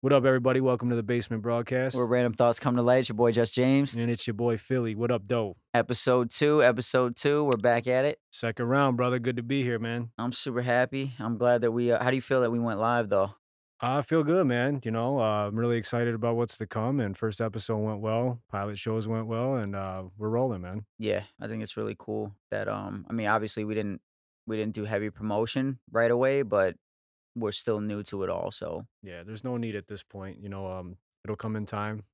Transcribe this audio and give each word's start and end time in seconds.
What 0.00 0.12
up, 0.12 0.24
everybody? 0.24 0.60
Welcome 0.60 0.90
to 0.90 0.96
the 0.96 1.02
Basement 1.02 1.42
Broadcast. 1.42 1.96
Where 1.96 2.06
random 2.06 2.32
thoughts 2.32 2.60
come 2.60 2.76
to 2.76 2.82
light. 2.82 2.98
It's 3.00 3.08
your 3.08 3.16
boy 3.16 3.32
Just 3.32 3.52
James. 3.52 3.96
and 3.96 4.08
it's 4.08 4.28
your 4.28 4.34
boy 4.34 4.56
Fillie. 4.56 4.94
What 4.94 5.10
up, 5.10 5.26
doe? 5.26 5.56
Episode 5.74 6.30
two. 6.30 6.62
Episode 6.62 7.16
two. 7.16 7.42
We're 7.44 7.58
back 7.60 7.88
at 7.88 8.04
it. 8.04 8.20
Second 8.30 8.66
round, 8.66 8.96
brother. 8.96 9.18
Good 9.18 9.36
to 9.38 9.42
be 9.42 9.64
here, 9.64 9.80
man. 9.80 10.10
I'm 10.16 10.30
super 10.30 10.62
happy. 10.62 11.14
I'm 11.18 11.36
glad 11.36 11.62
that 11.62 11.72
we. 11.72 11.90
Uh, 11.90 12.00
how 12.00 12.10
do 12.10 12.16
you 12.16 12.22
feel 12.22 12.42
that 12.42 12.52
we 12.52 12.60
went 12.60 12.78
live 12.78 13.08
though? 13.08 13.34
I 13.80 14.02
feel 14.02 14.22
good, 14.22 14.46
man. 14.46 14.80
You 14.84 14.92
know, 14.92 15.18
uh, 15.18 15.48
I'm 15.48 15.56
really 15.56 15.76
excited 15.78 16.14
about 16.14 16.36
what's 16.36 16.56
to 16.58 16.66
come. 16.66 17.00
And 17.00 17.18
first 17.18 17.40
episode 17.40 17.78
went 17.78 18.00
well. 18.00 18.40
Pilot 18.52 18.78
shows 18.78 19.08
went 19.08 19.26
well, 19.26 19.56
and 19.56 19.74
uh, 19.74 20.04
we're 20.16 20.28
rolling, 20.30 20.62
man. 20.62 20.84
Yeah, 20.98 21.24
I 21.40 21.48
think 21.48 21.64
it's 21.64 21.76
really 21.76 21.96
cool 21.98 22.32
that. 22.52 22.68
Um, 22.68 23.04
I 23.10 23.12
mean, 23.12 23.26
obviously 23.26 23.64
we 23.64 23.74
didn't 23.74 24.00
we 24.46 24.56
didn't 24.56 24.74
do 24.74 24.84
heavy 24.84 25.10
promotion 25.10 25.80
right 25.90 26.10
away, 26.10 26.42
but 26.42 26.76
we're 27.34 27.52
still 27.52 27.80
new 27.80 28.02
to 28.04 28.22
it 28.22 28.30
all. 28.30 28.50
So 28.50 28.86
Yeah, 29.02 29.22
there's 29.24 29.44
no 29.44 29.56
need 29.56 29.76
at 29.76 29.86
this 29.86 30.02
point. 30.02 30.38
You 30.40 30.48
know, 30.48 30.70
um, 30.70 30.96
it'll 31.24 31.36
come 31.36 31.56
in 31.56 31.66
time. 31.66 32.04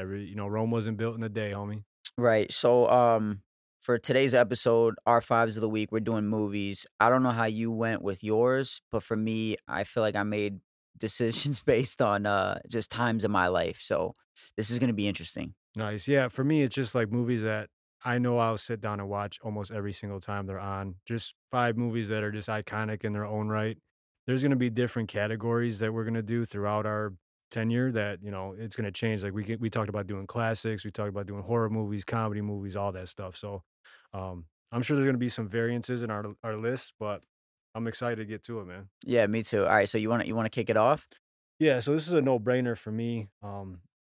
Every, 0.00 0.24
you 0.24 0.36
know, 0.36 0.46
Rome 0.46 0.70
wasn't 0.70 0.96
built 0.96 1.16
in 1.16 1.22
a 1.22 1.28
day, 1.28 1.52
homie. 1.52 1.82
Right. 2.16 2.50
So 2.52 2.88
um 2.88 3.42
for 3.80 3.98
today's 3.98 4.34
episode, 4.34 4.96
our 5.06 5.20
fives 5.20 5.56
of 5.56 5.60
the 5.60 5.68
week, 5.68 5.92
we're 5.92 6.00
doing 6.00 6.26
movies. 6.26 6.86
I 7.00 7.08
don't 7.08 7.22
know 7.22 7.30
how 7.30 7.44
you 7.44 7.70
went 7.70 8.02
with 8.02 8.22
yours, 8.24 8.80
but 8.90 9.02
for 9.02 9.16
me, 9.16 9.56
I 9.66 9.84
feel 9.84 10.02
like 10.02 10.16
I 10.16 10.24
made 10.24 10.60
decisions 10.98 11.60
based 11.60 12.02
on 12.02 12.26
uh 12.26 12.58
just 12.68 12.90
times 12.90 13.24
in 13.24 13.30
my 13.30 13.48
life. 13.48 13.80
So 13.82 14.14
this 14.56 14.70
is 14.70 14.78
gonna 14.78 14.92
be 14.92 15.08
interesting. 15.08 15.54
Nice. 15.76 16.08
Yeah, 16.08 16.28
for 16.28 16.44
me, 16.44 16.62
it's 16.62 16.74
just 16.74 16.94
like 16.94 17.10
movies 17.10 17.42
that 17.42 17.68
I 18.04 18.18
know 18.18 18.38
I'll 18.38 18.58
sit 18.58 18.80
down 18.80 19.00
and 19.00 19.08
watch 19.08 19.38
almost 19.42 19.72
every 19.72 19.92
single 19.92 20.20
time 20.20 20.46
they're 20.46 20.60
on. 20.60 20.96
Just 21.06 21.34
five 21.50 21.76
movies 21.76 22.08
that 22.08 22.22
are 22.22 22.30
just 22.30 22.48
iconic 22.48 23.04
in 23.04 23.12
their 23.12 23.24
own 23.24 23.48
right. 23.48 23.76
There's 24.28 24.42
going 24.42 24.50
to 24.50 24.56
be 24.56 24.70
different 24.70 25.08
categories 25.08 25.80
that 25.80 25.92
we're 25.92 26.04
going 26.04 26.14
to 26.14 26.22
do 26.22 26.44
throughout 26.44 26.86
our 26.86 27.14
tenure 27.50 27.90
that, 27.92 28.22
you 28.22 28.30
know, 28.30 28.54
it's 28.58 28.76
going 28.76 28.84
to 28.84 28.92
change. 28.92 29.24
Like 29.24 29.32
we 29.32 29.42
get, 29.42 29.58
we 29.58 29.70
talked 29.70 29.88
about 29.88 30.06
doing 30.06 30.26
classics, 30.26 30.84
we 30.84 30.90
talked 30.92 31.08
about 31.08 31.26
doing 31.26 31.42
horror 31.42 31.70
movies, 31.70 32.04
comedy 32.04 32.42
movies, 32.42 32.76
all 32.76 32.92
that 32.92 33.08
stuff. 33.08 33.36
So, 33.36 33.62
um 34.14 34.44
I'm 34.70 34.82
sure 34.82 34.96
there's 34.96 35.06
going 35.06 35.14
to 35.14 35.18
be 35.18 35.30
some 35.30 35.48
variances 35.48 36.02
in 36.02 36.10
our 36.10 36.26
our 36.44 36.56
list, 36.56 36.92
but 37.00 37.22
I'm 37.74 37.86
excited 37.88 38.16
to 38.16 38.24
get 38.26 38.44
to 38.44 38.60
it, 38.60 38.66
man. 38.66 38.88
Yeah, 39.02 39.26
me 39.26 39.42
too. 39.42 39.62
All 39.64 39.70
right, 39.70 39.88
so 39.88 39.96
you 39.98 40.10
want 40.10 40.22
to 40.22 40.28
you 40.28 40.36
want 40.36 40.44
to 40.46 40.50
kick 40.50 40.68
it 40.68 40.76
off? 40.76 41.08
Yeah, 41.58 41.80
so 41.80 41.92
this 41.94 42.06
is 42.06 42.12
a 42.12 42.20
no-brainer 42.20 42.76
for 42.76 42.92
me. 42.92 43.28
Um 43.42 43.80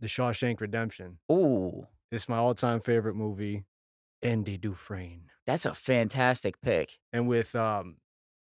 The 0.00 0.06
Shawshank 0.06 0.60
Redemption. 0.60 1.18
Ooh, 1.32 1.86
It's 2.12 2.28
my 2.28 2.36
all-time 2.36 2.80
favorite 2.80 3.16
movie, 3.16 3.64
Andy 4.22 4.56
Dufresne. 4.58 5.22
that's 5.46 5.64
a 5.66 5.74
fantastic 5.74 6.60
pick. 6.60 6.98
And 7.12 7.26
with 7.26 7.54
um 7.56 7.96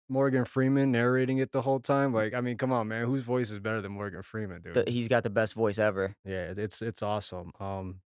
Morgan 0.08 0.44
Freeman 0.44 0.92
narrating 0.92 1.38
it 1.38 1.52
the 1.52 1.62
whole 1.62 1.80
time, 1.80 2.12
like 2.12 2.34
I 2.34 2.41
mean, 2.41 2.56
come 2.58 2.72
on, 2.72 2.88
man, 2.88 3.06
whose 3.06 3.22
voice 3.22 3.50
is 3.50 3.58
better 3.58 3.80
than 3.80 3.92
Morgan 3.92 4.22
Freeman, 4.22 4.61
dude? 4.62 4.74
The, 4.74 4.91
he's 4.91 5.08
got 5.08 5.22
the 5.22 5.30
best 5.30 5.55
voice 5.55 5.78
ever. 5.78 6.14
yeah, 6.24 6.52
it's 6.56 6.83
it's 6.83 7.02
awesome. 7.02 7.52
Um 7.61 8.00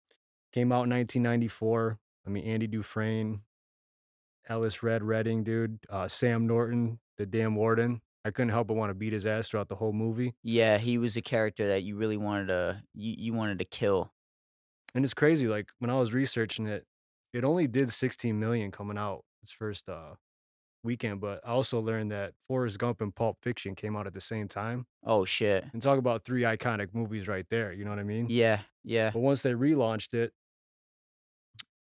came 0.53 0.71
out 0.71 0.83
in 0.85 0.89
1994. 0.91 1.97
I 2.25 2.29
mean, 2.29 2.45
Andy 2.45 2.67
Dufresne, 2.67 3.41
Ellis 4.47 4.83
Red 4.83 5.03
Redding, 5.03 5.43
dude, 5.43 5.79
uh 5.89 6.07
Sam 6.07 6.47
Norton, 6.47 6.99
the 7.17 7.25
damn 7.25 7.55
warden. 7.55 8.01
I 8.23 8.31
couldn't 8.31 8.49
help 8.49 8.67
but 8.67 8.73
want 8.73 8.89
to 8.89 8.95
beat 8.95 9.13
his 9.13 9.27
ass 9.27 9.49
throughout 9.49 9.69
the 9.69 9.75
whole 9.75 9.93
movie. 9.93 10.33
Yeah, 10.41 10.79
he 10.79 10.97
was 10.97 11.15
a 11.15 11.21
character 11.21 11.67
that 11.67 11.83
you 11.83 11.95
really 11.95 12.17
wanted 12.17 12.47
to 12.47 12.81
you, 12.93 13.15
you 13.17 13.33
wanted 13.33 13.59
to 13.59 13.65
kill. 13.65 14.11
And 14.93 15.03
it's 15.05 15.13
crazy 15.13 15.47
like 15.47 15.67
when 15.79 15.89
I 15.91 15.99
was 15.99 16.13
researching 16.13 16.67
it, 16.67 16.85
it 17.33 17.43
only 17.43 17.67
did 17.67 17.91
16 17.91 18.39
million 18.39 18.71
coming 18.71 18.97
out 18.97 19.23
its 19.43 19.51
first 19.51 19.87
uh 19.89 20.15
weekend, 20.85 21.19
but 21.19 21.41
I 21.43 21.49
also 21.49 21.79
learned 21.79 22.11
that 22.11 22.33
Forrest 22.47 22.79
Gump 22.79 23.01
and 23.01 23.13
Pulp 23.13 23.37
Fiction 23.41 23.75
came 23.75 23.95
out 23.95 24.07
at 24.07 24.13
the 24.13 24.21
same 24.21 24.47
time. 24.47 24.85
Oh 25.03 25.25
shit. 25.25 25.65
And 25.73 25.81
talk 25.81 25.99
about 25.99 26.23
three 26.23 26.43
iconic 26.43 26.93
movies 26.93 27.27
right 27.27 27.45
there, 27.49 27.73
you 27.73 27.83
know 27.83 27.89
what 27.89 27.99
I 27.99 28.03
mean? 28.03 28.27
Yeah, 28.29 28.61
yeah. 28.83 29.09
But 29.11 29.19
once 29.19 29.41
they 29.41 29.51
relaunched 29.51 30.13
it, 30.13 30.31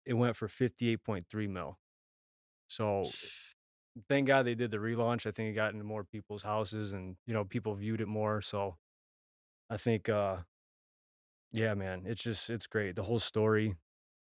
it 0.05 0.15
went 0.15 0.37
for 0.37 0.47
58.3 0.47 1.49
mil. 1.49 1.79
So 2.69 3.11
thank 4.09 4.27
God 4.27 4.45
they 4.45 4.55
did 4.55 4.71
the 4.71 4.79
relaunch. 4.79 5.27
I 5.27 5.31
think 5.31 5.51
it 5.51 5.55
got 5.55 5.73
into 5.73 5.85
more 5.85 6.05
people's 6.05 6.43
houses 6.43 6.93
and, 6.93 7.17
you 7.27 7.35
know, 7.35 7.45
people 7.45 7.75
viewed 7.75 8.01
it 8.01 8.09
more. 8.09 8.41
So 8.41 8.77
I 9.71 9.77
think 9.77 10.09
uh 10.09 10.39
yeah, 11.53 11.75
man, 11.75 12.05
it's 12.07 12.23
just 12.23 12.49
it's 12.51 12.67
great. 12.67 12.97
The 12.97 13.03
whole 13.03 13.19
story 13.19 13.77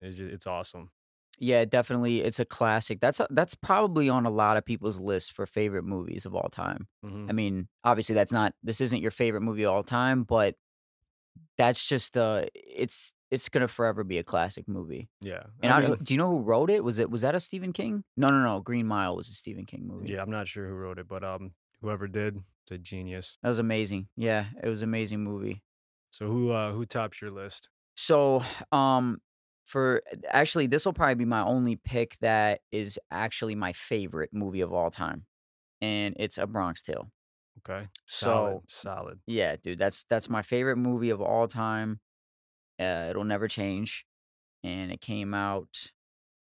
is 0.02 0.16
ju- 0.18 0.30
it's 0.32 0.46
awesome. 0.46 0.90
Yeah, 1.38 1.64
definitely. 1.64 2.20
It's 2.22 2.38
a 2.40 2.44
classic. 2.44 3.00
That's 3.00 3.20
that's 3.30 3.54
probably 3.54 4.08
on 4.08 4.24
a 4.26 4.30
lot 4.30 4.56
of 4.56 4.64
people's 4.64 4.98
list 5.00 5.32
for 5.32 5.46
favorite 5.46 5.84
movies 5.84 6.24
of 6.26 6.34
all 6.34 6.48
time. 6.48 6.86
Mhm. 7.04 7.28
I 7.28 7.32
mean, 7.32 7.68
obviously 7.82 8.14
that's 8.14 8.32
not 8.32 8.54
this 8.62 8.80
isn't 8.80 9.00
your 9.02 9.10
favorite 9.10 9.40
movie 9.42 9.64
of 9.64 9.72
all 9.74 9.82
time, 9.82 10.22
but 10.24 10.54
that's 11.58 11.84
just 11.84 12.16
uh 12.16 12.44
it's 12.54 13.12
it's 13.30 13.48
gonna 13.48 13.68
forever 13.68 14.04
be 14.04 14.18
a 14.18 14.24
classic 14.24 14.68
movie. 14.68 15.08
Yeah. 15.20 15.44
And 15.62 15.72
I 15.72 15.92
I 15.92 15.96
do 15.96 16.14
you 16.14 16.18
know 16.18 16.30
who 16.30 16.40
wrote 16.40 16.70
it? 16.70 16.84
Was 16.84 16.98
it 16.98 17.10
was 17.10 17.22
that 17.22 17.34
a 17.34 17.40
Stephen 17.40 17.72
King? 17.72 18.04
No, 18.16 18.28
no, 18.28 18.38
no. 18.42 18.60
Green 18.60 18.86
Mile 18.86 19.16
was 19.16 19.28
a 19.28 19.34
Stephen 19.34 19.64
King 19.64 19.86
movie. 19.86 20.10
yeah, 20.12 20.22
I'm 20.22 20.30
not 20.30 20.46
sure 20.48 20.66
who 20.68 20.74
wrote 20.74 20.98
it, 20.98 21.08
but 21.08 21.24
um 21.24 21.52
whoever 21.80 22.06
did, 22.06 22.36
it's 22.62 22.72
a 22.72 22.78
genius. 22.78 23.36
That 23.42 23.48
was 23.48 23.58
amazing. 23.58 24.08
Yeah, 24.16 24.46
it 24.62 24.68
was 24.68 24.82
an 24.82 24.88
amazing 24.88 25.22
movie. 25.24 25.62
So 26.10 26.26
who 26.26 26.50
uh 26.50 26.72
who 26.72 26.84
tops 26.86 27.20
your 27.20 27.30
list? 27.30 27.68
So, 27.96 28.42
um, 28.72 29.20
for 29.64 30.02
actually, 30.28 30.66
this 30.66 30.84
will 30.84 30.92
probably 30.92 31.14
be 31.14 31.24
my 31.24 31.42
only 31.42 31.76
pick 31.76 32.16
that 32.20 32.60
is 32.70 32.98
actually 33.10 33.54
my 33.54 33.72
favorite 33.72 34.30
movie 34.32 34.60
of 34.60 34.72
all 34.72 34.90
time, 34.90 35.24
and 35.80 36.14
it's 36.18 36.38
A 36.38 36.46
Bronx 36.46 36.82
Tale. 36.82 37.10
Okay. 37.66 37.88
So, 38.06 38.26
Solid. 38.26 38.60
Solid. 38.66 39.18
yeah, 39.26 39.56
dude, 39.56 39.78
that's 39.78 40.04
that's 40.10 40.28
my 40.28 40.42
favorite 40.42 40.76
movie 40.76 41.10
of 41.10 41.20
all 41.20 41.48
time. 41.48 42.00
Uh, 42.78 43.06
it'll 43.10 43.24
never 43.24 43.48
change, 43.48 44.04
and 44.62 44.92
it 44.92 45.00
came 45.00 45.34
out. 45.34 45.90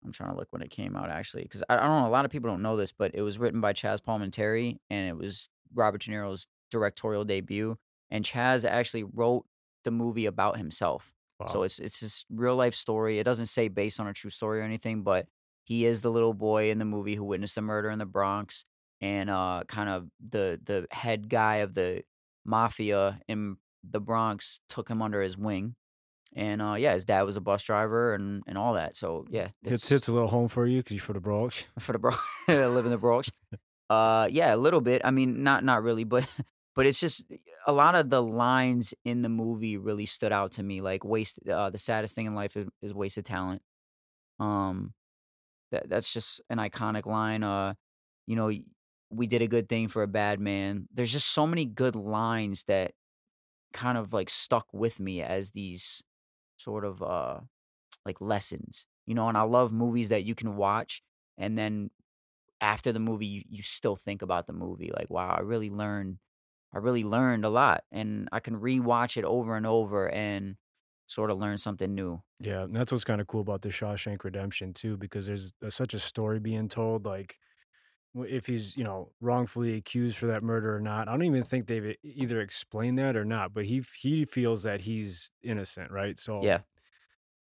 I'm 0.05 0.13
trying 0.13 0.31
to 0.31 0.37
look 0.37 0.49
when 0.51 0.63
it 0.63 0.71
came 0.71 0.97
out 0.97 1.11
actually, 1.11 1.45
because 1.45 1.65
I, 1.69 1.77
I 1.77 1.81
don't 1.81 2.03
know. 2.03 2.09
A 2.09 2.11
lot 2.11 2.25
of 2.25 2.31
people 2.31 2.51
don't 2.51 2.63
know 2.63 2.77
this, 2.77 2.93
but 2.93 3.15
it 3.15 3.23
was 3.23 3.39
written 3.39 3.61
by 3.61 3.73
Chaz 3.73 4.01
Palminteri, 4.01 4.77
and 4.91 5.09
it 5.09 5.17
was 5.17 5.49
Robert 5.75 6.03
De 6.03 6.11
Niro's 6.11 6.47
directorial 6.71 7.25
debut. 7.25 7.77
And 8.11 8.25
Chaz 8.25 8.69
actually 8.69 9.05
wrote 9.05 9.45
the 9.83 9.91
movie 9.91 10.27
about 10.27 10.57
himself. 10.57 11.14
So 11.49 11.63
it's 11.63 11.79
it's 11.79 12.01
his 12.01 12.25
real 12.31 12.57
life 12.57 12.75
story. 12.75 13.19
It 13.19 13.25
doesn't 13.25 13.47
say 13.47 13.69
based 13.69 14.01
on 14.01 14.07
a 14.07 14.13
true 14.13 14.31
story 14.31 14.61
or 14.61 14.63
anything, 14.63 15.03
but 15.03 15.27
he 15.65 15.85
is 15.85 16.01
the 16.01 16.11
little 16.11 16.35
boy 16.35 16.71
in 16.71 16.79
the 16.79 16.85
movie 16.85 17.15
who 17.15 17.25
witnessed 17.25 17.55
the 17.55 17.63
murder 17.63 17.91
in 17.91 17.99
the 17.99 18.07
Bronx 18.07 18.65
and 19.01 19.29
uh 19.29 19.65
kind 19.67 19.89
of 19.89 20.09
the 20.31 20.61
the 20.65 20.87
head 20.91 21.29
guy 21.29 21.57
of 21.57 21.75
the 21.75 22.03
mafia 22.45 23.21
in 23.29 23.57
the 23.89 24.01
Bronx 24.01 24.61
took 24.69 24.89
him 24.89 25.03
under 25.03 25.21
his 25.21 25.37
wing. 25.37 25.75
And 26.37 26.63
uh 26.63 26.75
yeah, 26.75 26.95
his 26.95 27.05
dad 27.05 27.23
was 27.23 27.37
a 27.37 27.41
bus 27.41 27.63
driver 27.63 28.15
and 28.15 28.43
and 28.47 28.57
all 28.57 28.75
that. 28.75 28.97
So 28.97 29.27
yeah, 29.29 29.49
it's, 29.63 29.91
it's, 29.91 30.09
a 30.09 30.13
little 30.13 30.29
home 30.29 30.49
for 30.49 30.67
you 30.67 30.79
because 30.79 30.97
you're 30.97 31.03
for 31.05 31.13
the 31.15 31.21
Bronx. 31.21 31.67
for 31.81 31.93
the 31.93 31.99
Bronx, 31.99 32.21
live 32.49 32.85
in 32.85 32.91
the 32.91 32.99
Bronx. 32.99 33.31
Uh, 33.91 34.27
yeah, 34.31 34.55
a 34.55 34.57
little 34.57 34.81
bit. 34.81 35.03
I 35.05 35.11
mean, 35.11 35.45
not 35.45 35.63
not 35.63 35.83
really, 35.83 36.05
but 36.05 36.27
but 36.75 36.87
it's 36.87 37.01
just 37.01 37.25
a 37.67 37.73
lot 37.73 37.95
of 37.95 38.11
the 38.11 38.23
lines 38.23 38.95
in 39.05 39.23
the 39.23 39.29
movie 39.29 39.77
really 39.77 40.07
stood 40.07 40.33
out 40.33 40.53
to 40.53 40.63
me. 40.63 40.81
Like 40.81 41.05
waste, 41.05 41.41
uh, 41.49 41.71
the 41.71 41.79
saddest 41.79 42.15
thing 42.15 42.27
in 42.27 42.35
life 42.35 42.57
is, 42.57 42.69
is 42.83 42.95
wasted 42.95 43.27
talent. 43.27 43.63
Um, 44.41 44.95
that 45.73 45.89
that's 45.89 46.13
just 46.13 46.41
an 46.51 46.59
iconic 46.59 47.07
line. 47.07 47.43
Uh, 47.43 47.75
you 48.27 48.37
know, 48.37 48.51
we 49.11 49.27
did 49.27 49.43
a 49.43 49.49
good 49.49 49.69
thing 49.69 49.89
for 49.89 50.03
a 50.03 50.09
bad 50.09 50.41
man. 50.41 50.89
There's 50.93 51.13
just 51.13 51.29
so 51.29 51.47
many 51.47 51.65
good 51.67 51.97
lines 51.97 52.65
that 52.65 52.93
kind 53.73 53.99
of 53.99 54.13
like 54.13 54.31
stuck 54.31 54.67
with 54.73 55.01
me 55.01 55.23
as 55.23 55.51
these 55.51 56.03
sort 56.59 56.85
of 56.85 57.03
uh 57.03 57.41
like 58.07 58.21
lessons, 58.21 58.87
you 59.07 59.15
know. 59.15 59.29
And 59.29 59.39
I 59.39 59.43
love 59.43 59.73
movies 59.73 60.11
that 60.11 60.25
you 60.25 60.35
can 60.35 60.57
watch 60.57 61.03
and 61.39 61.59
then 61.59 61.91
after 62.61 62.93
the 62.93 63.01
movie 63.01 63.27
you, 63.27 63.43
you 63.49 63.63
still 63.63 63.97
think 63.97 64.23
about 64.23 64.47
the 64.47 64.53
movie 64.53 64.91
like 64.97 65.11
wow 65.11 65.29
i 65.37 65.41
really 65.41 65.71
learned 65.71 66.19
i 66.75 66.79
really 66.79 67.05
learned 67.05 67.45
a 67.45 67.49
lot 67.51 67.85
and 67.93 68.29
i 68.33 68.41
can 68.41 68.57
rewatch 68.61 69.17
it 69.17 69.25
over 69.25 69.57
and 69.57 69.67
over 69.67 70.09
and 70.11 70.57
sort 71.07 71.31
of 71.31 71.39
learn 71.39 71.59
something 71.59 71.95
new 71.95 72.23
Yeah, 72.41 72.65
and 72.65 72.75
that's 72.75 72.91
what's 72.93 73.05
kind 73.05 73.21
of 73.21 73.27
cool 73.27 73.41
about 73.41 73.63
the 73.63 73.69
Shawshank 73.69 74.25
Redemption 74.25 74.75
too, 74.75 74.97
because 74.97 75.27
there's, 75.27 75.53
there's 75.61 75.75
such 75.75 75.95
a 75.95 75.99
story 76.01 76.41
being 76.41 76.69
told. 76.69 77.07
Like, 77.07 77.39
if 78.15 78.47
he's 78.47 78.77
you 78.77 78.85
know 78.85 79.13
wrongfully 79.21 79.77
accused 79.77 80.19
for 80.19 80.27
that 80.27 80.43
murder 80.43 80.75
or 80.77 80.81
not, 80.81 81.09
I 81.09 81.13
don't 81.13 81.25
even 81.25 81.45
think 81.45 81.67
they've 81.67 81.97
either 82.03 82.41
explained 82.41 82.99
that 82.99 83.17
or 83.17 83.25
not. 83.25 83.55
But 83.55 83.67
he 83.67 83.85
he 83.99 84.25
feels 84.25 84.65
that 84.65 84.83
he's 84.83 85.33
innocent, 85.43 85.91
right? 85.91 86.19
So 86.19 86.43
yeah 86.43 86.63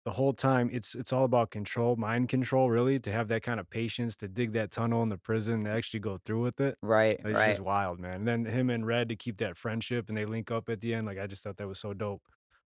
the 0.05 0.11
whole 0.13 0.33
time 0.33 0.69
it's 0.73 0.95
it's 0.95 1.13
all 1.13 1.25
about 1.25 1.51
control, 1.51 1.97
mind 1.97 2.29
control, 2.29 2.71
really, 2.71 2.99
to 3.01 3.13
have 3.13 3.29
that 3.29 3.43
kind 3.43 3.61
of 3.61 3.71
patience 3.71 4.17
to 4.17 4.29
dig 4.29 4.53
that 4.55 4.71
tunnel 4.71 5.03
in 5.03 5.09
the 5.09 5.19
prison 5.19 5.67
and 5.67 5.69
actually 5.69 6.01
go 6.01 6.17
through 6.25 6.43
with 6.43 6.61
it. 6.61 6.77
right 6.83 7.21
It's 7.25 7.35
right 7.37 7.51
just 7.51 7.61
wild, 7.61 8.01
man. 8.01 8.15
And 8.15 8.29
then 8.29 8.45
him 8.45 8.71
and 8.71 8.87
Red 8.87 9.09
to 9.11 9.17
keep 9.17 9.39
that 9.39 9.57
friendship 9.57 10.09
and 10.09 10.17
they 10.17 10.25
link 10.25 10.51
up 10.51 10.69
at 10.69 10.81
the 10.81 10.95
end. 10.95 11.07
Like 11.07 11.19
I 11.19 11.27
just 11.27 11.45
thought 11.45 11.57
that 11.59 11.69
was 11.69 11.79
so 11.79 11.95
dope. 11.95 12.23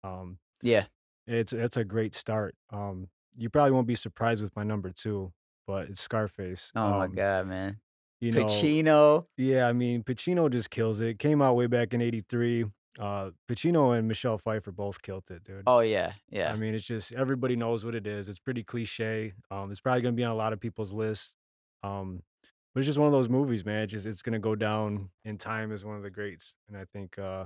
Um, 0.03 0.39
yeah 0.61 0.85
it's 1.27 1.53
it's 1.53 1.77
a 1.77 1.83
great 1.83 2.15
start. 2.15 2.55
Um, 2.71 3.09
you 3.37 3.49
probably 3.49 3.71
won't 3.71 3.87
be 3.87 3.95
surprised 3.95 4.41
with 4.41 4.55
my 4.55 4.63
number 4.63 4.89
two, 4.91 5.31
but 5.67 5.89
it's 5.89 6.01
Scarface. 6.01 6.71
oh 6.75 6.97
my 6.97 7.05
Um, 7.05 7.11
god 7.15 7.47
man 7.47 7.79
You 8.21 8.31
know, 8.31 8.45
Pacino. 8.45 9.27
yeah, 9.37 9.67
I 9.67 9.73
mean, 9.73 10.03
Pacino 10.03 10.49
just 10.49 10.69
kills 10.69 10.99
it. 11.01 11.19
Came 11.19 11.41
out 11.41 11.55
way 11.55 11.67
back 11.67 11.93
in 11.93 12.01
'83. 12.01 12.65
Uh, 12.99 13.31
Pacino 13.49 13.97
and 13.97 14.07
Michelle 14.07 14.37
Pfeiffer 14.37 14.71
both 14.71 15.01
killed 15.01 15.23
it, 15.29 15.43
dude. 15.43 15.63
Oh 15.65 15.79
yeah, 15.79 16.13
yeah. 16.29 16.51
I 16.51 16.57
mean, 16.57 16.73
it's 16.73 16.85
just 16.85 17.13
everybody 17.13 17.55
knows 17.55 17.85
what 17.85 17.95
it 17.95 18.05
is. 18.05 18.27
It's 18.27 18.39
pretty 18.39 18.63
cliche. 18.63 19.33
Um, 19.49 19.71
it's 19.71 19.79
probably 19.79 20.01
gonna 20.01 20.13
be 20.13 20.23
on 20.23 20.31
a 20.31 20.35
lot 20.35 20.51
of 20.51 20.59
people's 20.59 20.91
lists. 20.91 21.35
Um, 21.81 22.23
but 22.73 22.79
it's 22.79 22.87
just 22.87 22.99
one 22.99 23.07
of 23.07 23.13
those 23.13 23.29
movies, 23.29 23.65
man. 23.65 23.83
It's 23.83 23.93
just 23.93 24.05
it's 24.05 24.21
gonna 24.21 24.39
go 24.39 24.53
down 24.53 25.09
in 25.23 25.37
time 25.37 25.71
as 25.71 25.85
one 25.85 25.95
of 25.95 26.03
the 26.03 26.09
greats. 26.09 26.55
And 26.67 26.75
I 26.77 26.85
think 26.91 27.17
uh 27.17 27.45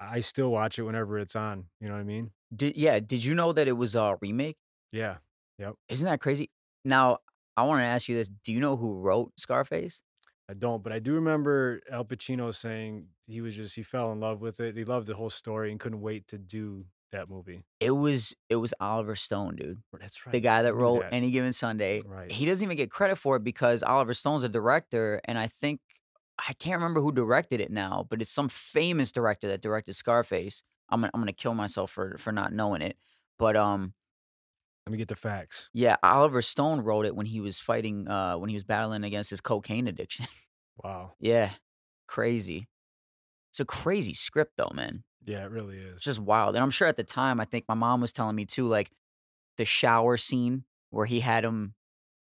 I 0.00 0.20
still 0.20 0.50
watch 0.50 0.78
it 0.78 0.82
whenever 0.82 1.18
it's 1.18 1.34
on. 1.34 1.64
You 1.80 1.88
know 1.88 1.94
what 1.94 2.00
I 2.00 2.04
mean? 2.04 2.30
Did 2.54 2.76
yeah, 2.76 3.00
did 3.00 3.24
you 3.24 3.34
know 3.34 3.52
that 3.52 3.66
it 3.66 3.72
was 3.72 3.96
a 3.96 4.16
remake? 4.20 4.56
Yeah. 4.92 5.16
Yep. 5.58 5.74
Isn't 5.88 6.06
that 6.06 6.20
crazy? 6.20 6.50
Now, 6.84 7.18
I 7.56 7.64
want 7.64 7.80
to 7.80 7.84
ask 7.84 8.08
you 8.08 8.14
this. 8.14 8.28
Do 8.28 8.52
you 8.52 8.60
know 8.60 8.76
who 8.76 8.94
wrote 8.94 9.32
Scarface? 9.36 10.02
I 10.50 10.54
don't, 10.54 10.82
but 10.82 10.92
I 10.92 10.98
do 10.98 11.14
remember 11.14 11.80
Al 11.92 12.04
Pacino 12.04 12.54
saying 12.54 13.06
he 13.26 13.40
was 13.40 13.54
just 13.54 13.74
he 13.74 13.82
fell 13.82 14.12
in 14.12 14.20
love 14.20 14.40
with 14.40 14.60
it. 14.60 14.76
He 14.76 14.84
loved 14.84 15.06
the 15.06 15.14
whole 15.14 15.30
story 15.30 15.70
and 15.70 15.78
couldn't 15.78 16.00
wait 16.00 16.26
to 16.28 16.38
do 16.38 16.86
that 17.12 17.28
movie. 17.28 17.62
It 17.80 17.90
was 17.90 18.34
it 18.48 18.56
was 18.56 18.72
Oliver 18.80 19.14
Stone, 19.16 19.56
dude. 19.56 19.82
That's 20.00 20.24
right. 20.26 20.32
The 20.32 20.40
guy 20.40 20.62
that 20.62 20.74
wrote. 20.74 21.04
Any 21.10 21.30
Given 21.30 21.52
Sunday. 21.52 22.02
Right. 22.06 22.30
He 22.30 22.46
doesn't 22.46 22.64
even 22.64 22.76
get 22.76 22.90
credit 22.90 23.16
for 23.16 23.36
it 23.36 23.44
because 23.44 23.82
Oliver 23.82 24.14
Stone's 24.14 24.42
a 24.42 24.48
director, 24.48 25.20
and 25.24 25.38
I 25.38 25.46
think 25.46 25.80
I 26.38 26.52
can't 26.54 26.76
remember 26.76 27.00
who 27.00 27.12
directed 27.12 27.60
it 27.60 27.70
now, 27.70 28.06
but 28.08 28.22
it's 28.22 28.30
some 28.30 28.48
famous 28.48 29.12
director 29.12 29.48
that 29.48 29.60
directed 29.60 29.94
Scarface. 29.94 30.62
I'm 30.88 31.00
gonna, 31.00 31.10
I'm 31.12 31.20
gonna 31.20 31.32
kill 31.32 31.54
myself 31.54 31.90
for 31.90 32.16
for 32.18 32.32
not 32.32 32.52
knowing 32.52 32.82
it. 32.82 32.96
But 33.38 33.56
um, 33.56 33.92
Let 34.88 34.92
me 34.92 34.98
get 34.98 35.08
the 35.08 35.16
facts. 35.16 35.68
yeah, 35.74 35.96
Oliver 36.02 36.40
Stone 36.40 36.80
wrote 36.80 37.04
it 37.04 37.14
when 37.14 37.26
he 37.26 37.40
was 37.40 37.60
fighting 37.60 38.08
uh 38.08 38.38
when 38.38 38.48
he 38.48 38.54
was 38.54 38.64
battling 38.64 39.04
against 39.04 39.28
his 39.28 39.40
cocaine 39.40 39.86
addiction. 39.86 40.26
Wow. 40.82 41.14
yeah, 41.18 41.50
crazy. 42.06 42.68
It's 43.50 43.58
a 43.58 43.64
crazy 43.64 44.14
script 44.14 44.52
though, 44.56 44.70
man. 44.72 45.02
Yeah, 45.24 45.44
it 45.44 45.50
really 45.50 45.76
is. 45.76 45.96
It's 45.96 46.04
just 46.04 46.20
wild. 46.20 46.54
And 46.54 46.62
I'm 46.62 46.70
sure 46.70 46.86
at 46.86 46.96
the 46.96 47.02
time, 47.02 47.40
I 47.40 47.44
think 47.44 47.64
my 47.68 47.74
mom 47.74 48.00
was 48.00 48.12
telling 48.12 48.36
me 48.36 48.46
too, 48.46 48.66
like 48.68 48.92
the 49.56 49.64
shower 49.64 50.16
scene 50.16 50.62
where 50.90 51.04
he 51.04 51.18
had 51.20 51.44
him 51.44 51.74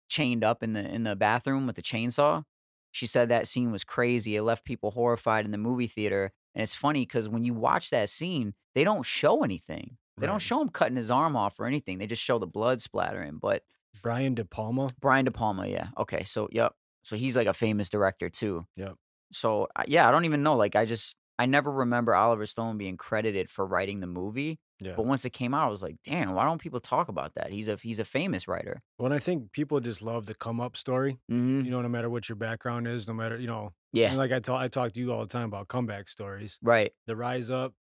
chained 0.09 0.43
up 0.43 0.63
in 0.63 0.73
the 0.73 0.93
in 0.93 1.05
the 1.05 1.15
bathroom 1.15 1.67
with 1.67 1.77
the 1.77 1.83
chainsaw. 1.83 2.43
She 2.91 3.07
said 3.07 3.29
that 3.29 3.47
scene 3.47 3.71
was 3.71 3.85
crazy. 3.85 4.35
It 4.37 4.43
left 4.43 4.65
people 4.65 4.91
horrified 4.91 5.45
in 5.45 5.53
the 5.53 5.59
movie 5.59 5.87
theater. 5.87 6.33
And 6.55 6.63
it's 6.63 6.75
funny 6.75 7.01
because 7.03 7.29
when 7.29 7.45
you 7.45 7.55
watch 7.55 7.91
that 7.91 8.09
scene, 8.09 8.55
they 8.75 8.83
don't 8.83 9.05
show 9.05 9.45
anything. 9.45 9.99
They 10.21 10.27
don't 10.27 10.39
show 10.41 10.61
him 10.61 10.69
cutting 10.69 10.97
his 10.97 11.11
arm 11.11 11.37
off 11.37 11.59
or 11.59 11.67
anything. 11.67 11.99
They 11.99 12.07
just 12.07 12.23
show 12.23 12.39
the 12.39 12.47
blood 12.47 12.81
splattering. 12.81 13.39
But 13.41 13.63
Brian 14.03 14.35
De 14.35 14.45
Palma. 14.45 14.91
Brian 15.01 15.25
De 15.25 15.31
Palma, 15.31 15.67
yeah. 15.67 15.89
Okay, 15.99 16.25
so 16.25 16.49
yep. 16.53 16.75
So 17.03 17.17
he's 17.17 17.35
like 17.37 17.47
a 17.47 17.55
famous 17.55 17.89
director 17.89 18.29
too. 18.29 18.67
Yep. 18.77 18.95
So 19.33 19.69
yeah, 19.87 20.09
I 20.09 20.11
don't 20.11 20.25
even 20.25 20.43
know. 20.43 20.57
Like 20.57 20.77
I 20.77 20.85
just 20.85 21.17
I 21.39 21.47
never 21.47 21.71
remember 21.73 22.15
Oliver 22.15 22.47
Stone 22.47 22.77
being 22.79 22.97
credited 22.97 23.51
for 23.51 23.65
writing 23.67 24.01
the 24.01 24.07
movie. 24.07 24.59
Yeah. 24.83 24.95
But 24.97 25.05
once 25.05 25.27
it 25.27 25.31
came 25.31 25.53
out, 25.53 25.69
I 25.69 25.71
was 25.71 25.83
like, 25.83 25.97
damn, 26.05 26.33
why 26.35 26.45
don't 26.47 26.59
people 26.61 26.81
talk 26.81 27.09
about 27.09 27.35
that? 27.35 27.51
He's 27.51 27.69
a 27.69 27.77
he's 27.83 27.99
a 27.99 28.05
famous 28.05 28.49
writer. 28.49 28.81
Well, 28.99 29.07
and 29.07 29.15
I 29.15 29.19
think 29.19 29.53
people 29.53 29.79
just 29.81 30.01
love 30.03 30.25
the 30.27 30.35
come 30.35 30.59
up 30.61 30.77
story. 30.77 31.19
hmm 31.29 31.63
You 31.65 31.71
know, 31.71 31.83
no 31.83 31.89
matter 31.89 32.09
what 32.09 32.29
your 32.29 32.37
background 32.37 32.87
is, 32.89 33.07
no 33.07 33.13
matter 33.15 33.37
you 33.39 33.47
know, 33.47 33.73
Yeah. 33.93 34.15
like 34.15 34.33
I 34.33 34.41
talk, 34.41 34.61
I 34.63 34.69
talk 34.69 34.93
to 34.93 35.01
you 35.01 35.13
all 35.13 35.21
the 35.21 35.27
time 35.27 35.45
about 35.45 35.69
comeback 35.69 36.09
stories. 36.09 36.59
Right. 36.63 36.93
The 37.07 37.15
rise 37.17 37.51
up 37.51 37.75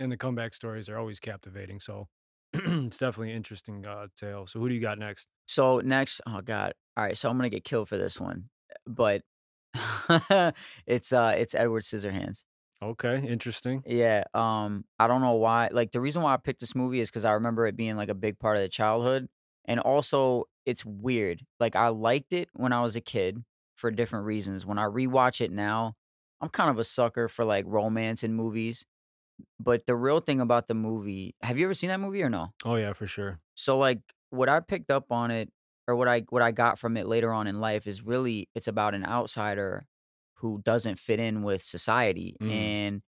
and 0.00 0.10
the 0.10 0.16
comeback 0.16 0.54
stories 0.54 0.88
are 0.88 0.98
always 0.98 1.20
captivating. 1.20 1.78
So 1.78 2.08
it's 2.52 2.96
definitely 2.98 3.30
an 3.30 3.36
interesting 3.36 3.86
uh, 3.86 4.08
tale. 4.16 4.46
So 4.48 4.58
who 4.58 4.68
do 4.68 4.74
you 4.74 4.80
got 4.80 4.98
next? 4.98 5.28
So 5.46 5.80
next, 5.80 6.20
oh 6.26 6.40
god. 6.40 6.72
All 6.96 7.04
right, 7.04 7.16
so 7.16 7.30
I'm 7.30 7.36
gonna 7.36 7.50
get 7.50 7.62
killed 7.64 7.88
for 7.88 7.96
this 7.98 8.18
one. 8.18 8.48
But 8.86 9.22
it's 10.86 11.12
uh 11.12 11.34
it's 11.36 11.54
Edward 11.54 11.84
Scissorhands. 11.84 12.42
Okay, 12.82 13.22
interesting. 13.26 13.82
Yeah. 13.86 14.24
Um, 14.32 14.84
I 14.98 15.06
don't 15.06 15.20
know 15.20 15.34
why. 15.34 15.68
Like 15.70 15.92
the 15.92 16.00
reason 16.00 16.22
why 16.22 16.32
I 16.32 16.38
picked 16.38 16.60
this 16.60 16.74
movie 16.74 17.00
is 17.00 17.10
because 17.10 17.26
I 17.26 17.32
remember 17.32 17.66
it 17.66 17.76
being 17.76 17.96
like 17.96 18.08
a 18.08 18.14
big 18.14 18.38
part 18.38 18.56
of 18.56 18.62
the 18.62 18.70
childhood. 18.70 19.28
And 19.66 19.78
also 19.80 20.44
it's 20.64 20.84
weird. 20.84 21.42
Like 21.60 21.76
I 21.76 21.88
liked 21.88 22.32
it 22.32 22.48
when 22.54 22.72
I 22.72 22.80
was 22.80 22.96
a 22.96 23.00
kid 23.02 23.44
for 23.76 23.90
different 23.90 24.24
reasons. 24.24 24.64
When 24.64 24.78
I 24.78 24.84
rewatch 24.86 25.42
it 25.42 25.52
now, 25.52 25.94
I'm 26.40 26.48
kind 26.48 26.70
of 26.70 26.78
a 26.78 26.84
sucker 26.84 27.28
for 27.28 27.44
like 27.44 27.66
romance 27.68 28.24
in 28.24 28.32
movies. 28.32 28.86
But 29.58 29.86
the 29.86 29.94
real 29.96 30.20
thing 30.20 30.40
about 30.40 30.68
the 30.68 30.74
movie, 30.74 31.34
have 31.42 31.58
you 31.58 31.64
ever 31.66 31.74
seen 31.74 31.88
that 31.88 32.00
movie 32.00 32.22
or 32.22 32.28
no? 32.30 32.52
Oh 32.64 32.76
yeah, 32.76 32.92
for 32.92 33.06
sure. 33.06 33.38
So 33.54 33.78
like 33.78 34.00
what 34.30 34.48
I 34.48 34.60
picked 34.60 34.90
up 34.90 35.10
on 35.12 35.30
it 35.30 35.50
or 35.88 35.96
what 35.96 36.08
I 36.08 36.20
what 36.30 36.42
I 36.42 36.52
got 36.52 36.78
from 36.78 36.96
it 36.96 37.06
later 37.06 37.32
on 37.32 37.46
in 37.46 37.60
life 37.60 37.86
is 37.86 38.02
really 38.02 38.48
it's 38.54 38.68
about 38.68 38.94
an 38.94 39.04
outsider 39.04 39.86
who 40.34 40.60
doesn't 40.62 40.98
fit 40.98 41.18
in 41.20 41.42
with 41.42 41.62
society 41.62 42.36
Mm. 42.40 42.50
and 42.50 43.02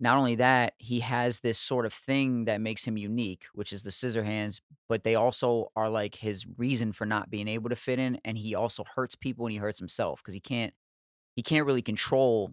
not 0.00 0.16
only 0.16 0.36
that 0.36 0.74
he 0.78 1.00
has 1.00 1.40
this 1.40 1.58
sort 1.58 1.84
of 1.86 1.92
thing 1.92 2.44
that 2.44 2.60
makes 2.60 2.84
him 2.86 2.96
unique 2.96 3.46
which 3.52 3.72
is 3.72 3.82
the 3.82 3.90
scissor 3.90 4.22
hands 4.22 4.60
but 4.88 5.02
they 5.02 5.16
also 5.16 5.72
are 5.74 5.88
like 5.88 6.14
his 6.16 6.46
reason 6.56 6.92
for 6.92 7.04
not 7.04 7.30
being 7.30 7.48
able 7.48 7.68
to 7.68 7.74
fit 7.74 7.98
in 7.98 8.20
and 8.24 8.38
he 8.38 8.54
also 8.54 8.84
hurts 8.94 9.16
people 9.16 9.46
and 9.46 9.52
he 9.52 9.58
hurts 9.58 9.80
himself 9.80 10.20
because 10.22 10.34
he 10.34 10.40
can't 10.40 10.72
he 11.34 11.42
can't 11.42 11.66
really 11.66 11.82
control 11.82 12.52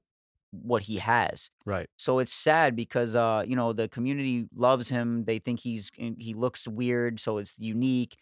what 0.63 0.83
he 0.83 0.97
has 0.97 1.51
Right. 1.65 1.89
so 1.97 2.19
it's 2.19 2.33
sad 2.33 2.75
because 2.75 3.15
uh, 3.15 3.43
you 3.47 3.55
know, 3.55 3.73
the 3.73 3.87
community 3.87 4.47
loves 4.55 4.89
him. 4.89 5.25
They 5.25 5.39
think 5.39 5.59
he's 5.59 5.91
eh, 5.99 6.11
he 6.17 6.33
looks 6.33 6.67
weird, 6.67 7.19
so 7.19 7.37
it's 7.37 7.53
unique. 7.57 8.17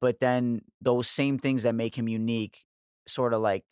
But 0.00 0.20
then 0.20 0.62
those 0.80 1.08
same 1.08 1.38
things 1.38 1.62
that 1.64 1.74
make 1.74 1.94
him 1.96 2.08
unique 2.08 2.64
sort 3.06 3.34
of 3.34 3.40
like 3.42 3.64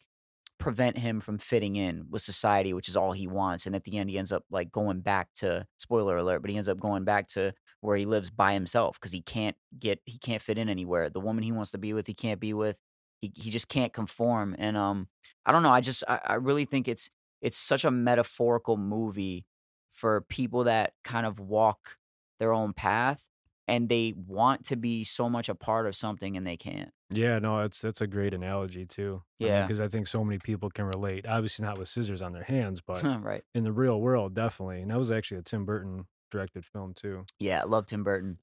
prevent 0.59 0.99
him 0.99 1.21
from 1.21 1.39
fitting 1.39 1.77
in 1.77 2.07
with 2.11 2.21
society, 2.23 2.73
which 2.75 2.89
is 2.89 2.97
all 2.97 3.13
he 3.13 3.27
wants. 3.29 3.67
And 3.67 3.75
at 3.77 3.85
the 3.85 3.97
end 3.97 4.11
he 4.11 4.19
ends 4.19 4.33
up 4.33 4.45
like 4.51 4.73
going 4.73 5.01
back 5.01 5.29
to 5.37 5.67
spoiler 5.79 6.17
alert, 6.17 6.41
but 6.43 6.51
he 6.51 6.57
ends 6.57 6.69
up 6.69 6.81
going 6.81 7.05
back 7.05 7.29
to 7.29 7.55
where 7.81 7.97
he 7.97 8.05
lives 8.07 8.29
by 8.31 8.53
himself 8.55 8.99
because 9.01 9.13
he 9.13 9.23
can't 9.23 9.57
get 9.79 10.01
he 10.05 10.19
can't 10.19 10.43
fit 10.43 10.59
in 10.59 10.69
anywhere. 10.69 11.09
The 11.11 11.21
woman 11.21 11.45
he 11.45 11.53
wants 11.53 11.71
to 11.73 11.79
be 11.79 11.93
with, 11.93 12.07
he 12.07 12.15
can't 12.15 12.41
be 12.41 12.53
with. 12.53 12.79
He 13.21 13.33
he 13.37 13.51
just 13.51 13.69
can't 13.69 13.93
conform. 13.93 14.55
And 14.59 14.77
um 14.77 15.09
I 15.47 15.53
don't 15.53 15.63
know, 15.63 15.71
I 15.71 15.81
just 15.81 16.03
I, 16.09 16.21
I 16.25 16.35
really 16.35 16.65
think 16.65 16.89
it's 16.89 17.09
it's 17.41 17.59
such 17.59 17.85
a 17.85 17.91
metaphorical 17.91 18.77
movie 18.77 19.47
for 19.91 20.21
people 20.23 20.65
that 20.65 20.93
kind 21.05 21.27
of 21.27 21.41
walk 21.41 21.97
their 22.39 22.53
own 22.53 22.73
path 22.73 23.29
and 23.67 23.89
they 23.89 24.15
want 24.17 24.65
to 24.65 24.77
be 24.77 25.05
so 25.05 25.29
much 25.29 25.49
a 25.49 25.55
part 25.55 25.87
of 25.87 25.95
something 25.95 26.37
and 26.37 26.47
they 26.47 26.57
can't. 26.57 26.91
Yeah, 27.11 27.39
no, 27.39 27.63
that's 27.63 27.81
that's 27.81 28.01
a 28.01 28.07
great 28.07 28.35
analogy 28.35 28.87
too. 28.87 29.23
Yeah. 29.39 29.63
because 29.63 29.81
I 29.81 29.89
think 29.89 30.09
so 30.09 30.25
many 30.25 30.39
people 30.39 30.71
can 30.71 30.85
relate. 30.87 31.27
Obviously, 31.27 31.65
not 31.65 31.79
with 31.79 31.89
scissors 31.89 32.23
on 32.23 32.33
their 32.33 32.45
hands, 32.45 32.81
but 32.81 33.03
right. 33.23 33.43
in 33.55 33.65
the 33.65 33.73
real 33.73 34.01
world, 34.01 34.35
definitely. 34.35 34.81
And 34.83 34.91
that 34.91 34.99
was 34.99 35.11
actually 35.11 35.39
a 35.39 35.43
Tim 35.43 35.65
Burton 35.65 36.07
directed 36.31 36.65
film 36.65 36.95
too. 36.95 37.25
Yeah, 37.39 37.63
I 37.63 37.65
love 37.65 37.87
Tim 37.87 38.05
Burton. 38.05 38.39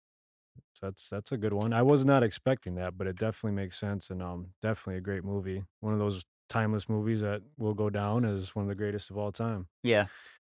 So 0.73 0.87
that's 0.87 1.09
that's 1.09 1.31
a 1.31 1.37
good 1.37 1.53
one. 1.53 1.73
I 1.73 1.81
was 1.81 2.05
not 2.05 2.23
expecting 2.23 2.75
that, 2.75 2.97
but 2.97 3.07
it 3.07 3.17
definitely 3.17 3.55
makes 3.55 3.79
sense 3.79 4.09
and 4.09 4.21
um 4.21 4.47
definitely 4.61 4.97
a 4.97 5.01
great 5.01 5.23
movie. 5.23 5.63
One 5.79 5.93
of 5.93 5.99
those 5.99 6.25
timeless 6.49 6.87
movies 6.89 7.21
that 7.21 7.41
will 7.57 7.73
go 7.73 7.89
down 7.89 8.25
as 8.25 8.55
one 8.55 8.63
of 8.63 8.69
the 8.69 8.75
greatest 8.75 9.09
of 9.09 9.17
all 9.17 9.31
time. 9.31 9.67
Yeah. 9.83 10.07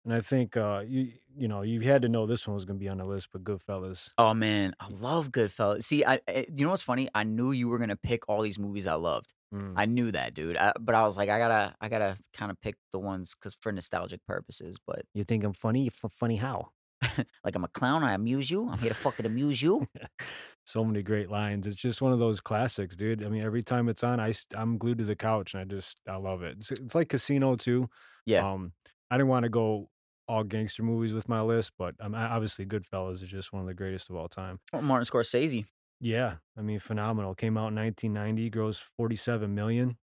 And 0.04 0.14
I 0.14 0.22
think 0.22 0.56
uh 0.56 0.84
you 0.88 1.14
you 1.36 1.48
know, 1.48 1.64
you 1.64 1.82
had 1.82 2.04
to 2.04 2.10
know 2.10 2.26
this 2.26 2.48
one 2.48 2.54
was 2.54 2.64
going 2.64 2.78
to 2.80 2.84
be 2.84 2.88
on 2.90 3.00
the 3.00 3.06
list, 3.06 3.30
but 3.34 3.44
Goodfellas. 3.44 4.12
Oh 4.18 4.34
man, 4.34 4.76
I 4.80 4.88
love 4.90 5.32
Goodfellas. 5.32 5.84
See, 5.84 6.06
I, 6.06 6.20
I 6.28 6.46
you 6.54 6.64
know 6.64 6.70
what's 6.70 6.82
funny? 6.82 7.10
I 7.14 7.24
knew 7.24 7.52
you 7.52 7.68
were 7.68 7.80
gonna 7.80 7.96
pick 7.98 8.30
all 8.30 8.42
these 8.42 8.60
movies 8.60 8.88
I 8.88 8.94
loved. 8.94 9.34
Mm. 9.54 9.74
I 9.76 9.86
knew 9.86 10.12
that, 10.12 10.34
dude. 10.34 10.58
I, 10.58 10.74
but 10.80 10.96
I 10.96 11.04
was 11.04 11.18
like, 11.18 11.30
I 11.30 11.38
gotta, 11.38 11.76
I 11.80 11.88
gotta 11.90 12.18
kind 12.34 12.52
of 12.52 12.60
pick 12.62 12.76
the 12.92 13.00
ones 13.00 13.36
because 13.36 13.56
for 13.60 13.72
nostalgic 13.72 14.26
purposes. 14.26 14.78
But 14.86 15.04
You 15.14 15.24
think 15.24 15.44
I'm 15.44 15.54
funny? 15.54 15.88
F- 15.88 16.12
funny 16.12 16.36
how? 16.36 16.70
like, 17.44 17.56
I'm 17.56 17.64
a 17.64 17.70
clown. 17.70 18.04
I 18.04 18.14
amuse 18.14 18.50
you. 18.50 18.70
I'm 18.70 18.80
here 18.80 18.90
to 18.90 18.96
fucking 18.96 19.26
amuse 19.26 19.62
you. 19.62 19.88
so 20.66 20.84
many 20.84 21.02
great 21.02 21.30
lines. 21.30 21.68
It's 21.68 21.76
just 21.76 22.02
one 22.02 22.12
of 22.12 22.20
those 22.20 22.42
classics, 22.42 22.96
dude. 22.96 23.24
I 23.24 23.30
mean, 23.30 23.44
every 23.44 23.64
time 23.64 23.88
it's 23.88 24.04
on, 24.04 24.20
I 24.20 24.34
I'm 24.56 24.78
glued 24.78 24.98
to 24.98 25.06
the 25.06 25.16
couch 25.16 25.54
and 25.54 25.62
I 25.62 25.66
just 25.66 26.00
I 26.08 26.18
love 26.18 26.42
it. 26.42 26.58
It's, 26.60 26.72
it's 26.72 26.96
like 26.96 27.10
Casino 27.10 27.56
too. 27.56 27.88
Yeah. 28.26 28.52
Um, 28.52 28.74
I 29.10 29.18
didn't 29.18 29.30
want 29.30 29.44
to 29.44 29.50
go 29.50 29.90
all 30.28 30.44
gangster 30.44 30.82
movies 30.82 31.14
with 31.14 31.30
my 31.30 31.42
list, 31.42 31.74
but 31.78 31.94
um, 32.00 32.16
obviously 32.16 32.66
Goodfellas 32.66 33.22
is 33.22 33.30
just 33.30 33.54
one 33.54 33.62
of 33.62 33.68
the 33.68 33.76
greatest 33.76 34.10
of 34.10 34.16
all 34.16 34.28
time. 34.28 34.60
Oh, 34.74 34.82
Martin 34.82 35.06
Scorsese. 35.06 35.66
Yeah, 36.02 36.36
I 36.58 36.62
mean, 36.62 36.80
phenomenal. 36.80 37.36
Came 37.36 37.58
out 37.58 37.70
in 37.70 37.76
1990, 37.76 38.50
gross 38.50 38.84
47 38.98 39.54
million. 39.54 39.98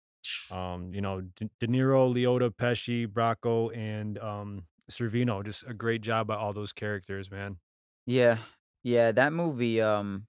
Um, 0.49 0.91
you 0.93 1.01
know, 1.01 1.21
De, 1.35 1.49
De 1.59 1.67
Niro, 1.67 2.11
Liotta, 2.13 2.49
Pesci, 2.49 3.05
Bracco, 3.05 3.75
and 3.75 4.17
um, 4.19 4.63
Sorvino. 4.89 5.43
Just 5.43 5.65
a 5.67 5.73
great 5.73 6.01
job 6.01 6.27
by 6.27 6.35
all 6.35 6.53
those 6.53 6.71
characters, 6.71 7.29
man. 7.29 7.57
Yeah, 8.05 8.37
yeah. 8.81 9.11
That 9.11 9.33
movie. 9.33 9.81
Um, 9.81 10.27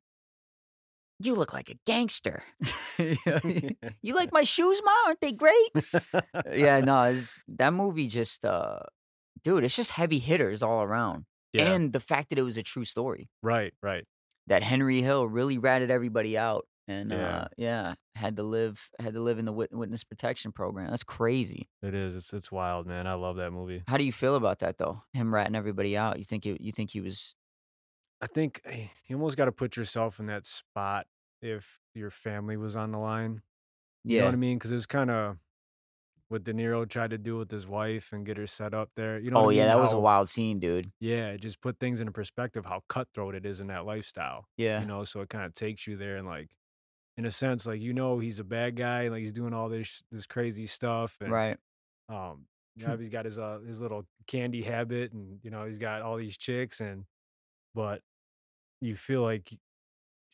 you 1.21 1.35
look 1.35 1.53
like 1.55 1.71
a 1.71 1.75
gangster. 1.87 2.43
you 2.99 4.15
like 4.15 4.33
my 4.33 4.43
shoes, 4.43 4.81
ma? 4.85 4.93
Aren't 5.07 5.21
they 5.21 5.33
great? 5.33 5.71
yeah, 6.53 6.81
no. 6.81 7.03
It's, 7.03 7.43
that 7.49 7.73
movie 7.73 8.07
just, 8.07 8.45
uh, 8.45 8.81
dude, 9.43 9.65
it's 9.65 9.77
just 9.77 9.93
heavy 9.93 10.19
hitters 10.19 10.63
all 10.63 10.83
around, 10.83 11.25
yeah, 11.53 11.73
and 11.73 11.93
the 11.93 12.01
fact 12.01 12.31
that 12.31 12.39
it 12.39 12.43
was 12.43 12.57
a 12.57 12.63
true 12.63 12.85
story. 12.85 13.29
right, 13.43 13.73
right. 13.83 14.05
that 14.47 14.63
Henry 14.63 15.03
Hill 15.03 15.27
really 15.27 15.59
ratted 15.59 15.91
everybody 15.91 16.37
out. 16.37 16.67
and 16.87 17.11
Yeah. 17.13 17.37
uh, 17.37 17.49
yeah, 17.57 17.95
had 18.15 18.37
to 18.37 18.43
live 18.43 18.91
had 19.01 19.15
to 19.15 19.21
live 19.21 19.39
in 19.39 19.47
the 19.47 19.53
witness 19.53 20.05
protection 20.05 20.53
program. 20.53 20.91
That's 20.91 21.03
crazy. 21.05 21.69
It 21.83 21.95
is. 21.95 22.15
It's 22.15 22.33
it's 22.35 22.53
wild, 22.53 22.87
man. 22.87 23.07
I 23.07 23.15
love 23.15 23.37
that 23.37 23.53
movie. 23.53 23.83
How 23.89 23.97
do 23.97 24.05
you 24.05 24.13
feel 24.13 24.35
about 24.37 24.59
that 24.59 24.77
though? 24.79 25.03
Him 25.15 25.33
ratting 25.35 25.55
everybody 25.57 25.97
out. 25.97 26.19
You 26.19 26.25
think 26.25 26.45
you 26.45 26.57
you 26.61 26.73
think 26.73 26.91
he 26.91 27.01
was 27.01 27.35
I 28.25 28.27
think 28.27 28.63
eh, 28.65 28.87
you 29.07 29.17
almost 29.17 29.37
got 29.37 29.45
to 29.45 29.53
put 29.53 29.77
yourself 29.77 30.19
in 30.19 30.27
that 30.27 30.47
spot 30.47 31.07
if 31.43 31.79
your 31.95 32.11
family 32.11 32.57
was 32.57 32.75
on 32.75 32.91
the 32.91 32.99
line. 32.99 33.43
You 34.03 34.17
know 34.17 34.21
yeah 34.21 34.25
what 34.25 34.33
I 34.33 34.39
mean? 34.39 34.57
Because 34.57 34.73
it's 34.73 34.87
kind 34.87 35.11
of 35.11 35.37
what 36.29 36.43
De 36.43 36.55
Niro 36.55 36.89
tried 36.89 37.11
to 37.11 37.19
do 37.19 37.37
with 37.37 37.51
his 37.51 37.67
wife 37.67 38.15
and 38.15 38.25
get 38.25 38.39
her 38.39 38.47
set 38.47 38.73
up 38.73 38.89
there. 38.97 39.19
You 39.19 39.31
know 39.31 39.45
Oh 39.45 39.51
yeah, 39.51 39.63
mean? 39.63 39.69
that 39.69 39.79
was 39.79 39.93
a 39.93 39.99
wild 39.99 40.31
scene, 40.31 40.59
dude. 40.59 40.91
yeah, 41.01 41.29
it 41.29 41.43
just 41.43 41.61
put 41.61 41.79
things 41.79 42.01
into 42.01 42.13
perspective 42.13 42.65
how 42.65 42.83
cutthroat 42.89 43.35
it 43.35 43.45
is 43.45 43.61
in 43.61 43.67
that 43.67 43.85
lifestyle. 43.85 44.47
Yeah, 44.57 44.81
you 44.81 44.87
know, 44.87 45.05
so 45.05 45.21
it 45.21 45.29
kind 45.29 45.45
of 45.45 45.55
takes 45.55 45.87
you 45.87 45.99
there 45.99 46.17
and 46.17 46.27
like 46.27 46.49
in 47.19 47.27
a 47.27 47.31
sense, 47.31 47.67
like 47.67 47.83
you 47.83 47.93
know 47.93 48.21
he's 48.21 48.39
a 48.39 48.45
bad 48.45 48.75
guy, 48.75 49.09
like 49.09 49.21
he's 49.21 49.33
doing 49.33 49.53
all 49.53 49.69
this 49.69 50.03
this 50.11 50.25
crazy 50.25 50.67
stuff 50.67 51.19
and 51.21 51.31
right. 51.31 51.59
um 52.09 52.47
you 52.75 52.87
know, 52.87 52.97
he's 52.99 53.11
got 53.11 53.27
his 53.27 53.39
uh 53.39 53.59
his 53.69 53.83
little 53.83 54.07
candy 54.27 54.63
habit 54.63 55.13
and 55.13 55.41
you 55.43 55.51
know 55.51 55.67
he's 55.67 55.79
got 55.79 56.01
all 56.01 56.17
these 56.17 56.39
chicks 56.39 56.81
and 56.81 57.05
but 57.75 58.01
you 58.87 58.97
feel 58.97 59.23
like 59.23 59.53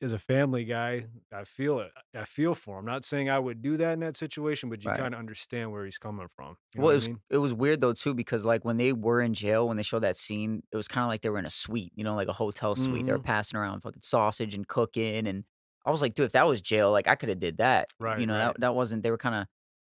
as 0.03 0.13
a 0.13 0.19
family 0.19 0.65
guy, 0.65 1.09
I 1.33 1.45
feel 1.45 1.81
it. 1.81 1.93
I 2.15 2.25
feel 2.25 2.55
for 2.55 2.79
him. 2.81 2.87
Not 2.87 3.05
saying 3.05 3.31
I 3.31 3.39
would 3.39 3.63
do 3.63 3.77
that 3.79 3.95
in 3.95 4.01
that 4.01 4.17
situation, 4.17 4.71
but 4.71 4.85
you 4.85 4.93
Right. 4.93 4.95
kind 4.95 5.15
of 5.15 5.21
understand 5.21 5.73
where 5.73 5.85
he's 5.85 5.99
coming 5.99 6.29
from. 6.29 6.57
You 6.75 6.81
know 6.81 6.85
Well, 6.85 6.91
it 6.91 6.95
what 6.95 6.97
I 6.97 6.97
was 6.97 7.09
mean? 7.09 7.23
it 7.31 7.39
was 7.39 7.53
weird 7.55 7.81
though 7.81 7.93
too 7.93 8.15
because 8.15 8.45
like 8.45 8.65
when 8.65 8.77
they 8.77 8.93
were 8.93 9.21
in 9.21 9.35
jail 9.35 9.69
when 9.69 9.77
they 9.77 9.83
showed 9.83 10.01
that 10.01 10.17
scene, 10.17 10.63
it 10.73 10.77
was 10.77 10.89
kind 10.89 11.05
of 11.05 11.09
like 11.09 11.21
they 11.23 11.29
were 11.31 11.39
in 11.39 11.47
a 11.47 11.51
suite, 11.51 11.93
you 11.95 12.05
know, 12.05 12.15
like 12.15 12.29
a 12.29 12.33
hotel 12.33 12.77
suite. 12.77 13.07
They 13.07 13.13
were 13.13 13.19
hmm 13.19 13.21
passing 13.21 13.59
around 13.59 13.81
fucking 13.83 14.03
sausage 14.03 14.55
and 14.55 14.67
cooking, 14.69 15.27
and 15.27 15.45
I 15.85 15.91
was 15.91 16.01
like, 16.03 16.15
dude, 16.15 16.27
if 16.27 16.33
that 16.33 16.47
was 16.47 16.61
jail, 16.63 16.91
like 16.93 17.09
I 17.09 17.17
could 17.17 17.29
have 17.29 17.41
did 17.41 17.59
that. 17.59 17.89
Right. 17.99 18.17
You 18.17 18.27
know, 18.27 18.35
right. 18.35 18.55
that 18.55 18.61
that 18.61 18.75
wasn't. 18.75 19.03
They 19.03 19.11
were 19.11 19.19
kind 19.19 19.35
of 19.35 19.47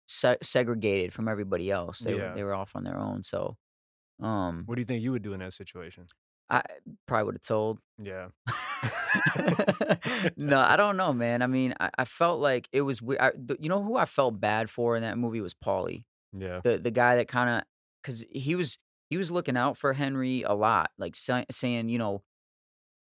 se- 0.09 0.39
segregated 0.43 1.13
from 1.15 1.29
everybody 1.29 1.71
else. 1.71 2.03
They 2.03 2.17
were 2.17 2.25
Yeah. 2.25 2.35
they 2.35 2.45
were 2.45 2.55
off 2.55 2.77
on 2.77 2.85
their 2.85 2.99
own. 2.99 3.23
So, 3.25 3.57
um, 4.21 4.67
What 4.67 4.77
do 4.77 4.81
you 4.81 4.87
think 4.87 5.03
you 5.03 5.13
would 5.13 5.21
do 5.23 5.35
in 5.35 5.41
that 5.41 5.53
situation? 5.53 6.09
I 6.51 6.63
probably 7.07 7.25
would 7.25 7.35
have 7.37 7.43
told. 7.43 7.79
Yeah. 8.03 8.29
no, 10.37 10.59
I 10.59 10.77
don't 10.77 10.97
know, 10.97 11.13
man. 11.13 11.43
I 11.43 11.47
mean, 11.47 11.75
I, 11.79 11.91
I 11.99 12.05
felt 12.05 12.41
like 12.41 12.69
it 12.73 12.83
was 12.83 13.01
weird. 13.01 13.21
I, 13.21 13.33
the, 13.37 13.57
you 13.61 13.69
know 13.69 13.83
who 13.83 13.97
I 13.97 14.05
felt 14.05 14.41
bad 14.41 14.71
for 14.71 14.97
in 14.97 15.03
that 15.03 15.19
movie 15.19 15.41
was 15.41 15.55
Paulie. 15.55 16.05
yeah. 16.37 16.61
the 16.63 16.79
the 16.79 16.91
guy 16.91 17.17
that 17.17 17.29
kind 17.29 17.51
of 17.51 17.63
because 18.03 18.25
he 18.31 18.55
was 18.55 18.79
he 19.09 19.17
was 19.17 19.31
looking 19.31 19.57
out 19.57 19.77
for 19.77 19.93
Henry 19.93 20.43
a 20.43 20.55
lot, 20.55 20.91
like 20.99 21.17
say, 21.17 21.45
saying, 21.51 21.89
you 21.89 21.99
know, 21.99 22.23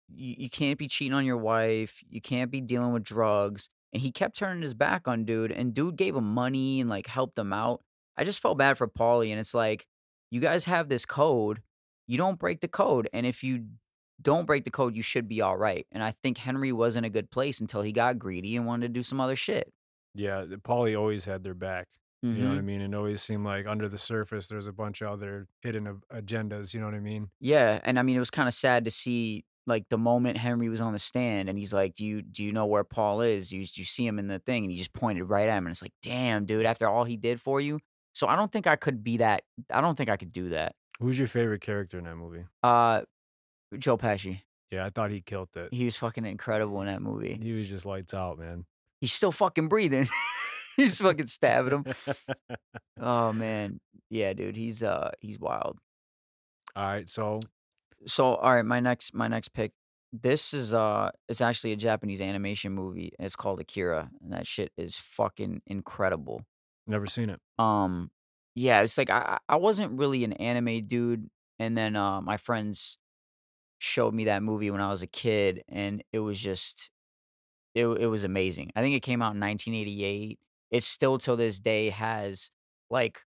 you, 0.07 0.35
you 0.39 0.49
can't 0.49 0.77
be 0.77 0.87
cheating 0.87 1.13
on 1.13 1.25
your 1.25 1.37
wife, 1.37 2.03
you 2.09 2.21
can't 2.21 2.51
be 2.51 2.61
dealing 2.61 2.93
with 2.93 3.03
drugs, 3.03 3.69
and 3.91 4.01
he 4.01 4.11
kept 4.11 4.37
turning 4.37 4.61
his 4.61 4.73
back 4.73 5.07
on 5.07 5.25
dude, 5.25 5.51
and 5.51 5.73
dude 5.73 5.97
gave 5.97 6.15
him 6.15 6.33
money 6.33 6.79
and 6.79 6.89
like 6.89 7.07
helped 7.07 7.37
him 7.37 7.53
out. 7.53 7.81
I 8.17 8.23
just 8.23 8.41
felt 8.41 8.57
bad 8.57 8.77
for 8.77 8.87
Paulie, 8.87 9.31
and 9.31 9.39
it's 9.39 9.53
like 9.53 9.87
you 10.31 10.39
guys 10.39 10.65
have 10.65 10.89
this 10.89 11.05
code, 11.05 11.61
you 12.07 12.17
don't 12.17 12.39
break 12.39 12.61
the 12.61 12.67
code, 12.67 13.09
and 13.13 13.25
if 13.25 13.43
you 13.43 13.65
don't 14.21 14.45
break 14.45 14.63
the 14.63 14.71
code, 14.71 14.95
you 14.95 15.01
should 15.01 15.27
be 15.27 15.41
all 15.41 15.57
right. 15.57 15.85
And 15.91 16.01
I 16.01 16.13
think 16.23 16.37
Henry 16.37 16.71
was 16.71 16.95
in 16.95 17.03
a 17.03 17.09
good 17.09 17.29
place 17.31 17.59
until 17.59 17.81
he 17.81 17.91
got 17.91 18.17
greedy 18.17 18.55
and 18.55 18.65
wanted 18.65 18.87
to 18.87 18.93
do 18.93 19.03
some 19.03 19.19
other 19.19 19.35
shit. 19.35 19.71
Yeah. 20.13 20.45
Paulie 20.63 20.97
always 20.97 21.25
had 21.25 21.43
their 21.43 21.53
back. 21.53 21.87
You 22.21 22.31
know 22.31 22.47
what 22.47 22.53
I 22.53 22.57
mm-hmm. 22.57 22.65
mean? 22.65 22.81
It 22.81 22.95
always 22.95 23.21
seemed 23.21 23.45
like 23.45 23.67
under 23.67 23.87
the 23.87 23.99
surface, 23.99 24.47
there's 24.47 24.65
a 24.65 24.71
bunch 24.73 25.01
of 25.01 25.09
other 25.09 25.47
hidden 25.61 26.01
agendas. 26.11 26.73
You 26.73 26.79
know 26.79 26.87
what 26.87 26.95
I 26.95 26.99
mean? 26.99 27.29
Yeah, 27.39 27.79
and 27.83 27.99
I 27.99 28.01
mean, 28.01 28.15
it 28.15 28.19
was 28.19 28.31
kind 28.31 28.47
of 28.47 28.55
sad 28.55 28.85
to 28.85 28.91
see 28.91 29.45
like 29.67 29.89
the 29.89 29.97
moment 29.97 30.37
Henry 30.37 30.67
was 30.67 30.81
on 30.81 30.93
the 30.93 30.99
stand, 30.99 31.49
and 31.49 31.57
he's 31.59 31.71
like, 31.71 31.93
"Do 31.93 32.03
you 32.03 32.23
do 32.23 32.43
you 32.43 32.51
know 32.51 32.65
where 32.65 32.83
Paul 32.83 33.21
is? 33.21 33.49
Do 33.49 33.57
you, 33.57 33.65
do 33.65 33.79
you 33.81 33.85
see 33.85 34.07
him 34.07 34.17
in 34.17 34.27
the 34.27 34.39
thing?" 34.39 34.63
And 34.63 34.71
he 34.71 34.77
just 34.77 34.93
pointed 34.93 35.25
right 35.25 35.47
at 35.47 35.55
him, 35.55 35.67
and 35.67 35.71
it's 35.71 35.83
like, 35.83 35.93
"Damn, 36.01 36.45
dude! 36.45 36.65
After 36.65 36.87
all 36.87 37.03
he 37.03 37.15
did 37.15 37.39
for 37.39 37.61
you." 37.61 37.79
So 38.13 38.27
I 38.27 38.35
don't 38.35 38.51
think 38.51 38.65
I 38.65 38.75
could 38.75 39.03
be 39.03 39.17
that. 39.17 39.43
I 39.71 39.81
don't 39.81 39.95
think 39.95 40.09
I 40.09 40.17
could 40.17 40.31
do 40.31 40.49
that. 40.49 40.73
Who's 40.99 41.17
your 41.19 41.27
favorite 41.27 41.61
character 41.61 41.97
in 41.97 42.05
that 42.05 42.15
movie? 42.15 42.45
Uh, 42.63 43.01
Joe 43.77 43.97
Pesci, 43.97 44.41
Yeah, 44.71 44.85
I 44.85 44.89
thought 44.89 45.11
he 45.11 45.21
killed 45.21 45.49
it. 45.55 45.73
he 45.73 45.85
was 45.85 45.95
fucking 45.97 46.25
incredible 46.25 46.79
in 46.81 46.87
that 46.87 47.01
movie. 47.01 47.37
He 47.41 47.53
was 47.53 47.67
just 47.67 47.85
lights 47.85 48.13
out, 48.13 48.37
man. 48.39 48.65
He's 49.01 49.11
still 49.13 49.31
fucking 49.31 49.67
breathing. 49.67 50.07
he's 50.77 50.97
fucking 50.99 51.27
stabbing 51.27 51.83
him. 51.83 51.85
Oh 52.99 53.33
man, 53.33 53.81
yeah, 54.09 54.31
dude, 54.33 54.55
he's 54.55 54.81
uh 54.81 55.11
he's 55.19 55.37
wild. 55.37 55.77
All 56.77 56.83
right, 56.85 57.07
so 57.09 57.41
So 58.07 58.35
all 58.35 58.53
right, 58.55 58.65
my 58.65 58.79
next 58.79 59.13
my 59.13 59.27
next 59.27 59.49
pick. 59.49 59.73
This 60.13 60.53
is 60.53 60.73
uh 60.73 61.11
it's 61.27 61.41
actually 61.41 61.73
a 61.73 61.75
Japanese 61.75 62.21
animation 62.21 62.71
movie. 62.71 63.11
It's 63.19 63.35
called 63.35 63.59
Akira, 63.59 64.09
and 64.23 64.31
that 64.31 64.47
shit 64.47 64.71
is 64.77 64.95
fucking 64.97 65.61
incredible. 65.67 66.45
never 66.87 67.05
seen 67.05 67.29
it. 67.29 67.41
Um 67.59 68.11
yeah, 68.55 68.81
it's 68.81 68.97
like 68.97 69.09
I 69.09 69.39
I 69.49 69.57
wasn't 69.57 69.99
really 69.99 70.23
an 70.23 70.33
anime 70.33 70.87
dude, 70.87 71.29
and 71.59 71.77
then 71.77 71.95
uh 71.95 72.21
my 72.21 72.37
friends 72.37 72.97
showed 73.79 74.13
me 74.13 74.25
that 74.25 74.43
movie 74.43 74.71
when 74.71 74.81
I 74.81 74.89
was 74.89 75.01
a 75.03 75.07
kid, 75.07 75.63
and 75.69 76.03
it 76.13 76.19
was 76.19 76.39
just 76.39 76.89
it 77.75 77.85
it 77.87 78.07
was 78.07 78.23
amazing. 78.25 78.71
I 78.75 78.81
think 78.81 78.95
it 78.95 79.01
came 79.03 79.21
out 79.21 79.35
in 79.35 79.39
1988. 79.41 80.39
It 80.71 80.83
still 80.83 81.17
till 81.19 81.37
this 81.37 81.59
day 81.59 81.89
has 81.91 82.51
like 82.89 83.21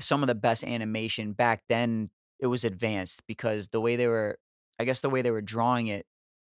some 0.00 0.22
of 0.22 0.26
the 0.26 0.34
best 0.34 0.64
animation 0.64 1.32
back 1.32 1.62
then 1.68 2.10
it 2.40 2.46
was 2.46 2.64
advanced 2.64 3.22
because 3.26 3.68
the 3.68 3.80
way 3.80 3.96
they 3.96 4.06
were 4.06 4.38
i 4.78 4.84
guess 4.84 5.00
the 5.00 5.10
way 5.10 5.22
they 5.22 5.30
were 5.30 5.40
drawing 5.42 5.86
it 5.86 6.04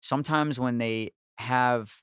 sometimes 0.02 0.60
when 0.60 0.78
they 0.78 1.10
have 1.38 2.02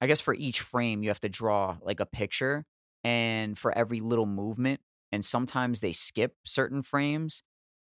i 0.00 0.06
guess 0.06 0.20
for 0.20 0.34
each 0.34 0.60
frame 0.60 1.02
you 1.02 1.08
have 1.08 1.20
to 1.20 1.28
draw 1.28 1.76
like 1.82 2.00
a 2.00 2.06
picture 2.06 2.64
and 3.04 3.58
for 3.58 3.76
every 3.76 4.00
little 4.00 4.26
movement 4.26 4.80
and 5.12 5.24
sometimes 5.24 5.80
they 5.80 5.92
skip 5.92 6.36
certain 6.44 6.82
frames 6.82 7.42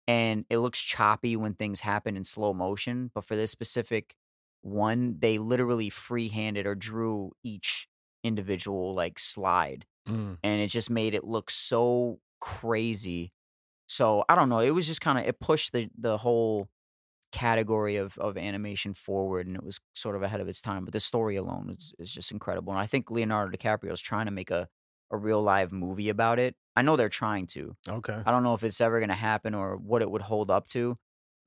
and 0.08 0.46
it 0.50 0.60
looks 0.60 0.80
choppy 0.82 1.36
when 1.36 1.54
things 1.54 1.82
happen 1.82 2.18
in 2.18 2.24
slow 2.24 2.54
motion 2.54 3.12
but 3.14 3.24
for 3.26 3.36
this 3.36 3.52
specific 3.52 4.16
one 4.62 5.18
they 5.20 5.38
literally 5.38 5.90
free-handed 5.90 6.66
or 6.66 6.76
drew 6.76 7.32
each 7.44 7.88
individual 8.24 8.94
like 8.94 9.20
slide 9.20 9.86
Mm, 10.08 10.38
and 10.44 10.62
it 10.62 10.68
just 10.68 10.90
made 10.90 11.14
it 11.14 11.24
look 11.24 11.50
so 11.50 12.20
crazy. 12.40 13.34
So 13.88 14.26
I 14.30 14.36
don't 14.36 14.50
know. 14.50 14.60
It 14.60 14.72
was 14.72 14.88
just 14.88 15.02
kind 15.02 15.20
of 15.20 15.26
it 15.26 15.40
pushed 15.40 15.74
the 15.74 15.90
the 15.98 16.18
whole 16.18 16.70
category 17.32 17.98
of 17.98 18.18
of 18.18 18.38
animation 18.38 18.94
forward, 18.94 19.48
and 19.48 19.56
it 19.56 19.64
was 19.64 19.80
sort 19.96 20.16
of 20.16 20.24
ahead 20.24 20.42
of 20.42 20.48
its 20.48 20.62
time. 20.62 20.86
But 20.86 20.94
the 20.94 21.00
story 21.00 21.36
alone 21.36 21.70
is 21.78 21.94
is 22.00 22.12
just 22.12 22.32
incredible, 22.32 22.74
and 22.74 22.82
I 22.82 22.88
think 22.88 23.12
Leonardo 23.12 23.56
DiCaprio 23.56 23.92
is 23.92 24.02
trying 24.02 24.26
to 24.26 24.32
make 24.32 24.52
a 24.52 24.70
a 25.12 25.18
real 25.18 25.42
live 25.42 25.72
movie 25.72 26.10
about 26.10 26.40
it. 26.40 26.56
I 26.76 26.82
know 26.82 26.96
they're 26.96 27.10
trying 27.10 27.48
to. 27.48 27.76
okay. 27.88 28.22
I 28.26 28.32
don't 28.32 28.44
know 28.44 28.54
if 28.54 28.64
it's 28.64 28.80
ever 28.82 29.00
gonna 29.00 29.14
happen 29.16 29.54
or 29.56 29.78
what 29.78 30.02
it 30.02 30.10
would 30.12 30.22
hold 30.22 30.52
up 30.52 30.68
to, 30.68 30.98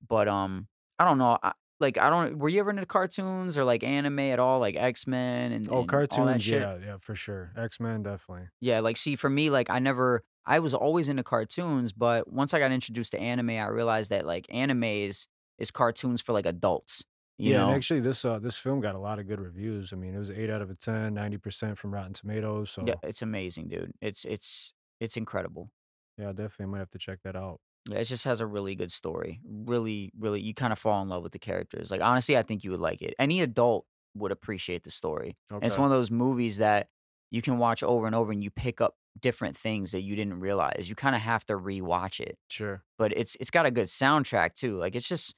but 0.07 0.27
um, 0.29 0.67
I 0.99 1.05
don't 1.05 1.19
know. 1.19 1.39
I, 1.43 1.53
like 1.79 1.97
I 1.99 2.11
don't. 2.11 2.39
Were 2.39 2.49
you 2.49 2.61
ever 2.61 2.71
into 2.71 2.85
cartoons 2.87 3.57
or 3.57 3.65
like 3.65 3.83
anime 3.83 4.19
at 4.19 4.39
all, 4.39 4.61
like 4.61 4.77
X 4.77 5.07
Men 5.07 5.53
and, 5.53 5.69
Oh, 5.71 5.81
and 5.81 5.89
cartoons, 5.89 6.43
shit? 6.43 6.61
yeah, 6.61 6.77
yeah, 6.85 6.97
for 7.01 7.15
sure. 7.15 7.53
X 7.57 7.81
Men, 7.81 8.03
definitely. 8.03 8.49
Yeah, 8.61 8.81
like 8.81 8.97
see 8.97 9.17
for 9.17 9.31
me, 9.31 9.51
like 9.51 9.71
I 9.71 9.79
never 9.79 10.23
I 10.45 10.59
was 10.59 10.75
always 10.75 11.09
into 11.09 11.23
cartoons, 11.23 11.93
but 11.93 12.31
once 12.33 12.53
I 12.53 12.59
got 12.59 12.73
introduced 12.73 13.13
to 13.13 13.21
anime, 13.21 13.51
I 13.51 13.69
realized 13.69 14.11
that 14.11 14.27
like 14.27 14.47
anime 14.51 14.85
is 14.85 15.27
is 15.59 15.71
cartoons 15.71 16.21
for 16.21 16.33
like 16.33 16.47
adults. 16.47 17.05
You 17.41 17.53
yeah, 17.53 17.59
know? 17.59 17.69
and 17.69 17.77
actually, 17.77 18.01
this 18.01 18.25
uh, 18.25 18.39
this 18.39 18.57
film 18.57 18.81
got 18.81 18.95
a 18.95 18.99
lot 18.99 19.19
of 19.19 19.27
good 19.27 19.41
reviews. 19.41 19.93
I 19.93 19.97
mean, 19.97 20.15
it 20.15 20.19
was 20.19 20.31
eight 20.31 20.51
out 20.51 20.63
of 20.63 20.71
a 20.71 20.75
10, 20.75 21.15
90 21.15 21.39
percent 21.39 21.79
from 21.79 21.93
Rotten 21.93 22.13
Tomatoes. 22.13 22.71
So 22.71 22.85
Yeah, 22.87 22.95
it's 23.03 23.23
amazing, 23.23 23.69
dude. 23.69 23.93
It's 24.01 24.25
it's 24.25 24.75
it's 25.01 25.17
incredible. 25.17 25.71
yeah, 26.19 26.29
definitely, 26.29 26.65
I 26.65 26.67
might 26.67 26.79
have 26.79 26.91
to 26.91 26.99
check 26.99 27.21
that 27.25 27.37
out. 27.37 27.61
Yeah, 27.89 27.99
it 27.99 28.05
just 28.05 28.25
has 28.25 28.41
a 28.41 28.47
really 28.47 28.75
good 28.75 28.93
story. 28.93 29.41
Really, 29.45 30.13
really 30.19 30.41
you 30.41 30.53
kind 30.53 30.73
of 30.73 30.79
fall 30.79 31.01
in 31.03 31.09
love 31.09 31.23
with 31.23 31.33
the 31.33 31.39
characters. 31.39 31.91
Like 31.91 32.03
honestly, 32.03 32.37
I 32.37 32.43
think 32.43 32.63
you 32.63 32.71
would 32.73 32.81
like 32.81 33.01
it. 33.01 33.15
Any 33.19 33.41
adult 33.41 33.87
would 34.15 34.33
appreciate 34.33 34.85
the 34.85 34.91
story. 34.91 35.37
And 35.51 35.65
it's 35.65 35.79
one 35.79 35.87
of 35.87 35.91
those 35.91 36.11
movies 36.11 36.59
that 36.59 36.89
you 37.31 37.43
can 37.43 37.59
watch 37.59 37.83
over 37.83 38.07
and 38.07 38.15
over 38.15 38.33
and 38.33 38.43
you 38.43 38.51
pick 38.51 38.81
up 38.81 38.97
different 39.19 39.57
things 39.57 39.93
that 39.93 40.03
you 40.03 40.17
didn't 40.17 40.41
realize. 40.41 40.89
You 40.89 40.95
kind 40.95 41.15
of 41.15 41.23
have 41.23 41.45
to 41.47 41.55
rewatch 41.55 42.21
it. 42.21 42.39
sure. 42.49 42.83
but 42.99 43.13
it's 43.17 43.37
it's 43.41 43.51
got 43.51 43.67
a 43.67 43.71
good 43.71 43.87
soundtrack 43.87 44.55
too. 44.55 44.77
Like 44.77 44.95
it's 44.95 45.09
just 45.09 45.35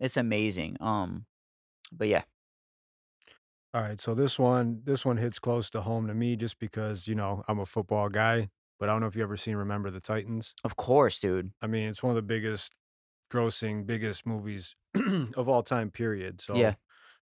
it's 0.00 0.16
amazing. 0.16 0.76
Um, 0.80 1.26
but 1.92 2.08
yeah, 2.08 2.24
All 3.74 3.82
right, 3.82 4.00
so 4.00 4.14
this 4.14 4.38
one, 4.38 4.82
this 4.84 5.04
one 5.04 5.18
hits 5.18 5.38
close 5.38 5.68
to 5.70 5.82
home 5.82 6.06
to 6.06 6.14
me 6.14 6.36
just 6.36 6.58
because 6.58 7.06
you 7.06 7.14
know 7.14 7.44
I'm 7.46 7.58
a 7.58 7.66
football 7.66 8.08
guy. 8.08 8.50
But 8.78 8.88
I 8.88 8.92
don't 8.92 9.00
know 9.00 9.06
if 9.06 9.16
you 9.16 9.22
ever 9.22 9.36
seen 9.36 9.56
Remember 9.56 9.90
the 9.90 10.00
Titans. 10.00 10.54
of 10.64 10.76
course, 10.76 11.18
dude. 11.18 11.52
I 11.62 11.66
mean, 11.66 11.88
it's 11.88 12.02
one 12.02 12.10
of 12.10 12.16
the 12.16 12.22
biggest 12.22 12.74
grossing, 13.32 13.86
biggest 13.86 14.26
movies 14.26 14.76
of 15.36 15.48
all 15.48 15.62
time, 15.62 15.90
period. 15.90 16.40
So 16.40 16.54
Yeah, 16.56 16.74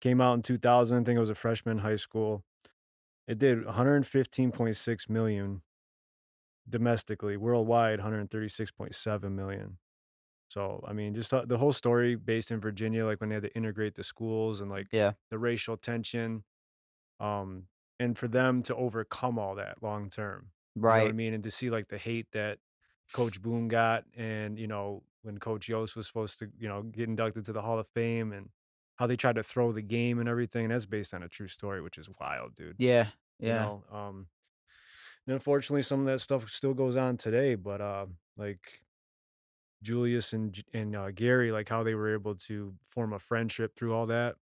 came 0.00 0.20
out 0.20 0.34
in 0.34 0.42
2000. 0.42 1.02
I 1.02 1.04
think 1.04 1.16
I 1.16 1.20
was 1.20 1.30
a 1.30 1.34
freshman 1.34 1.78
in 1.78 1.84
high 1.84 1.96
school. 1.96 2.44
It 3.28 3.38
did 3.38 3.64
115.6 3.64 5.08
million 5.10 5.62
domestically, 6.68 7.36
worldwide 7.36 7.98
136.7 8.00 9.32
million. 9.34 9.78
So, 10.48 10.84
I 10.86 10.92
mean, 10.92 11.14
just 11.14 11.32
uh, 11.34 11.44
the 11.46 11.58
whole 11.58 11.72
story 11.72 12.14
based 12.16 12.50
in 12.50 12.60
Virginia, 12.60 13.04
like 13.06 13.20
when 13.20 13.30
they 13.30 13.34
had 13.36 13.44
to 13.44 13.56
integrate 13.56 13.94
the 13.96 14.04
schools 14.04 14.60
and 14.60 14.70
like 14.70 14.88
yeah, 14.92 15.14
the 15.30 15.38
racial 15.38 15.76
tension. 15.76 16.44
Um, 17.20 17.68
and 17.98 18.18
for 18.18 18.28
them 18.28 18.62
to 18.64 18.76
overcome 18.76 19.38
all 19.38 19.54
that 19.54 19.82
long 19.82 20.10
term. 20.10 20.52
You 20.86 20.92
know 20.92 21.00
what 21.00 21.08
I 21.08 21.12
mean? 21.12 21.34
And 21.34 21.42
to 21.44 21.50
see 21.50 21.70
like 21.70 21.88
the 21.88 21.98
hate 21.98 22.28
that 22.32 22.58
Coach 23.12 23.40
Boone 23.40 23.68
got 23.68 24.04
and, 24.14 24.58
you 24.58 24.66
know, 24.66 25.04
when 25.22 25.38
Coach 25.38 25.68
Yoast 25.68 25.96
was 25.96 26.06
supposed 26.06 26.38
to, 26.40 26.50
you 26.58 26.68
know, 26.68 26.82
get 26.82 27.08
inducted 27.08 27.44
to 27.46 27.52
the 27.52 27.62
Hall 27.62 27.78
of 27.78 27.88
Fame 27.88 28.32
and 28.32 28.50
how 28.96 29.06
they 29.06 29.16
tried 29.16 29.36
to 29.36 29.42
throw 29.42 29.72
the 29.72 29.82
game 29.82 30.18
and 30.20 30.28
everything. 30.28 30.68
That's 30.68 30.86
based 30.86 31.14
on 31.14 31.22
a 31.22 31.28
true 31.28 31.48
story, 31.48 31.80
which 31.82 31.98
is 31.98 32.08
wild, 32.20 32.54
dude. 32.54 32.78
Yeah. 32.78 33.10
You 33.44 33.52
Yeah. 33.52 33.54
know, 33.54 33.84
um, 33.90 34.28
and 35.26 35.34
unfortunately, 35.34 35.82
some 35.82 36.00
of 36.00 36.06
that 36.06 36.20
stuff 36.20 36.48
still 36.48 36.74
goes 36.74 36.96
on 36.96 37.16
today. 37.16 37.54
But 37.54 37.80
uh, 37.80 38.06
like 38.36 38.82
Julius 39.86 40.32
and 40.32 40.62
and 40.74 40.96
uh, 40.96 41.10
Gary, 41.12 41.52
like 41.52 41.68
how 41.68 41.82
they 41.82 41.94
were 41.94 42.12
able 42.14 42.34
to 42.36 42.76
form 42.88 43.12
a 43.12 43.18
friendship 43.18 43.76
through 43.76 43.94
all 43.94 44.06
that, 44.06 44.36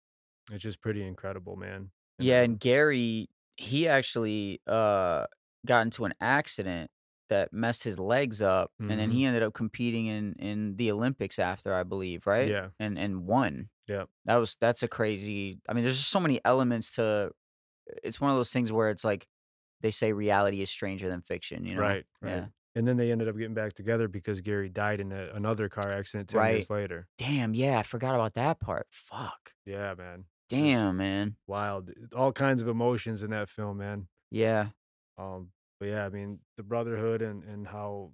it's 0.51 0.63
just 0.63 0.81
pretty 0.81 1.03
incredible, 1.03 1.55
man. 1.57 1.91
And 2.19 2.29
Yeah, 2.29 2.41
and 2.41 2.59
Gary, 2.59 3.29
he 3.57 3.87
actually 3.87 4.61
uh 4.67 5.25
got 5.65 5.81
into 5.81 6.05
an 6.05 6.13
accident 6.21 6.91
that 7.29 7.53
messed 7.53 7.83
his 7.83 7.97
legs 7.99 8.41
up, 8.41 8.71
and 8.87 8.99
then 8.99 9.09
mhm, 9.09 9.11
he 9.11 9.25
ended 9.25 9.43
up 9.43 9.53
competing 9.53 10.07
in 10.07 10.33
in 10.39 10.75
the 10.77 10.91
Olympics 10.91 11.39
after, 11.39 11.73
I 11.73 11.83
believe, 11.83 12.27
right? 12.27 12.55
yeah, 12.55 12.69
And 12.79 12.97
and 12.99 13.25
won. 13.25 13.69
yeah, 13.87 14.05
That 14.25 14.37
was 14.37 14.57
that's 14.61 14.83
a 14.83 14.87
crazy. 14.87 15.59
I 15.69 15.73
mean, 15.73 15.83
there's 15.83 15.97
just 15.99 16.11
so 16.11 16.19
many 16.19 16.41
elements 16.45 16.91
to. 16.93 17.31
It's 18.03 18.21
one 18.21 18.31
of 18.31 18.37
those 18.37 18.53
things 18.53 18.71
where 18.73 18.89
it's 18.91 19.05
like 19.05 19.27
they 19.81 19.91
say 19.91 20.13
reality 20.13 20.61
is 20.61 20.71
stranger 20.71 21.09
than 21.09 21.21
fiction. 21.23 21.65
You 21.65 21.75
know? 21.75 21.95
right, 21.95 22.05
right. 22.21 22.43
Yeah. 22.43 22.47
And 22.75 22.87
then 22.87 22.97
they 22.97 23.11
ended 23.11 23.27
up 23.27 23.37
getting 23.37 23.53
back 23.53 23.73
together 23.73 24.07
because 24.07 24.41
Gary 24.41 24.67
died 24.69 24.99
in 24.99 25.11
a, 25.11 25.29
another 25.35 25.69
car 25.69 25.91
accident 25.91 26.29
ten 26.29 26.39
Right. 26.39 26.55
years 26.55 26.69
later. 26.69 27.07
Damn. 27.17 27.53
Yeah, 27.53 27.77
I 27.79 27.83
forgot 27.83 28.15
about 28.15 28.33
that 28.33 28.59
part. 28.59 28.87
Fuck. 28.89 29.53
Yeah, 29.65 29.93
man. 29.95 30.25
It's 30.49 30.55
just 30.55 30.61
Damn, 30.63 30.97
man. 30.97 31.35
wild. 31.47 31.91
All 32.15 32.31
kinds 32.31 32.61
of 32.61 32.67
emotions 32.67 33.21
in 33.23 33.29
that 33.29 33.49
film, 33.49 33.77
man. 33.77 34.07
Yeah. 34.31 34.67
Um, 35.19 35.49
but 35.79 35.89
yeah, 35.89 36.05
I 36.05 36.09
mean, 36.09 36.39
the 36.57 36.63
brotherhood 36.63 37.21
and 37.21 37.43
and 37.43 37.67
how 37.67 38.11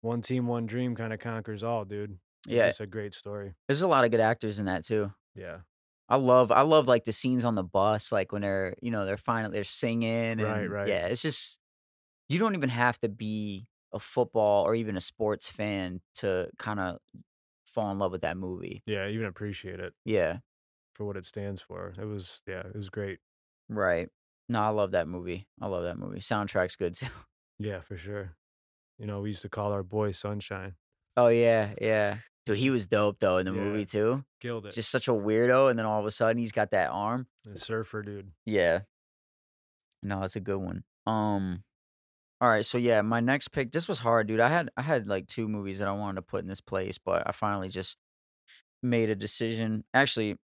one 0.00 0.22
team, 0.22 0.46
one 0.46 0.66
dream 0.66 0.94
kind 0.94 1.12
of 1.12 1.18
conquers 1.20 1.64
all, 1.64 1.84
dude. 1.84 2.18
It's 2.46 2.54
Yeah. 2.54 2.66
just 2.66 2.80
a 2.80 2.86
great 2.86 3.14
story. 3.14 3.54
There's 3.66 3.82
a 3.82 3.88
lot 3.88 4.04
of 4.04 4.10
good 4.10 4.20
actors 4.20 4.58
in 4.58 4.66
that 4.66 4.84
too. 4.84 5.12
Yeah. 5.34 5.58
I 6.08 6.16
love 6.16 6.50
I 6.50 6.62
love 6.62 6.88
like 6.88 7.04
the 7.04 7.12
scenes 7.12 7.44
on 7.44 7.54
the 7.54 7.62
bus, 7.62 8.10
like 8.12 8.32
when 8.32 8.42
they're 8.42 8.74
you 8.80 8.90
know 8.90 9.04
they're 9.04 9.16
finally 9.18 9.52
they're 9.52 9.64
singing 9.64 10.38
Right, 10.38 10.66
right. 10.66 10.88
yeah, 10.88 11.06
it's 11.06 11.20
just 11.22 11.57
you 12.28 12.38
don't 12.38 12.54
even 12.54 12.68
have 12.68 12.98
to 13.00 13.08
be 13.08 13.66
a 13.92 13.98
football 13.98 14.64
or 14.64 14.74
even 14.74 14.96
a 14.96 15.00
sports 15.00 15.48
fan 15.48 16.00
to 16.16 16.50
kind 16.58 16.78
of 16.80 16.98
fall 17.66 17.90
in 17.90 17.98
love 17.98 18.12
with 18.12 18.22
that 18.22 18.36
movie. 18.36 18.82
Yeah, 18.86 19.08
even 19.08 19.26
appreciate 19.26 19.80
it 19.80 19.94
Yeah, 20.04 20.38
for 20.94 21.04
what 21.04 21.16
it 21.16 21.24
stands 21.24 21.60
for. 21.62 21.94
It 22.00 22.04
was 22.04 22.42
yeah, 22.46 22.60
it 22.66 22.76
was 22.76 22.90
great. 22.90 23.18
right. 23.68 24.08
No, 24.50 24.62
I 24.62 24.68
love 24.70 24.92
that 24.92 25.06
movie. 25.08 25.46
I 25.60 25.66
love 25.66 25.82
that 25.84 25.98
movie. 25.98 26.20
Soundtrack's 26.20 26.76
good 26.76 26.94
too. 26.94 27.06
Yeah, 27.60 27.80
for 27.80 27.96
sure. 27.98 28.36
You 28.98 29.06
know, 29.06 29.20
we 29.20 29.30
used 29.30 29.42
to 29.42 29.48
call 29.48 29.72
our 29.72 29.82
boy 29.82 30.12
Sunshine. 30.12 30.74
Oh 31.16 31.26
yeah, 31.28 31.74
yeah. 31.82 32.18
Dude, 32.46 32.56
he 32.58 32.70
was 32.70 32.86
dope 32.86 33.18
though 33.18 33.38
in 33.38 33.46
the 33.46 33.52
Yeah. 33.52 33.60
movie 33.60 33.84
too. 33.84 34.24
Killed 34.40 34.66
it. 34.66 34.74
Just 34.74 34.90
such 34.90 35.08
a 35.08 35.12
weirdo, 35.12 35.68
and 35.68 35.78
then 35.78 35.84
all 35.84 35.98
of 35.98 36.06
a 36.06 36.10
sudden 36.12 36.38
he's 36.38 36.52
got 36.52 36.70
that 36.70 36.90
arm. 36.90 37.26
The 37.44 37.58
surfer 37.58 38.02
dude. 38.02 38.30
Yeah. 38.46 38.82
No, 40.02 40.20
that's 40.20 40.36
a 40.36 40.40
good 40.40 40.58
one. 40.58 40.84
Um, 41.06 41.64
all 42.40 42.48
right, 42.48 42.64
so 42.64 42.78
yeah, 42.78 43.02
my 43.02 43.20
next 43.20 43.48
pick. 43.48 43.72
This 43.72 43.88
was 43.88 43.98
hard, 43.98 44.26
dude. 44.28 44.40
I 44.40 44.48
had 44.48 44.70
I 44.76 44.82
had 44.82 45.06
like 45.08 45.26
two 45.26 45.48
movies 45.48 45.80
that 45.80 45.88
I 45.88 45.92
wanted 45.92 46.16
to 46.16 46.22
put 46.22 46.42
in 46.42 46.48
this 46.48 46.60
place, 46.60 46.98
but 46.98 47.22
I 47.26 47.32
finally 47.32 47.68
just 47.68 47.96
made 48.82 49.10
a 49.10 49.16
decision. 49.16 49.84
Actually, 49.94 50.36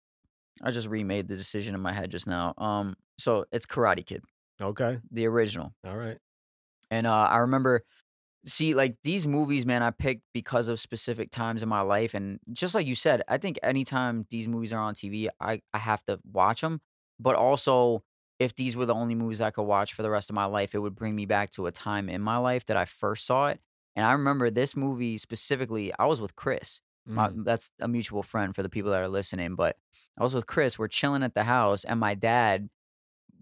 I 0.64 0.72
just 0.72 0.88
remade 0.88 1.28
the 1.28 1.36
decision 1.36 1.76
in 1.76 1.82
my 1.82 1.94
head 1.94 2.12
just 2.12 2.28
now. 2.28 2.54
Um, 2.58 2.96
so 3.20 3.46
it's 3.52 3.66
Karate 3.66 4.06
Kid, 4.06 4.24
Okay. 4.62 5.00
the 5.12 5.28
original, 5.28 5.74
All 5.86 5.98
right. 5.98 6.18
and 6.92 7.08
uh, 7.08 7.14
I 7.32 7.40
remember. 7.40 7.84
See, 8.46 8.74
like 8.74 8.98
these 9.06 9.26
movies, 9.26 9.66
man, 9.66 9.84
I 9.84 9.92
picked 9.92 10.24
because 10.34 10.68
of 10.68 10.80
specific 10.80 11.32
times 11.32 11.64
in 11.64 11.70
my 11.70 11.80
life, 11.82 12.14
and 12.14 12.40
just 12.52 12.76
like 12.76 12.86
you 12.86 12.96
said, 12.96 13.22
I 13.30 13.38
think 13.38 13.58
anytime 13.64 14.28
these 14.32 14.50
movies 14.50 14.74
are 14.74 14.82
on 14.82 14.96
TV, 14.96 15.30
I 15.40 15.62
I 15.74 15.78
have 15.78 16.04
to 16.08 16.20
watch 16.30 16.62
them. 16.62 16.82
But 17.20 17.36
also, 17.36 18.04
if 18.44 18.56
these 18.56 18.76
were 18.76 18.86
the 18.86 18.94
only 18.94 19.16
movies 19.16 19.42
I 19.42 19.52
could 19.52 19.64
watch 19.64 19.94
for 19.94 20.04
the 20.04 20.10
rest 20.10 20.30
of 20.30 20.36
my 20.36 20.46
life, 20.46 20.76
it 20.76 20.80
would 20.80 20.96
bring 20.96 21.16
me 21.16 21.26
back 21.26 21.52
to 21.52 21.68
a 21.68 21.72
time 21.72 22.10
in 22.10 22.22
my 22.22 22.38
life 22.38 22.66
that 22.68 22.78
I 22.78 22.86
first 22.86 23.26
saw 23.26 23.48
it. 23.48 23.60
And 23.96 24.06
I 24.06 24.14
remember 24.14 24.50
this 24.50 24.76
movie 24.76 25.18
specifically. 25.18 25.94
I 25.98 26.06
was 26.06 26.22
with 26.22 26.36
Chris. 26.36 26.82
My, 27.16 27.30
Mm, 27.30 27.44
that's 27.46 27.70
a 27.80 27.88
mutual 27.88 28.24
friend 28.24 28.56
for 28.56 28.64
the 28.64 28.70
people 28.70 28.92
that 28.92 29.02
are 29.02 29.08
listening. 29.10 29.56
But 29.56 29.78
I 30.18 30.24
was 30.24 30.34
with 30.34 30.48
Chris. 30.48 30.80
We're 30.80 30.88
chilling 30.88 31.24
at 31.24 31.36
the 31.36 31.44
house, 31.44 31.84
and 31.84 32.00
my 32.00 32.16
dad 32.16 32.70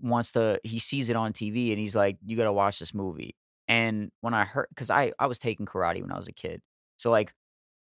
wants 0.02 0.32
to. 0.34 0.60
He 0.64 0.80
sees 0.80 1.10
it 1.10 1.16
on 1.16 1.34
TV, 1.34 1.72
and 1.72 1.80
he's 1.80 1.96
like, 1.96 2.18
"You 2.26 2.38
got 2.38 2.46
to 2.46 2.54
watch 2.54 2.80
this 2.80 2.94
movie." 2.94 3.36
And 3.68 4.12
when 4.22 4.34
I 4.34 4.46
heard, 4.46 4.68
because 4.70 4.90
I 4.90 5.14
I 5.20 5.28
was 5.28 5.40
taking 5.40 5.66
karate 5.66 6.02
when 6.02 6.12
I 6.12 6.18
was 6.18 6.28
a 6.28 6.34
kid, 6.34 6.62
so 6.98 7.12
like 7.12 7.34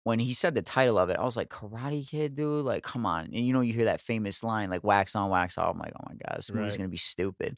when 0.04 0.18
he 0.18 0.32
said 0.32 0.54
the 0.54 0.62
title 0.62 0.98
of 0.98 1.10
it, 1.10 1.18
I 1.18 1.24
was 1.24 1.36
like, 1.36 1.48
Karate 1.48 2.08
Kid, 2.08 2.34
dude, 2.34 2.64
like 2.64 2.82
come 2.82 3.06
on. 3.06 3.26
And 3.26 3.46
you 3.46 3.52
know, 3.52 3.60
you 3.60 3.72
hear 3.72 3.84
that 3.86 4.00
famous 4.00 4.42
line 4.42 4.70
like 4.70 4.84
"wax 4.84 5.14
on, 5.16 5.30
wax 5.30 5.58
off." 5.58 5.74
I'm 5.74 5.78
like, 5.78 5.92
oh 5.96 6.06
my 6.08 6.14
god, 6.26 6.38
this 6.38 6.52
movie's 6.52 6.72
Right. 6.72 6.78
gonna 6.78 6.88
be 6.88 6.96
stupid. 6.96 7.56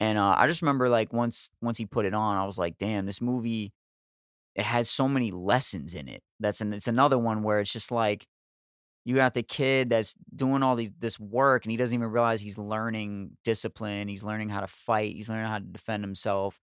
And 0.00 0.18
uh, 0.18 0.34
I 0.38 0.46
just 0.48 0.62
remember 0.62 0.88
like 0.88 1.12
once 1.12 1.50
once 1.60 1.78
he 1.78 1.86
put 1.86 2.06
it 2.06 2.14
on, 2.14 2.36
I 2.36 2.46
was 2.46 2.58
like, 2.58 2.78
damn, 2.78 3.06
this 3.06 3.20
movie 3.20 3.72
it 4.54 4.64
has 4.64 4.90
so 4.90 5.08
many 5.08 5.30
lessons 5.30 5.94
in 5.94 6.08
it. 6.08 6.22
That's 6.40 6.60
an 6.60 6.72
it's 6.72 6.88
another 6.88 7.18
one 7.18 7.42
where 7.42 7.60
it's 7.60 7.72
just 7.72 7.90
like 7.90 8.26
you 9.04 9.16
got 9.16 9.34
the 9.34 9.42
kid 9.42 9.90
that's 9.90 10.14
doing 10.34 10.62
all 10.62 10.76
these 10.76 10.92
this 10.98 11.18
work 11.18 11.64
and 11.64 11.70
he 11.70 11.76
doesn't 11.76 11.94
even 11.94 12.08
realize 12.10 12.40
he's 12.40 12.58
learning 12.58 13.36
discipline, 13.44 14.08
he's 14.08 14.22
learning 14.22 14.48
how 14.48 14.60
to 14.60 14.66
fight, 14.66 15.14
he's 15.14 15.28
learning 15.28 15.46
how 15.46 15.58
to 15.58 15.64
defend 15.64 16.04
himself. 16.04 16.58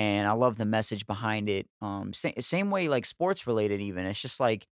And 0.00 0.26
I 0.26 0.32
love 0.32 0.56
the 0.56 0.64
message 0.64 1.06
behind 1.06 1.48
it. 1.48 1.68
Um 1.82 2.12
sa- 2.12 2.30
same 2.40 2.70
way 2.70 2.88
like 2.88 3.04
sports 3.04 3.46
related 3.46 3.80
even. 3.80 4.06
It's 4.06 4.20
just 4.20 4.40
like 4.40 4.66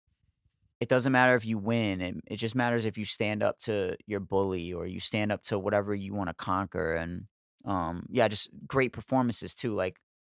it 0.80 0.88
doesn't 0.88 1.12
matter 1.12 1.34
if 1.34 1.46
you 1.46 1.56
win. 1.56 2.00
It, 2.00 2.16
it 2.26 2.36
just 2.36 2.54
matters 2.54 2.84
if 2.84 2.98
you 2.98 3.04
stand 3.04 3.42
up 3.42 3.58
to 3.60 3.96
your 4.06 4.20
bully 4.20 4.72
or 4.72 4.86
you 4.86 5.00
stand 5.00 5.32
up 5.32 5.42
to 5.44 5.58
whatever 5.58 5.94
you 5.94 6.12
want 6.14 6.28
to 6.28 6.34
conquer. 6.34 6.94
And 6.94 7.26
um, 7.64 8.06
yeah, 8.10 8.28
just 8.28 8.50
great 8.66 8.92
performances 8.92 9.54
too. 9.54 9.72
Like 9.72 9.96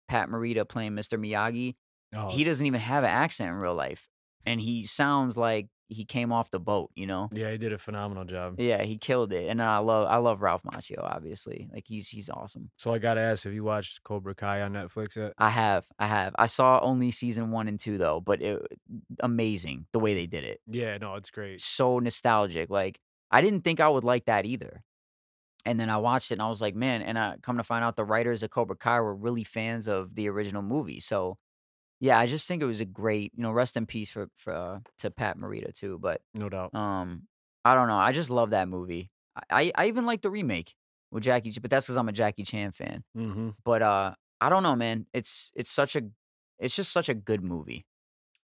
Pat 0.08 0.28
Morita 0.28 0.68
playing 0.68 0.92
Mr. 0.92 1.18
Miyagi. 1.18 1.74
Oh, 2.14 2.30
He 2.30 2.44
doesn't 2.44 2.64
even 2.64 2.80
have 2.80 3.02
an 3.02 3.10
accent 3.10 3.50
in 3.50 3.56
real 3.56 3.74
life, 3.74 4.08
and 4.44 4.60
he 4.60 4.84
sounds 4.84 5.36
like 5.36 5.68
he 5.88 6.04
came 6.04 6.32
off 6.32 6.50
the 6.50 6.60
boat. 6.60 6.90
You 6.94 7.06
know? 7.06 7.28
yeah, 7.32 7.50
he 7.50 7.58
did 7.58 7.72
a 7.72 7.78
phenomenal 7.78 8.24
job. 8.24 8.58
Yeah, 8.58 8.82
he 8.82 8.98
killed 8.98 9.32
it. 9.32 9.48
And 9.48 9.62
I 9.62 9.78
love 9.78 10.08
I 10.08 10.16
love 10.16 10.42
Ralph 10.42 10.62
Macchio. 10.62 11.02
Obviously, 11.02 11.68
like 11.72 11.84
he's 11.86 12.08
he's 12.08 12.28
awesome. 12.28 12.70
So 12.76 12.92
I 12.92 12.98
gotta 12.98 13.20
ask, 13.20 13.44
have 13.44 13.52
you 13.52 13.64
watched 13.64 14.02
Cobra 14.02 14.34
Kai 14.34 14.62
on 14.62 14.72
Netflix 14.72 15.16
yet? 15.16 15.32
I 15.38 15.50
have 15.50 15.86
I 15.98 16.06
have 16.06 16.34
I 16.38 16.46
saw 16.46 16.80
only 16.80 17.10
season 17.10 17.50
one 17.50 17.68
and 17.68 17.78
two 17.78 17.98
though, 17.98 18.20
but 18.20 18.42
it 18.42 18.60
amazing 19.20 19.86
the 19.92 19.98
way 19.98 20.14
they 20.14 20.26
did 20.26 20.44
it. 20.44 20.60
Yeah, 20.66 20.98
no, 20.98 21.14
it's 21.14 21.30
great. 21.30 21.60
so 21.60 21.98
nostalgic. 21.98 22.70
Like 22.70 23.00
I 23.30 23.40
didn't 23.40 23.62
think 23.62 23.80
I 23.80 23.88
would 23.88 24.04
like 24.04 24.26
that 24.26 24.46
either. 24.46 24.82
And 25.64 25.80
then 25.80 25.90
I 25.90 25.96
watched 25.96 26.30
it 26.30 26.34
and 26.34 26.42
I 26.42 26.48
was 26.48 26.62
like, 26.62 26.76
man, 26.76 27.02
and 27.02 27.18
I 27.18 27.36
come 27.42 27.56
to 27.56 27.64
find 27.64 27.84
out 27.84 27.96
the 27.96 28.04
writers 28.04 28.44
of 28.44 28.50
Cobra 28.50 28.76
Kai 28.76 29.00
were 29.00 29.14
really 29.14 29.42
fans 29.42 29.88
of 29.88 30.14
the 30.14 30.28
original 30.28 30.62
movie. 30.62 31.00
So 31.00 31.38
yeah, 32.00 32.18
I 32.18 32.26
just 32.26 32.46
think 32.48 32.62
it 32.62 32.66
was 32.66 32.80
a 32.80 32.84
great, 32.84 33.32
you 33.36 33.42
know, 33.42 33.52
rest 33.52 33.76
in 33.76 33.86
peace 33.86 34.10
for 34.10 34.28
for 34.36 34.52
uh, 34.52 34.78
to 34.98 35.10
Pat 35.10 35.38
Morita 35.38 35.72
too. 35.74 35.98
But 36.00 36.20
No 36.34 36.48
doubt. 36.48 36.74
um, 36.74 37.22
I 37.64 37.74
don't 37.74 37.88
know. 37.88 37.96
I 37.96 38.12
just 38.12 38.30
love 38.30 38.50
that 38.50 38.68
movie. 38.68 39.10
I 39.50 39.72
I, 39.76 39.84
I 39.84 39.86
even 39.88 40.06
like 40.06 40.22
the 40.22 40.30
remake 40.30 40.74
with 41.10 41.22
Jackie, 41.24 41.52
but 41.60 41.70
that's 41.70 41.86
because 41.86 41.96
I'm 41.96 42.08
a 42.08 42.12
Jackie 42.12 42.44
Chan 42.44 42.72
fan. 42.72 43.04
Mm-hmm. 43.16 43.50
But 43.64 43.82
uh, 43.82 44.14
I 44.40 44.48
don't 44.48 44.62
know, 44.62 44.76
man. 44.76 45.06
It's 45.12 45.52
it's 45.56 45.70
such 45.70 45.96
a 45.96 46.02
it's 46.58 46.74
just 46.76 46.92
such 46.92 47.08
a 47.08 47.14
good 47.14 47.42
movie. 47.42 47.86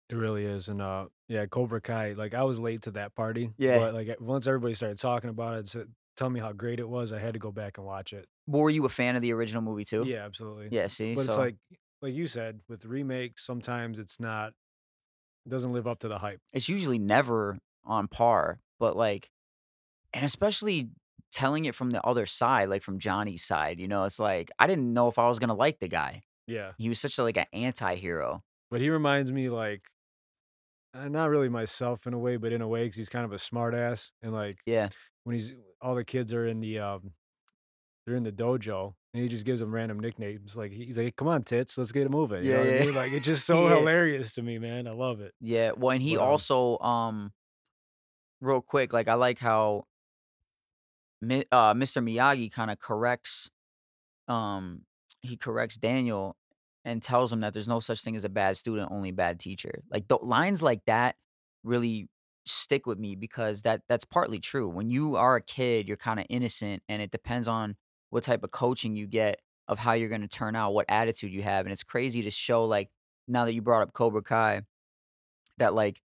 It 0.09 0.17
really 0.17 0.45
is. 0.45 0.69
And 0.69 0.83
uh 0.83 1.07
yeah, 1.29 1.47
Cobra 1.47 1.81
Kai, 1.81 2.13
like 2.13 2.35
I 2.35 2.43
was 2.45 2.59
late 2.61 2.83
to 2.83 2.91
that 2.93 3.15
party. 3.15 3.53
Yeah. 3.57 3.79
But 3.79 3.95
like 3.95 4.17
once 4.21 4.47
everybody 4.47 4.75
started 4.75 4.99
talking 4.99 5.31
about 5.31 5.57
it, 5.59 5.69
said, 5.71 5.87
tell 6.19 6.29
me 6.29 6.39
how 6.41 6.53
great 6.53 6.79
it 6.81 6.89
was, 6.89 7.13
I 7.13 7.19
had 7.19 7.33
to 7.33 7.39
go 7.39 7.51
back 7.51 7.79
and 7.79 7.87
watch 7.87 8.13
it. 8.13 8.27
Were 8.47 8.69
you 8.69 8.85
a 8.85 8.91
fan 8.91 9.17
of 9.17 9.23
the 9.23 9.33
original 9.33 9.63
movie 9.63 9.85
too? 9.85 10.05
Yeah, 10.07 10.25
absolutely. 10.27 10.69
Yeah. 10.71 10.89
See, 10.89 11.15
But 11.15 11.25
so 11.25 11.31
it's 11.31 11.39
like 11.39 11.57
like 12.03 12.15
you 12.15 12.27
said, 12.27 12.61
with 12.69 12.85
remakes, 12.85 13.47
sometimes 13.47 13.99
it's 13.99 14.19
not 14.21 14.53
it 15.47 15.49
doesn't 15.49 15.73
live 15.73 15.87
up 15.87 16.01
to 16.01 16.09
the 16.09 16.19
hype. 16.19 16.41
it's 16.53 16.69
usually 16.69 16.99
never 16.99 17.59
on 17.85 18.07
par, 18.09 18.61
but 18.79 18.97
like, 18.97 19.31
and 20.13 20.25
especially 20.25 20.91
telling 21.33 21.65
it 21.65 21.75
from 21.75 21.91
the 21.91 22.05
other 22.07 22.27
side, 22.27 22.69
like 22.69 22.83
from 22.83 22.99
Johnny's 22.99 23.45
side, 23.45 23.81
you 23.81 23.89
know, 23.89 24.05
it's 24.05 24.19
like 24.19 24.51
I 24.59 24.67
didn't 24.67 24.93
know 24.93 25.09
if 25.09 25.19
I 25.19 25.29
was 25.29 25.39
gonna 25.39 25.55
like 25.55 25.79
the 25.81 25.89
guy. 25.89 26.23
Yeah. 26.47 26.73
He 26.77 26.89
was 26.89 27.01
such 27.01 27.19
a, 27.19 27.23
like 27.23 27.37
an 27.37 27.47
anti-hero. 27.53 28.43
But 28.71 28.81
he 28.81 28.91
reminds 28.91 29.33
me 29.33 29.49
like 29.49 29.83
uh, 30.95 31.09
not 31.09 31.31
really 31.31 31.49
myself 31.49 32.07
in 32.07 32.13
a 32.15 32.19
way, 32.19 32.37
but 32.37 32.53
in 32.53 32.61
a 32.61 32.69
way, 32.69 32.85
because 32.85 32.97
he's 32.97 33.09
kind 33.09 33.25
of 33.25 33.33
a 33.33 33.39
smart 33.39 33.75
ass. 33.75 34.11
And 34.23 34.33
like 34.33 34.59
Yeah, 34.67 34.91
when 35.25 35.35
he's 35.35 35.55
all 35.81 35.95
the 35.95 36.05
kids 36.05 36.33
are 36.33 36.47
in 36.47 36.61
the 36.61 36.79
um 36.79 37.13
they're 38.07 38.17
in 38.17 38.25
the 38.25 38.33
dojo 38.33 38.95
and 39.15 39.23
he 39.23 39.29
just 39.29 39.45
gives 39.45 39.61
them 39.61 39.75
random 39.75 40.01
nicknames. 40.01 40.57
Like 40.57 40.73
he's 40.73 40.99
like, 40.99 41.17
Come 41.17 41.29
on, 41.29 41.43
tits, 41.45 41.77
let's 41.79 41.93
get 41.93 42.07
it 42.07 42.11
moving. 42.11 42.45
You 42.47 42.51
Yeah, 42.51 42.55
know 42.55 42.61
what 42.61 42.71
yeah. 42.77 42.85
I 42.85 42.85
mean? 42.85 42.95
Like 42.95 43.13
it's 43.13 43.27
just 43.27 43.47
so 43.47 43.67
Yeah. 43.67 43.69
hilarious 43.69 44.33
to 44.35 44.43
me, 44.43 44.59
man. 44.59 44.87
I 44.87 44.93
love 44.93 45.21
it. 45.21 45.35
yeah. 45.41 45.73
Well, 45.73 45.91
and 45.91 46.03
he 46.03 46.17
But, 46.17 46.21
um 46.21 46.47
also, 46.47 46.79
um, 46.79 47.33
real 48.41 48.61
quick, 48.61 48.93
like 48.93 49.09
I 49.09 49.15
like 49.15 49.39
how 49.39 49.85
uh, 51.53 51.75
Mr. 51.75 52.01
Miyagi 52.01 52.51
kind 52.53 52.71
of 52.71 52.79
corrects 52.79 53.51
um 54.29 54.85
he 55.23 55.37
corrects 55.37 55.77
Daniel 55.77 56.37
and 56.85 57.03
tells 57.03 57.33
him 57.33 57.41
that 57.41 57.55
there's 57.55 57.69
no 57.69 57.81
such 57.81 58.03
thing 58.03 58.17
as 58.17 58.25
a 58.25 58.31
bad 58.31 58.57
student, 58.57 58.91
only 58.93 59.13
bad 59.13 59.41
teacher. 59.41 59.83
Like 59.91 60.09
the 60.09 60.19
lines 60.19 60.63
like 60.63 60.85
that 60.87 61.17
really 61.65 62.09
stick 62.47 62.87
with 62.87 62.99
me 62.99 63.17
because 63.17 63.63
that 63.63 63.83
that's 63.89 64.05
partly 64.05 64.41
true. 64.41 64.69
When 64.69 64.91
you 64.91 65.17
are 65.17 65.37
a 65.37 65.43
kid, 65.43 65.89
you're 65.89 65.97
kind 65.99 66.21
of 66.21 66.27
innocent 66.31 66.83
and 66.89 67.03
it 67.03 67.11
depends 67.13 67.49
on 67.49 67.77
what 68.13 68.23
type 68.23 68.45
of 68.45 68.51
coaching 68.51 68.95
you 68.95 69.07
get 69.07 69.41
of 69.69 69.79
how 69.79 69.95
you're 69.95 70.11
going 70.11 70.21
to 70.21 70.29
turn 70.29 70.55
out, 70.55 70.75
what 70.75 70.85
attitude 70.91 71.33
you 71.33 71.43
have. 71.43 71.65
And 71.65 71.73
it's 71.73 71.83
crazy 71.83 72.23
to 72.23 72.31
show 72.31 72.65
like 72.67 72.91
now 73.27 73.47
that 73.47 73.55
you 73.55 73.63
brought 73.63 73.81
up 73.83 73.93
Cobra 73.95 74.23
Kai 74.23 74.63
that 75.59 75.73
like 75.73 76.03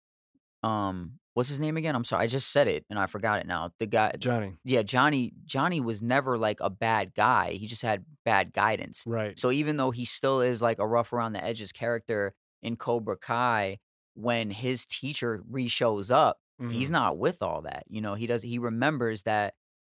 um 0.62 1.18
what's 1.34 1.48
his 1.48 1.60
name 1.60 1.76
again? 1.76 1.94
I'm 1.94 2.04
sorry, 2.04 2.24
I 2.24 2.26
just 2.26 2.50
said 2.50 2.66
it 2.68 2.84
and 2.90 2.98
I 2.98 3.06
forgot 3.06 3.38
it 3.40 3.46
now. 3.46 3.70
The 3.78 3.86
guy 3.86 4.12
Johnny. 4.18 4.54
yeah, 4.64 4.82
Johnny 4.82 5.32
Johnny 5.44 5.80
was 5.80 6.02
never 6.02 6.36
like 6.36 6.58
a 6.60 6.70
bad 6.70 7.14
guy. 7.14 7.52
He 7.52 7.66
just 7.66 7.82
had 7.82 8.04
bad 8.24 8.52
guidance. 8.52 9.04
Right. 9.06 9.38
So 9.38 9.50
even 9.50 9.76
though 9.76 9.90
he 9.92 10.04
still 10.04 10.40
is 10.40 10.60
like 10.60 10.78
a 10.78 10.86
rough 10.86 11.12
around 11.12 11.32
the 11.34 11.44
edges 11.44 11.72
character 11.72 12.34
in 12.62 12.76
Cobra 12.76 13.16
Kai, 13.16 13.78
when 14.14 14.50
his 14.50 14.84
teacher 14.84 15.42
re 15.48 15.68
shows 15.68 16.10
up, 16.10 16.38
he's 16.68 16.88
Mhm. 16.90 16.92
not 16.92 17.18
with 17.18 17.42
all 17.42 17.62
that. 17.62 17.84
You 17.88 18.00
know, 18.00 18.14
he 18.14 18.26
does 18.26 18.42
he 18.42 18.58
remembers 18.58 19.22
that 19.22 19.54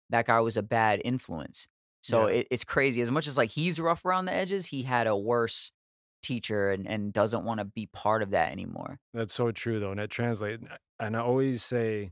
that 0.09 0.25
guy 0.27 0.39
was 0.39 0.55
a 0.57 0.63
bad 0.63 1.01
influence. 1.03 1.67
So 2.05 2.25
Yeah. 2.25 2.27
it, 2.27 2.47
it's 2.51 2.63
crazy. 2.63 3.01
As 3.01 3.11
much 3.11 3.27
as 3.27 3.37
like 3.37 3.49
he's 3.49 3.79
rough 3.79 4.05
around 4.05 4.25
the 4.25 4.33
edges, 4.33 4.67
he 4.67 4.83
had 4.83 5.07
a 5.07 5.17
worse 5.17 5.71
teacher 6.21 6.71
and, 6.71 6.87
and 6.87 7.13
doesn't 7.13 7.45
want 7.45 7.59
to 7.59 7.65
be 7.65 7.87
part 7.87 8.21
of 8.23 8.31
that 8.31 8.51
anymore. 8.51 8.99
That's 9.13 9.33
so 9.33 9.51
true 9.51 9.79
though, 9.79 9.91
and 9.91 9.99
that 9.99 10.09
translates. 10.09 10.63
And 10.99 11.15
I 11.17 11.19
always 11.21 11.63
say, 11.63 12.11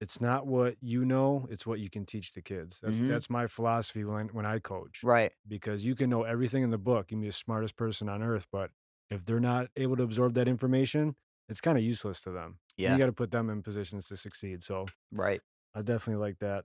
it's 0.00 0.20
not 0.20 0.46
what 0.46 0.76
you 0.80 1.04
know; 1.04 1.46
it's 1.50 1.66
what 1.66 1.80
you 1.80 1.90
can 1.90 2.06
teach 2.06 2.32
the 2.32 2.42
kids. 2.42 2.80
That's 2.82 2.98
Mhm. 2.98 3.08
that's 3.08 3.30
my 3.30 3.46
philosophy 3.48 4.04
when 4.04 4.28
when 4.28 4.46
I 4.46 4.58
coach. 4.60 5.02
Right. 5.02 5.32
Because 5.48 5.84
you 5.84 5.94
can 5.96 6.10
know 6.10 6.24
everything 6.24 6.62
in 6.64 6.70
the 6.70 6.78
book, 6.78 7.10
you 7.10 7.16
can 7.16 7.22
be 7.22 7.28
the 7.28 7.32
smartest 7.32 7.76
person 7.76 8.08
on 8.08 8.22
earth, 8.22 8.48
but 8.52 8.72
if 9.10 9.24
they're 9.24 9.40
not 9.40 9.68
able 9.76 9.96
to 9.96 10.04
absorb 10.04 10.34
that 10.34 10.48
information, 10.48 11.16
it's 11.48 11.60
kind 11.62 11.78
of 11.78 11.84
useless 11.84 12.22
to 12.22 12.30
them. 12.32 12.60
Yeah. 12.76 12.92
You 12.92 12.98
got 12.98 13.06
to 13.06 13.12
put 13.12 13.30
them 13.32 13.50
in 13.50 13.62
positions 13.62 14.06
to 14.08 14.16
succeed. 14.16 14.64
So 14.64 14.92
Right. 15.12 15.42
I 15.74 15.82
definitely 15.82 16.20
like 16.22 16.38
that. 16.40 16.64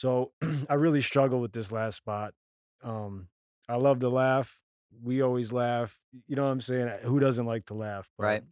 So 0.00 0.32
I 0.70 0.74
really 0.74 1.02
struggle 1.02 1.40
with 1.42 1.52
this 1.52 1.70
last 1.70 1.96
spot. 1.98 2.32
Um, 2.82 3.28
I 3.68 3.76
love 3.76 3.98
to 4.00 4.08
laugh. 4.08 4.58
We 5.04 5.20
always 5.20 5.52
laugh. 5.52 6.00
You 6.26 6.36
know 6.36 6.44
what 6.44 6.52
I'm 6.52 6.62
saying? 6.62 6.90
Who 7.02 7.20
doesn't 7.20 7.44
like 7.44 7.66
to 7.66 7.74
laugh? 7.74 8.08
But 8.16 8.24
Right. 8.24 8.42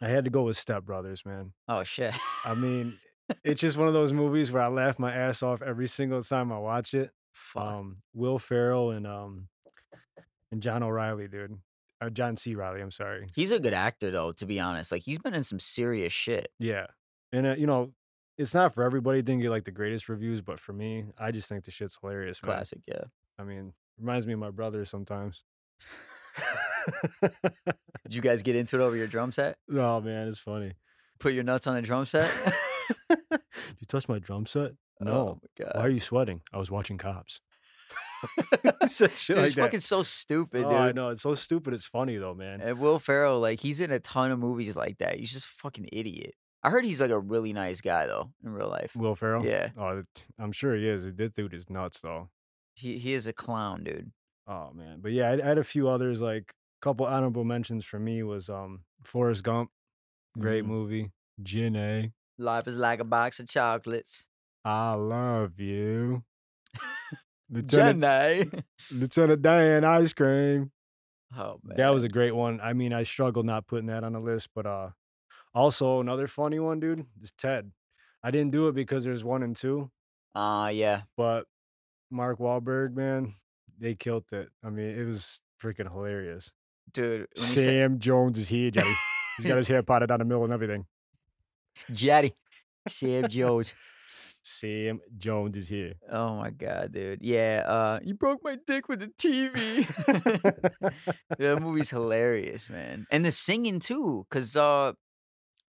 I 0.00 0.08
had 0.08 0.24
to 0.26 0.30
go 0.30 0.42
with 0.44 0.56
Step 0.56 0.84
Brothers, 0.84 1.26
man. 1.26 1.52
Oh 1.66 1.82
shit. 1.82 2.14
I 2.44 2.54
mean, 2.54 2.94
it's 3.44 3.60
just 3.60 3.78
one 3.78 3.88
of 3.88 3.94
those 3.94 4.12
movies 4.12 4.52
where 4.52 4.62
I 4.62 4.68
laugh 4.68 4.96
my 5.00 5.12
ass 5.12 5.42
off 5.42 5.60
every 5.60 5.88
single 5.88 6.22
time 6.22 6.52
I 6.52 6.58
watch 6.58 6.94
it. 6.94 7.10
Fuck. 7.32 7.62
Um, 7.64 7.96
Will 8.14 8.38
Ferrell 8.38 8.92
and 8.92 9.08
um 9.08 9.48
and 10.52 10.62
John 10.62 10.84
O'Reilly, 10.84 11.26
dude. 11.26 11.58
Uh, 12.00 12.10
John 12.10 12.36
C. 12.36 12.54
Reilly, 12.54 12.80
I'm 12.80 12.92
sorry. 12.92 13.26
He's 13.34 13.50
a 13.50 13.58
good 13.58 13.74
actor 13.74 14.12
though, 14.12 14.30
to 14.32 14.46
be 14.46 14.60
honest. 14.60 14.92
Like 14.92 15.02
he's 15.02 15.18
been 15.18 15.34
in 15.34 15.42
some 15.42 15.58
serious 15.58 16.12
shit. 16.12 16.48
Yeah. 16.60 16.86
And 17.32 17.46
uh, 17.46 17.54
you 17.58 17.66
know, 17.66 17.90
it's 18.40 18.54
not 18.54 18.74
for 18.74 18.82
everybody. 18.82 19.18
It 19.18 19.26
didn't 19.26 19.42
get 19.42 19.50
like 19.50 19.64
the 19.64 19.70
greatest 19.70 20.08
reviews, 20.08 20.40
but 20.40 20.58
for 20.58 20.72
me, 20.72 21.04
I 21.18 21.30
just 21.30 21.48
think 21.48 21.64
the 21.64 21.70
shit's 21.70 21.98
hilarious, 22.00 22.42
man. 22.42 22.54
Classic, 22.54 22.80
yeah. 22.86 23.04
I 23.38 23.44
mean, 23.44 23.74
reminds 23.98 24.26
me 24.26 24.32
of 24.32 24.38
my 24.38 24.50
brother 24.50 24.84
sometimes. 24.84 25.42
Did 27.22 28.14
you 28.14 28.22
guys 28.22 28.42
get 28.42 28.56
into 28.56 28.80
it 28.80 28.82
over 28.82 28.96
your 28.96 29.06
drum 29.06 29.32
set? 29.32 29.58
oh 29.74 30.00
man, 30.00 30.28
it's 30.28 30.38
funny. 30.38 30.72
Put 31.18 31.34
your 31.34 31.44
nuts 31.44 31.66
on 31.66 31.74
the 31.74 31.82
drum 31.82 32.06
set? 32.06 32.30
you 33.10 33.86
touch 33.86 34.08
my 34.08 34.18
drum 34.18 34.46
set? 34.46 34.72
Oh 35.02 35.04
no. 35.04 35.12
Oh 35.12 35.40
my 35.58 35.66
Why 35.74 35.86
are 35.86 35.90
you 35.90 36.00
sweating? 36.00 36.40
I 36.52 36.58
was 36.58 36.70
watching 36.70 36.96
cops. 36.96 37.40
Dude, 38.22 39.00
like 39.00 39.12
it's 39.12 39.26
that. 39.28 39.54
fucking 39.54 39.80
so 39.80 40.02
stupid, 40.02 40.64
oh, 40.64 40.74
I 40.74 40.92
know. 40.92 41.08
It's 41.08 41.22
so 41.22 41.34
stupid. 41.34 41.74
It's 41.74 41.86
funny 41.86 42.16
though, 42.16 42.34
man. 42.34 42.60
And 42.60 42.78
Will 42.78 42.98
Ferrell, 42.98 43.40
like, 43.40 43.60
he's 43.60 43.80
in 43.80 43.90
a 43.90 43.98
ton 43.98 44.30
of 44.30 44.38
movies 44.38 44.76
like 44.76 44.98
that. 44.98 45.18
He's 45.18 45.32
just 45.32 45.46
a 45.46 45.50
fucking 45.50 45.88
idiot. 45.92 46.34
I 46.62 46.70
heard 46.70 46.84
he's 46.84 47.00
like 47.00 47.10
a 47.10 47.18
really 47.18 47.52
nice 47.52 47.80
guy 47.80 48.06
though 48.06 48.30
in 48.44 48.52
real 48.52 48.68
life. 48.68 48.94
Will 48.94 49.14
Ferrell? 49.14 49.44
Yeah. 49.46 49.70
Oh, 49.78 50.02
I'm 50.38 50.52
sure 50.52 50.74
he 50.76 50.86
is. 50.88 51.04
That 51.04 51.34
dude 51.34 51.54
is 51.54 51.70
nuts 51.70 52.00
though. 52.00 52.28
He 52.74 52.98
he 52.98 53.12
is 53.14 53.26
a 53.26 53.32
clown, 53.32 53.84
dude. 53.84 54.10
Oh 54.46 54.70
man. 54.74 54.98
But 55.00 55.12
yeah, 55.12 55.30
I, 55.30 55.42
I 55.42 55.46
had 55.46 55.58
a 55.58 55.64
few 55.64 55.88
others. 55.88 56.20
Like 56.20 56.54
a 56.80 56.84
couple 56.84 57.06
honorable 57.06 57.44
mentions 57.44 57.84
for 57.84 57.98
me 57.98 58.22
was 58.22 58.48
um 58.50 58.80
Forrest 59.04 59.42
Gump. 59.44 59.70
Great 60.38 60.64
Mhm. 60.64 60.68
movie. 60.68 61.10
Jenny. 61.42 62.12
Life 62.38 62.68
is 62.68 62.76
like 62.76 63.00
a 63.00 63.04
box 63.04 63.40
of 63.40 63.48
chocolates. 63.48 64.26
I 64.64 64.92
love 64.94 65.58
you. 65.58 66.22
Lieutenant, 67.50 68.02
Jenny. 68.02 68.50
Lieutenant 68.92 69.42
Dan 69.42 69.84
ice 69.84 70.12
cream. 70.12 70.70
oh 71.36 71.58
man. 71.64 71.76
That 71.76 71.92
was 71.92 72.04
a 72.04 72.08
great 72.08 72.34
one. 72.34 72.60
I 72.60 72.72
mean, 72.74 72.92
I 72.92 73.02
struggled 73.02 73.46
not 73.46 73.66
putting 73.66 73.86
that 73.86 74.04
on 74.04 74.12
the 74.12 74.20
list, 74.20 74.50
but 74.54 74.66
uh 74.66 74.90
also 75.54 76.00
another 76.00 76.26
funny 76.26 76.58
one, 76.58 76.80
dude, 76.80 77.06
is 77.22 77.32
Ted. 77.32 77.70
I 78.22 78.30
didn't 78.30 78.52
do 78.52 78.68
it 78.68 78.74
because 78.74 79.04
there's 79.04 79.24
one 79.24 79.42
and 79.42 79.56
two, 79.56 79.90
uh 80.34 80.70
yeah. 80.72 81.02
but 81.16 81.46
Mark 82.10 82.38
Wahlberg, 82.38 82.94
man, 82.94 83.34
they 83.78 83.94
killed 83.94 84.24
it. 84.32 84.48
I 84.64 84.70
mean, 84.70 84.98
it 84.98 85.04
was 85.04 85.40
freaking 85.62 85.90
hilarious. 85.90 86.52
Dude, 86.92 87.20
when 87.20 87.28
he 87.36 87.42
said 87.42 87.64
Sam 87.64 87.98
Jones 87.98 88.36
is 88.38 88.48
here, 88.48 88.70
Johnny. 88.70 88.94
He's 89.36 89.46
got 89.46 89.56
his 89.56 89.68
hair 89.68 89.82
potted 89.84 90.08
down 90.08 90.18
the 90.18 90.24
middle 90.24 90.44
and 90.44 90.52
everything. 90.52 90.86
Jetty. 91.92 92.34
Sam 92.88 93.28
Jones. 93.28 93.74
Sam 94.42 95.00
Jones 95.18 95.56
is 95.56 95.68
here. 95.68 95.94
Oh 96.10 96.36
my 96.36 96.50
god, 96.50 96.92
dude. 96.92 97.20
Yeah, 97.22 97.62
uh 97.66 97.98
you 98.02 98.14
broke 98.14 98.42
my 98.42 98.56
dick 98.66 98.88
with 98.88 99.00
the 99.00 99.08
TV. 99.08 99.86
that 101.38 101.60
movie's 101.60 101.90
hilarious, 101.90 102.70
man. 102.70 103.06
And 103.10 103.24
the 103.24 103.32
singing 103.32 103.80
too, 103.80 104.26
cuz 104.30 104.56
uh 104.56 104.92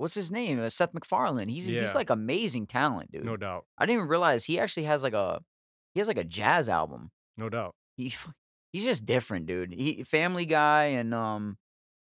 what's 0.02 0.14
his 0.16 0.32
name? 0.32 0.60
Uh, 0.60 0.70
Seth 0.70 0.94
MacFarlane. 0.94 1.48
He's 1.48 1.68
Yeah. 1.70 1.82
he's 1.82 1.96
like 1.96 2.10
amazing 2.10 2.68
talent, 2.68 3.12
dude. 3.12 3.24
No 3.24 3.38
doubt. 3.38 3.66
I 3.78 3.86
didn't 3.86 4.00
even 4.00 4.10
realize 4.10 4.44
he 4.46 4.60
actually 4.60 4.84
has 4.84 5.04
like 5.04 5.14
a 5.14 5.42
he 5.94 6.00
has 6.00 6.08
like 6.08 6.18
a 6.18 6.24
jazz 6.24 6.68
album. 6.68 7.12
No 7.38 7.48
doubt. 7.50 7.76
He 7.96 8.14
he's 8.74 8.84
just 8.84 9.06
different, 9.06 9.46
dude. 9.46 9.74
He 9.74 10.04
Family 10.04 10.46
Guy 10.46 10.86
and 10.86 11.14
um 11.14 11.58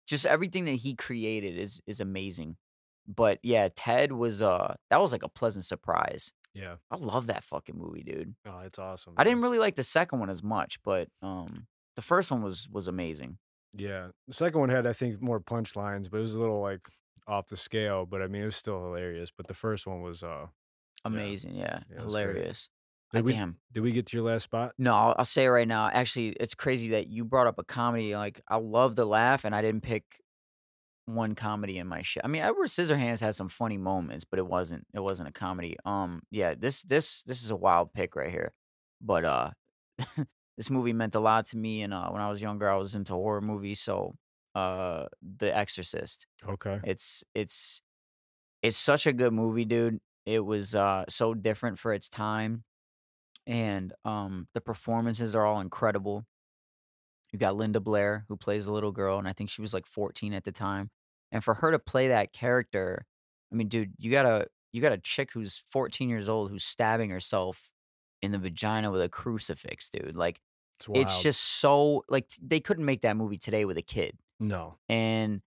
just 0.08 0.26
everything 0.26 0.66
that 0.66 0.72
he 0.76 0.96
created 0.96 1.58
is 1.58 1.82
is 1.88 2.00
amazing. 2.00 2.58
But 3.08 3.40
yeah, 3.44 3.70
Ted 3.74 4.12
was 4.12 4.42
uh 4.42 4.76
that 4.90 5.00
was 5.00 5.12
like 5.12 5.24
a 5.24 5.30
pleasant 5.30 5.66
surprise. 5.66 6.34
Yeah. 6.54 6.76
I 6.90 6.96
love 6.98 7.28
that 7.28 7.44
fucking 7.44 7.78
movie, 7.78 8.04
dude. 8.04 8.34
Oh, 8.48 8.60
it's 8.60 8.80
awesome. 8.80 9.14
I 9.18 9.24
didn't 9.24 9.42
really 9.42 9.60
like 9.60 9.76
the 9.76 9.84
second 9.84 10.20
one 10.20 10.30
as 10.30 10.42
much, 10.42 10.82
but 10.84 11.08
um 11.22 11.68
the 11.96 12.02
first 12.02 12.32
one 12.32 12.42
was 12.42 12.68
was 12.72 12.88
amazing. 12.88 13.38
Yeah. 13.78 14.08
The 14.28 14.34
second 14.34 14.60
one 14.62 14.70
had, 14.70 14.88
I 14.88 14.94
think, 14.94 15.22
more 15.22 15.40
punchlines, 15.42 16.10
but 16.10 16.18
it 16.20 16.22
was 16.22 16.36
a 16.36 16.40
little 16.40 16.62
like 16.62 16.80
off 17.28 17.48
the 17.48 17.58
scale. 17.58 18.06
But 18.06 18.22
I 18.22 18.28
mean, 18.28 18.44
it 18.44 18.46
was 18.46 18.56
still 18.56 18.84
hilarious. 18.84 19.32
But 19.36 19.48
the 19.48 19.54
first 19.54 19.86
one 19.88 20.02
was 20.02 20.24
uh 20.24 20.48
Amazing, 21.04 21.56
yeah. 21.56 21.80
Yeah, 21.90 21.98
great. 21.98 22.02
Hilarious. 22.04 22.70
Did 23.14 23.20
Ah, 23.20 23.22
we- 23.24 23.32
damn. 23.34 23.58
did 23.72 23.82
we 23.82 23.92
get 23.92 24.08
to 24.08 24.18
your 24.18 24.26
last 24.26 24.44
spot? 24.44 24.74
No, 24.80 24.94
I'll, 24.94 25.16
I'll 25.20 25.26
say 25.26 25.46
it 25.46 25.50
right 25.50 25.68
now. 25.68 25.88
Actually, 25.94 26.30
it's 26.40 26.56
crazy 26.56 26.90
that 26.90 27.08
you 27.08 27.24
brought 27.24 27.46
up 27.48 27.60
a 27.60 27.64
comedy. 27.64 28.16
Like, 28.16 28.42
I 28.48 28.58
love 28.58 28.96
the 28.96 29.06
laugh, 29.06 29.46
and 29.46 29.54
I 29.54 29.62
didn't 29.62 29.82
pick 29.82 30.04
one 31.06 31.36
comedy 31.36 31.78
in 31.78 31.86
my 31.86 32.02
shit. 32.02 32.24
I 32.26 32.28
mean, 32.28 32.42
Edward 32.42 32.68
Scissorhands 32.70 33.20
had 33.20 33.36
some 33.36 33.48
funny 33.50 33.78
moments, 33.78 34.26
but 34.26 34.40
it 34.40 34.48
wasn't. 34.48 34.88
It 34.96 35.00
wasn't 35.02 35.30
a 35.30 35.32
comedy. 35.32 35.78
Um, 35.86 36.24
yeah, 36.32 36.56
this 36.58 36.82
this 36.82 37.22
this 37.24 37.44
is 37.44 37.52
a 37.52 37.56
wild 37.56 37.94
pick 37.94 38.16
right 38.16 38.32
here. 38.32 38.52
But 39.00 39.24
uh, 39.26 39.52
this 40.58 40.72
movie 40.72 40.94
meant 40.94 41.14
a 41.14 41.20
lot 41.20 41.46
to 41.48 41.58
me, 41.58 41.84
and 41.84 41.94
uh, 41.94 42.10
when 42.10 42.22
I 42.24 42.30
was 42.32 42.42
younger, 42.42 42.68
I 42.68 42.78
was 42.78 42.96
into 42.96 43.14
horror 43.14 43.42
movies. 43.42 43.80
So, 43.80 44.16
uh, 44.56 45.06
The 45.38 45.56
Exorcist. 45.56 46.26
Okay. 46.48 46.80
It's 46.84 47.24
it's 47.36 47.82
it's 48.64 48.78
such 48.78 49.06
a 49.06 49.14
good 49.14 49.34
movie, 49.34 49.66
dude. 49.66 50.00
It 50.26 50.40
was 50.40 50.74
uh 50.74 51.06
so 51.10 51.34
different 51.34 51.78
for 51.78 51.94
its 51.94 52.10
time. 52.10 52.64
And 53.46 53.94
um 54.06 54.48
the 54.54 54.62
performances 54.62 55.36
are 55.36 55.46
all 55.46 55.60
incredible. 55.60 56.26
You 57.32 57.38
got 57.40 57.56
Linda 57.56 57.80
Blair 57.80 58.26
who 58.30 58.38
plays 58.38 58.66
the 58.66 58.72
little 58.72 58.92
girl 58.92 59.20
and 59.20 59.28
I 59.28 59.34
think 59.34 59.50
she 59.50 59.62
was 59.62 59.74
like 59.74 59.86
14 59.86 60.34
at 60.34 60.46
the 60.46 60.52
time. 60.52 60.90
And 61.32 61.44
for 61.44 61.56
her 61.56 61.72
to 61.72 61.80
play 61.80 62.08
that 62.08 62.32
character, 62.32 63.06
I 63.52 63.56
mean, 63.56 63.68
dude, 63.68 63.94
you 63.98 64.10
got 64.10 64.26
a 64.26 64.48
you 64.72 64.82
got 64.82 64.94
a 64.94 64.98
chick 64.98 65.32
who's 65.34 65.62
14 65.70 66.10
years 66.10 66.30
old 66.30 66.50
who's 66.50 66.64
stabbing 66.64 67.10
herself 67.10 67.72
in 68.22 68.32
the 68.32 68.40
vagina 68.40 68.90
with 68.90 69.02
a 69.02 69.10
crucifix, 69.10 69.90
dude. 69.90 70.16
Like 70.16 70.42
It's 70.80 70.96
it's 71.02 71.22
just 71.24 71.42
so 71.42 72.04
like 72.10 72.30
they 72.42 72.60
couldn't 72.60 72.86
make 72.86 73.02
that 73.02 73.18
movie 73.18 73.38
today 73.38 73.66
with 73.66 73.78
a 73.78 73.82
kid. 73.82 74.18
No. 74.40 74.78
And 74.90 75.42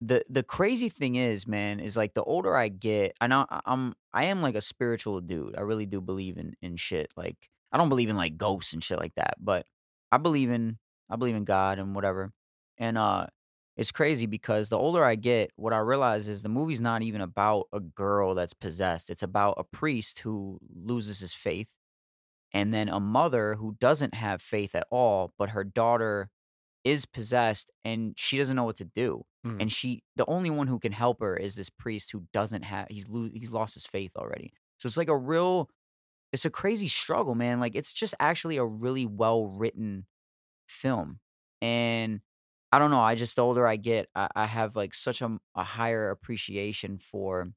the 0.00 0.24
the 0.28 0.42
crazy 0.42 0.88
thing 0.88 1.16
is, 1.16 1.46
man, 1.46 1.80
is 1.80 1.96
like 1.96 2.14
the 2.14 2.24
older 2.24 2.56
I 2.56 2.68
get, 2.68 3.16
know 3.28 3.46
I- 3.50 3.60
I'm 3.66 3.94
I 4.12 4.26
am 4.26 4.42
like 4.42 4.54
a 4.54 4.60
spiritual 4.62 5.20
dude. 5.20 5.56
I 5.58 5.62
really 5.62 5.86
do 5.86 6.00
believe 6.00 6.38
in 6.38 6.54
in 6.62 6.76
shit. 6.76 7.10
Like 7.16 7.50
I 7.72 7.78
don't 7.78 7.88
believe 7.90 8.08
in 8.10 8.16
like 8.16 8.36
ghosts 8.38 8.72
and 8.74 8.84
shit 8.84 8.98
like 8.98 9.14
that, 9.16 9.36
but 9.40 9.66
I 10.12 10.18
believe 10.18 10.50
in 10.50 10.78
I 11.10 11.16
believe 11.16 11.36
in 11.36 11.44
God 11.44 11.78
and 11.78 11.94
whatever. 11.94 12.32
And 12.78 12.98
uh 12.98 13.28
it's 13.76 13.92
crazy 13.92 14.26
because 14.26 14.68
the 14.68 14.78
older 14.78 15.04
I 15.04 15.16
get, 15.16 15.52
what 15.56 15.72
I 15.72 15.78
realize 15.78 16.28
is 16.28 16.42
the 16.42 16.50
movie's 16.50 16.80
not 16.82 17.02
even 17.02 17.22
about 17.22 17.68
a 17.72 17.80
girl 17.80 18.34
that's 18.34 18.54
possessed. 18.54 19.10
It's 19.10 19.22
about 19.22 19.54
a 19.58 19.64
priest 19.64 20.20
who 20.20 20.60
loses 20.74 21.20
his 21.20 21.34
faith 21.34 21.76
and 22.52 22.74
then 22.74 22.88
a 22.88 23.00
mother 23.00 23.54
who 23.54 23.76
doesn't 23.78 24.14
have 24.14 24.42
faith 24.42 24.74
at 24.74 24.86
all, 24.90 25.32
but 25.38 25.50
her 25.50 25.64
daughter 25.64 26.30
is 26.84 27.06
possessed 27.06 27.70
and 27.84 28.14
she 28.18 28.38
doesn't 28.38 28.56
know 28.56 28.64
what 28.64 28.76
to 28.76 28.84
do. 28.84 29.24
Mhm. 29.46 29.60
And 29.60 29.72
she 29.72 30.02
the 30.16 30.26
only 30.26 30.50
one 30.50 30.66
who 30.66 30.78
can 30.78 30.92
help 30.92 31.20
her 31.20 31.36
is 31.36 31.54
this 31.56 31.70
priest 31.70 32.10
who 32.12 32.26
doesn't 32.32 32.62
have 32.62 32.88
he's 32.90 33.08
lo- 33.08 33.30
he's 33.32 33.50
lost 33.50 33.74
his 33.74 33.86
faith 33.86 34.12
already. 34.16 34.52
So 34.78 34.86
it's 34.86 34.96
like 34.96 35.08
a 35.08 35.16
real 35.16 35.70
it's 36.32 36.44
a 36.44 36.50
crazy 36.50 36.88
struggle, 36.88 37.34
man. 37.34 37.60
Like 37.60 37.74
it's 37.76 37.92
just 37.92 38.14
actually 38.20 38.56
a 38.58 38.64
really 38.64 39.06
well 39.06 39.46
written 39.46 40.06
film. 40.68 41.20
And 41.62 42.22
I 42.72 42.78
don't 42.78 42.90
know, 42.90 43.00
I 43.00 43.14
just 43.16 43.36
the 43.36 43.42
older 43.44 43.66
I 43.66 43.76
get, 43.76 44.08
I, 44.14 44.28
I 44.34 44.46
have 44.46 44.76
like 44.76 44.94
such 44.94 45.22
a, 45.22 45.38
a 45.56 45.64
higher 45.64 46.10
appreciation 46.10 46.98
for 46.98 47.52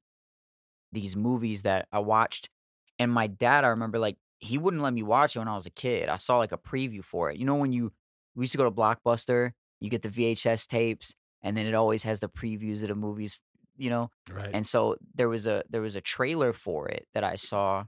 these 0.92 1.16
movies 1.16 1.62
that 1.62 1.88
I 1.92 1.98
watched. 2.00 2.50
And 2.98 3.12
my 3.12 3.26
dad, 3.26 3.64
I 3.64 3.68
remember 3.68 3.98
like 3.98 4.16
he 4.38 4.58
wouldn't 4.58 4.82
let 4.82 4.92
me 4.94 5.02
watch 5.02 5.36
it 5.36 5.40
when 5.40 5.48
I 5.48 5.54
was 5.54 5.66
a 5.66 5.70
kid. 5.70 6.08
I 6.08 6.16
saw 6.16 6.38
like 6.38 6.52
a 6.52 6.58
preview 6.58 7.02
for 7.04 7.30
it. 7.30 7.38
You 7.38 7.44
know, 7.46 7.56
when 7.56 7.72
you 7.72 7.92
we 8.34 8.42
used 8.44 8.52
to 8.52 8.58
go 8.58 8.64
to 8.64 8.70
Blockbuster, 8.70 9.52
you 9.80 9.90
get 9.90 10.02
the 10.02 10.08
VHS 10.08 10.66
tapes, 10.66 11.14
and 11.42 11.56
then 11.56 11.66
it 11.66 11.74
always 11.74 12.02
has 12.04 12.20
the 12.20 12.28
previews 12.28 12.82
of 12.82 12.88
the 12.88 12.94
movies, 12.94 13.38
you 13.76 13.90
know? 13.90 14.10
Right. 14.30 14.50
And 14.52 14.66
so 14.66 14.96
there 15.14 15.28
was 15.28 15.46
a 15.46 15.62
there 15.68 15.82
was 15.82 15.96
a 15.96 16.00
trailer 16.00 16.52
for 16.52 16.88
it 16.88 17.06
that 17.14 17.24
I 17.24 17.36
saw, 17.36 17.84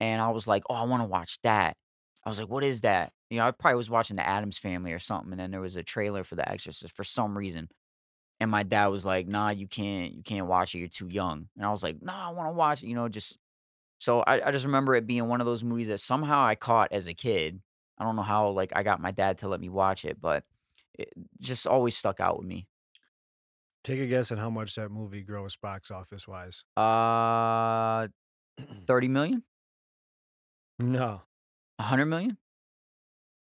and 0.00 0.20
I 0.22 0.30
was 0.30 0.46
like, 0.46 0.62
"Oh, 0.70 0.74
I 0.74 0.84
want 0.84 1.02
to 1.02 1.08
watch 1.08 1.38
that." 1.42 1.76
I 2.24 2.28
was 2.28 2.38
like, 2.38 2.48
"What 2.48 2.64
is 2.64 2.82
that?" 2.82 3.12
You 3.30 3.38
know, 3.38 3.46
I 3.46 3.50
probably 3.50 3.76
was 3.76 3.90
watching 3.90 4.16
The 4.16 4.26
Addams 4.26 4.58
Family 4.58 4.92
or 4.92 4.98
something, 4.98 5.32
and 5.32 5.40
then 5.40 5.50
there 5.50 5.60
was 5.60 5.76
a 5.76 5.82
trailer 5.82 6.24
for 6.24 6.36
The 6.36 6.48
Exorcist 6.48 6.94
for 6.94 7.04
some 7.04 7.36
reason. 7.36 7.68
And 8.40 8.50
my 8.50 8.62
dad 8.64 8.88
was 8.88 9.06
like, 9.06 9.26
"Nah, 9.28 9.50
you 9.50 9.68
can't, 9.68 10.12
you 10.12 10.22
can't 10.22 10.46
watch 10.46 10.74
it. 10.74 10.78
You're 10.78 10.88
too 10.88 11.08
young." 11.08 11.48
And 11.56 11.64
I 11.66 11.70
was 11.70 11.82
like, 11.82 12.02
"Nah, 12.02 12.28
I 12.28 12.32
want 12.32 12.48
to 12.48 12.52
watch 12.52 12.82
it." 12.82 12.88
You 12.88 12.94
know, 12.94 13.08
just 13.08 13.38
so 13.98 14.20
I, 14.20 14.48
I 14.48 14.50
just 14.52 14.66
remember 14.66 14.94
it 14.94 15.06
being 15.06 15.28
one 15.28 15.40
of 15.40 15.46
those 15.46 15.64
movies 15.64 15.88
that 15.88 15.98
somehow 15.98 16.44
I 16.44 16.54
caught 16.56 16.92
as 16.92 17.06
a 17.06 17.14
kid. 17.14 17.60
I 17.98 18.04
don't 18.04 18.16
know 18.16 18.22
how 18.22 18.48
like 18.50 18.72
I 18.74 18.82
got 18.82 19.00
my 19.00 19.10
dad 19.12 19.38
to 19.38 19.48
let 19.48 19.60
me 19.60 19.68
watch 19.68 20.04
it, 20.04 20.20
but 20.20 20.44
it 20.98 21.10
just 21.40 21.66
always 21.66 21.96
stuck 21.96 22.20
out 22.20 22.38
with 22.38 22.46
me. 22.46 22.66
Take 23.84 24.00
a 24.00 24.06
guess 24.06 24.32
on 24.32 24.38
how 24.38 24.50
much 24.50 24.74
that 24.76 24.88
movie 24.90 25.22
grossed 25.24 25.60
box 25.60 25.90
office 25.90 26.26
wise. 26.26 26.64
Uh, 26.76 28.08
thirty 28.86 29.08
million, 29.08 29.42
No. 30.78 31.22
a 31.78 31.82
hundred 31.82 32.06
million, 32.06 32.38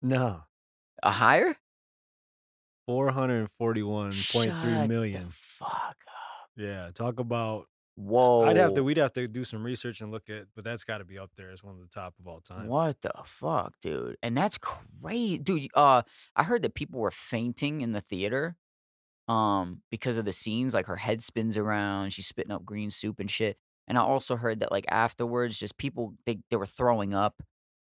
No. 0.01 0.43
a 1.03 1.11
higher. 1.11 1.55
Four 2.87 3.11
hundred 3.11 3.49
forty-one 3.57 4.11
point 4.31 4.51
three 4.61 4.87
million. 4.87 5.27
Fuck 5.31 5.69
up. 6.07 6.49
Yeah. 6.57 6.89
Talk 6.93 7.19
about 7.19 7.67
Whoa. 7.95 8.43
I'd 8.45 8.57
have 8.57 8.73
to 8.75 8.83
we'd 8.83 8.97
have 8.97 9.13
to 9.13 9.27
do 9.27 9.43
some 9.43 9.63
research 9.63 10.01
and 10.01 10.11
look 10.11 10.29
at 10.29 10.45
but 10.55 10.63
that's 10.63 10.83
gotta 10.83 11.03
be 11.03 11.19
up 11.19 11.31
there 11.37 11.51
as 11.51 11.63
one 11.63 11.75
of 11.75 11.81
the 11.81 11.87
top 11.87 12.13
of 12.19 12.27
all 12.27 12.39
time. 12.39 12.67
What 12.67 13.01
the 13.01 13.11
fuck, 13.25 13.73
dude? 13.81 14.17
And 14.23 14.35
that's 14.35 14.57
crazy, 14.57 15.37
dude. 15.37 15.69
Uh, 15.73 16.03
I 16.35 16.43
heard 16.43 16.61
that 16.63 16.73
people 16.73 16.99
were 16.99 17.11
fainting 17.11 17.81
in 17.81 17.91
the 17.91 18.01
theater, 18.01 18.55
um, 19.27 19.81
because 19.89 20.17
of 20.17 20.25
the 20.25 20.33
scenes. 20.33 20.73
Like 20.73 20.87
her 20.87 20.97
head 20.97 21.23
spins 21.23 21.57
around, 21.57 22.13
she's 22.13 22.27
spitting 22.27 22.51
up 22.51 22.65
green 22.65 22.91
soup 22.91 23.19
and 23.19 23.29
shit. 23.29 23.57
And 23.87 23.97
I 23.97 24.01
also 24.01 24.35
heard 24.35 24.59
that 24.59 24.71
like 24.71 24.85
afterwards, 24.89 25.59
just 25.59 25.77
people 25.77 26.13
they 26.25 26.39
they 26.49 26.57
were 26.57 26.65
throwing 26.65 27.13
up. 27.13 27.41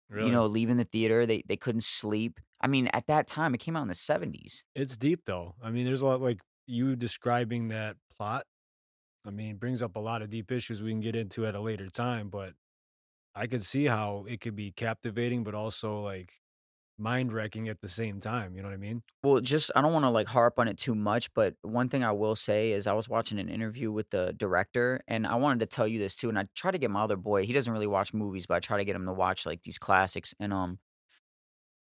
Really. 0.08 0.28
You 0.28 0.32
know, 0.32 0.46
leaving 0.46 0.76
the 0.76 0.84
theater, 0.84 1.26
they 1.26 1.42
they 1.46 1.56
couldn't 1.56 1.84
sleep. 1.84 2.38
I 2.60 2.68
mean, 2.68 2.88
at 2.92 3.06
that 3.08 3.26
time, 3.26 3.54
it 3.54 3.58
came 3.58 3.76
out 3.76 3.82
in 3.82 3.88
the 3.88 3.94
seventies. 3.94 4.64
It's 4.74 4.96
deep 4.96 5.24
though. 5.24 5.54
I 5.62 5.70
mean, 5.70 5.84
there's 5.84 6.02
a 6.02 6.06
lot 6.06 6.20
like 6.20 6.40
you 6.66 6.96
describing 6.96 7.68
that 7.68 7.96
plot. 8.16 8.46
I 9.26 9.30
mean, 9.30 9.56
brings 9.56 9.82
up 9.82 9.96
a 9.96 10.00
lot 10.00 10.22
of 10.22 10.30
deep 10.30 10.52
issues 10.52 10.82
we 10.82 10.90
can 10.90 11.00
get 11.00 11.16
into 11.16 11.46
at 11.46 11.54
a 11.54 11.60
later 11.60 11.88
time, 11.88 12.28
but 12.28 12.52
I 13.34 13.46
could 13.46 13.64
see 13.64 13.84
how 13.86 14.24
it 14.28 14.40
could 14.40 14.56
be 14.56 14.72
captivating, 14.72 15.44
but 15.44 15.54
also 15.54 16.00
like 16.00 16.40
mind 16.98 17.32
wrecking 17.32 17.68
at 17.68 17.80
the 17.80 17.88
same 17.88 18.20
time. 18.20 18.54
You 18.56 18.62
know 18.62 18.68
what 18.68 18.74
I 18.74 18.78
mean? 18.78 19.02
Well, 19.22 19.40
just 19.40 19.70
I 19.76 19.82
don't 19.82 19.92
want 19.92 20.04
to 20.04 20.10
like 20.10 20.28
harp 20.28 20.58
on 20.58 20.68
it 20.68 20.78
too 20.78 20.94
much, 20.94 21.32
but 21.34 21.54
one 21.62 21.88
thing 21.88 22.04
I 22.04 22.12
will 22.12 22.36
say 22.36 22.72
is 22.72 22.86
I 22.86 22.94
was 22.94 23.08
watching 23.08 23.38
an 23.38 23.48
interview 23.48 23.92
with 23.92 24.10
the 24.10 24.32
director, 24.36 25.02
and 25.08 25.26
I 25.26 25.36
wanted 25.36 25.60
to 25.60 25.66
tell 25.66 25.86
you 25.86 25.98
this 25.98 26.14
too. 26.16 26.28
And 26.28 26.38
I 26.38 26.46
try 26.54 26.70
to 26.70 26.78
get 26.78 26.90
my 26.90 27.02
other 27.02 27.16
boy; 27.16 27.44
he 27.46 27.52
doesn't 27.52 27.72
really 27.72 27.86
watch 27.86 28.14
movies, 28.14 28.46
but 28.46 28.54
I 28.54 28.60
try 28.60 28.78
to 28.78 28.84
get 28.84 28.96
him 28.96 29.06
to 29.06 29.12
watch 29.12 29.44
like 29.46 29.62
these 29.62 29.78
classics. 29.78 30.34
And 30.40 30.52
um, 30.52 30.78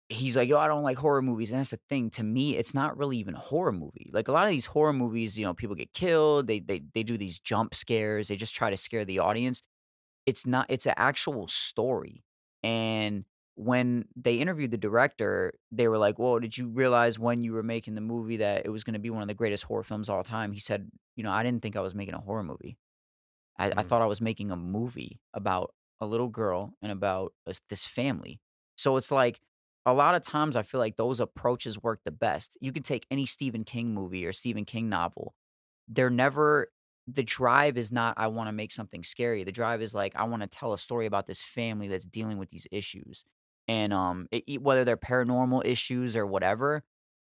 he's 0.08 0.36
like, 0.36 0.48
"Yo, 0.48 0.58
I 0.58 0.68
don't 0.68 0.82
like 0.82 0.98
horror 0.98 1.22
movies," 1.22 1.50
and 1.50 1.60
that's 1.60 1.70
the 1.70 1.80
thing. 1.88 2.10
To 2.10 2.22
me, 2.22 2.56
it's 2.56 2.74
not 2.74 2.96
really 2.98 3.18
even 3.18 3.34
a 3.34 3.40
horror 3.40 3.72
movie. 3.72 4.10
Like 4.12 4.28
a 4.28 4.32
lot 4.32 4.46
of 4.46 4.50
these 4.52 4.66
horror 4.66 4.92
movies, 4.92 5.38
you 5.38 5.44
know, 5.46 5.54
people 5.54 5.76
get 5.76 5.92
killed. 5.92 6.46
They 6.46 6.60
they 6.60 6.80
they 6.94 7.02
do 7.02 7.16
these 7.18 7.38
jump 7.38 7.74
scares. 7.74 8.28
They 8.28 8.36
just 8.36 8.54
try 8.54 8.70
to 8.70 8.76
scare 8.76 9.04
the 9.04 9.18
audience. 9.20 9.62
It's 10.26 10.46
not. 10.46 10.66
It's 10.70 10.86
an 10.86 10.94
actual 10.96 11.48
story, 11.48 12.24
and 12.62 13.24
when 13.56 14.08
they 14.16 14.36
interviewed 14.40 14.70
the 14.72 14.78
director, 14.78 15.52
they 15.72 15.88
were 15.88 15.98
like, 15.98 16.18
"Well, 16.18 16.38
did 16.40 16.56
you 16.58 16.68
realize 16.68 17.18
when 17.18 17.42
you 17.44 17.52
were 17.52 17.62
making 17.62 17.94
the 17.94 18.00
movie 18.02 18.38
that 18.38 18.66
it 18.66 18.70
was 18.70 18.84
going 18.84 18.94
to 18.94 19.00
be 19.00 19.10
one 19.10 19.22
of 19.22 19.28
the 19.28 19.34
greatest 19.34 19.64
horror 19.64 19.84
films 19.84 20.08
of 20.08 20.16
all 20.16 20.24
time?" 20.24 20.52
He 20.52 20.60
said, 20.60 20.90
"You 21.16 21.24
know, 21.24 21.30
I 21.32 21.42
didn't 21.42 21.62
think 21.62 21.76
I 21.76 21.80
was 21.82 21.94
making 21.94 22.14
a 22.14 22.20
horror 22.20 22.42
movie. 22.44 22.78
I, 23.58 23.72
I 23.76 23.82
Mm, 23.82 23.84
thought 23.84 24.02
I 24.02 24.06
was 24.06 24.20
making 24.20 24.50
a 24.50 24.56
movie 24.56 25.20
about 25.32 25.74
a 26.00 26.06
little 26.06 26.28
girl 26.28 26.74
and 26.82 26.90
about 26.92 27.34
this, 27.46 27.60
this 27.68 27.84
family." 27.86 28.40
So 28.76 28.96
it's 28.96 29.10
like 29.10 29.40
a 29.86 29.92
lot 29.92 30.14
of 30.14 30.22
times 30.22 30.56
I 30.56 30.62
feel 30.62 30.80
like 30.80 30.96
those 30.96 31.20
approaches 31.20 31.82
work 31.82 32.00
the 32.04 32.10
best. 32.10 32.56
You 32.60 32.72
can 32.72 32.82
take 32.82 33.06
any 33.10 33.26
Stephen 33.26 33.64
King 33.64 33.94
movie 33.94 34.26
or 34.26 34.32
Stephen 34.32 34.64
King 34.64 34.88
novel. 34.88 35.34
They're 35.88 36.10
never 36.10 36.68
the 37.06 37.22
drive 37.22 37.76
is 37.76 37.92
not 37.92 38.14
I 38.16 38.28
want 38.28 38.48
to 38.48 38.52
make 38.52 38.72
something 38.72 39.02
scary. 39.02 39.44
The 39.44 39.52
drive 39.52 39.82
is 39.82 39.92
like 39.94 40.16
I 40.16 40.24
want 40.24 40.42
to 40.42 40.48
tell 40.48 40.72
a 40.72 40.78
story 40.78 41.04
about 41.06 41.26
this 41.26 41.42
family 41.42 41.88
that's 41.88 42.06
dealing 42.06 42.38
with 42.38 42.48
these 42.48 42.66
issues 42.70 43.24
and 43.68 43.92
um 43.92 44.28
it, 44.30 44.62
whether 44.62 44.84
they're 44.84 44.96
paranormal 44.96 45.64
issues 45.64 46.16
or 46.16 46.26
whatever 46.26 46.82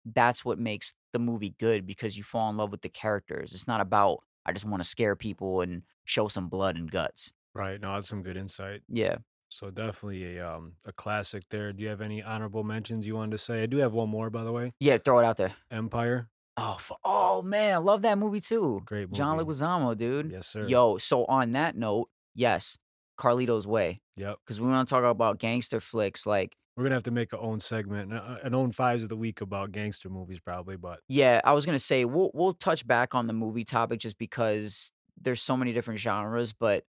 that's 0.06 0.44
what 0.44 0.60
makes 0.60 0.94
the 1.14 1.20
movie 1.20 1.56
good 1.60 1.86
because 1.86 2.18
you 2.18 2.24
fall 2.24 2.50
in 2.50 2.58
love 2.58 2.72
with 2.72 2.82
the 2.82 2.90
characters 2.90 3.54
it's 3.54 3.68
not 3.68 3.82
about 3.82 4.20
i 4.46 4.52
just 4.52 4.66
want 4.66 4.82
to 4.82 4.90
scare 4.90 5.16
people 5.16 5.62
and 5.62 5.84
show 6.06 6.28
some 6.28 6.50
blood 6.50 6.76
and 6.76 6.92
guts 6.92 7.32
right. 7.54 7.80
No, 7.80 7.94
that's 7.94 8.10
some 8.10 8.24
good 8.24 8.38
insight. 8.38 8.82
yeah 8.90 9.18
So 9.60 9.70
definitely 9.72 10.38
a 10.38 10.48
um 10.50 10.74
a 10.86 10.92
classic 10.92 11.44
there. 11.50 11.72
Do 11.74 11.84
you 11.84 11.90
have 11.90 12.02
any 12.02 12.22
honorable 12.24 12.64
mentions 12.64 13.06
you 13.08 13.16
wanted 13.16 13.32
to 13.32 13.38
say? 13.38 13.64
I 13.64 13.66
do 13.68 13.78
have 13.78 13.94
one 13.94 14.10
more, 14.10 14.30
by 14.30 14.44
the 14.44 14.52
way. 14.52 14.74
yeah 14.80 14.98
throw 14.98 15.20
it 15.20 15.26
out 15.26 15.38
there 15.38 15.54
Empire. 15.72 16.30
oh 16.58 16.78
fu- 16.80 16.96
oh 17.04 17.42
man 17.42 17.74
i 17.74 17.78
love 17.78 18.02
that 18.04 18.18
movie 18.18 18.40
too 18.40 18.82
Great 18.86 19.12
john 19.12 19.38
movie. 19.38 19.50
leguizamo 19.50 19.98
dude 19.98 20.32
Yes, 20.32 20.48
sir. 20.48 20.66
yo 20.68 20.98
so 21.00 21.26
on 21.26 21.52
that 21.54 21.76
note 21.76 22.10
yes 22.36 22.78
carlito's 23.20 23.66
way 23.68 24.02
Yep. 24.18 24.38
because 24.46 24.62
we 24.62 24.68
want 24.68 24.88
to 24.88 24.94
talk 24.94 25.04
about 25.04 25.40
gangster 25.40 25.80
flicks 25.80 26.26
like 26.28 26.56
We're 26.78 26.84
gonna 26.84 26.96
have 26.96 27.04
to 27.04 27.12
make 27.12 27.34
our 27.34 27.40
own 27.40 27.60
segment, 27.60 28.14
uh, 28.14 28.38
an 28.44 28.54
own 28.54 28.72
fives 28.72 29.02
of 29.04 29.10
the 29.10 29.16
week 29.18 29.42
about 29.42 29.72
gangster 29.72 30.10
movies, 30.10 30.40
probably. 30.40 30.76
But 30.78 31.00
Yeah, 31.08 31.42
I 31.44 31.54
was 31.54 31.66
gonna 31.66 31.80
say 31.92 32.06
we'll 32.06 32.32
we'll 32.34 32.54
touch 32.54 32.86
back 32.88 33.14
on 33.16 33.28
the 33.28 33.34
movie 33.34 33.64
topic 33.66 34.00
just 34.00 34.18
because 34.18 34.92
there's 35.22 35.42
so 35.42 35.56
many 35.58 35.72
different 35.74 36.00
genres, 36.00 36.54
but 36.54 36.84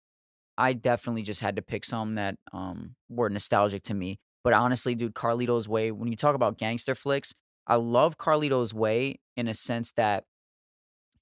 I 0.56 0.72
definitely 0.72 1.22
just 1.22 1.40
had 1.40 1.56
to 1.56 1.62
pick 1.62 1.84
some 1.84 2.14
that 2.16 2.36
um 2.52 2.94
were 3.08 3.28
nostalgic 3.30 3.82
to 3.84 3.94
me. 3.94 4.18
But 4.42 4.52
honestly, 4.52 4.94
dude, 4.94 5.14
Carlito's 5.14 5.68
Way, 5.68 5.90
when 5.90 6.08
you 6.08 6.16
talk 6.16 6.34
about 6.34 6.58
gangster 6.58 6.94
flicks, 6.94 7.34
I 7.66 7.76
love 7.76 8.18
Carlito's 8.18 8.74
Way 8.74 9.20
in 9.36 9.48
a 9.48 9.54
sense 9.54 9.92
that 9.92 10.24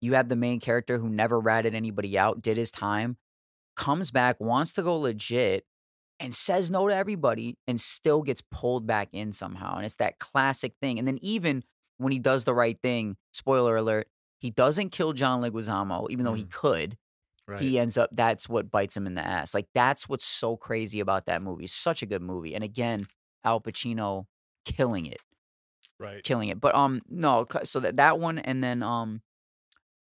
you 0.00 0.14
have 0.14 0.28
the 0.28 0.36
main 0.36 0.58
character 0.58 0.98
who 0.98 1.08
never 1.08 1.38
ratted 1.38 1.74
anybody 1.74 2.18
out, 2.18 2.42
did 2.42 2.56
his 2.56 2.72
time, 2.72 3.16
comes 3.76 4.10
back, 4.10 4.40
wants 4.40 4.72
to 4.72 4.82
go 4.82 4.96
legit, 4.96 5.64
and 6.18 6.34
says 6.34 6.70
no 6.70 6.88
to 6.88 6.94
everybody 6.94 7.56
and 7.68 7.80
still 7.80 8.22
gets 8.22 8.42
pulled 8.50 8.86
back 8.86 9.08
in 9.12 9.32
somehow. 9.32 9.76
And 9.76 9.86
it's 9.86 9.96
that 9.96 10.18
classic 10.18 10.74
thing. 10.80 10.98
And 10.98 11.06
then 11.06 11.18
even 11.22 11.62
when 11.98 12.12
he 12.12 12.18
does 12.18 12.44
the 12.44 12.54
right 12.54 12.78
thing, 12.82 13.16
spoiler 13.32 13.76
alert, 13.76 14.08
he 14.40 14.50
doesn't 14.50 14.90
kill 14.90 15.12
John 15.12 15.40
Leguizamo, 15.40 16.10
even 16.10 16.24
though 16.24 16.34
he 16.34 16.44
Mm. 16.44 16.50
could. 16.50 16.98
Right. 17.46 17.60
He 17.60 17.78
ends 17.78 17.96
up 17.96 18.10
that's 18.12 18.48
what 18.48 18.70
bites 18.70 18.96
him 18.96 19.06
in 19.06 19.14
the 19.14 19.26
ass. 19.26 19.54
Like 19.54 19.66
that's 19.74 20.08
what's 20.08 20.24
so 20.24 20.56
crazy 20.56 21.00
about 21.00 21.26
that 21.26 21.42
movie. 21.42 21.66
Such 21.66 22.02
a 22.02 22.06
good 22.06 22.22
movie. 22.22 22.54
And 22.54 22.64
again, 22.64 23.06
Al 23.44 23.60
Pacino 23.60 24.26
killing 24.64 25.06
it. 25.06 25.20
right. 25.98 26.22
Killing 26.22 26.48
it. 26.48 26.60
But 26.60 26.74
um 26.74 27.02
no, 27.08 27.46
so 27.64 27.80
that 27.80 27.96
that 27.96 28.18
one 28.18 28.38
and 28.38 28.62
then 28.62 28.82
um 28.82 29.22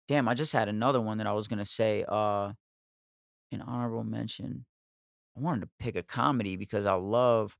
damn, 0.07 0.27
I 0.27 0.33
just 0.33 0.53
had 0.53 0.67
another 0.67 0.99
one 0.99 1.19
that 1.19 1.27
I 1.27 1.33
was 1.33 1.47
going 1.47 1.59
to 1.59 1.65
say 1.65 2.03
uh 2.07 2.51
an 3.51 3.61
honorable 3.61 4.03
mention. 4.03 4.65
I 5.37 5.41
wanted 5.41 5.61
to 5.61 5.69
pick 5.79 5.95
a 5.95 6.03
comedy 6.03 6.55
because 6.55 6.85
I 6.85 6.93
love 6.93 7.55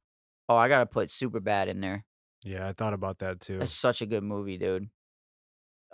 Oh, 0.49 0.55
I 0.55 0.67
got 0.67 0.79
to 0.79 0.87
put 0.87 1.11
Super 1.11 1.39
Bad 1.39 1.67
in 1.67 1.79
there. 1.79 2.03
Yeah, 2.43 2.67
I 2.67 2.73
thought 2.73 2.93
about 2.93 3.19
that 3.19 3.39
too. 3.39 3.59
That's 3.59 3.71
such 3.71 4.01
a 4.01 4.07
good 4.07 4.23
movie, 4.23 4.57
dude. 4.57 4.89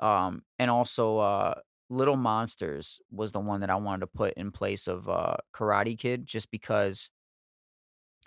Um, 0.02 0.44
and 0.60 0.72
also 0.72 1.18
uh 1.20 1.56
Little 1.90 2.16
Monsters 2.18 3.00
was 3.12 3.32
the 3.32 3.40
one 3.40 3.62
that 3.62 3.70
I 3.70 3.76
wanted 3.76 4.02
to 4.02 4.08
put 4.08 4.34
in 4.34 4.52
place 4.52 4.88
of 4.88 5.08
uh 5.10 5.38
Karate 5.54 5.98
Kid 5.98 6.26
just 6.26 6.52
because 6.52 7.10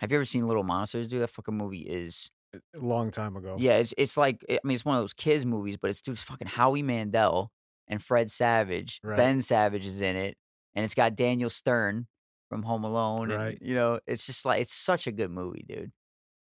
have 0.01 0.11
you 0.12 0.16
ever 0.16 0.25
seen 0.25 0.47
Little 0.47 0.62
Monsters, 0.62 1.09
dude? 1.09 1.23
That 1.23 1.31
fucking 1.31 1.57
movie 1.57 1.81
is 1.81 2.31
A 2.55 2.79
long 2.79 3.11
time 3.11 3.37
ago. 3.37 3.57
Yeah, 3.59 3.77
it's 3.79 3.92
it's 3.99 4.16
like 4.16 4.44
I 4.49 4.59
mean, 4.64 4.75
it's 4.75 4.85
one 4.85 4.97
of 4.97 5.03
those 5.03 5.12
kids 5.12 5.44
movies, 5.44 5.77
but 5.77 5.90
it's 5.90 6.01
dude, 6.01 6.18
fucking 6.18 6.49
Howie 6.49 6.83
Mandel 6.83 7.51
and 7.88 8.03
Fred 8.03 8.31
Savage. 8.31 9.01
Right. 9.03 9.16
Ben 9.16 9.40
Savage 9.40 9.87
is 9.87 10.01
in 10.01 10.14
it, 10.16 10.37
and 10.75 10.85
it's 10.85 10.94
got 10.94 11.16
Daniel 11.16 11.51
Stern 11.51 12.07
from 12.49 12.62
Home 12.62 12.85
Alone, 12.85 13.31
and 13.31 13.42
Right. 13.42 13.59
you 13.61 13.75
know, 13.75 13.99
it's 14.07 14.25
just 14.25 14.44
like 14.44 14.62
it's 14.62 14.73
such 14.73 15.07
a 15.07 15.12
good 15.12 15.31
movie, 15.31 15.64
dude. 15.68 15.92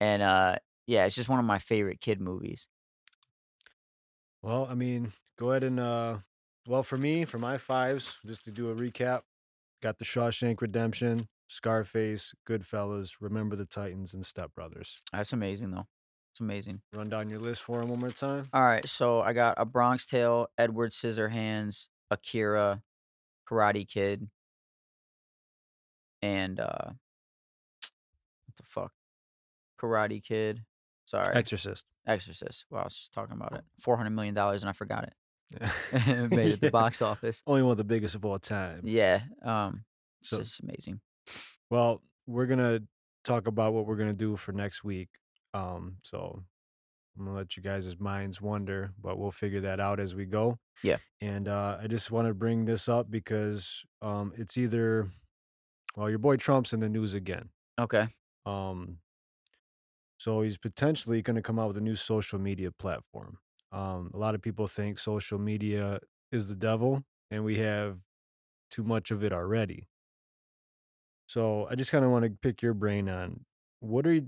And 0.01 0.23
uh, 0.23 0.57
yeah, 0.87 1.07
it's 1.07 1.15
just 1.17 1.29
one 1.29 1.39
of 1.39 1.45
my 1.47 1.59
favorite 1.59 2.01
kid 2.01 2.21
movies. 2.21 2.69
Well, 4.43 4.67
I 4.67 4.75
mean, 4.75 5.13
go 5.37 5.51
ahead 5.51 5.65
and 5.65 5.81
uh 5.81 6.19
well 6.69 6.83
for 6.83 6.99
me, 6.99 7.25
for 7.25 7.39
my 7.39 7.57
fives, 7.57 8.19
just 8.27 8.45
to 8.45 8.51
do 8.51 8.71
a 8.71 8.75
recap, 8.75 9.23
got 9.83 9.99
the 9.99 10.05
Shawshank 10.05 10.61
Redemption, 10.61 11.29
Scarface, 11.49 12.35
Goodfellas, 12.47 13.15
Remember 13.21 13.57
the 13.57 13.65
Titans, 13.65 14.13
and 14.15 14.25
Step 14.25 14.55
Brothers. 14.55 14.99
That's 15.13 15.33
amazing, 15.33 15.71
though. 15.71 15.87
It's 16.33 16.41
amazing. 16.41 16.83
Run 16.93 17.09
down 17.09 17.31
your 17.31 17.41
list 17.41 17.63
for 17.63 17.81
him 17.81 17.89
one 17.89 18.01
more 18.01 18.11
time. 18.11 18.49
All 18.53 18.63
right, 18.63 18.87
so 18.87 19.23
I 19.23 19.33
got 19.33 19.55
a 19.57 19.65
Bronx 19.65 20.07
Tale, 20.07 20.49
Edward 20.59 20.93
Scissorhands, 20.93 21.89
Akira, 22.11 22.83
Karate 23.49 23.89
Kid, 23.89 24.29
and 26.21 26.61
uh, 26.61 26.91
what 26.91 28.57
the 28.57 28.63
fuck? 28.65 28.93
Karate 29.81 30.23
Kid. 30.23 30.65
Sorry, 31.07 31.35
Exorcist. 31.35 31.85
Exorcist. 32.07 32.67
Well, 32.71 32.83
I 32.83 32.85
was 32.85 32.97
just 32.97 33.13
talking 33.13 33.35
about 33.35 33.55
it. 33.55 33.65
Four 33.81 33.97
hundred 33.97 34.11
million 34.11 34.35
dollars, 34.35 34.63
and 34.63 34.69
I 34.69 34.73
forgot 34.75 35.05
it. 35.05 35.15
Yeah. 35.51 36.27
Made 36.31 36.53
at 36.53 36.61
the 36.61 36.71
box 36.73 37.01
office. 37.03 37.43
Only 37.47 37.63
one 37.63 37.73
of 37.73 37.79
the 37.79 37.85
biggest 37.85 38.15
of 38.15 38.25
all 38.25 38.39
time. 38.39 38.81
Yeah. 38.85 39.21
Um. 39.45 39.85
It's 40.21 40.31
So- 40.31 40.39
just 40.39 40.61
amazing. 40.61 41.01
Well, 41.71 42.03
we're 42.27 42.47
gonna 42.47 42.81
talk 43.25 43.47
about 43.47 43.73
what 43.73 43.87
we're 43.87 43.97
gonna 43.97 44.15
do 44.15 44.37
for 44.37 44.53
next 44.53 44.83
week. 44.85 45.09
Um, 45.55 45.97
so 46.03 46.43
I'm 47.19 47.25
gonna 47.27 47.37
let 47.37 47.57
you 47.57 47.63
guys' 47.63 47.99
minds 47.99 48.41
wonder, 48.41 48.93
but 49.03 49.19
we'll 49.19 49.31
figure 49.31 49.61
that 49.63 49.81
out 49.81 50.01
as 50.01 50.15
we 50.15 50.25
go. 50.25 50.59
Yeah. 50.83 50.99
And 51.21 51.49
uh, 51.49 51.79
I 51.83 51.87
just 51.89 52.11
want 52.11 52.29
to 52.29 52.35
bring 52.35 52.65
this 52.65 52.89
up 52.89 53.11
because 53.11 53.83
um, 54.01 54.33
it's 54.37 54.57
either, 54.57 55.09
well, 55.97 56.09
your 56.09 56.21
boy 56.21 56.37
Trump's 56.37 56.73
in 56.73 56.79
the 56.81 56.89
news 56.89 57.15
again. 57.15 57.49
Okay. 57.81 58.07
Um, 58.47 58.99
so 60.19 60.43
he's 60.43 60.57
potentially 60.59 61.21
going 61.23 61.35
to 61.37 61.43
come 61.43 61.59
out 61.59 61.69
with 61.69 61.77
a 61.77 61.81
new 61.83 61.97
social 61.97 62.39
media 62.39 62.71
platform. 62.71 63.39
Um, 63.73 64.11
a 64.15 64.19
lot 64.19 64.35
of 64.35 64.43
people 64.43 64.67
think 64.67 64.99
social 64.99 65.39
media 65.39 66.01
is 66.33 66.49
the 66.49 66.55
devil, 66.57 67.05
and 67.31 67.45
we 67.45 67.59
have 67.59 68.03
too 68.71 68.85
much 68.85 69.11
of 69.11 69.25
it 69.25 69.33
already. 69.33 69.89
So 71.27 71.67
I 71.69 71.75
just 71.75 71.91
kind 71.91 72.05
of 72.05 72.11
want 72.11 72.25
to 72.25 72.31
pick 72.31 72.63
your 72.63 72.75
brain 72.75 73.09
on 73.09 73.45
what 73.81 74.07
are 74.07 74.21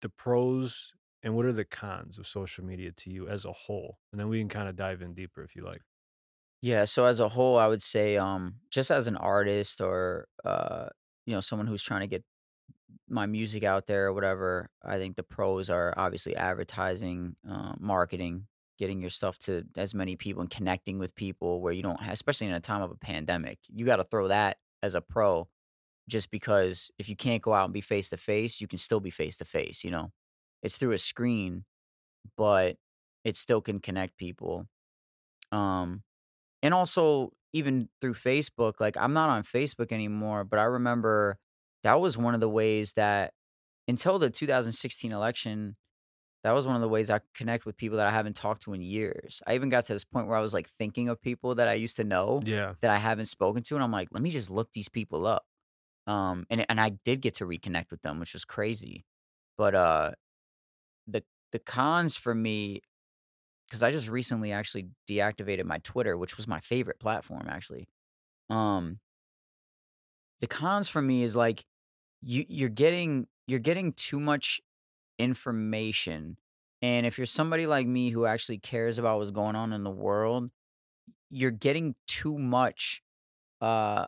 the 0.00 0.08
pros 0.08 0.92
and 1.22 1.34
what 1.34 1.44
are 1.46 1.52
the 1.52 1.64
cons 1.64 2.18
of 2.18 2.26
social 2.26 2.64
media 2.64 2.92
to 2.92 3.10
you 3.10 3.28
as 3.28 3.44
a 3.44 3.52
whole, 3.52 3.98
and 4.12 4.20
then 4.20 4.28
we 4.28 4.38
can 4.38 4.48
kind 4.48 4.68
of 4.68 4.76
dive 4.76 5.02
in 5.02 5.14
deeper 5.14 5.42
if 5.42 5.56
you 5.56 5.64
like. 5.64 5.82
Yeah, 6.62 6.84
so 6.84 7.04
as 7.04 7.20
a 7.20 7.28
whole, 7.28 7.58
I 7.58 7.66
would 7.68 7.82
say, 7.82 8.16
um, 8.16 8.60
just 8.70 8.90
as 8.90 9.06
an 9.06 9.16
artist 9.16 9.80
or 9.80 10.28
uh, 10.44 10.88
you 11.26 11.34
know, 11.34 11.40
someone 11.40 11.66
who's 11.66 11.82
trying 11.82 12.00
to 12.00 12.06
get 12.06 12.24
my 13.08 13.26
music 13.26 13.64
out 13.64 13.86
there 13.86 14.06
or 14.06 14.12
whatever, 14.12 14.70
I 14.84 14.98
think 14.98 15.16
the 15.16 15.22
pros 15.22 15.70
are 15.70 15.94
obviously 15.96 16.34
advertising, 16.36 17.36
uh, 17.48 17.74
marketing, 17.78 18.46
getting 18.78 19.00
your 19.00 19.10
stuff 19.10 19.38
to 19.38 19.64
as 19.76 19.94
many 19.94 20.16
people 20.16 20.42
and 20.42 20.50
connecting 20.50 20.98
with 20.98 21.14
people 21.14 21.60
where 21.60 21.72
you 21.72 21.82
don't 21.82 22.00
have, 22.00 22.12
especially 22.12 22.48
in 22.48 22.52
a 22.52 22.60
time 22.60 22.82
of 22.82 22.90
a 22.90 22.96
pandemic, 22.96 23.58
you 23.68 23.86
got 23.86 23.96
to 23.96 24.04
throw 24.04 24.28
that 24.28 24.58
as 24.82 24.94
a 24.94 25.00
pro 25.00 25.48
just 26.08 26.30
because 26.30 26.90
if 26.98 27.08
you 27.08 27.16
can't 27.16 27.42
go 27.42 27.52
out 27.52 27.64
and 27.64 27.74
be 27.74 27.80
face 27.80 28.10
to 28.10 28.16
face, 28.16 28.60
you 28.60 28.68
can 28.68 28.78
still 28.78 29.00
be 29.00 29.10
face 29.10 29.36
to 29.38 29.44
face, 29.44 29.82
you 29.82 29.90
know. 29.90 30.12
It's 30.62 30.76
through 30.76 30.92
a 30.92 30.98
screen, 30.98 31.64
but 32.36 32.76
it 33.24 33.36
still 33.36 33.60
can 33.60 33.80
connect 33.80 34.16
people. 34.16 34.66
Um 35.52 36.02
and 36.62 36.74
also 36.74 37.32
even 37.52 37.88
through 38.00 38.14
Facebook, 38.14 38.74
like 38.80 38.96
I'm 38.96 39.12
not 39.12 39.30
on 39.30 39.42
Facebook 39.42 39.92
anymore, 39.92 40.44
but 40.44 40.58
I 40.58 40.64
remember 40.64 41.38
that 41.86 42.00
was 42.00 42.18
one 42.18 42.34
of 42.34 42.40
the 42.40 42.48
ways 42.48 42.94
that 42.94 43.32
until 43.88 44.18
the 44.18 44.30
2016 44.30 45.12
election, 45.12 45.76
that 46.44 46.52
was 46.52 46.66
one 46.66 46.76
of 46.76 46.82
the 46.82 46.88
ways 46.88 47.10
I 47.10 47.20
connect 47.34 47.66
with 47.66 47.76
people 47.76 47.98
that 47.98 48.08
I 48.08 48.12
haven't 48.12 48.36
talked 48.36 48.62
to 48.64 48.74
in 48.74 48.82
years. 48.82 49.42
I 49.46 49.54
even 49.54 49.70
got 49.70 49.86
to 49.86 49.94
this 49.94 50.04
point 50.04 50.28
where 50.28 50.36
I 50.38 50.40
was 50.40 50.54
like 50.54 50.68
thinking 50.68 51.08
of 51.08 51.22
people 51.22 51.56
that 51.56 51.68
I 51.68 51.74
used 51.74 51.96
to 51.96 52.04
know 52.04 52.42
Yeah, 52.44 52.74
that 52.82 52.90
I 52.90 52.98
haven't 52.98 53.26
spoken 53.26 53.62
to, 53.64 53.76
and 53.76 53.84
I'm 53.84 53.92
like, 53.92 54.08
let 54.12 54.22
me 54.22 54.30
just 54.30 54.50
look 54.50 54.72
these 54.72 54.88
people 54.90 55.26
up. 55.26 55.46
Um, 56.06 56.46
and 56.50 56.66
and 56.68 56.80
I 56.80 56.90
did 56.90 57.22
get 57.22 57.34
to 57.36 57.46
reconnect 57.46 57.90
with 57.92 58.02
them, 58.02 58.20
which 58.20 58.34
was 58.34 58.44
crazy. 58.44 59.06
But 59.58 59.74
uh, 59.74 60.12
the 61.06 61.24
the 61.52 61.58
cons 61.58 62.16
for 62.16 62.34
me, 62.34 62.82
because 63.68 63.82
I 63.82 63.90
just 63.92 64.08
recently 64.08 64.52
actually 64.52 64.90
deactivated 65.08 65.64
my 65.64 65.78
Twitter, 65.78 66.16
which 66.16 66.36
was 66.36 66.48
my 66.48 66.60
favorite 66.60 67.00
platform 67.00 67.46
actually. 67.48 67.88
Um, 68.50 69.00
the 70.40 70.46
cons 70.46 70.88
for 70.88 71.00
me 71.02 71.22
is 71.22 71.36
like 71.36 71.64
you 72.22 72.44
you're 72.48 72.68
getting 72.68 73.26
you're 73.46 73.60
getting 73.60 73.92
too 73.92 74.20
much 74.20 74.60
information, 75.18 76.38
and 76.82 77.06
if 77.06 77.18
you're 77.18 77.26
somebody 77.26 77.66
like 77.66 77.86
me 77.86 78.10
who 78.10 78.26
actually 78.26 78.58
cares 78.58 78.98
about 78.98 79.18
what's 79.18 79.32
going 79.32 79.56
on 79.56 79.72
in 79.72 79.84
the 79.84 79.90
world, 79.90 80.50
you're 81.30 81.50
getting 81.52 81.94
too 82.06 82.38
much 82.38 83.02
uh 83.60 84.06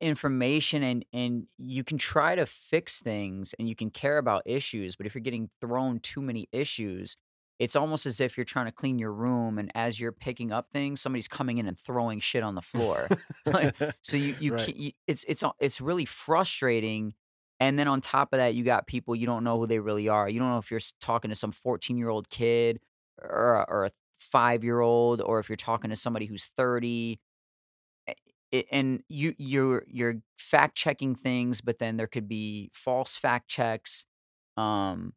information 0.00 0.82
and 0.82 1.04
and 1.12 1.46
you 1.58 1.84
can 1.84 1.96
try 1.96 2.34
to 2.34 2.44
fix 2.44 3.00
things 3.00 3.54
and 3.58 3.68
you 3.68 3.76
can 3.76 3.88
care 3.88 4.18
about 4.18 4.42
issues 4.44 4.96
but 4.96 5.06
if 5.06 5.14
you're 5.14 5.22
getting 5.22 5.48
thrown 5.60 6.00
too 6.00 6.20
many 6.20 6.48
issues 6.50 7.16
it's 7.62 7.76
almost 7.76 8.06
as 8.06 8.20
if 8.20 8.36
you're 8.36 8.44
trying 8.44 8.66
to 8.66 8.72
clean 8.72 8.98
your 8.98 9.12
room 9.12 9.58
and 9.58 9.70
as 9.74 10.00
you're 10.00 10.12
picking 10.12 10.50
up 10.50 10.66
things 10.72 11.00
somebody's 11.00 11.28
coming 11.28 11.58
in 11.58 11.66
and 11.66 11.78
throwing 11.78 12.18
shit 12.20 12.42
on 12.42 12.54
the 12.54 12.62
floor. 12.62 13.08
Like, 13.52 13.74
so 14.02 14.16
you 14.16 14.34
you, 14.38 14.52
Right. 14.54 14.76
you 14.76 14.92
it's 15.06 15.24
it's 15.24 15.42
it's 15.60 15.80
really 15.80 16.04
frustrating 16.04 17.14
and 17.60 17.78
then 17.78 17.88
on 17.88 18.00
top 18.00 18.32
of 18.32 18.38
that 18.38 18.54
you 18.54 18.64
got 18.64 18.86
people 18.86 19.14
you 19.16 19.26
don't 19.26 19.44
know 19.44 19.58
who 19.58 19.66
they 19.66 19.78
really 19.78 20.08
are. 20.08 20.28
You 20.28 20.38
don't 20.40 20.50
know 20.50 20.58
if 20.58 20.70
you're 20.70 20.80
talking 21.00 21.28
to 21.30 21.34
some 21.36 21.52
14 21.52 21.96
year 21.96 22.08
old 22.08 22.28
kid 22.30 22.80
or 23.22 23.54
a- 23.56 23.66
or 23.68 23.84
a 23.86 23.90
5 24.18 24.62
year 24.64 24.80
old 24.80 25.20
or 25.20 25.38
if 25.40 25.48
you're 25.48 25.56
talking 25.56 25.90
to 25.90 25.96
somebody 25.96 26.26
who's 26.26 26.46
30 26.56 27.20
and 28.70 29.02
you 29.08 29.34
you're 29.38 29.84
you're 29.88 30.16
fact 30.36 30.76
checking 30.76 31.14
things 31.14 31.60
but 31.60 31.78
then 31.78 31.96
there 31.96 32.06
could 32.06 32.28
be 32.28 32.70
false 32.72 33.16
fact 33.16 33.48
checks 33.48 34.04
um 34.56 35.14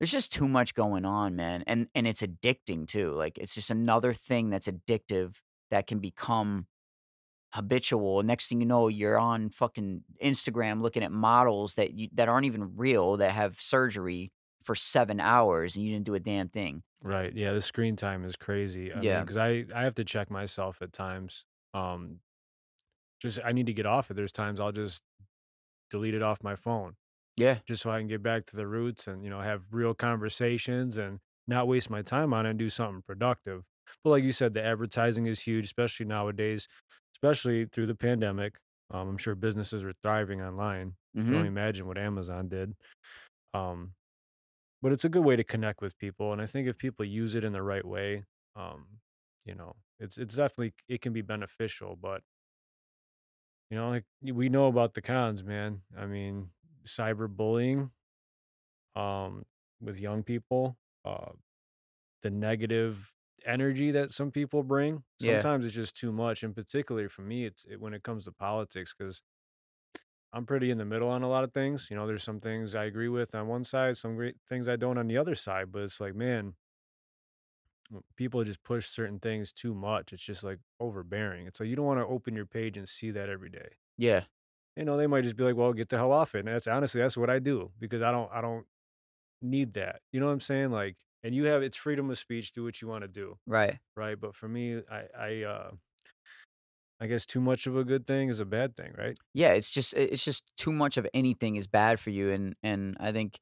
there's 0.00 0.10
just 0.10 0.32
too 0.32 0.48
much 0.48 0.74
going 0.74 1.04
on 1.04 1.36
man 1.36 1.62
and 1.66 1.88
and 1.94 2.06
it's 2.06 2.22
addicting 2.22 2.86
too 2.88 3.12
like 3.12 3.38
it's 3.38 3.54
just 3.54 3.70
another 3.70 4.12
thing 4.12 4.50
that's 4.50 4.66
addictive 4.68 5.36
that 5.70 5.86
can 5.86 6.00
become 6.00 6.66
habitual 7.52 8.22
next 8.22 8.48
thing 8.48 8.60
you 8.60 8.66
know 8.66 8.88
you're 8.88 9.18
on 9.18 9.50
fucking 9.50 10.02
instagram 10.24 10.80
looking 10.80 11.02
at 11.02 11.12
models 11.12 11.74
that 11.74 11.92
you 11.92 12.08
that 12.14 12.28
aren't 12.28 12.46
even 12.46 12.76
real 12.76 13.16
that 13.16 13.32
have 13.32 13.60
surgery 13.60 14.32
for 14.62 14.74
seven 14.74 15.20
hours 15.20 15.76
and 15.76 15.84
you 15.84 15.92
didn't 15.92 16.06
do 16.06 16.14
a 16.14 16.20
damn 16.20 16.48
thing 16.48 16.82
Right. 17.02 17.34
Yeah, 17.34 17.54
the 17.54 17.62
screen 17.62 17.96
time 17.96 18.24
is 18.24 18.36
crazy. 18.36 18.92
I 18.92 19.00
Yeah. 19.00 19.20
because 19.20 19.38
I 19.38 19.64
I 19.74 19.84
have 19.84 19.94
to 19.94 20.04
check 20.04 20.30
myself 20.30 20.82
at 20.82 20.92
times. 20.92 21.46
Um, 21.72 22.20
just 23.20 23.38
I 23.44 23.52
need 23.52 23.66
to 23.66 23.72
get 23.72 23.86
off 23.86 24.10
it. 24.10 24.14
There's 24.14 24.32
times 24.32 24.60
I'll 24.60 24.72
just 24.72 25.02
delete 25.90 26.14
it 26.14 26.22
off 26.22 26.42
my 26.42 26.56
phone 26.56 26.96
yeah 27.40 27.60
just 27.66 27.82
so 27.82 27.90
I 27.90 27.98
can 27.98 28.08
get 28.08 28.22
back 28.22 28.46
to 28.46 28.56
the 28.56 28.66
roots 28.66 29.06
and 29.06 29.24
you 29.24 29.30
know 29.30 29.40
have 29.40 29.64
real 29.72 29.94
conversations 29.94 30.96
and 30.98 31.20
not 31.46 31.68
waste 31.68 31.90
my 31.90 32.02
time 32.02 32.32
on 32.34 32.46
it 32.46 32.50
and 32.50 32.58
do 32.58 32.70
something 32.70 33.02
productive. 33.02 33.64
But 34.04 34.10
like 34.10 34.24
you 34.24 34.32
said, 34.32 34.54
the 34.54 34.62
advertising 34.64 35.26
is 35.26 35.40
huge, 35.40 35.64
especially 35.64 36.06
nowadays, 36.06 36.68
especially 37.14 37.66
through 37.66 37.86
the 37.86 37.94
pandemic. 37.96 38.56
Um, 38.90 39.08
I'm 39.08 39.18
sure 39.18 39.34
businesses 39.34 39.82
are 39.84 39.92
thriving 40.02 40.40
online. 40.42 40.96
I 41.22 41.24
can 41.26 41.34
hmm 41.34 41.36
only 41.36 41.48
imagine 41.48 41.86
what 41.86 41.98
Amazon 41.98 42.48
did. 42.48 42.74
Um, 43.54 43.94
but 44.82 44.92
it's 44.92 45.04
a 45.04 45.08
good 45.10 45.24
way 45.24 45.36
to 45.36 45.44
connect 45.44 45.82
with 45.82 45.98
people, 45.98 46.32
and 46.32 46.40
I 46.42 46.46
think 46.46 46.68
if 46.68 46.78
people 46.78 47.04
use 47.04 47.34
it 47.34 47.44
in 47.44 47.52
the 47.52 47.62
right 47.62 47.84
way, 47.86 48.24
um, 48.56 49.00
you 49.44 49.54
know, 49.54 49.76
it's 50.00 50.18
it's 50.18 50.36
definitely 50.36 50.74
it 50.88 51.02
can 51.02 51.12
be 51.12 51.22
beneficial. 51.22 51.96
But 51.96 52.22
you 53.70 53.76
know, 53.76 53.90
like 53.90 54.04
we 54.22 54.48
know 54.48 54.66
about 54.66 54.94
the 54.94 55.02
cons, 55.02 55.42
man. 55.44 55.82
I 55.96 56.06
mean, 56.06 56.50
cyberbullying, 56.86 57.90
um, 58.96 59.44
with 59.80 59.98
young 59.98 60.22
people, 60.22 60.76
uh, 61.04 61.32
the 62.22 62.30
negative 62.30 63.14
energy 63.46 63.90
that 63.92 64.12
some 64.12 64.30
people 64.30 64.62
bring. 64.62 65.02
Yeah. 65.18 65.40
Sometimes 65.40 65.66
it's 65.66 65.74
just 65.74 65.96
too 65.96 66.12
much, 66.12 66.42
and 66.42 66.54
particularly 66.54 67.08
for 67.08 67.22
me, 67.22 67.44
it's 67.44 67.64
it, 67.64 67.80
when 67.80 67.94
it 67.94 68.02
comes 68.02 68.24
to 68.24 68.32
politics, 68.32 68.94
because 68.96 69.22
I'm 70.32 70.46
pretty 70.46 70.70
in 70.70 70.78
the 70.78 70.84
middle 70.84 71.08
on 71.08 71.22
a 71.22 71.28
lot 71.28 71.44
of 71.44 71.52
things. 71.52 71.88
You 71.90 71.96
know, 71.96 72.06
there's 72.06 72.22
some 72.22 72.40
things 72.40 72.74
I 72.74 72.84
agree 72.84 73.08
with 73.08 73.34
on 73.34 73.48
one 73.48 73.64
side, 73.64 73.96
some 73.96 74.16
great 74.16 74.36
things 74.48 74.68
I 74.68 74.76
don't 74.76 74.98
on 74.98 75.08
the 75.08 75.16
other 75.16 75.34
side. 75.34 75.72
But 75.72 75.82
it's 75.82 76.00
like, 76.00 76.14
man, 76.14 76.54
people 78.16 78.44
just 78.44 78.62
push 78.62 78.86
certain 78.88 79.18
things 79.18 79.52
too 79.52 79.74
much. 79.74 80.12
It's 80.12 80.22
just 80.22 80.44
like 80.44 80.58
overbearing. 80.78 81.46
It's 81.46 81.58
like 81.60 81.68
you 81.68 81.76
don't 81.76 81.86
want 81.86 82.00
to 82.00 82.06
open 82.06 82.34
your 82.36 82.46
page 82.46 82.76
and 82.76 82.88
see 82.88 83.10
that 83.10 83.28
every 83.28 83.50
day. 83.50 83.70
yeah 83.96 84.24
You 84.76 84.84
know, 84.84 84.96
they 84.96 85.06
might 85.06 85.24
just 85.24 85.36
be 85.36 85.44
like, 85.44 85.56
"Well, 85.56 85.72
get 85.72 85.88
the 85.88 85.96
hell 85.96 86.12
off 86.12 86.34
it." 86.34 86.40
And 86.40 86.48
that's 86.48 86.66
honestly 86.66 87.00
that's 87.00 87.16
what 87.16 87.30
I 87.30 87.38
do 87.38 87.72
because 87.78 88.02
I 88.02 88.12
don't, 88.12 88.30
I 88.32 88.40
don't, 88.40 88.66
need 89.42 89.74
that. 89.74 90.02
You 90.12 90.20
know 90.20 90.26
what 90.26 90.32
I'm 90.32 90.40
saying? 90.40 90.70
Like, 90.70 90.96
and 91.22 91.34
you 91.34 91.44
have 91.46 91.62
it's 91.62 91.76
freedom 91.76 92.10
of 92.10 92.18
speech. 92.18 92.52
Do 92.52 92.64
what 92.64 92.80
you 92.82 92.88
want 92.88 93.02
to 93.02 93.08
do, 93.08 93.38
Right. 93.46 93.80
right? 93.96 94.18
But 94.20 94.34
for 94.34 94.48
me, 94.48 94.82
I 94.90 95.06
I 95.18 95.42
uh 95.44 95.70
I 97.00 97.06
guess 97.06 97.24
too 97.24 97.40
much 97.40 97.66
of 97.66 97.76
a 97.76 97.84
good 97.84 98.06
thing 98.06 98.28
is 98.28 98.40
a 98.40 98.44
bad 98.44 98.76
thing, 98.76 98.92
right? 98.96 99.16
Yeah, 99.32 99.52
it's 99.52 99.70
just 99.70 99.94
it's 99.94 100.24
just 100.24 100.44
too 100.56 100.72
much 100.72 100.96
of 100.96 101.06
anything 101.14 101.56
is 101.56 101.66
bad 101.66 101.98
for 102.00 102.10
you, 102.10 102.30
and 102.30 102.56
and 102.62 102.96
I 103.00 103.12
think 103.12 103.38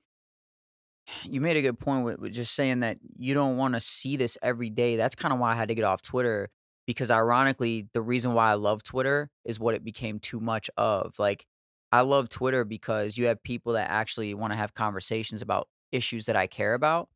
you 1.24 1.40
made 1.40 1.56
a 1.56 1.62
good 1.62 1.78
point 1.78 2.04
with, 2.04 2.18
with 2.18 2.32
just 2.32 2.54
saying 2.54 2.80
that 2.80 2.98
you 3.16 3.34
don't 3.34 3.56
want 3.56 3.74
to 3.74 3.80
see 3.80 4.16
this 4.16 4.36
every 4.42 4.70
day. 4.70 4.96
That's 4.96 5.14
kind 5.14 5.32
of 5.32 5.40
why 5.40 5.52
I 5.52 5.54
had 5.54 5.68
to 5.68 5.74
get 5.74 5.84
off 5.84 6.02
Twitter 6.02 6.50
because 6.88 7.10
ironically, 7.10 7.86
the 7.92 8.00
reason 8.00 8.32
why 8.32 8.50
I 8.50 8.54
love 8.54 8.82
Twitter 8.82 9.28
is 9.44 9.60
what 9.60 9.74
it 9.74 9.84
became 9.84 10.18
too 10.18 10.40
much 10.40 10.70
of. 10.78 11.14
Like 11.18 11.44
I 11.92 12.00
love 12.00 12.30
Twitter 12.30 12.64
because 12.64 13.18
you 13.18 13.26
have 13.26 13.42
people 13.42 13.74
that 13.74 13.90
actually 13.90 14.32
want 14.32 14.54
to 14.54 14.56
have 14.56 14.72
conversations 14.72 15.42
about 15.42 15.68
issues 15.92 16.24
that 16.26 16.34
I 16.36 16.46
care 16.46 16.72
about, 16.72 17.10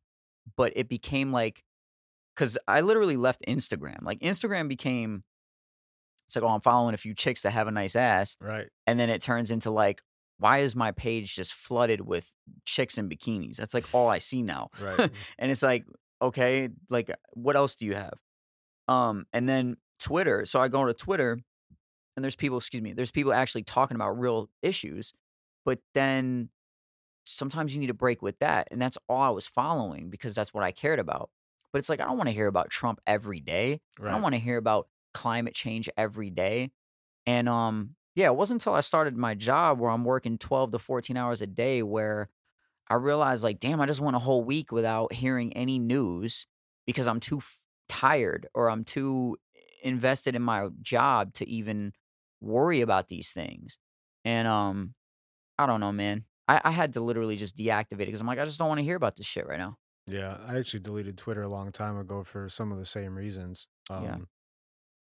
but 0.55 0.73
it 0.75 0.87
became 0.87 1.31
like 1.31 1.63
cuz 2.35 2.55
I 2.67 2.81
literally 2.81 3.17
left 3.17 3.41
Instagram. 3.47 4.03
Like 4.03 4.19
Instagram 4.19 4.67
became 4.69 5.23
it's 6.27 6.35
like, 6.35 6.43
oh, 6.45 6.49
I'm 6.53 6.61
following 6.61 6.93
a 6.93 6.97
few 6.97 7.15
chicks 7.15 7.41
that 7.41 7.51
have 7.51 7.67
a 7.67 7.71
nice 7.71 7.95
ass 7.95 8.37
Right. 8.39 8.67
and 8.87 8.99
then 8.99 9.09
it 9.09 9.21
turns 9.21 9.49
into 9.51 9.71
like 9.71 10.01
why 10.37 10.59
is 10.59 10.75
my 10.75 10.91
page 10.91 11.35
just 11.35 11.53
flooded 11.53 12.01
with 12.01 12.31
chicks 12.65 12.97
in 12.99 13.09
bikinis 13.09 13.55
that's 13.55 13.73
like 13.73 13.85
all 13.93 14.09
i 14.09 14.19
see 14.19 14.41
now 14.43 14.69
Right. 14.81 14.99
and 15.39 15.51
it's 15.51 15.61
like 15.63 15.85
okay 16.21 16.69
like 16.89 17.09
what 17.31 17.55
else 17.55 17.75
do 17.75 17.85
you 17.85 17.93
have 17.95 18.17
um 18.87 19.25
and 19.33 19.47
then 19.47 19.77
twitter 19.99 20.45
so 20.45 20.59
i 20.59 20.67
go 20.67 20.85
to 20.85 20.93
twitter 20.93 21.39
and 22.15 22.23
there's 22.23 22.35
people 22.35 22.57
excuse 22.57 22.83
me 22.83 22.93
there's 22.93 23.11
people 23.11 23.33
actually 23.33 23.63
talking 23.63 23.95
about 23.95 24.19
real 24.19 24.49
issues 24.61 25.13
but 25.65 25.79
then 25.93 26.49
sometimes 27.25 27.73
you 27.73 27.79
need 27.79 27.89
a 27.89 27.93
break 27.93 28.21
with 28.21 28.37
that 28.39 28.67
and 28.71 28.81
that's 28.81 28.97
all 29.07 29.21
i 29.21 29.29
was 29.29 29.47
following 29.47 30.09
because 30.09 30.35
that's 30.35 30.53
what 30.53 30.63
i 30.63 30.71
cared 30.71 30.99
about. 30.99 31.29
But 31.71 31.79
it's 31.79 31.89
like 31.89 32.01
i 32.01 32.05
don't 32.05 32.17
want 32.17 32.27
to 32.27 32.35
hear 32.35 32.47
about 32.47 32.69
trump 32.69 32.99
every 33.07 33.39
day 33.39 33.79
i 34.09 34.11
don't 34.11 34.21
want 34.21 34.35
to 34.35 34.41
hear 34.41 34.57
about 34.57 34.87
climate 35.13 35.53
change 35.53 35.89
every 35.97 36.29
day 36.29 36.71
and 37.25 37.47
um 37.47 37.95
yeah, 38.15 38.27
it 38.27 38.35
wasn't 38.35 38.61
until 38.61 38.73
I 38.73 38.81
started 38.81 39.17
my 39.17 39.33
job 39.33 39.79
where 39.79 39.89
I'm 39.89 40.05
working 40.05 40.37
12 40.37 40.71
to 40.73 40.79
14 40.79 41.17
hours 41.17 41.41
a 41.41 41.47
day 41.47 41.81
where 41.81 42.29
I 42.87 42.95
realized 42.95 43.43
like, 43.43 43.59
damn, 43.59 43.81
I 43.81 43.85
just 43.85 44.01
went 44.01 44.15
a 44.15 44.19
whole 44.19 44.43
week 44.43 44.71
without 44.71 45.13
hearing 45.13 45.53
any 45.53 45.79
news 45.79 46.45
because 46.85 47.07
I'm 47.07 47.19
too 47.19 47.41
tired 47.87 48.47
or 48.53 48.69
I'm 48.69 48.83
too 48.83 49.37
invested 49.83 50.35
in 50.35 50.41
my 50.41 50.69
job 50.81 51.33
to 51.35 51.49
even 51.49 51.93
worry 52.41 52.81
about 52.81 53.07
these 53.07 53.31
things. 53.31 53.77
And 54.25 54.47
um 54.47 54.95
I 55.57 55.65
don't 55.65 55.79
know, 55.79 55.91
man. 55.91 56.25
I, 56.47 56.61
I 56.65 56.71
had 56.71 56.93
to 56.93 57.01
literally 57.01 57.37
just 57.37 57.55
deactivate 57.55 58.01
it 58.01 58.07
because 58.07 58.21
I'm 58.21 58.27
like, 58.27 58.39
I 58.39 58.45
just 58.45 58.59
don't 58.59 58.67
want 58.67 58.79
to 58.79 58.83
hear 58.83 58.95
about 58.95 59.15
this 59.15 59.25
shit 59.25 59.47
right 59.47 59.59
now. 59.59 59.77
Yeah, 60.07 60.37
I 60.45 60.57
actually 60.57 60.81
deleted 60.81 61.17
Twitter 61.17 61.43
a 61.43 61.49
long 61.49 61.71
time 61.71 61.97
ago 61.97 62.23
for 62.23 62.49
some 62.49 62.71
of 62.71 62.77
the 62.77 62.85
same 62.85 63.15
reasons. 63.15 63.67
Yeah. 63.89 64.15
Um, 64.15 64.27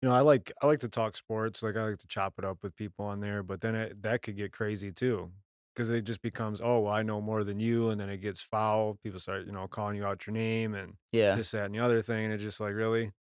you 0.00 0.08
know, 0.08 0.14
I 0.14 0.20
like 0.20 0.52
I 0.62 0.66
like 0.66 0.80
to 0.80 0.88
talk 0.88 1.16
sports, 1.16 1.62
like 1.62 1.76
I 1.76 1.90
like 1.90 1.98
to 1.98 2.06
chop 2.06 2.34
it 2.38 2.44
up 2.44 2.58
with 2.62 2.76
people 2.76 3.04
on 3.04 3.20
there, 3.20 3.42
but 3.42 3.60
then 3.60 3.74
it, 3.74 4.02
that 4.02 4.22
could 4.22 4.36
get 4.36 4.52
crazy 4.52 4.92
too, 4.92 5.32
because 5.78 5.90
it 5.90 6.02
just 6.02 6.20
becomes, 6.22 6.60
oh, 6.60 6.80
well, 6.80 6.92
I 6.92 7.04
know 7.04 7.20
more 7.20 7.44
than 7.44 7.60
you, 7.60 7.90
and 7.90 8.00
then 8.00 8.10
it 8.10 8.16
gets 8.16 8.40
foul. 8.40 8.98
People 9.04 9.20
start, 9.20 9.46
you 9.46 9.52
know, 9.52 9.68
calling 9.68 9.94
you 9.94 10.04
out 10.04 10.26
your 10.26 10.34
name 10.34 10.74
and 10.74 10.94
Yeah. 11.12 11.36
this, 11.36 11.52
that, 11.52 11.66
and 11.66 11.74
the 11.74 11.78
other 11.78 12.02
thing, 12.02 12.24
and 12.24 12.34
it's 12.34 12.42
just 12.42 12.58
like, 12.58 12.74
really, 12.74 13.02
you 13.04 13.12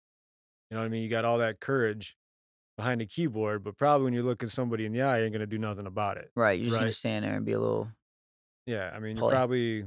know 0.70 0.78
what 0.78 0.86
I 0.86 0.88
mean? 0.88 1.02
You 1.02 1.10
got 1.10 1.26
all 1.26 1.36
that 1.38 1.60
courage 1.60 2.16
behind 2.78 3.02
a 3.02 3.06
keyboard, 3.06 3.62
but 3.62 3.76
probably 3.76 4.06
when 4.06 4.14
you're 4.14 4.22
looking 4.22 4.48
somebody 4.48 4.86
in 4.86 4.92
the 4.92 5.02
eye, 5.02 5.18
you 5.18 5.24
ain't 5.24 5.34
gonna 5.34 5.46
do 5.46 5.58
nothing 5.58 5.86
about 5.86 6.16
it. 6.16 6.30
Right. 6.34 6.58
You 6.58 6.64
just 6.64 6.76
need 6.78 6.84
Right. 6.84 6.90
to 6.90 6.96
stand 6.96 7.24
there 7.26 7.34
and 7.36 7.44
be 7.44 7.52
a 7.52 7.60
little 7.60 7.88
Yeah, 8.64 8.90
I 8.94 9.00
mean, 9.00 9.16
you're 9.18 9.28
probably 9.30 9.84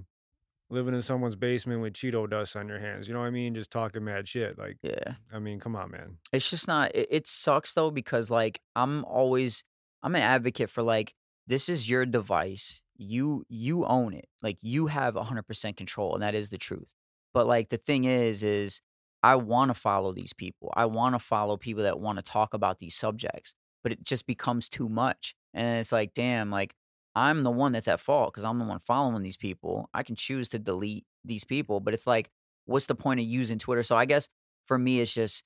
living 0.69 0.93
in 0.93 1.01
someone's 1.01 1.35
basement 1.35 1.81
with 1.81 1.93
Cheeto 1.93 2.29
dust 2.29 2.55
on 2.55 2.67
your 2.67 2.79
hands. 2.79 3.07
You 3.07 3.15
know 3.15 3.21
what 3.21 3.25
I 3.25 3.31
mean? 3.31 3.55
Just 3.55 3.71
talking 3.71 4.03
mad 4.03 4.27
shit. 4.27 4.59
Like, 4.59 4.77
yeah. 4.83 5.15
I 5.33 5.39
mean, 5.39 5.59
come 5.59 5.75
on, 5.75 5.89
man. 5.89 6.17
It's 6.31 6.49
just 6.51 6.67
not 6.67 6.93
it, 6.93 7.07
it 7.09 7.27
sucks 7.27 7.73
though 7.73 7.89
because 7.89 8.29
like 8.29 8.61
I'm 8.75 9.03
always 9.05 9.63
I'm 10.03 10.13
an 10.15 10.21
advocate 10.21 10.69
for 10.69 10.81
like 10.83 11.13
this 11.49 11.67
is 11.67 11.89
your 11.89 12.05
device. 12.05 12.81
You 12.95 13.43
you 13.49 13.85
own 13.85 14.13
it. 14.13 14.29
Like 14.41 14.57
you 14.61 14.87
have 14.87 15.15
100% 15.15 15.75
control 15.75 16.13
and 16.13 16.21
that 16.23 16.35
is 16.35 16.49
the 16.49 16.57
truth. 16.57 16.93
But 17.33 17.47
like 17.47 17.69
the 17.69 17.77
thing 17.77 18.05
is 18.05 18.43
is 18.43 18.81
I 19.23 19.35
want 19.35 19.69
to 19.69 19.73
follow 19.73 20.13
these 20.13 20.31
people. 20.31 20.71
I 20.75 20.85
want 20.85 21.15
to 21.15 21.19
follow 21.19 21.57
people 21.57 21.83
that 21.83 21.99
want 21.99 22.17
to 22.17 22.21
talk 22.21 22.53
about 22.53 22.79
these 22.79 22.95
subjects, 22.95 23.53
but 23.83 23.91
it 23.91 24.03
just 24.03 24.27
becomes 24.27 24.69
too 24.69 24.87
much. 24.87 25.35
And 25.53 25.79
it's 25.79 25.91
like, 25.91 26.13
damn, 26.13 26.51
like 26.51 26.75
I'm 27.15 27.43
the 27.43 27.51
one 27.51 27.71
that's 27.71 27.87
at 27.87 27.99
fault 27.99 28.31
because 28.31 28.43
I'm 28.43 28.59
the 28.59 28.65
one 28.65 28.79
following 28.79 29.23
these 29.23 29.37
people. 29.37 29.89
I 29.93 30.03
can 30.03 30.15
choose 30.15 30.49
to 30.49 30.59
delete 30.59 31.05
these 31.25 31.43
people, 31.43 31.79
but 31.79 31.93
it's 31.93 32.07
like, 32.07 32.29
what's 32.65 32.85
the 32.85 32.95
point 32.95 33.19
of 33.19 33.25
using 33.25 33.57
Twitter? 33.57 33.83
So 33.83 33.97
I 33.97 34.05
guess 34.05 34.29
for 34.67 34.77
me, 34.77 34.99
it's 34.99 35.13
just 35.13 35.43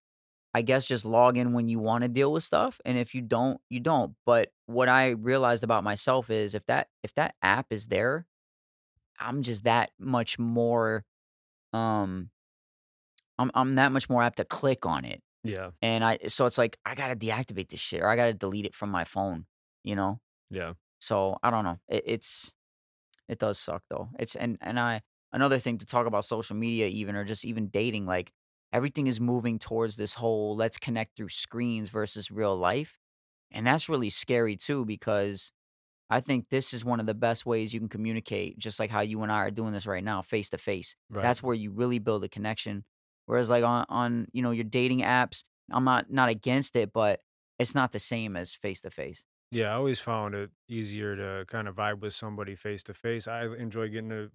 I 0.54 0.62
guess 0.62 0.86
just 0.86 1.06
log 1.06 1.38
in 1.38 1.54
when 1.54 1.68
you 1.68 1.80
want 1.80 2.04
to 2.04 2.08
deal 2.08 2.32
with 2.32 2.44
stuff 2.44 2.80
and 2.86 2.98
if 2.98 3.16
you 3.16 3.22
don't, 3.22 3.60
you 3.70 3.80
don't. 3.80 4.16
But 4.26 4.52
what 4.68 4.90
I 4.90 5.10
realized 5.12 5.64
about 5.64 5.84
myself 5.84 6.30
is 6.30 6.56
if 6.56 6.66
that 6.68 6.90
if 7.04 7.14
that 7.16 7.36
app 7.42 7.72
is 7.72 7.88
there, 7.88 8.28
I'm 9.20 9.44
just 9.44 9.66
that 9.66 9.92
much 10.00 10.40
more 10.40 11.06
um 11.74 12.32
I'm 13.38 13.52
I'm 13.54 13.76
that 13.76 13.92
much 13.92 14.10
more 14.10 14.22
apt 14.24 14.38
to 14.38 14.46
click 14.46 14.86
on 14.86 15.06
it. 15.06 15.22
Yeah, 15.44 15.72
And 15.82 16.04
I 16.04 16.20
so 16.28 16.46
it's 16.46 16.58
like 16.58 16.80
I 16.86 16.96
got 16.96 17.10
to 17.10 17.16
deactivate 17.16 17.70
this 17.70 17.80
shit 17.80 18.02
or 18.02 18.08
I 18.08 18.16
got 18.16 18.28
to 18.28 18.34
delete 18.34 18.66
it 18.66 18.76
from 18.76 18.92
my 18.92 19.06
phone, 19.06 19.48
you 19.84 19.96
know? 19.96 20.20
yeah, 20.50 20.74
So, 21.02 21.38
I 21.44 21.52
don't 21.52 21.66
know. 21.66 21.80
It, 21.90 22.04
it's 22.08 22.54
it 23.30 23.40
does 23.40 23.60
suck 23.60 23.84
though. 23.90 24.10
It's 24.20 24.36
and 24.36 24.58
and 24.62 24.80
I 24.80 25.04
another 25.34 25.60
thing 25.60 25.80
to 25.80 25.86
talk 25.86 26.08
about 26.08 26.26
social 26.26 26.56
media 26.58 26.88
even 26.88 27.16
or 27.16 27.26
just 27.26 27.46
even 27.46 27.70
dating 27.70 28.06
like 28.06 28.34
everything 28.74 29.08
is 29.08 29.22
moving 29.22 29.60
towards 29.60 29.96
this 29.96 30.16
whole 30.16 30.58
let's 30.58 30.78
connect 30.78 31.16
through 31.16 31.30
screens 31.30 31.90
versus 31.90 32.32
real 32.32 32.58
life. 32.58 32.98
And 33.52 33.68
that's 33.68 33.88
really 33.88 34.10
scary 34.10 34.58
too 34.58 34.86
because 34.86 35.54
I 36.10 36.22
think 36.22 36.50
this 36.50 36.74
is 36.74 36.84
one 36.84 37.00
of 37.00 37.06
the 37.06 37.14
best 37.14 37.46
ways 37.46 37.74
you 37.74 37.80
can 37.80 37.90
communicate 37.90 38.58
just 38.58 38.80
like 38.80 38.90
how 38.92 39.02
you 39.02 39.22
and 39.24 39.32
I 39.32 39.38
are 39.46 39.52
doing 39.52 39.74
this 39.74 39.88
right 39.88 40.04
now 40.04 40.22
face 40.22 40.50
to 40.50 40.58
face. 40.58 40.96
That's 41.22 41.42
where 41.44 41.56
you 41.56 41.72
really 41.72 42.00
build 42.00 42.24
a 42.24 42.30
connection. 42.30 42.86
Whereas 43.28 43.50
like 43.50 43.64
on 43.64 43.86
on 43.90 44.28
you 44.34 44.42
know 44.42 44.52
your 44.52 44.66
dating 44.66 45.02
apps, 45.02 45.46
I'm 45.72 45.86
not 45.86 46.12
not 46.12 46.30
against 46.30 46.76
it, 46.76 46.92
but 46.94 47.22
it's 47.60 47.76
not 47.76 47.92
the 47.92 48.00
same 48.00 48.36
as 48.36 48.54
face 48.54 48.82
to 48.82 48.90
face. 48.90 49.24
Yeah, 49.52 49.72
I 49.72 49.76
always 49.76 50.00
found 50.00 50.34
it 50.34 50.50
easier 50.68 51.16
to 51.16 51.46
kind 51.48 51.68
of 51.68 51.76
vibe 51.76 52.00
with 52.00 52.14
somebody 52.14 52.56
face 52.56 52.84
to 52.84 52.94
face. 52.94 53.28
I 53.28 53.46
enjoy 53.46 53.88
getting 53.90 54.10
to 54.10 54.32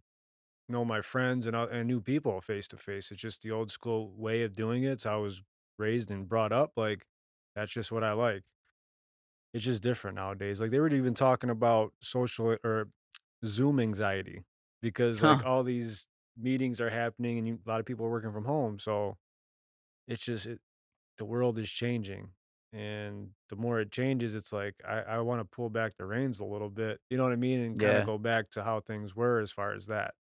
know 0.68 0.84
my 0.84 1.00
friends 1.00 1.46
and, 1.46 1.56
and 1.56 1.88
new 1.88 2.00
people 2.00 2.40
face 2.40 2.68
to 2.68 2.76
face. 2.76 3.10
It's 3.10 3.20
just 3.20 3.42
the 3.42 3.50
old 3.50 3.70
school 3.70 4.12
way 4.16 4.42
of 4.42 4.54
doing 4.54 4.84
it. 4.84 5.00
So 5.02 5.12
I 5.12 5.16
was 5.16 5.42
raised 5.78 6.10
and 6.10 6.28
brought 6.28 6.52
up 6.52 6.72
like 6.76 7.06
that's 7.54 7.72
just 7.72 7.92
what 7.92 8.04
I 8.04 8.12
like. 8.12 8.44
It's 9.54 9.64
just 9.64 9.82
different 9.82 10.16
nowadays. 10.16 10.60
Like 10.60 10.70
they 10.70 10.78
were 10.80 10.88
even 10.92 11.14
talking 11.14 11.50
about 11.50 11.92
social 12.02 12.56
or 12.64 12.90
Zoom 13.44 13.80
anxiety 13.80 14.44
because 14.82 15.22
like 15.22 15.44
all 15.44 15.62
these 15.62 16.06
meetings 16.36 16.80
are 16.80 16.90
happening 16.90 17.38
and 17.38 17.48
you, 17.48 17.58
a 17.64 17.68
lot 17.68 17.80
of 17.80 17.86
people 17.86 18.06
are 18.06 18.10
working 18.10 18.32
from 18.32 18.44
home. 18.44 18.78
So 18.78 19.16
it's 20.08 20.24
just 20.24 20.46
it, 20.46 20.60
the 21.18 21.24
world 21.26 21.58
is 21.58 21.70
changing 21.72 22.32
and 22.72 23.32
the 23.50 23.56
more 23.56 23.80
it 23.80 23.92
changes 23.92 24.34
it's 24.34 24.52
like 24.52 24.74
i, 24.86 25.00
I 25.02 25.20
want 25.20 25.40
to 25.40 25.44
pull 25.46 25.70
back 25.70 25.96
the 25.96 26.06
reins 26.06 26.40
a 26.40 26.44
little 26.44 26.70
bit 26.70 27.00
you 27.10 27.16
know 27.16 27.24
what 27.24 27.32
i 27.32 27.36
mean 27.36 27.60
and 27.60 27.78
kind 27.78 27.96
Yeah. 27.96 27.98
of 27.98 28.04
go 28.04 28.18
back 28.18 28.50
to 28.52 28.64
how 28.64 28.80
things 28.80 29.16
were 29.16 29.40
as 29.40 29.52
far 29.52 29.74
as 29.74 29.86
that 29.86 30.14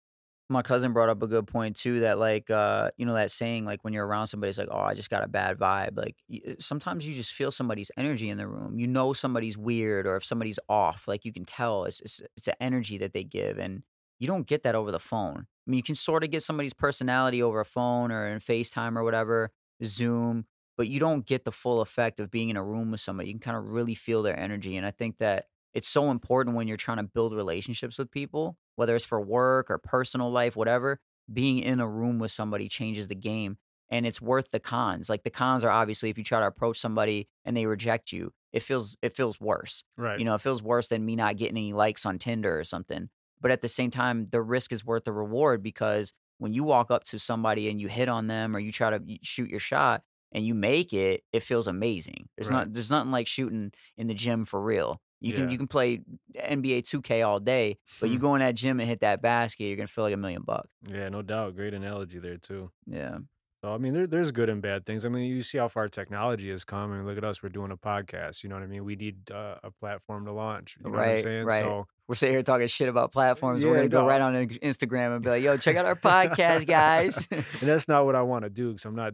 My 0.47 0.61
cousin 0.61 0.93
brought 0.93 1.09
up 1.09 1.23
a 1.23 1.27
good 1.27 1.47
point 1.47 1.75
too 1.75 2.01
that 2.01 2.19
like 2.19 2.51
uh 2.51 2.91
you 2.97 3.05
know 3.05 3.15
that 3.15 3.31
saying 3.31 3.65
like 3.65 3.83
when 3.83 3.93
you're 3.93 4.05
around 4.05 4.27
somebody 4.27 4.49
it's 4.49 4.59
like 4.59 4.67
oh 4.69 4.79
I 4.79 4.93
just 4.93 5.09
got 5.09 5.23
a 5.23 5.27
bad 5.27 5.57
vibe 5.57 5.97
like 5.97 6.17
uh, 6.31 6.53
sometimes 6.59 7.07
you 7.07 7.15
just 7.15 7.33
feel 7.33 7.51
somebody's 7.51 7.89
energy 7.97 8.29
in 8.29 8.37
the 8.37 8.47
room. 8.47 8.77
You 8.77 8.87
know 8.87 9.13
somebody's 9.13 9.57
weird 9.57 10.05
or 10.05 10.15
if 10.15 10.25
somebody's 10.25 10.59
off 10.69 11.07
like 11.07 11.25
you 11.25 11.33
can 11.33 11.45
tell 11.45 11.85
it's 11.85 11.99
it's, 12.01 12.21
it's 12.37 12.47
an 12.47 12.55
energy 12.59 12.97
that 12.99 13.13
they 13.13 13.23
give 13.23 13.57
and 13.57 13.83
you 14.19 14.27
don't 14.27 14.47
get 14.47 14.63
that 14.63 14.75
over 14.75 14.91
the 14.91 14.99
phone. 14.99 15.47
I 15.67 15.71
mean 15.71 15.77
you 15.77 15.83
can 15.83 15.95
sort 15.95 16.23
of 16.23 16.29
get 16.29 16.43
somebody's 16.43 16.73
personality 16.73 17.41
over 17.41 17.59
a 17.59 17.65
phone 17.65 18.11
or 18.11 18.27
in 18.27 18.39
FaceTime 18.39 18.97
or 18.97 19.03
whatever 19.03 19.51
Zoom 19.83 20.45
but 20.77 20.89
you 20.89 20.99
don't 20.99 21.25
get 21.25 21.45
the 21.45 21.51
full 21.51 21.81
effect 21.81 22.19
of 22.19 22.29
being 22.29 22.49
in 22.49 22.57
a 22.57 22.63
room 22.63 22.91
with 22.91 22.99
somebody. 22.99 23.29
You 23.29 23.35
can 23.35 23.39
kind 23.39 23.57
of 23.57 23.63
really 23.65 23.95
feel 23.95 24.21
their 24.21 24.37
energy 24.37 24.77
and 24.77 24.85
I 24.85 24.91
think 24.91 25.17
that 25.17 25.47
it's 25.73 25.89
so 25.89 26.09
important 26.09 26.55
when 26.55 26.67
you're 26.67 26.77
trying 26.77 26.97
to 26.97 27.03
build 27.03 27.33
relationships 27.33 27.97
with 27.97 28.09
people, 28.09 28.57
whether 28.75 28.95
it's 28.95 29.05
for 29.05 29.21
work 29.21 29.69
or 29.71 29.77
personal 29.77 30.31
life, 30.31 30.55
whatever. 30.55 30.99
Being 31.31 31.59
in 31.59 31.79
a 31.79 31.87
room 31.87 32.19
with 32.19 32.31
somebody 32.31 32.69
changes 32.69 33.07
the 33.07 33.15
game 33.15 33.57
and 33.89 34.05
it's 34.05 34.21
worth 34.21 34.49
the 34.51 34.59
cons. 34.59 35.09
Like 35.09 35.23
the 35.23 35.29
cons 35.31 35.63
are 35.63 35.71
obviously 35.71 36.09
if 36.09 36.17
you 36.17 36.23
try 36.23 36.39
to 36.39 36.47
approach 36.47 36.79
somebody 36.79 37.27
and 37.43 37.55
they 37.57 37.65
reject 37.65 38.11
you, 38.11 38.31
it 38.53 38.61
feels 38.61 38.95
it 39.01 39.15
feels 39.15 39.39
worse. 39.41 39.83
right 39.97 40.17
You 40.19 40.25
know, 40.25 40.35
it 40.35 40.41
feels 40.41 40.61
worse 40.61 40.87
than 40.87 41.05
me 41.05 41.15
not 41.15 41.37
getting 41.37 41.57
any 41.57 41.73
likes 41.73 42.05
on 42.05 42.19
Tinder 42.19 42.59
or 42.59 42.63
something. 42.63 43.09
But 43.41 43.51
at 43.51 43.61
the 43.61 43.69
same 43.69 43.91
time, 43.91 44.27
the 44.27 44.41
risk 44.41 44.71
is 44.71 44.85
worth 44.85 45.03
the 45.03 45.11
reward 45.13 45.61
because 45.61 46.13
when 46.37 46.53
you 46.53 46.63
walk 46.63 46.89
up 46.91 47.03
to 47.05 47.19
somebody 47.19 47.69
and 47.69 47.79
you 47.79 47.87
hit 47.87 48.09
on 48.09 48.27
them 48.27 48.55
or 48.55 48.59
you 48.59 48.71
try 48.71 48.97
to 48.97 49.17
shoot 49.21 49.49
your 49.49 49.59
shot 49.59 50.03
and 50.31 50.45
you 50.45 50.53
make 50.55 50.93
it, 50.93 51.23
it 51.33 51.41
feels 51.43 51.67
amazing. 51.67 52.29
There's 52.37 52.49
Right. 52.49 52.55
not 52.55 52.73
there's 52.73 52.91
nothing 52.91 53.11
like 53.11 53.27
shooting 53.27 53.71
in 53.97 54.07
the 54.07 54.13
gym 54.13 54.45
for 54.45 54.61
real. 54.61 55.01
You 55.21 55.33
can 55.33 55.49
you 55.49 55.57
can 55.57 55.67
play 55.67 56.01
NBA 56.35 56.81
2K 56.83 57.25
all 57.25 57.39
day, 57.39 57.77
but 57.99 58.09
you 58.09 58.17
Hmm. 58.17 58.21
go 58.21 58.35
in 58.35 58.39
that 58.41 58.55
gym 58.55 58.79
and 58.79 58.87
hit 58.87 58.99
that 58.99 59.21
basket, 59.21 59.65
you're 59.65 59.77
gonna 59.77 59.87
feel 59.87 60.03
like 60.03 60.13
a 60.13 60.17
million 60.17 60.43
bucks. 60.43 60.69
Yeah, 60.87 61.09
no 61.09 61.21
doubt. 61.21 61.55
Great 61.55 61.73
analogy 61.73 62.19
there 62.19 62.37
too. 62.37 62.71
Yeah. 62.85 63.19
So 63.63 63.73
I 63.73 63.77
mean, 63.79 63.93
there, 63.95 64.05
there's 64.05 64.31
good 64.31 64.49
and 64.49 64.61
bad 64.61 64.85
things. 64.85 65.05
I 65.05 65.09
mean, 65.09 65.23
you 65.23 65.41
see 65.41 65.57
how 65.57 65.67
far 65.69 65.87
technology 65.87 66.51
has 66.51 66.63
come. 66.63 66.91
I 66.93 66.97
mean, 66.97 67.05
look 67.07 67.17
at 67.17 67.23
us. 67.23 67.41
We're 67.41 67.49
doing 67.49 67.71
a 67.71 67.77
podcast. 67.77 68.43
You 68.43 68.49
know 68.49 68.55
what 68.55 68.63
I 68.63 68.67
mean? 68.67 68.83
We 68.85 68.95
need 68.95 69.31
uh, 69.31 69.55
a 69.63 69.71
platform 69.71 70.25
to 70.25 70.31
launch. 70.33 70.75
You 70.77 70.83
know 70.83 70.91
what 70.91 70.97
I'm 71.01 71.07
Right, 71.13 71.23
saying? 71.23 71.45
right. 71.45 71.63
So 71.63 71.87
We're 72.07 72.13
sitting 72.15 72.35
here 72.35 72.43
talking 72.43 72.67
shit 72.67 72.89
about 72.89 73.11
platforms. 73.11 73.65
We're 73.65 73.75
gonna 73.75 73.87
go 73.87 74.05
right 74.05 74.21
on 74.21 74.35
Instagram 74.35 75.15
and 75.15 75.23
be 75.23 75.29
like, 75.31 75.41
"Yo, 75.43 75.57
check 75.57 75.75
out 75.77 75.85
our 75.85 75.95
podcast, 75.95 76.67
guys." 76.67 77.27
and 77.31 77.43
that's 77.61 77.87
not 77.87 78.05
what 78.05 78.15
I 78.15 78.21
want 78.21 78.43
to 78.43 78.49
do 78.51 78.69
because 78.73 78.85
I'm 78.85 78.95
not. 78.95 79.13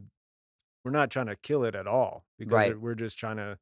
We're 0.84 0.92
not 0.92 1.12
trying 1.12 1.28
to 1.28 1.36
kill 1.38 1.64
it 1.64 1.76
at 1.76 1.88
all 1.88 2.26
because 2.40 2.52
Right. 2.54 2.78
we're 2.78 2.96
just 2.96 3.16
trying 3.18 3.38
to, 3.38 3.58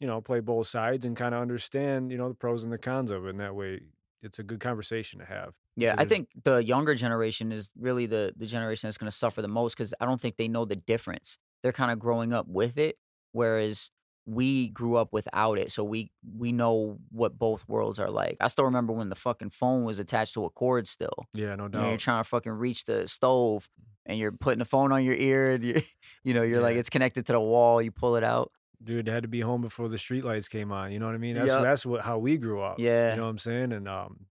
you 0.00 0.06
know, 0.06 0.20
play 0.20 0.40
both 0.40 0.66
sides 0.66 1.04
and 1.04 1.16
kind 1.16 1.34
of 1.34 1.42
understand, 1.42 2.10
you 2.12 2.18
know, 2.18 2.28
the 2.28 2.34
pros 2.34 2.64
and 2.64 2.72
the 2.72 2.78
cons 2.78 3.10
of 3.10 3.26
it. 3.26 3.30
And 3.30 3.40
that 3.40 3.54
way, 3.54 3.80
it's 4.22 4.38
a 4.38 4.42
good 4.42 4.60
conversation 4.60 5.18
to 5.20 5.24
have. 5.24 5.54
Yeah, 5.76 5.94
I 5.96 6.04
think 6.06 6.28
the 6.42 6.56
younger 6.56 6.94
generation 6.96 7.52
is 7.52 7.70
really 7.78 8.06
the 8.06 8.32
the 8.36 8.46
generation 8.46 8.88
that's 8.88 8.98
going 8.98 9.10
to 9.10 9.16
suffer 9.16 9.42
the 9.42 9.48
most 9.48 9.76
because 9.76 9.94
I 10.00 10.06
don't 10.06 10.20
think 10.20 10.36
they 10.36 10.48
know 10.48 10.64
the 10.64 10.76
difference. 10.76 11.38
They're 11.62 11.72
kind 11.72 11.92
of 11.92 11.98
growing 11.98 12.32
up 12.32 12.46
with 12.48 12.78
it, 12.78 12.96
whereas 13.32 13.90
we 14.26 14.68
grew 14.68 14.96
up 14.96 15.12
without 15.12 15.56
it, 15.56 15.70
so 15.70 15.84
we 15.84 16.10
we 16.36 16.50
know 16.50 16.98
what 17.10 17.38
both 17.38 17.66
worlds 17.68 18.00
are 18.00 18.10
like. 18.10 18.36
I 18.40 18.48
still 18.48 18.64
remember 18.64 18.92
when 18.92 19.08
the 19.08 19.14
fucking 19.14 19.50
phone 19.50 19.84
was 19.84 20.00
attached 20.00 20.34
to 20.34 20.44
a 20.44 20.50
cord 20.50 20.88
still. 20.88 21.28
Yeah, 21.32 21.54
no 21.54 21.64
You 21.64 21.70
know, 21.70 21.88
you're 21.90 21.96
trying 21.96 22.22
to 22.22 22.28
fucking 22.28 22.52
reach 22.52 22.84
the 22.84 23.06
stove, 23.06 23.68
and 24.04 24.18
you're 24.18 24.32
putting 24.32 24.58
the 24.58 24.64
phone 24.64 24.90
on 24.90 25.04
your 25.04 25.14
ear, 25.14 25.52
and 25.52 25.64
you 25.64 25.82
you 26.24 26.34
know 26.34 26.42
you're 26.42 26.60
like 26.60 26.76
it's 26.76 26.90
connected 26.90 27.24
to 27.26 27.32
the 27.34 27.40
wall. 27.40 27.80
You 27.80 27.92
pull 27.92 28.16
it 28.16 28.24
out. 28.24 28.50
Dude, 28.82 29.08
had 29.08 29.22
to 29.22 29.28
be 29.28 29.40
home 29.40 29.60
before 29.60 29.88
the 29.88 29.96
streetlights 29.96 30.48
came 30.48 30.70
on. 30.70 30.92
You 30.92 30.98
know 31.00 31.06
what 31.06 31.14
I 31.14 31.18
mean? 31.18 31.34
That's 31.34 31.48
Yup. 31.48 31.62
that's 31.62 31.84
what 31.84 32.02
how 32.02 32.18
we 32.18 32.36
grew 32.36 32.62
up. 32.62 32.78
Yeah. 32.78 33.10
You 33.10 33.16
know 33.16 33.24
what 33.24 33.30
I'm 33.30 33.38
saying? 33.38 33.72
And 33.72 33.88
um, 33.88 34.26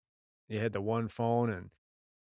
you 0.48 0.58
had 0.58 0.72
the 0.72 0.80
one 0.80 1.06
phone 1.08 1.50
and 1.50 1.70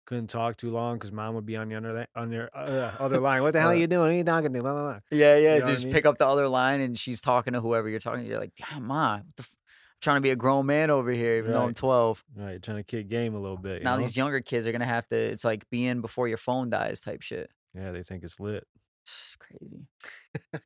couldn't 0.06 0.26
talk 0.28 0.56
too 0.56 0.70
long 0.70 0.96
because 0.96 1.12
mom 1.12 1.34
would 1.34 1.46
be 1.46 1.56
on 1.56 1.68
the 1.68 1.76
other 1.76 2.06
on 2.16 2.32
your 2.32 2.50
uh, 2.54 2.90
other 2.98 3.20
line. 3.20 3.42
What 3.42 3.52
the 3.52 3.60
hell 3.60 3.70
are 3.70 3.74
Uh, 3.74 3.76
you 3.76 3.86
doing? 3.86 4.08
Are 4.10 4.16
you 4.16 4.24
talking 4.24 4.52
to? 4.52 4.60
Blah, 4.60 4.72
blah, 4.72 4.82
blah. 4.82 4.98
Yeah, 5.10 5.36
yeah. 5.36 5.36
You 5.36 5.44
know 5.46 5.54
what 5.60 5.64
I 5.64 5.70
just 5.70 5.84
mean? 5.84 5.92
pick 5.94 6.06
up 6.06 6.18
the 6.18 6.26
other 6.26 6.48
line, 6.48 6.80
and 6.80 6.98
she's 6.98 7.20
talking 7.20 7.52
to 7.52 7.60
whoever 7.60 7.88
you're 7.88 8.00
talking 8.00 8.22
to. 8.24 8.28
You're 8.28 8.40
like, 8.40 8.54
damn, 8.56 8.84
ma, 8.84 9.16
what 9.18 9.24
the 9.36 9.42
f-? 9.42 9.50
I'm 9.54 10.00
trying 10.00 10.16
to 10.16 10.20
be 10.22 10.30
a 10.30 10.36
grown 10.36 10.64
man 10.66 10.90
over 10.90 11.10
here, 11.10 11.38
even 11.38 11.52
though 11.52 11.62
I'm 11.62 11.74
12. 11.74 12.24
Right, 12.36 12.62
trying 12.62 12.76
to 12.78 12.84
kick 12.84 13.08
game 13.08 13.34
a 13.34 13.38
little 13.40 13.56
bit. 13.56 13.82
Now 13.82 13.96
know? 13.96 14.02
these 14.02 14.16
younger 14.16 14.40
kids 14.40 14.66
are 14.66 14.72
gonna 14.72 14.84
have 14.86 15.06
to. 15.08 15.16
It's 15.16 15.44
like 15.44 15.68
being 15.70 16.00
before 16.00 16.26
your 16.26 16.38
phone 16.38 16.70
dies 16.70 17.00
type 17.00 17.20
shit. 17.22 17.50
yeah, 17.74 17.92
they 17.92 18.02
think 18.02 18.24
it's 18.24 18.40
lit. 18.40 18.66
It's 19.04 19.36
crazy. 19.38 19.86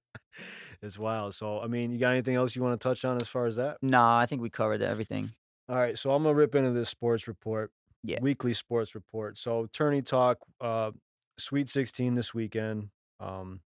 it's 0.82 0.98
well. 0.98 1.30
So, 1.32 1.60
I 1.60 1.66
mean, 1.68 1.92
you 1.92 1.98
got 1.98 2.10
anything 2.10 2.34
else 2.34 2.56
you 2.56 2.62
want 2.62 2.78
to 2.78 2.88
touch 2.88 3.04
on 3.04 3.16
as 3.16 3.28
far 3.28 3.46
as 3.46 3.56
that? 3.56 3.78
Nah, 3.82 4.18
I 4.18 4.26
think 4.26 4.42
we 4.42 4.50
covered 4.50 4.82
everything. 4.82 5.30
All 5.68 5.76
right, 5.76 5.96
so 5.96 6.12
I'm 6.12 6.24
gonna 6.24 6.34
rip 6.34 6.54
into 6.54 6.72
this 6.72 6.90
sports 6.90 7.28
report. 7.28 7.70
Yeah. 8.02 8.18
Weekly 8.20 8.52
sports 8.52 8.94
report. 8.94 9.38
So 9.38 9.68
tourney 9.72 10.02
talk, 10.02 10.38
uh 10.60 10.90
Sweet 11.38 11.68
16 11.68 12.14
this 12.14 12.34
weekend. 12.34 12.88
Um 13.20 13.60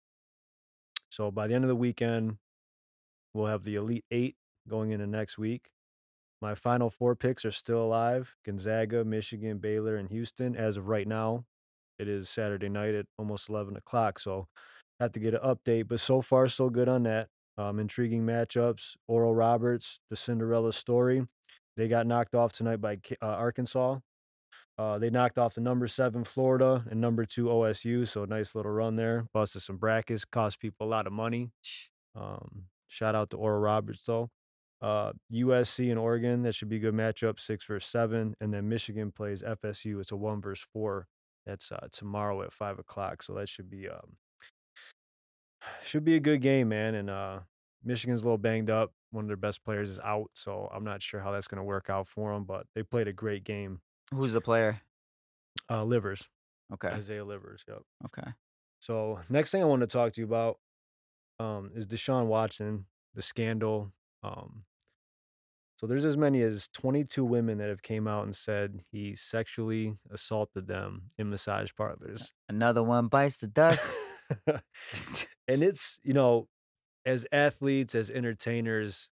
so 1.10 1.30
by 1.30 1.46
the 1.46 1.54
end 1.54 1.64
of 1.64 1.68
the 1.68 1.74
weekend, 1.76 2.36
we'll 3.34 3.46
have 3.46 3.64
the 3.64 3.76
Elite 3.76 4.04
Eight 4.10 4.36
going 4.68 4.90
into 4.90 5.06
next 5.06 5.38
week. 5.38 5.70
My 6.42 6.54
final 6.54 6.90
four 6.90 7.16
picks 7.16 7.44
are 7.44 7.50
still 7.50 7.82
alive. 7.82 8.34
Gonzaga, 8.44 9.04
Michigan, 9.04 9.58
Baylor, 9.58 9.96
and 9.96 10.10
Houston. 10.10 10.54
As 10.54 10.76
of 10.76 10.88
right 10.88 11.08
now, 11.08 11.46
it 11.98 12.08
is 12.08 12.28
Saturday 12.28 12.68
night 12.68 12.94
at 12.94 13.06
almost 13.18 13.48
11 13.48 13.74
o'clock. 13.76 14.18
So 14.18 14.48
have 15.00 15.12
to 15.12 15.20
get 15.20 15.34
an 15.34 15.40
update. 15.40 15.88
But 15.88 16.00
so 16.00 16.20
far, 16.20 16.48
so 16.48 16.70
good 16.70 16.88
on 16.88 17.04
that. 17.04 17.28
Um, 17.58 17.78
intriguing 17.78 18.24
matchups. 18.26 18.96
Oral 19.08 19.34
Roberts, 19.34 20.00
the 20.10 20.16
Cinderella 20.16 20.72
story. 20.72 21.26
They 21.76 21.88
got 21.88 22.06
knocked 22.06 22.34
off 22.34 22.52
tonight 22.52 22.80
by 22.80 22.98
uh, 23.22 23.26
Arkansas. 23.26 23.98
Uh, 24.78 24.98
they 24.98 25.08
knocked 25.08 25.38
off 25.38 25.54
the 25.54 25.60
number 25.60 25.86
seven 25.86 26.22
Florida 26.22 26.84
and 26.90 27.00
number 27.00 27.24
two 27.24 27.46
OSU. 27.46 28.06
So 28.06 28.24
nice 28.24 28.54
little 28.54 28.72
run 28.72 28.96
there. 28.96 29.26
Busted 29.32 29.62
some 29.62 29.76
brackets, 29.76 30.24
cost 30.24 30.60
people 30.60 30.86
a 30.86 30.90
lot 30.90 31.06
of 31.06 31.12
money. 31.12 31.50
Um, 32.14 32.64
shout 32.88 33.14
out 33.14 33.30
to 33.30 33.36
Oral 33.36 33.60
Roberts 33.60 34.02
though. 34.04 34.30
Uh, 34.82 35.12
USC 35.32 35.90
and 35.90 35.98
Oregon, 35.98 36.42
that 36.42 36.54
should 36.54 36.68
be 36.68 36.76
a 36.76 36.80
good 36.80 36.94
matchup, 36.94 37.40
six 37.40 37.64
versus 37.64 37.88
seven. 37.90 38.34
And 38.40 38.52
then 38.52 38.68
Michigan 38.68 39.12
plays 39.12 39.42
FSU. 39.42 40.00
It's 40.00 40.12
a 40.12 40.16
one 40.16 40.42
versus 40.42 40.66
four. 40.72 41.06
That's 41.46 41.72
uh, 41.72 41.88
tomorrow 41.90 42.42
at 42.42 42.52
five 42.52 42.78
o'clock. 42.78 43.22
So 43.22 43.32
that 43.34 43.48
should 43.48 43.70
be 43.70 43.88
um, 43.88 44.16
should 45.84 46.04
be 46.04 46.16
a 46.16 46.20
good 46.20 46.40
game, 46.42 46.68
man. 46.68 46.94
And 46.94 47.10
uh, 47.10 47.40
Michigan's 47.84 48.20
a 48.20 48.24
little 48.24 48.38
banged 48.38 48.70
up. 48.70 48.92
One 49.10 49.24
of 49.24 49.28
their 49.28 49.36
best 49.36 49.64
players 49.64 49.88
is 49.90 50.00
out, 50.00 50.30
so 50.34 50.68
I'm 50.74 50.84
not 50.84 51.02
sure 51.02 51.20
how 51.20 51.30
that's 51.30 51.46
going 51.48 51.58
to 51.58 51.64
work 51.64 51.88
out 51.88 52.08
for 52.08 52.32
them. 52.34 52.44
But 52.44 52.66
they 52.74 52.82
played 52.82 53.08
a 53.08 53.12
great 53.12 53.44
game. 53.44 53.80
Who's 54.12 54.32
the 54.32 54.40
player? 54.40 54.80
Uh, 55.70 55.84
Livers, 55.84 56.28
Okay. 56.74 56.88
Isaiah 56.88 57.24
Livers. 57.24 57.64
Yep. 57.66 57.82
Okay. 58.06 58.30
So 58.78 59.20
next 59.28 59.50
thing 59.50 59.62
I 59.62 59.66
want 59.66 59.80
to 59.80 59.86
talk 59.86 60.12
to 60.12 60.20
you 60.20 60.26
about 60.26 60.58
um, 61.40 61.70
is 61.74 61.86
Deshaun 61.86 62.26
Watson, 62.26 62.86
the 63.14 63.22
scandal. 63.22 63.90
Um, 64.22 64.64
so 65.76 65.86
there's 65.86 66.04
as 66.04 66.16
many 66.16 66.42
as 66.42 66.68
22 66.72 67.24
women 67.24 67.58
that 67.58 67.68
have 67.68 67.82
came 67.82 68.06
out 68.06 68.24
and 68.24 68.34
said 68.34 68.80
he 68.92 69.14
sexually 69.14 69.96
assaulted 70.10 70.66
them 70.68 71.10
in 71.18 71.30
massage 71.30 71.70
parlors. 71.76 72.32
Another 72.48 72.82
one 72.82 73.08
bites 73.08 73.36
the 73.38 73.46
dust. 73.46 73.90
and 75.48 75.62
it's 75.62 75.98
you 76.02 76.14
know, 76.14 76.48
as 77.04 77.26
athletes, 77.32 77.94
as 77.94 78.10
entertainers, 78.10 79.08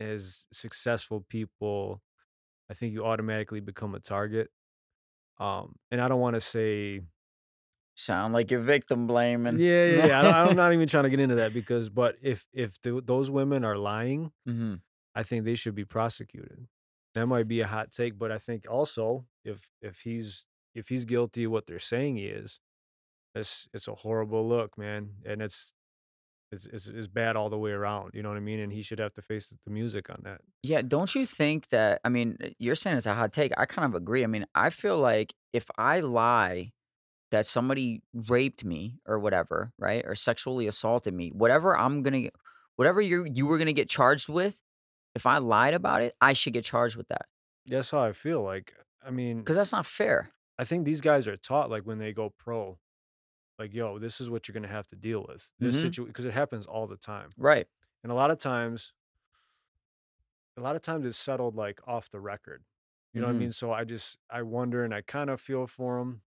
as 0.00 0.46
successful 0.52 1.24
people, 1.28 2.02
I 2.70 2.74
think 2.74 2.92
you 2.92 3.04
automatically 3.04 3.60
become 3.60 3.94
a 3.94 4.00
target. 4.00 4.50
Um, 5.38 5.76
and 5.90 6.00
I 6.00 6.08
don't 6.08 6.20
want 6.20 6.34
to 6.34 6.40
say 6.40 7.02
Sound 7.98 8.34
like 8.34 8.50
you're 8.50 8.60
victim 8.60 9.06
blaming. 9.06 9.58
yeah, 9.58 9.86
yeah, 9.86 10.06
yeah. 10.06 10.20
I 10.20 10.46
I'm 10.46 10.54
not 10.54 10.72
even 10.74 10.86
trying 10.86 11.04
to 11.04 11.10
get 11.10 11.18
into 11.18 11.36
that 11.36 11.54
because, 11.54 11.88
but 11.88 12.16
if 12.20 12.46
if 12.52 12.80
th- 12.82 13.04
those 13.06 13.30
women 13.30 13.64
are 13.64 13.76
lying, 13.78 14.32
hmm 14.44 14.74
I 15.14 15.22
think 15.22 15.44
they 15.46 15.54
should 15.54 15.74
be 15.74 15.86
prosecuted. 15.86 16.66
That 17.14 17.26
might 17.26 17.48
be 17.48 17.60
a 17.60 17.66
hot 17.66 17.90
take, 17.92 18.18
but 18.18 18.30
I 18.30 18.36
think 18.36 18.66
also 18.70 19.24
if 19.46 19.70
if 19.80 20.00
he's 20.00 20.46
if 20.74 20.90
he's 20.90 21.06
guilty 21.06 21.44
of 21.44 21.52
what 21.52 21.66
they're 21.66 21.78
saying 21.78 22.16
he 22.16 22.26
is, 22.26 22.60
it's 23.36 23.68
it's 23.72 23.88
a 23.88 23.94
horrible 23.94 24.48
look, 24.48 24.76
man, 24.78 25.10
and 25.24 25.42
it's 25.42 25.72
it's 26.52 26.66
it's, 26.66 26.86
it's 26.88 27.06
bad 27.06 27.36
all 27.36 27.50
the 27.50 27.58
way 27.58 27.72
around. 27.72 28.12
You 28.14 28.22
know 28.22 28.28
what 28.28 28.38
I 28.38 28.40
mean? 28.40 28.60
And 28.60 28.72
he 28.72 28.82
should 28.82 28.98
have 28.98 29.14
to 29.14 29.22
face 29.22 29.52
the 29.64 29.70
music 29.70 30.10
on 30.10 30.20
that. 30.24 30.40
Yeah, 30.62 30.82
don't 30.82 31.14
you 31.14 31.26
think 31.26 31.68
that? 31.68 32.00
I 32.04 32.08
mean, 32.08 32.38
uh, 32.42 32.48
you're 32.58 32.74
saying 32.74 32.96
it's 32.96 33.06
a 33.06 33.14
hot 33.14 33.32
take. 33.32 33.52
I 33.56 33.66
kind 33.66 33.86
of 33.86 33.94
agree. 33.94 34.24
I 34.24 34.26
mean, 34.26 34.46
I 34.54 34.70
feel 34.70 34.98
like 34.98 35.34
if 35.52 35.70
I 35.76 36.00
lie 36.00 36.72
that 37.32 37.46
somebody 37.46 38.02
raped 38.14 38.64
me 38.64 38.94
or 39.06 39.18
whatever, 39.18 39.72
right, 39.78 40.04
or 40.06 40.14
sexually 40.14 40.66
assaulted 40.66 41.14
me, 41.14 41.30
whatever 41.30 41.76
I'm 41.76 42.02
gonna, 42.02 42.28
whatever 42.76 43.00
you 43.00 43.26
you 43.32 43.46
were 43.46 43.58
gonna 43.58 43.72
get 43.72 43.88
charged 43.88 44.28
with, 44.28 44.60
if 45.14 45.26
I 45.26 45.38
lied 45.38 45.74
about 45.74 46.02
it, 46.02 46.14
I 46.20 46.32
should 46.32 46.52
get 46.52 46.64
charged 46.64 46.96
with 46.96 47.08
that 47.08 47.26
That's 47.66 47.90
how 47.90 48.00
I 48.00 48.12
feel. 48.12 48.42
Like, 48.42 48.72
I 49.04 49.10
mean, 49.10 49.38
because 49.38 49.56
that's 49.56 49.72
not 49.72 49.86
fair. 49.86 50.30
I 50.58 50.64
think 50.64 50.84
these 50.84 51.00
guys 51.00 51.26
are 51.26 51.36
taught 51.36 51.70
like 51.70 51.82
when 51.82 51.98
they 51.98 52.12
go 52.12 52.32
pro, 52.38 52.78
like, 53.58 53.74
yo, 53.74 53.98
this 53.98 54.20
is 54.20 54.28
what 54.30 54.46
you're 54.48 54.54
gonna 54.54 54.68
have 54.68 54.86
to 54.88 54.96
deal 54.96 55.24
with. 55.28 55.50
This 55.58 55.76
Mhm. 55.76 55.80
situation 55.80 56.06
because 56.12 56.24
it 56.24 56.32
happens 56.34 56.66
all 56.66 56.86
the 56.86 56.96
time. 56.96 57.32
Right. 57.36 57.68
and 58.02 58.12
a 58.12 58.14
lot 58.14 58.30
of 58.30 58.38
times 58.38 58.92
a 60.56 60.60
lot 60.60 60.76
of 60.76 60.82
times 60.82 61.04
it's 61.04 61.16
settled 61.18 61.54
like 61.54 61.80
off 61.86 62.10
the 62.10 62.20
record 62.20 62.64
you 63.12 63.20
know 63.20 63.26
what 63.26 63.32
Mhm. 63.32 63.36
i 63.36 63.38
mean 63.40 63.52
so 63.52 63.72
i 63.72 63.84
just 63.84 64.18
i 64.30 64.42
wonder 64.42 64.84
and 64.84 64.94
i 64.94 65.00
kind 65.02 65.30
of 65.30 65.40
feel 65.40 65.66
for 65.66 65.98
them 65.98 66.22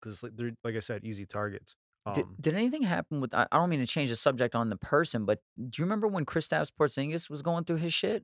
because 0.00 0.24
they're 0.34 0.52
like 0.64 0.76
i 0.76 0.80
said 0.80 1.04
easy 1.04 1.26
targets 1.26 1.76
Did, 2.12 2.24
um 2.26 2.36
did 2.40 2.54
anything 2.54 2.82
happen 2.82 3.20
with? 3.20 3.34
I, 3.34 3.48
I 3.50 3.56
don't 3.58 3.68
mean 3.68 3.80
to 3.80 3.86
change 3.86 4.10
the 4.10 4.16
subject 4.16 4.54
on 4.54 4.70
the 4.70 4.76
person, 4.76 5.24
but 5.24 5.40
do 5.56 5.82
you 5.82 5.84
remember 5.84 6.06
when 6.06 6.24
Kristaps 6.24 6.70
Porzingis 6.70 7.28
was 7.28 7.42
going 7.42 7.64
through 7.64 7.78
his 7.78 7.92
shit? 7.92 8.22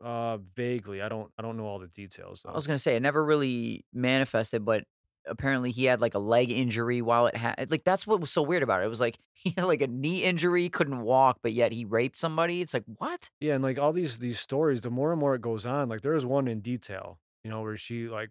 uh 0.00 0.36
vaguely 0.54 1.02
i 1.02 1.08
don't 1.08 1.32
i 1.38 1.42
don't 1.42 1.56
know 1.56 1.64
all 1.66 1.80
the 1.80 1.88
details 1.88 2.46
I 2.46 2.52
was 2.52 2.68
gonna 2.68 2.78
say 2.78 2.94
it 2.94 3.02
never 3.02 3.24
really 3.24 3.84
manifested, 3.92 4.64
but 4.64 4.84
apparently 5.28 5.70
he 5.70 5.84
had 5.84 6.00
like 6.00 6.14
a 6.14 6.18
leg 6.18 6.50
injury 6.50 7.02
while 7.02 7.26
it 7.26 7.36
had 7.36 7.70
like 7.70 7.84
that's 7.84 8.06
what 8.06 8.20
was 8.20 8.30
so 8.30 8.42
weird 8.42 8.62
about 8.62 8.82
it. 8.82 8.86
It 8.86 8.88
was 8.88 9.00
like 9.00 9.18
he 9.34 9.54
had 9.56 9.64
like 9.66 9.82
a 9.82 9.86
knee 9.86 10.24
injury, 10.24 10.68
couldn't 10.68 11.02
walk, 11.02 11.38
but 11.42 11.52
yet 11.52 11.72
he 11.72 11.84
raped 11.84 12.18
somebody. 12.18 12.60
It's 12.60 12.74
like 12.74 12.84
what? 12.96 13.30
yeah 13.40 13.54
and 13.54 13.62
like 13.62 13.78
all 13.78 13.92
these 13.92 14.18
these 14.18 14.40
stories 14.40 14.80
the 14.80 14.90
more 14.90 15.12
and 15.12 15.20
more 15.20 15.34
it 15.34 15.40
goes 15.40 15.66
on 15.66 15.88
like 15.88 16.00
there 16.00 16.14
was 16.14 16.26
one 16.26 16.48
in 16.48 16.60
detail 16.60 17.18
you 17.44 17.50
know 17.50 17.62
where 17.62 17.76
she 17.76 18.08
like 18.08 18.30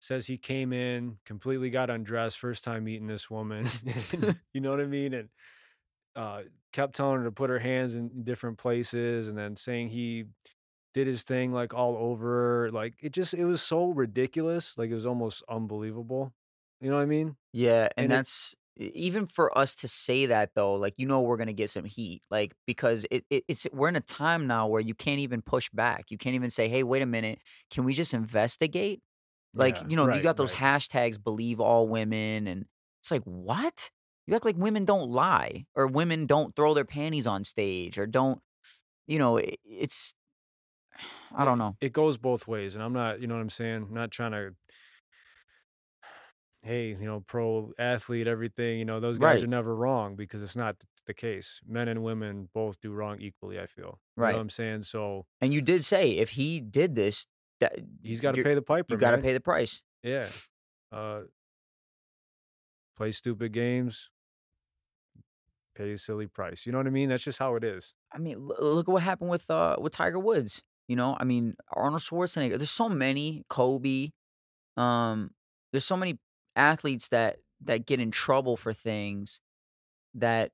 says 0.00 0.26
he 0.26 0.38
came 0.38 0.72
in 0.72 1.18
completely 1.26 1.70
got 1.70 1.90
undressed 1.90 2.38
first 2.38 2.64
time 2.64 2.84
meeting 2.84 3.06
this 3.06 3.28
woman 3.30 3.66
you 4.54 4.60
know 4.60 4.70
what 4.70 4.80
i 4.80 4.86
mean 4.86 5.12
and 5.14 5.28
uh 6.16 6.40
kept 6.72 6.94
telling 6.94 7.18
her 7.18 7.24
to 7.24 7.32
put 7.32 7.50
her 7.50 7.58
hands 7.58 7.94
in 7.94 8.10
different 8.22 8.56
places 8.58 9.28
and 9.28 9.36
then 9.36 9.56
saying 9.56 9.88
he 9.88 10.24
did 10.94 11.06
his 11.06 11.22
thing 11.22 11.52
like 11.52 11.74
all 11.74 11.96
over 11.96 12.70
like 12.72 12.94
it 13.00 13.12
just 13.12 13.34
it 13.34 13.44
was 13.44 13.62
so 13.62 13.88
ridiculous 13.90 14.76
like 14.78 14.90
it 14.90 14.94
was 14.94 15.06
almost 15.06 15.42
unbelievable 15.48 16.32
you 16.80 16.90
know 16.90 16.96
what 16.96 17.02
i 17.02 17.06
mean 17.06 17.36
Yeah, 17.52 17.88
and, 17.96 18.10
And 18.10 18.10
that's 18.10 18.54
E- 18.78 18.92
Even 18.94 19.26
for 19.26 19.56
us 19.58 19.74
to 19.76 19.88
say 19.88 20.26
that 20.26 20.50
though, 20.54 20.74
like 20.74 20.94
you 20.96 21.06
know 21.06 21.20
we're 21.20 21.36
gonna 21.36 21.52
get 21.52 21.70
some 21.70 21.84
heat, 21.84 22.22
like 22.30 22.54
because 22.66 23.04
it, 23.10 23.24
it 23.30 23.44
it's 23.48 23.66
we're 23.72 23.88
in 23.88 23.96
a 23.96 24.00
time 24.00 24.46
now 24.46 24.68
where 24.68 24.80
you 24.80 24.94
can't 24.94 25.18
even 25.20 25.42
push 25.42 25.68
back. 25.70 26.10
You 26.10 26.18
can't 26.18 26.34
even 26.36 26.50
say, 26.50 26.68
"Hey, 26.68 26.82
wait 26.84 27.02
a 27.02 27.06
minute, 27.06 27.40
can 27.70 27.84
we 27.84 27.92
just 27.94 28.14
investigate?" 28.14 29.02
Like 29.56 29.80
Yeah, 29.80 29.82
you 29.82 29.96
know 29.96 30.06
you 30.08 30.22
got 30.22 30.36
those 30.36 30.52
right. 30.52 30.54
hashtags 30.54 31.22
"believe 31.22 31.60
all 31.60 31.88
women" 31.88 32.46
and 32.46 32.66
it's 33.02 33.10
like 33.10 33.22
what? 33.24 33.90
You 34.26 34.36
act 34.36 34.44
like 34.44 34.56
women 34.56 34.84
don't 34.84 35.10
lie 35.10 35.66
or 35.74 35.86
women 35.88 36.26
don't 36.26 36.54
throw 36.56 36.72
their 36.74 36.84
panties 36.84 37.26
on 37.26 37.42
stage 37.44 37.98
or 37.98 38.06
don't 38.06 38.40
you 39.06 39.18
know 39.18 39.36
it, 39.38 39.58
it's 39.64 40.14
I 41.34 41.44
don't 41.44 41.58
know. 41.58 41.76
it 41.80 41.92
goes 41.92 42.16
both 42.16 42.46
ways, 42.46 42.74
and 42.74 42.82
I'm 42.82 42.92
not 42.92 43.20
you 43.20 43.26
know 43.26 43.34
what 43.34 43.40
I'm 43.40 43.50
saying? 43.50 43.88
Not 43.90 44.10
trying 44.10 44.32
to 44.32 44.54
hey, 46.62 46.88
you 46.88 47.06
know, 47.06 47.24
pro 47.26 47.72
athlete, 47.78 48.26
everything, 48.26 48.78
you 48.78 48.84
know, 48.84 49.00
those 49.00 49.18
guys 49.18 49.42
are 49.42 49.46
never 49.46 49.74
wrong 49.74 50.14
because 50.16 50.42
it's 50.42 50.56
not 50.56 50.76
the 51.06 51.14
case. 51.14 51.60
Men 51.66 51.88
and 51.88 52.02
women 52.02 52.48
both 52.52 52.80
do 52.80 52.92
wrong 52.92 53.18
equally, 53.20 53.58
I 53.58 53.66
feel. 53.66 53.84
You 53.84 53.84
know 53.86 53.98
what 54.14 54.24
right. 54.26 54.36
I'm 54.36 54.50
saying? 54.50 54.82
So, 54.82 55.26
And 55.40 55.54
you 55.54 55.62
did 55.62 55.84
say 55.84 56.12
if 56.12 56.30
he 56.30 56.60
did 56.60 56.94
this, 56.94 57.26
that 57.60 57.78
he's 58.02 58.20
gotta 58.20 58.42
pay 58.42 58.54
the 58.54 58.56
you 58.56 58.62
piper, 58.62 58.96
got 58.96 59.12
to 59.12 59.18
pay 59.18 59.32
the 59.32 59.40
price. 59.40 59.82
Yeah. 60.02 60.28
Uh, 60.92 61.22
play 62.96 63.12
stupid 63.12 63.52
games, 63.52 64.10
pay 65.74 65.92
a 65.92 65.98
silly 65.98 66.26
price. 66.26 66.66
You 66.66 66.72
know 66.72 66.78
what 66.78 66.86
I 66.86 66.90
mean? 66.90 67.08
That's 67.08 67.24
just 67.24 67.38
how 67.38 67.56
it 67.56 67.64
is. 67.64 67.94
I 68.12 68.18
mean, 68.18 68.36
look 68.38 68.88
at 68.88 68.92
what 68.92 69.02
happened 69.02 69.30
with, 69.30 69.50
uh, 69.50 69.76
with 69.78 69.92
Tiger 69.92 70.18
Woods, 70.18 70.62
you 70.90 70.96
know? 70.96 71.16
I 71.20 71.24
mean, 71.24 71.54
Arnold 71.72 72.02
Schwarzenegger, 72.02 72.58
there's 72.58 72.70
so 72.70 72.88
many, 72.88 73.44
Kobe, 73.48 74.10
um, 74.76 75.30
there's 75.72 75.84
so 75.84 75.96
many 75.96 76.18
athletes 76.56 77.08
that 77.08 77.36
that 77.62 77.86
get 77.86 78.00
in 78.00 78.10
trouble 78.10 78.56
for 78.56 78.72
things 78.72 79.40
that 80.14 80.50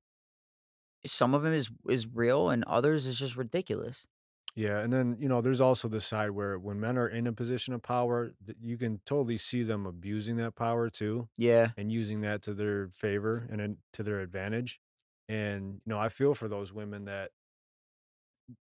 some 1.06 1.34
of 1.34 1.42
them 1.42 1.54
is 1.54 1.70
is 1.88 2.06
real 2.06 2.50
and 2.50 2.64
others 2.64 3.06
is 3.06 3.18
just 3.18 3.36
ridiculous. 3.36 4.06
Yeah, 4.54 4.80
and 4.80 4.92
then, 4.92 5.16
you 5.20 5.28
know, 5.28 5.40
there's 5.40 5.60
also 5.60 5.86
the 5.86 6.00
side 6.00 6.30
where 6.30 6.58
when 6.58 6.80
men 6.80 6.96
are 6.96 7.08
in 7.08 7.26
a 7.26 7.32
position 7.32 7.74
of 7.74 7.82
power, 7.82 8.32
you 8.60 8.78
can 8.78 9.00
totally 9.04 9.36
see 9.36 9.62
them 9.62 9.84
abusing 9.86 10.36
that 10.36 10.54
power 10.54 10.90
too. 10.90 11.28
Yeah, 11.38 11.68
and 11.78 11.90
using 11.90 12.20
that 12.22 12.42
to 12.42 12.54
their 12.54 12.88
favor 12.88 13.48
and 13.50 13.78
to 13.94 14.02
their 14.02 14.20
advantage. 14.20 14.80
And, 15.28 15.80
you 15.84 15.90
know, 15.92 15.98
I 15.98 16.08
feel 16.08 16.34
for 16.34 16.46
those 16.46 16.72
women 16.72 17.06
that 17.06 17.30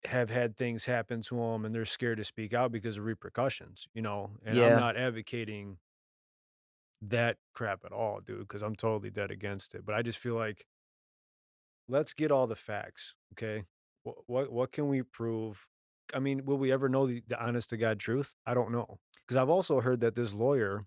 have 0.08 0.30
had 0.30 0.58
things 0.58 0.86
happen 0.86 1.22
to 1.24 1.36
them 1.36 1.66
and 1.66 1.74
they're 1.76 1.86
scared 1.86 2.18
to 2.18 2.24
speak 2.24 2.54
out 2.54 2.72
because 2.72 2.98
of 2.98 3.06
repercussions, 3.06 3.88
you 3.94 4.02
know. 4.02 4.38
And 4.44 4.60
I'm 4.60 4.76
not 4.76 4.98
advocating 4.98 5.80
that 7.02 7.38
crap 7.54 7.86
at 7.86 7.92
all, 7.92 8.20
dude, 8.22 8.40
because 8.48 8.64
I'm 8.64 8.76
totally 8.76 9.10
dead 9.12 9.32
against 9.32 9.76
it. 9.76 9.86
But 9.86 9.96
I 9.96 10.02
just 10.02 10.18
feel 10.18 10.36
like 10.36 10.66
let's 11.88 12.14
get 12.14 12.32
all 12.32 12.48
the 12.48 12.56
facts, 12.56 13.16
okay? 13.34 13.66
What 14.04 14.18
what 14.28 14.52
what 14.52 14.72
can 14.72 14.88
we 14.88 15.04
prove? 15.04 15.68
I 16.14 16.20
mean, 16.20 16.46
will 16.46 16.58
we 16.58 16.72
ever 16.72 16.88
know 16.90 17.06
the, 17.08 17.22
the 17.28 17.42
honest 17.44 17.70
to 17.72 17.78
God 17.78 18.00
truth? 18.00 18.36
I 18.46 18.54
don't 18.54 18.72
know. 18.72 19.00
Because 19.26 19.36
I've 19.38 19.50
also 19.50 19.82
heard 19.82 20.00
that 20.02 20.16
this 20.16 20.34
lawyer 20.34 20.86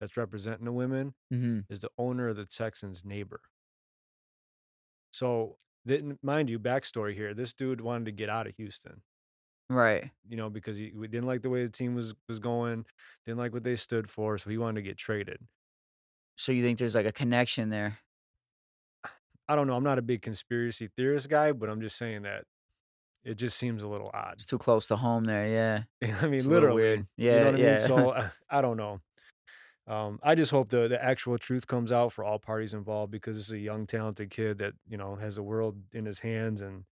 that's 0.00 0.16
representing 0.16 0.66
the 0.66 0.72
women 0.72 1.14
Mhm. 1.30 1.68
is 1.70 1.80
the 1.80 1.90
owner 1.98 2.28
of 2.30 2.36
the 2.36 2.46
Texans' 2.46 3.04
neighbor. 3.04 3.42
So, 5.10 5.56
didn't 5.86 6.22
mind 6.22 6.50
you, 6.50 6.58
backstory 6.58 7.14
here. 7.14 7.34
This 7.34 7.52
dude 7.54 7.80
wanted 7.80 8.06
to 8.06 8.12
get 8.12 8.28
out 8.28 8.46
of 8.46 8.54
Houston, 8.56 9.02
Right. 9.70 10.10
you 10.28 10.36
know, 10.36 10.50
because 10.50 10.76
he 10.76 10.92
we 10.94 11.08
didn't 11.08 11.26
like 11.26 11.42
the 11.42 11.50
way 11.50 11.64
the 11.64 11.70
team 11.72 11.94
was 11.94 12.14
was 12.28 12.38
going, 12.40 12.84
didn't 13.26 13.38
like 13.38 13.52
what 13.52 13.64
they 13.64 13.76
stood 13.76 14.10
for, 14.10 14.38
so 14.38 14.50
he 14.50 14.58
wanted 14.58 14.76
to 14.76 14.88
get 14.88 14.96
traded. 14.98 15.38
So 16.36 16.52
you 16.52 16.62
think 16.62 16.78
there's, 16.78 16.94
like, 16.94 17.06
a 17.06 17.12
connection 17.12 17.68
there? 17.70 17.98
I 19.48 19.56
don't 19.56 19.66
know. 19.66 19.74
I'm 19.76 19.84
not 19.84 19.98
a 19.98 20.02
big 20.02 20.22
conspiracy 20.22 20.88
theorist 20.96 21.28
guy, 21.28 21.52
but 21.52 21.70
I'm 21.70 21.80
just 21.80 21.96
saying 21.96 22.22
that 22.22 22.44
it 23.24 23.36
just 23.36 23.58
seems 23.58 23.82
a 23.82 23.88
little 23.88 24.10
odd. 24.14 24.34
It's 24.34 24.46
too 24.46 24.58
close 24.58 24.86
to 24.88 24.96
home 24.96 25.24
there, 25.24 25.48
yeah. 25.48 25.84
I 26.22 26.26
It's 26.34 26.46
mean, 26.46 26.48
little 26.48 26.70
literally, 26.70 26.74
weird. 26.74 27.08
you 27.30 27.40
know 27.40 27.44
Yeah, 27.44 27.48
I 27.48 27.56
mean? 27.58 27.78
yeah. 27.78 27.78
So 27.78 28.10
uh, 28.12 28.30
I 28.50 28.60
don't 28.62 28.76
know. 28.76 29.00
Um, 29.88 30.20
I 30.22 30.34
just 30.34 30.50
hope 30.50 30.68
the 30.68 30.86
the 30.88 31.02
actual 31.02 31.38
truth 31.38 31.66
comes 31.66 31.92
out 31.92 32.12
for 32.12 32.24
all 32.24 32.38
parties 32.38 32.74
involved 32.74 33.10
because 33.10 33.36
this 33.36 33.46
is 33.48 33.54
a 33.54 33.58
young, 33.58 33.86
talented 33.86 34.30
kid 34.30 34.58
that 34.58 34.74
you 34.88 34.98
know 34.98 35.16
has 35.16 35.36
the 35.36 35.42
world 35.42 35.76
in 35.92 36.04
his 36.06 36.20
hands 36.20 36.60
and 36.60 36.84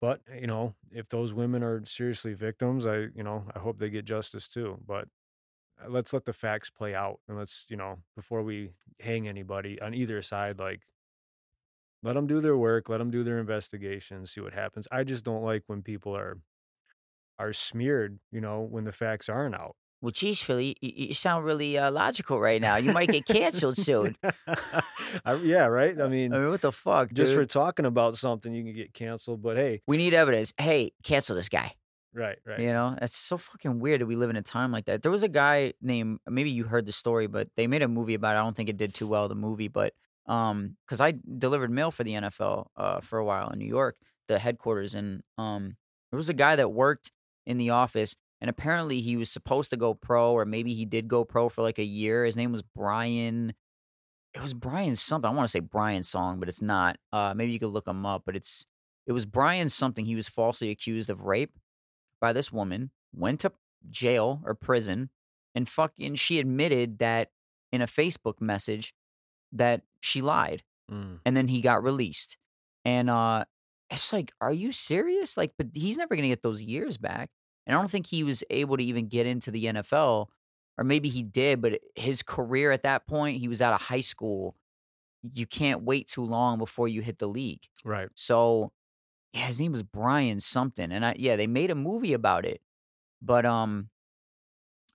But, 0.00 0.20
you 0.40 0.46
know, 0.48 0.74
if 0.92 1.08
those 1.08 1.34
women 1.34 1.62
are 1.64 1.84
seriously 1.86 2.34
victims, 2.34 2.86
I, 2.86 3.08
you 3.16 3.24
know, 3.24 3.44
I 3.56 3.60
hope 3.60 3.78
they 3.78 3.90
get 3.90 4.04
justice 4.06 4.48
too. 4.48 4.78
But 4.86 5.08
uh, 5.84 5.88
let's 5.90 6.12
let 6.14 6.24
the 6.26 6.32
facts 6.34 6.70
play 6.70 6.94
out 6.94 7.20
and 7.28 7.38
let's, 7.38 7.66
you 7.70 7.76
know, 7.78 7.98
before 8.16 8.42
we 8.44 8.72
hang 9.00 9.28
anybody 9.28 9.80
on 9.82 9.94
either 9.94 10.22
side, 10.22 10.58
like 10.60 10.82
let 12.02 12.14
them 12.14 12.26
do 12.26 12.40
their 12.40 12.56
work, 12.56 12.88
let 12.88 12.98
them 12.98 13.10
do 13.10 13.22
their 13.22 13.38
investigation, 13.38 14.26
see 14.26 14.40
what 14.40 14.52
happens. 14.52 14.88
I 14.90 15.04
just 15.04 15.24
don't 15.24 15.42
like 15.44 15.62
when 15.66 15.82
people 15.82 16.16
are 16.16 16.38
are 17.38 17.52
smeared, 17.52 18.18
you 18.30 18.40
know, 18.40 18.62
when 18.62 18.84
the 18.84 18.92
facts 18.92 19.28
aren't 19.28 19.54
out. 19.54 19.76
Well, 20.02 20.10
geez, 20.10 20.40
Fillie, 20.42 20.76
you 20.82 20.92
you 21.08 21.14
sound 21.14 21.44
really, 21.46 21.78
uh, 21.78 21.90
logical 21.90 22.40
right 22.40 22.60
now. 22.60 22.76
You 22.76 22.92
might 22.92 23.08
get 23.08 23.24
canceled 23.24 23.76
soon. 23.78 24.16
I, 25.24 25.34
yeah, 25.36 25.66
right. 25.66 25.98
I 25.98 26.04
I 26.04 26.08
mean, 26.08 26.32
mean, 26.32 26.48
what 26.50 26.60
the 26.60 26.72
fuck, 26.72 27.12
just 27.12 27.32
for 27.34 27.44
talking 27.44 27.86
about 27.86 28.16
something, 28.16 28.52
you 28.52 28.64
can 28.64 28.74
get 28.74 28.92
canceled. 28.92 29.42
But 29.42 29.56
hey, 29.56 29.80
We 29.86 29.96
need 29.96 30.12
evidence. 30.14 30.52
Hey, 30.58 30.92
cancel 31.04 31.36
this 31.36 31.48
guy. 31.48 31.74
right, 32.14 32.38
right. 32.44 32.58
You 32.60 32.72
know, 32.72 32.96
that's 32.98 33.16
so 33.16 33.38
fucking 33.38 33.78
weird 33.80 34.00
that 34.00 34.06
we 34.06 34.16
live 34.16 34.28
in 34.30 34.36
a 34.36 34.42
time 34.42 34.72
like 34.72 34.86
that. 34.86 35.02
There 35.02 35.12
was 35.12 35.22
a 35.22 35.28
guy 35.28 35.72
named 35.80 36.18
maybe 36.28 36.50
you 36.50 36.64
heard 36.64 36.84
the 36.86 36.92
story, 36.92 37.26
but 37.28 37.48
they 37.56 37.66
made 37.66 37.82
a 37.82 37.88
movie 37.88 38.14
about 38.14 38.34
it. 38.34 38.40
I 38.40 38.42
don't 38.42 38.56
think 38.56 38.68
it 38.68 38.76
did 38.76 38.92
too 38.94 39.06
well, 39.06 39.28
the 39.28 39.34
movie, 39.36 39.68
but 39.68 39.94
um, 40.26 40.76
because 40.84 41.00
I 41.00 41.14
delivered 41.38 41.70
mail 41.70 41.90
for 41.90 42.04
the 42.04 42.12
NFL 42.12 42.66
uh 42.76 43.00
for 43.00 43.18
a 43.18 43.24
while 43.24 43.50
in 43.50 43.58
New 43.58 43.66
York, 43.68 43.96
the 44.28 44.38
headquarters, 44.38 44.94
and 44.94 45.22
um, 45.38 45.76
there 46.10 46.16
was 46.16 46.28
a 46.28 46.34
guy 46.34 46.56
that 46.56 46.70
worked 46.72 47.10
in 47.46 47.56
the 47.58 47.70
office, 47.70 48.14
and 48.42 48.50
apparently 48.50 49.00
he 49.00 49.16
was 49.16 49.30
supposed 49.30 49.70
to 49.70 49.76
go 49.76 49.94
pro, 49.94 50.32
or 50.32 50.44
maybe 50.44 50.74
he 50.74 50.84
did 50.84 51.06
go 51.06 51.24
pro 51.24 51.48
for 51.48 51.62
like 51.62 51.78
a 51.78 51.84
year. 51.84 52.24
His 52.24 52.36
name 52.36 52.50
was 52.50 52.60
Brian. 52.60 53.54
It 54.34 54.42
was 54.42 54.52
Brian 54.52 54.96
something. 54.96 55.30
I 55.30 55.32
want 55.32 55.46
to 55.46 55.52
say 55.52 55.60
Brian 55.60 56.02
Song, 56.02 56.40
but 56.40 56.48
it's 56.48 56.60
not. 56.60 56.98
Uh, 57.12 57.34
maybe 57.36 57.52
you 57.52 57.60
could 57.60 57.68
look 57.68 57.86
him 57.86 58.04
up, 58.04 58.24
but 58.26 58.34
it's 58.34 58.66
it 59.06 59.12
was 59.12 59.26
Brian 59.26 59.68
something. 59.68 60.04
He 60.06 60.16
was 60.16 60.28
falsely 60.28 60.70
accused 60.70 61.08
of 61.08 61.20
rape 61.22 61.56
by 62.20 62.32
this 62.32 62.50
woman, 62.50 62.90
went 63.14 63.38
to 63.40 63.52
jail 63.90 64.40
or 64.44 64.54
prison, 64.54 65.10
and 65.54 65.68
fucking 65.68 66.16
she 66.16 66.40
admitted 66.40 66.98
that 66.98 67.30
in 67.70 67.80
a 67.80 67.86
Facebook 67.86 68.40
message 68.40 68.92
that 69.52 69.82
she 70.00 70.20
lied. 70.20 70.64
Mm, 70.90 71.20
And 71.24 71.36
then 71.36 71.46
he 71.46 71.60
got 71.60 71.84
released. 71.84 72.38
And 72.84 73.08
uh 73.08 73.44
it's 73.88 74.12
like, 74.12 74.32
are 74.40 74.52
you 74.52 74.72
serious? 74.72 75.36
Like, 75.36 75.52
but 75.56 75.68
he's 75.74 75.96
never 75.96 76.16
gonna 76.16 76.26
get 76.26 76.42
those 76.42 76.60
years 76.60 76.96
back. 76.96 77.30
And 77.66 77.76
I 77.76 77.80
don't 77.80 77.90
think 77.90 78.06
he 78.06 78.24
was 78.24 78.42
able 78.50 78.76
to 78.76 78.84
even 78.84 79.08
get 79.08 79.26
into 79.26 79.50
the 79.50 79.66
NFL. 79.66 80.28
Or 80.78 80.84
maybe 80.84 81.08
he 81.08 81.22
did, 81.22 81.60
but 81.60 81.80
his 81.94 82.22
career 82.22 82.72
at 82.72 82.82
that 82.84 83.06
point, 83.06 83.38
he 83.38 83.48
was 83.48 83.60
out 83.60 83.74
of 83.74 83.82
high 83.82 84.00
school. 84.00 84.56
You 85.22 85.46
can't 85.46 85.82
wait 85.82 86.08
too 86.08 86.24
long 86.24 86.58
before 86.58 86.88
you 86.88 87.02
hit 87.02 87.18
the 87.18 87.28
league. 87.28 87.62
right. 87.84 88.08
So 88.14 88.72
yeah, 89.32 89.46
his 89.46 89.60
name 89.60 89.72
was 89.72 89.82
Brian 89.82 90.40
something, 90.40 90.92
and 90.92 91.04
I 91.04 91.14
yeah, 91.18 91.36
they 91.36 91.46
made 91.46 91.70
a 91.70 91.74
movie 91.74 92.12
about 92.12 92.44
it. 92.44 92.60
But 93.22 93.46
um, 93.46 93.88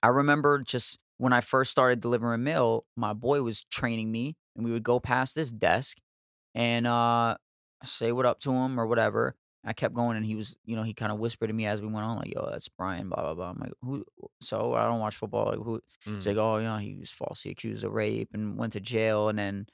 I 0.04 0.10
remember 0.10 0.60
just 0.60 1.00
when 1.18 1.34
I 1.34 1.42
first 1.42 1.72
started 1.72 2.02
delivering 2.02 2.44
mail, 2.44 2.86
my 2.96 3.14
boy 3.14 3.42
was 3.42 3.64
training 3.64 4.12
me, 4.12 4.36
and 4.56 4.66
we 4.66 4.72
would 4.72 4.84
go 4.84 5.00
past 5.00 5.36
this 5.36 5.50
desk 5.50 5.98
and 6.54 6.88
uh 6.88 7.38
say 7.84 8.12
what 8.12 8.26
up 8.26 8.40
to 8.42 8.52
him 8.52 8.80
or 8.80 8.86
whatever. 8.86 9.36
I 9.68 9.74
kept 9.74 9.94
going, 9.96 10.18
and 10.18 10.26
he 10.26 10.36
was, 10.36 10.56
you 10.66 10.76
know, 10.76 10.84
he 10.84 10.94
kind 10.96 11.12
of 11.12 11.20
whispered 11.20 11.48
to 11.48 11.54
me 11.54 11.66
as 11.68 11.82
we 11.82 11.88
went 11.88 12.06
on, 12.06 12.18
like, 12.18 12.34
"Yo, 12.34 12.50
that's 12.50 12.70
Brian." 12.70 13.10
Blah 13.10 13.22
blah 13.22 13.34
blah. 13.36 13.50
I'm 13.52 13.60
like, 13.60 13.74
"Who?" 13.82 14.06
So 14.42 14.74
I 14.76 14.86
don't 14.86 15.00
watch 15.02 15.16
football. 15.18 15.48
Like, 15.48 15.60
who? 15.60 15.82
He's 16.20 16.28
Mm, 16.28 16.28
like, 16.28 16.38
"Oh, 16.38 16.58
yeah, 16.60 16.80
he 16.80 16.96
was 16.98 17.12
falsely 17.12 17.52
accused 17.52 17.84
of 17.84 17.94
rape 17.94 18.30
and 18.34 18.58
went 18.58 18.74
to 18.74 18.80
jail, 18.82 19.30
and 19.30 19.38
then." 19.40 19.68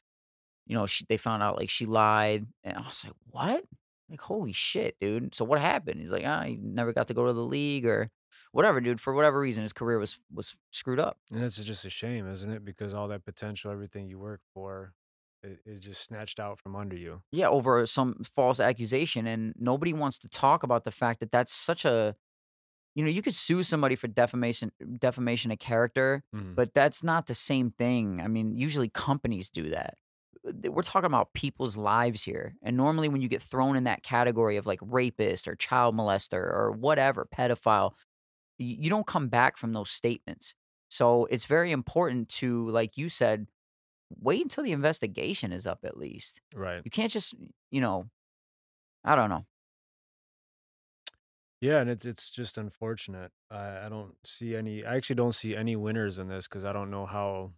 you 0.66 0.76
know, 0.76 0.86
she 0.88 1.06
they 1.10 1.18
found 1.18 1.44
out 1.44 1.58
like 1.58 1.70
she 1.70 1.86
lied, 1.86 2.48
and 2.64 2.78
I 2.78 2.82
was 2.82 3.04
like, 3.04 3.14
"What?" 3.26 3.66
Like, 4.10 4.22
holy 4.22 4.54
shit, 4.54 4.98
dude. 5.00 5.34
So 5.36 5.46
what 5.46 5.60
happened? 5.62 6.02
He's 6.02 6.12
like, 6.12 6.26
"Ah, 6.26 6.44
he 6.44 6.58
never 6.58 6.94
got 6.94 7.08
to 7.10 7.14
go 7.14 7.26
to 7.28 7.34
the 7.34 7.44
league 7.44 7.86
or 7.86 8.12
whatever, 8.52 8.82
dude. 8.82 9.02
For 9.02 9.14
whatever 9.14 9.40
reason, 9.40 9.64
his 9.64 9.74
career 9.74 10.00
was 10.00 10.20
was 10.32 10.56
screwed 10.72 11.00
up." 11.00 11.20
and 11.32 11.44
it's 11.44 11.58
just 11.64 11.86
a 11.86 11.90
shame, 11.90 12.28
isn't 12.28 12.52
it? 12.52 12.64
Because 12.66 12.94
all 12.94 13.08
that 13.10 13.26
potential, 13.26 13.72
everything 13.72 14.08
you 14.08 14.20
work 14.20 14.42
for, 14.54 14.94
it, 15.44 15.60
it 15.66 15.80
just 15.80 16.04
snatched 16.04 16.40
out 16.40 16.60
from 16.60 16.76
under 16.76 16.96
you. 16.96 17.22
Yeah, 17.32 17.50
over 17.50 17.86
some 17.86 18.24
false 18.24 18.60
accusation, 18.60 19.28
and 19.28 19.54
nobody 19.58 19.94
wants 19.94 20.18
to 20.20 20.30
talk 20.30 20.64
about 20.64 20.84
the 20.84 20.92
fact 20.92 21.20
that 21.20 21.32
that's 21.32 21.54
such 21.54 21.86
a 21.86 22.16
you 22.96 23.04
know, 23.04 23.10
you 23.10 23.24
could 23.24 23.34
sue 23.34 23.64
somebody 23.64 23.96
for 23.96 24.08
defamation 24.08 24.72
defamation 25.00 25.52
of 25.52 25.58
character, 25.60 26.24
Mm, 26.36 26.54
but 26.56 26.74
that's 26.76 27.04
not 27.04 27.26
the 27.26 27.34
same 27.36 27.72
thing. 27.72 28.22
I 28.22 28.28
mean, 28.28 28.56
usually 28.56 28.88
companies 28.90 29.50
do 29.50 29.70
that. 29.70 29.98
Uh, 30.48 30.72
We're 30.72 30.84
talking 30.84 31.08
about 31.08 31.34
people's 31.34 31.76
lives 31.76 32.22
here. 32.22 32.56
And 32.62 32.78
normally 32.78 33.10
when 33.10 33.22
you 33.22 33.28
get 33.28 33.42
thrown 33.42 33.76
in 33.76 33.86
that 33.86 34.04
category 34.04 34.58
of 34.58 34.68
like 34.68 34.80
rapist 34.84 35.48
or 35.48 35.56
child 35.56 35.96
molester 35.96 36.34
or 36.34 36.72
whatever, 36.72 37.28
pedophile, 37.36 37.94
you 38.60 38.92
don't 38.92 39.08
come 39.08 39.28
back 39.28 39.58
from 39.58 39.74
those 39.74 39.90
statements. 39.90 40.54
So 40.90 41.26
it's 41.32 41.46
very 41.46 41.72
important 41.72 42.30
to, 42.30 42.70
like 42.70 42.96
you 42.98 43.10
said, 43.10 43.48
wait 44.20 44.42
until 44.44 44.64
the 44.64 44.72
investigation 44.72 45.52
is 45.52 45.68
up 45.68 45.80
at 45.84 45.98
least. 45.98 46.42
Right. 46.54 46.86
You 46.86 46.92
can't 46.92 47.12
just, 47.12 47.34
you 47.72 47.82
know, 47.82 48.10
I 49.04 49.16
don't 49.16 49.30
know. 49.30 49.46
Yeah, 51.62 51.80
and 51.80 51.90
it's 51.90 52.06
it's 52.06 52.30
just 52.30 52.58
unfortunate. 52.58 53.32
I 53.50 53.86
I 53.86 53.90
don't 53.90 54.16
see 54.26 54.56
any 54.56 54.84
I 54.86 54.96
actually 54.98 55.16
don't 55.16 55.32
see 55.34 55.56
any 55.56 55.76
winners 55.76 56.20
in 56.20 56.28
this 56.28 56.48
because 56.48 56.66
I 56.66 56.74
don't 56.74 56.92
know 56.92 57.06
how, 57.06 57.54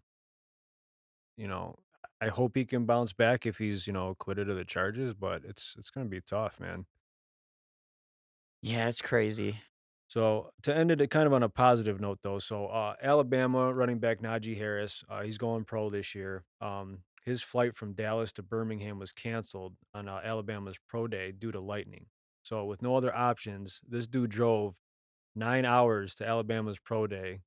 you 1.38 1.48
know, 1.48 1.76
I 2.22 2.28
hope 2.30 2.56
he 2.56 2.66
can 2.66 2.86
bounce 2.86 3.14
back 3.14 3.46
if 3.46 3.58
he's, 3.58 3.88
you 3.88 3.94
know, 3.94 4.10
acquitted 4.10 4.50
of 4.50 4.58
the 4.58 4.66
charges, 4.66 5.14
but 5.14 5.44
it's 5.46 5.76
it's 5.78 5.90
gonna 5.90 6.08
be 6.10 6.22
tough, 6.22 6.60
man. 6.60 6.86
Yeah, 8.62 8.88
it's 8.90 9.02
crazy. 9.02 9.62
So 10.08 10.52
to 10.64 10.76
end 10.76 10.92
it 10.92 11.10
kind 11.10 11.26
of 11.28 11.34
on 11.34 11.44
a 11.44 11.50
positive 11.50 12.00
note, 12.00 12.20
though, 12.22 12.40
so 12.40 12.68
uh, 12.68 12.96
Alabama 13.02 13.74
running 13.74 14.00
back 14.00 14.20
Najee 14.22 14.58
Harris, 14.58 15.04
uh, 15.10 15.22
he's 15.24 15.38
going 15.38 15.66
pro 15.66 15.90
this 15.90 16.14
year. 16.14 16.44
Um, 16.62 17.00
his 17.24 17.42
flight 17.42 17.76
from 17.76 17.94
Dallas 17.94 18.32
to 18.34 18.44
Birmingham 18.44 19.00
was 19.00 19.12
canceled 19.12 19.76
on 19.96 20.08
uh, 20.08 20.22
Alabama's 20.24 20.78
pro 20.88 21.08
day 21.08 21.32
due 21.32 21.52
to 21.52 21.60
lightning. 21.60 22.06
So 22.44 22.66
with 22.66 22.84
no 22.84 22.96
other 22.96 23.14
options, 23.16 23.82
this 23.88 24.06
dude 24.06 24.30
drove 24.30 24.76
nine 25.36 25.66
hours 25.66 26.14
to 26.16 26.28
Alabama's 26.28 26.78
pro 26.78 27.08
day 27.08 27.42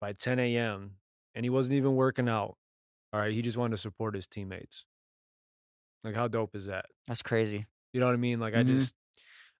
by 0.00 0.12
10 0.12 0.38
a.m. 0.38 0.96
and 1.34 1.44
he 1.44 1.50
wasn't 1.50 1.76
even 1.76 1.94
working 1.96 2.28
out. 2.28 2.56
All 3.12 3.20
right, 3.20 3.32
he 3.32 3.40
just 3.42 3.56
wanted 3.56 3.72
to 3.72 3.78
support 3.78 4.14
his 4.14 4.26
teammates. 4.26 4.84
Like, 6.04 6.14
how 6.14 6.28
dope 6.28 6.54
is 6.54 6.66
that? 6.66 6.86
That's 7.06 7.22
crazy. 7.22 7.66
You 7.92 8.00
know 8.00 8.06
what 8.06 8.14
I 8.14 8.16
mean? 8.18 8.40
Like, 8.40 8.54
I 8.54 8.62
Mhm. 8.62 8.66
just, 8.66 8.94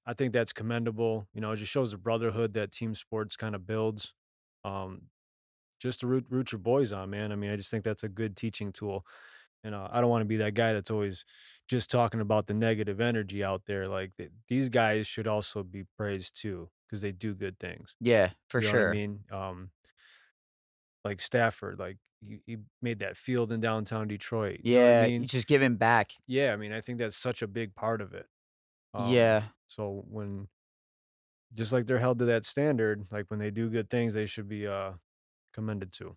I 0.07 0.15
think 0.15 0.33
that's 0.33 0.53
commendable. 0.53 1.29
You 1.33 1.41
know, 1.41 1.53
it 1.53 1.57
just 1.57 1.71
shows 1.71 1.93
the 1.93 1.97
brotherhood 1.99 2.55
that 2.55 2.73
team 2.73 2.95
sports 2.95 3.37
kind 3.37 3.55
of 3.55 3.67
builds. 3.67 4.15
Um, 4.65 5.03
just 5.81 6.01
to 6.01 6.07
root, 6.07 6.27
root 6.29 6.53
your 6.53 6.61
boys 6.61 6.93
on, 6.93 7.11
man. 7.11 7.33
I 7.33 7.37
mean, 7.37 7.51
I 7.51 7.57
just 7.57 7.71
think 7.71 7.85
that's 7.85 8.05
a 8.05 8.09
good 8.09 8.37
teaching 8.37 8.73
tool. 8.73 9.05
And 9.65 9.75
uh, 9.75 9.89
I 9.93 10.01
don't 10.01 10.11
want 10.11 10.23
to 10.23 10.27
be 10.29 10.37
that 10.39 10.55
guy 10.55 10.73
that's 10.73 10.91
always 10.91 11.25
just 11.69 11.91
talking 11.91 12.21
about 12.21 12.47
the 12.47 12.55
negative 12.55 13.01
energy 13.01 13.45
out 13.45 13.63
there. 13.67 13.87
Like, 13.89 14.13
th- 14.17 14.31
these 14.49 14.69
guys 14.69 15.07
should 15.07 15.27
also 15.29 15.63
be 15.63 15.85
praised 15.97 16.41
too 16.41 16.69
because 16.87 17.01
they 17.03 17.13
do 17.13 17.35
good 17.35 17.59
things. 17.59 17.95
Yeah, 18.01 18.31
for 18.49 18.61
You 18.61 18.73
know 18.73 18.79
what 18.79 18.89
I 18.89 18.93
mean? 18.93 19.21
Um, 19.31 19.71
like 21.05 21.21
Stafford, 21.21 21.79
like 21.79 21.99
he, 22.27 22.41
he 22.47 22.57
made 22.81 23.01
that 23.01 23.17
field 23.17 23.53
in 23.53 23.61
downtown 23.61 24.09
Detroit. 24.09 24.61
You 24.63 24.75
know 24.75 24.81
what 24.81 24.87
Yeah, 24.89 25.03
I 25.03 25.09
mean? 25.09 25.27
just 25.27 25.47
giving 25.47 25.77
back. 25.77 26.13
Yeah, 26.27 26.53
I 26.53 26.57
mean, 26.57 26.73
I 26.73 26.81
think 26.81 26.99
that's 26.99 27.17
such 27.17 27.43
a 27.43 27.47
big 27.47 27.75
part 27.75 28.01
of 28.01 28.15
it. 28.15 28.27
Um, 28.95 29.29
Yeah. 29.29 29.53
so 29.67 30.05
when 30.09 30.49
just 31.55 31.73
like 31.73 31.87
they're 31.87 31.99
held 31.99 32.19
to 32.21 32.25
that 32.27 32.45
standard, 32.45 33.07
like 33.11 33.31
when 33.31 33.39
they 33.39 33.51
do 33.51 33.69
good 33.69 33.91
things, 33.91 34.15
they 34.15 34.27
should 34.27 34.49
be 34.49 34.67
uh 34.67 34.93
commended 35.55 35.93
to. 35.95 36.17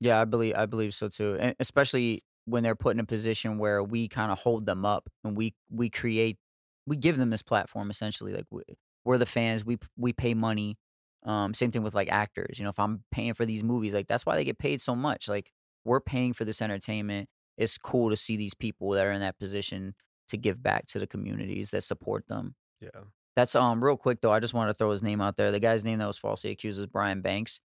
Yeah, 0.00 0.20
I 0.20 0.24
believe 0.24 0.54
I 0.56 0.66
believe 0.66 0.94
so 0.94 1.08
too. 1.08 1.36
And 1.40 1.54
especially 1.60 2.24
when 2.44 2.62
they're 2.62 2.74
put 2.76 2.96
in 2.96 3.00
a 3.00 3.04
position 3.06 3.58
where 3.58 3.82
we 3.84 4.08
kind 4.08 4.32
of 4.32 4.38
hold 4.38 4.66
them 4.66 4.84
up 4.84 5.08
and 5.24 5.36
we 5.36 5.54
we 5.70 5.90
create 5.90 6.38
we 6.86 6.96
give 6.96 7.16
them 7.16 7.30
this 7.30 7.42
platform 7.42 7.90
essentially 7.90 8.32
like 8.32 8.46
we, 8.50 8.62
we're 9.04 9.18
the 9.18 9.26
fans, 9.26 9.64
we 9.64 9.78
we 9.96 10.12
pay 10.12 10.34
money. 10.34 10.76
Um 11.24 11.54
same 11.54 11.70
thing 11.70 11.82
with 11.84 11.94
like 11.94 12.08
actors, 12.10 12.58
you 12.58 12.64
know, 12.64 12.70
if 12.70 12.78
I'm 12.80 13.04
paying 13.12 13.34
for 13.34 13.46
these 13.46 13.62
movies, 13.62 13.94
like 13.94 14.08
that's 14.08 14.26
why 14.26 14.34
they 14.36 14.44
get 14.44 14.58
paid 14.58 14.80
so 14.80 14.94
much. 14.96 15.28
Like 15.28 15.52
we're 15.84 16.00
paying 16.00 16.32
for 16.32 16.44
this 16.44 16.60
entertainment. 16.62 17.28
It's 17.56 17.78
cool 17.78 18.10
to 18.10 18.16
see 18.16 18.36
these 18.36 18.54
people 18.54 18.90
that 18.90 19.06
are 19.06 19.12
in 19.12 19.20
that 19.20 19.38
position 19.38 19.94
to 20.32 20.36
give 20.36 20.62
back 20.62 20.86
to 20.88 20.98
the 20.98 21.06
communities 21.06 21.70
that 21.70 21.82
support 21.84 22.26
them. 22.28 22.54
Yeah. 22.80 22.88
That's 23.36 23.54
um 23.54 23.82
real 23.82 23.96
quick 23.96 24.20
though, 24.20 24.32
I 24.32 24.40
just 24.40 24.52
want 24.52 24.68
to 24.68 24.74
throw 24.74 24.90
his 24.90 25.02
name 25.02 25.20
out 25.22 25.36
there. 25.36 25.50
The 25.52 25.60
guy's 25.60 25.84
name 25.84 26.00
that 26.00 26.06
was 26.06 26.18
falsely 26.18 26.50
accused 26.50 26.78
is 26.78 26.86
Brian 26.86 27.22
Banks 27.22 27.60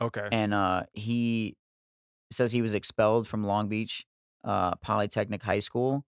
Okay. 0.00 0.26
and 0.32 0.54
uh, 0.54 0.84
he 0.94 1.56
says 2.30 2.52
he 2.52 2.62
was 2.62 2.74
expelled 2.74 3.26
from 3.28 3.44
Long 3.44 3.68
Beach 3.68 4.06
uh, 4.44 4.76
Polytechnic 4.76 5.42
High 5.42 5.58
School. 5.58 6.04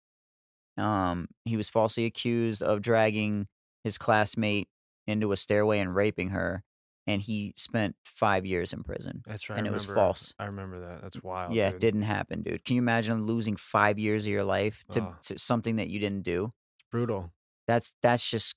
Um, 0.78 1.28
he 1.44 1.56
was 1.58 1.68
falsely 1.68 2.06
accused 2.06 2.62
of 2.62 2.80
dragging 2.80 3.48
his 3.84 3.98
classmate 3.98 4.68
into 5.06 5.32
a 5.32 5.36
stairway 5.36 5.80
and 5.80 5.94
raping 5.94 6.30
her, 6.30 6.62
and 7.06 7.20
he 7.20 7.52
spent 7.56 7.96
five 8.04 8.46
years 8.46 8.72
in 8.72 8.82
prison. 8.84 9.22
That's 9.26 9.48
right. 9.50 9.56
I 9.56 9.58
and 9.58 9.66
it 9.66 9.72
was 9.72 9.84
false. 9.84 10.32
I 10.38 10.44
remember 10.44 10.80
that. 10.80 11.02
That's 11.02 11.22
wild. 11.22 11.52
yeah, 11.52 11.68
it 11.68 11.80
didn't 11.80 12.02
happen, 12.02 12.42
dude. 12.42 12.64
Can 12.64 12.76
you 12.76 12.82
imagine 12.82 13.24
losing 13.26 13.56
five 13.56 13.98
years 13.98 14.24
of 14.26 14.32
your 14.32 14.44
life 14.44 14.84
to, 14.92 15.00
Oh. 15.02 15.14
to 15.24 15.38
something 15.38 15.76
that 15.76 15.88
you 15.88 15.98
didn't 15.98 16.22
do? 16.22 16.52
It's 16.78 16.86
brutal. 16.90 17.32
that's 17.66 17.92
that's 18.02 18.28
just 18.30 18.54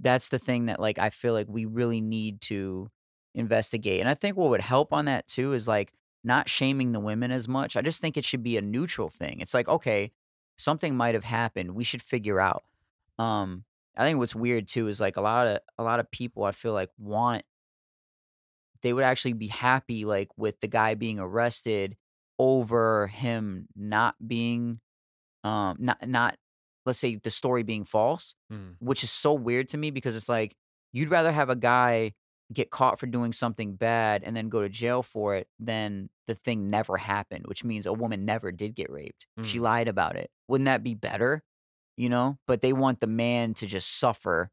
that's 0.00 0.28
the 0.30 0.38
thing 0.38 0.66
that 0.66 0.80
like 0.80 0.98
I 0.98 1.10
feel 1.10 1.32
like 1.34 1.46
we 1.48 1.64
really 1.64 2.00
need 2.00 2.40
to 2.42 2.90
investigate. 3.34 4.00
And 4.00 4.08
I 4.08 4.14
think 4.14 4.36
what 4.36 4.50
would 4.50 4.60
help 4.60 4.92
on 4.92 5.06
that 5.06 5.26
too 5.28 5.52
is 5.52 5.66
like 5.68 5.92
not 6.22 6.48
shaming 6.48 6.92
the 6.92 7.00
women 7.00 7.30
as 7.30 7.48
much. 7.48 7.76
I 7.76 7.82
just 7.82 8.00
think 8.00 8.16
it 8.16 8.24
should 8.24 8.42
be 8.42 8.56
a 8.56 8.62
neutral 8.62 9.08
thing. 9.10 9.40
It's 9.40 9.52
like, 9.52 9.68
okay, 9.68 10.12
something 10.56 10.96
might 10.96 11.14
have 11.14 11.24
happened. 11.24 11.74
We 11.74 11.84
should 11.84 12.02
figure 12.02 12.40
out. 12.40 12.62
Um 13.18 13.64
I 13.96 14.04
think 14.04 14.18
what's 14.18 14.34
weird 14.34 14.66
too 14.68 14.88
is 14.88 15.00
like 15.00 15.16
a 15.16 15.20
lot 15.20 15.46
of 15.46 15.58
a 15.78 15.82
lot 15.82 16.00
of 16.00 16.10
people 16.10 16.44
I 16.44 16.52
feel 16.52 16.72
like 16.72 16.90
want 16.98 17.44
they 18.84 18.92
would 18.92 19.02
actually 19.04 19.32
be 19.32 19.48
happy 19.48 20.04
like 20.04 20.28
with 20.36 20.60
the 20.60 20.68
guy 20.68 20.94
being 20.94 21.18
arrested 21.18 21.96
over 22.38 23.08
him 23.08 23.66
not 23.74 24.14
being 24.24 24.78
um 25.42 25.76
not 25.80 26.06
not 26.06 26.36
let's 26.86 26.98
say 26.98 27.16
the 27.16 27.30
story 27.30 27.62
being 27.64 27.84
false 27.84 28.34
Mm. 28.52 28.76
which 28.78 29.02
is 29.02 29.10
so 29.10 29.32
weird 29.34 29.68
to 29.70 29.76
me 29.78 29.90
because 29.90 30.14
it's 30.14 30.28
like 30.28 30.54
you'd 30.92 31.10
rather 31.10 31.32
have 31.32 31.48
a 31.50 31.56
guy 31.56 32.12
get 32.52 32.70
caught 32.70 32.98
for 33.00 33.06
doing 33.06 33.32
something 33.32 33.74
bad 33.74 34.22
and 34.22 34.36
then 34.36 34.48
go 34.50 34.60
to 34.60 34.68
jail 34.68 35.02
for 35.02 35.34
it 35.34 35.48
than 35.58 36.10
the 36.28 36.34
thing 36.34 36.68
never 36.70 36.98
happened, 36.98 37.46
which 37.48 37.64
means 37.64 37.86
a 37.86 37.92
woman 37.92 38.24
never 38.26 38.52
did 38.52 38.74
get 38.74 38.90
raped. 38.90 39.26
She 39.42 39.58
Mm. 39.58 39.62
lied 39.62 39.88
about 39.88 40.16
it. 40.16 40.30
Wouldn't 40.46 40.66
that 40.66 40.82
be 40.84 40.94
better? 40.94 41.42
You 41.96 42.10
know? 42.10 42.38
But 42.46 42.60
they 42.60 42.72
want 42.74 43.00
the 43.00 43.06
man 43.06 43.54
to 43.54 43.66
just 43.66 43.98
suffer. 43.98 44.50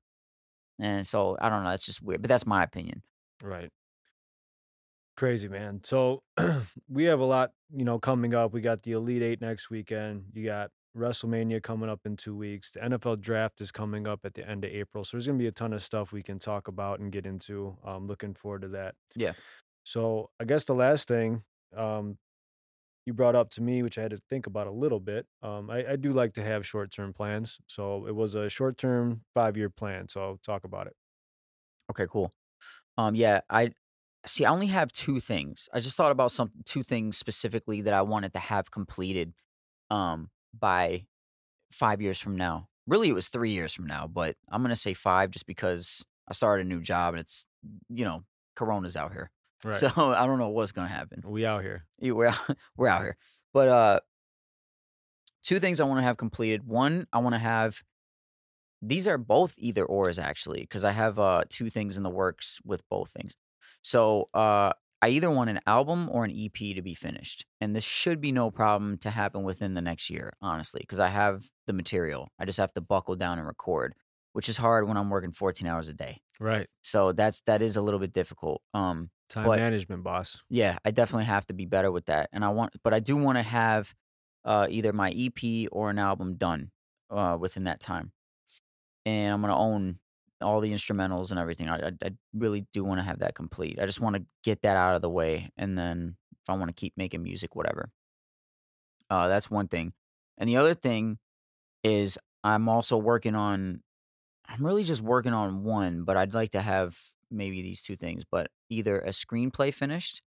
And 0.80 1.06
so 1.06 1.38
I 1.42 1.50
don't 1.50 1.64
know, 1.64 1.70
that's 1.70 1.86
just 1.86 2.02
weird. 2.02 2.22
But 2.22 2.30
that's 2.30 2.46
my 2.46 2.64
opinion. 2.64 3.04
Right. 3.44 3.70
Crazy, 5.22 5.48
man. 5.48 5.82
So 5.84 6.24
we 6.90 7.04
have 7.04 7.20
a 7.20 7.24
lot, 7.24 7.52
you 7.72 7.86
know, 7.86 8.00
coming 8.00 8.34
up. 8.34 8.54
We 8.54 8.62
got 8.62 8.82
the 8.82 8.94
Elite 8.94 9.22
Eight 9.22 9.40
next 9.40 9.70
weekend. 9.70 10.24
You 10.34 10.48
got 10.48 10.72
WrestleMania 10.98 11.62
coming 11.62 11.92
up 11.92 12.00
in 12.06 12.18
two 12.18 12.36
weeks. 12.36 12.72
The 12.72 12.80
NFL 12.80 13.22
draft 13.22 13.62
is 13.62 13.72
coming 13.72 14.08
up 14.08 14.22
at 14.24 14.34
the 14.34 14.50
end 14.50 14.66
of 14.66 14.72
April. 14.72 15.06
So 15.06 15.18
there's 15.18 15.28
going 15.28 15.38
to 15.38 15.44
be 15.44 15.48
a 15.48 15.52
ton 15.52 15.74
of 15.74 15.84
stuff 15.84 16.12
we 16.12 16.24
can 16.24 16.40
talk 16.40 16.70
about 16.70 17.02
and 17.02 17.12
get 17.12 17.28
into. 17.28 17.78
Um, 17.86 18.08
looking 18.08 18.34
forward 18.34 18.64
to 18.64 18.70
that. 18.70 18.96
Yeah. 19.16 19.34
So 19.84 20.32
I 20.40 20.46
guess 20.46 20.66
the 20.66 20.74
last 20.74 21.08
thing 21.08 21.44
um, 21.78 22.18
you 23.06 23.14
brought 23.14 23.36
up 23.36 23.52
to 23.52 23.62
me, 23.62 23.84
which 23.84 24.00
I 24.00 24.02
had 24.02 24.12
to 24.12 24.22
think 24.28 24.48
about 24.48 24.66
a 24.66 24.72
little 24.72 25.00
bit, 25.00 25.28
um, 25.44 25.70
I, 25.70 25.92
I 25.92 25.96
do 25.98 26.14
like 26.14 26.34
to 26.34 26.44
have 26.44 26.66
short 26.66 26.90
term 26.90 27.14
plans. 27.14 27.60
So 27.68 28.08
it 28.08 28.16
was 28.16 28.34
a 28.34 28.50
short 28.50 28.76
term 28.76 29.22
five 29.36 29.56
year 29.56 29.70
plan. 29.70 30.10
So 30.10 30.20
I'll 30.24 30.40
talk 30.44 30.64
about 30.64 30.88
it. 30.88 30.96
Okay, 31.92 32.08
cool. 32.10 32.34
Um, 32.98 33.14
yeah, 33.14 33.42
I 33.48 33.74
see. 34.26 34.46
I 34.46 34.52
only 34.52 34.68
have 34.68 34.92
two 34.92 35.20
things. 35.20 35.68
I 35.74 35.80
just 35.80 35.98
thought 35.98 36.12
about 36.12 36.32
some 36.32 36.52
two 36.66 36.84
things 36.84 37.18
specifically 37.18 37.82
that 37.82 37.94
I 37.94 38.02
wanted 38.02 38.34
to 38.34 38.40
have 38.40 38.72
completed, 38.72 39.34
um, 39.90 40.30
by 40.58 41.06
five 41.72 42.02
years 42.02 42.20
from 42.20 42.36
now. 42.38 42.68
Really, 42.88 43.10
it 43.10 43.14
was 43.14 43.28
three 43.30 43.52
years 43.52 43.74
from 43.74 43.86
now, 43.88 44.08
but 44.08 44.36
I'm 44.50 44.62
gonna 44.62 44.76
say 44.76 44.94
five 44.94 45.32
just 45.32 45.46
because 45.46 46.06
I 46.28 46.34
started 46.34 46.66
a 46.66 46.70
new 46.70 46.82
job 46.82 47.14
and 47.14 47.22
it's 47.22 47.46
you 47.90 48.04
know 48.06 48.24
Corona's 48.56 48.98
out 48.98 49.12
here, 49.12 49.32
Right. 49.64 49.76
so 49.76 49.88
I 49.96 50.26
don't 50.26 50.40
know 50.40 50.50
what's 50.50 50.72
gonna 50.72 50.88
happen. 50.88 51.22
we 51.26 51.46
out 51.46 51.62
here. 51.62 51.86
Yeah, 52.00 52.12
We're 52.14 52.28
out, 52.28 52.58
we're 52.78 52.88
out 52.88 53.02
here, 53.04 53.18
but 53.54 53.68
uh, 53.70 54.00
two 55.44 55.60
things 55.60 55.80
I 55.80 55.86
want 55.86 56.00
to 56.00 56.04
have 56.04 56.18
completed. 56.18 56.68
One, 56.68 57.08
I 57.14 57.20
want 57.20 57.36
to 57.36 57.40
have. 57.40 57.82
These 58.82 59.08
are 59.08 59.20
both 59.20 59.54
either 59.58 59.86
ors 59.86 60.18
actually, 60.18 60.62
because 60.62 60.84
I 60.84 60.92
have 60.92 61.20
uh 61.20 61.44
two 61.50 61.70
things 61.70 61.98
in 61.98 62.04
the 62.04 62.10
works 62.10 62.60
with 62.66 62.82
both 62.90 63.10
things. 63.12 63.36
So 63.82 64.30
uh, 64.34 64.74
I 65.02 65.10
either 65.10 65.32
want 65.32 65.50
an 65.50 65.60
album 65.66 66.10
or 66.12 66.24
an 66.26 66.32
EP 66.32 66.76
to 66.76 66.82
be 66.82 66.94
finished, 66.94 67.46
and 67.60 67.76
this 67.76 67.84
should 67.84 68.22
be 68.22 68.32
no 68.32 68.52
problem 68.52 68.98
to 69.00 69.10
happen 69.10 69.44
within 69.44 69.74
the 69.74 69.82
next 69.82 70.10
year, 70.10 70.34
honestly, 70.42 70.80
because 70.82 71.00
I 71.00 71.08
have 71.08 71.46
the 71.68 71.74
material. 71.74 72.30
I 72.40 72.46
just 72.46 72.60
have 72.60 72.74
to 72.74 72.82
buckle 72.82 73.16
down 73.16 73.38
and 73.40 73.48
record, 73.48 73.96
which 74.34 74.48
is 74.50 74.58
hard 74.58 74.88
when 74.88 74.98
I'm 74.98 75.10
working 75.10 75.32
14 75.34 75.66
hours 75.68 75.88
a 75.88 75.94
day. 75.94 76.22
Right. 76.40 76.68
So 76.84 77.12
that's 77.12 77.42
that 77.42 77.62
is 77.62 77.76
a 77.76 77.82
little 77.82 78.00
bit 78.00 78.14
difficult. 78.14 78.62
Um, 78.74 79.10
Time 79.30 79.46
But- 79.46 79.60
management, 79.60 80.04
boss. 80.04 80.40
yeah, 80.50 80.78
I 80.84 80.92
definitely 80.92 81.24
have 81.26 81.46
to 81.48 81.54
be 81.54 81.66
better 81.66 81.90
with 81.92 82.06
that. 82.08 82.30
And 82.34 82.44
I 82.44 82.50
want 82.50 82.74
but 82.84 82.94
I 82.94 83.00
do 83.00 83.16
want 83.16 83.38
to 83.38 83.44
have 83.44 83.94
uh 84.44 84.68
either 84.70 84.92
my 84.92 85.12
EP 85.12 85.70
or 85.72 85.90
an 85.90 86.00
album 86.00 86.36
done 86.36 86.72
uh 87.10 87.38
within 87.40 87.64
that 87.64 87.80
time. 87.80 88.12
And 89.06 89.34
I'm 89.34 89.42
going 89.42 89.52
to 89.52 89.58
own 89.58 90.00
all 90.42 90.62
the 90.62 90.72
instrumentals 90.72 91.32
and 91.32 91.40
everything. 91.40 91.70
I 91.70 91.88
I, 91.88 91.92
I 92.04 92.12
really 92.34 92.68
do 92.74 92.84
want 92.84 93.00
to 93.00 93.04
have 93.04 93.20
that 93.20 93.36
complete. 93.36 93.80
I 93.80 93.86
just 93.86 94.02
want 94.02 94.16
to 94.16 94.26
get 94.44 94.62
that 94.64 94.78
out 94.78 94.96
of 94.96 95.02
the 95.02 95.10
way 95.10 95.52
and 95.58 95.78
then 95.78 96.18
if 96.32 96.50
I 96.50 96.56
want 96.58 96.70
to 96.70 96.74
keep 96.74 96.94
making 96.98 97.24
music 97.24 97.56
whatever. 97.56 97.92
Uh 99.10 99.28
that's 99.28 99.50
one 99.50 99.68
thing. 99.68 99.94
And 100.38 100.50
the 100.50 100.58
other 100.58 100.74
thing 100.74 101.20
is 101.84 102.18
I'm 102.44 102.70
also 102.70 102.98
working 102.98 103.36
on 103.36 103.84
I'm 104.48 104.66
really 104.66 104.84
just 104.84 105.02
working 105.02 105.34
on 105.34 105.64
one, 105.64 106.04
but 106.04 106.18
I'd 106.18 106.34
like 106.34 106.52
to 106.54 106.62
have 106.62 106.98
maybe 107.32 107.62
these 107.62 107.82
two 107.82 107.96
things, 107.98 108.24
but 108.30 108.52
either 108.70 109.00
a 109.00 109.10
screenplay 109.10 109.74
finished 109.74 110.22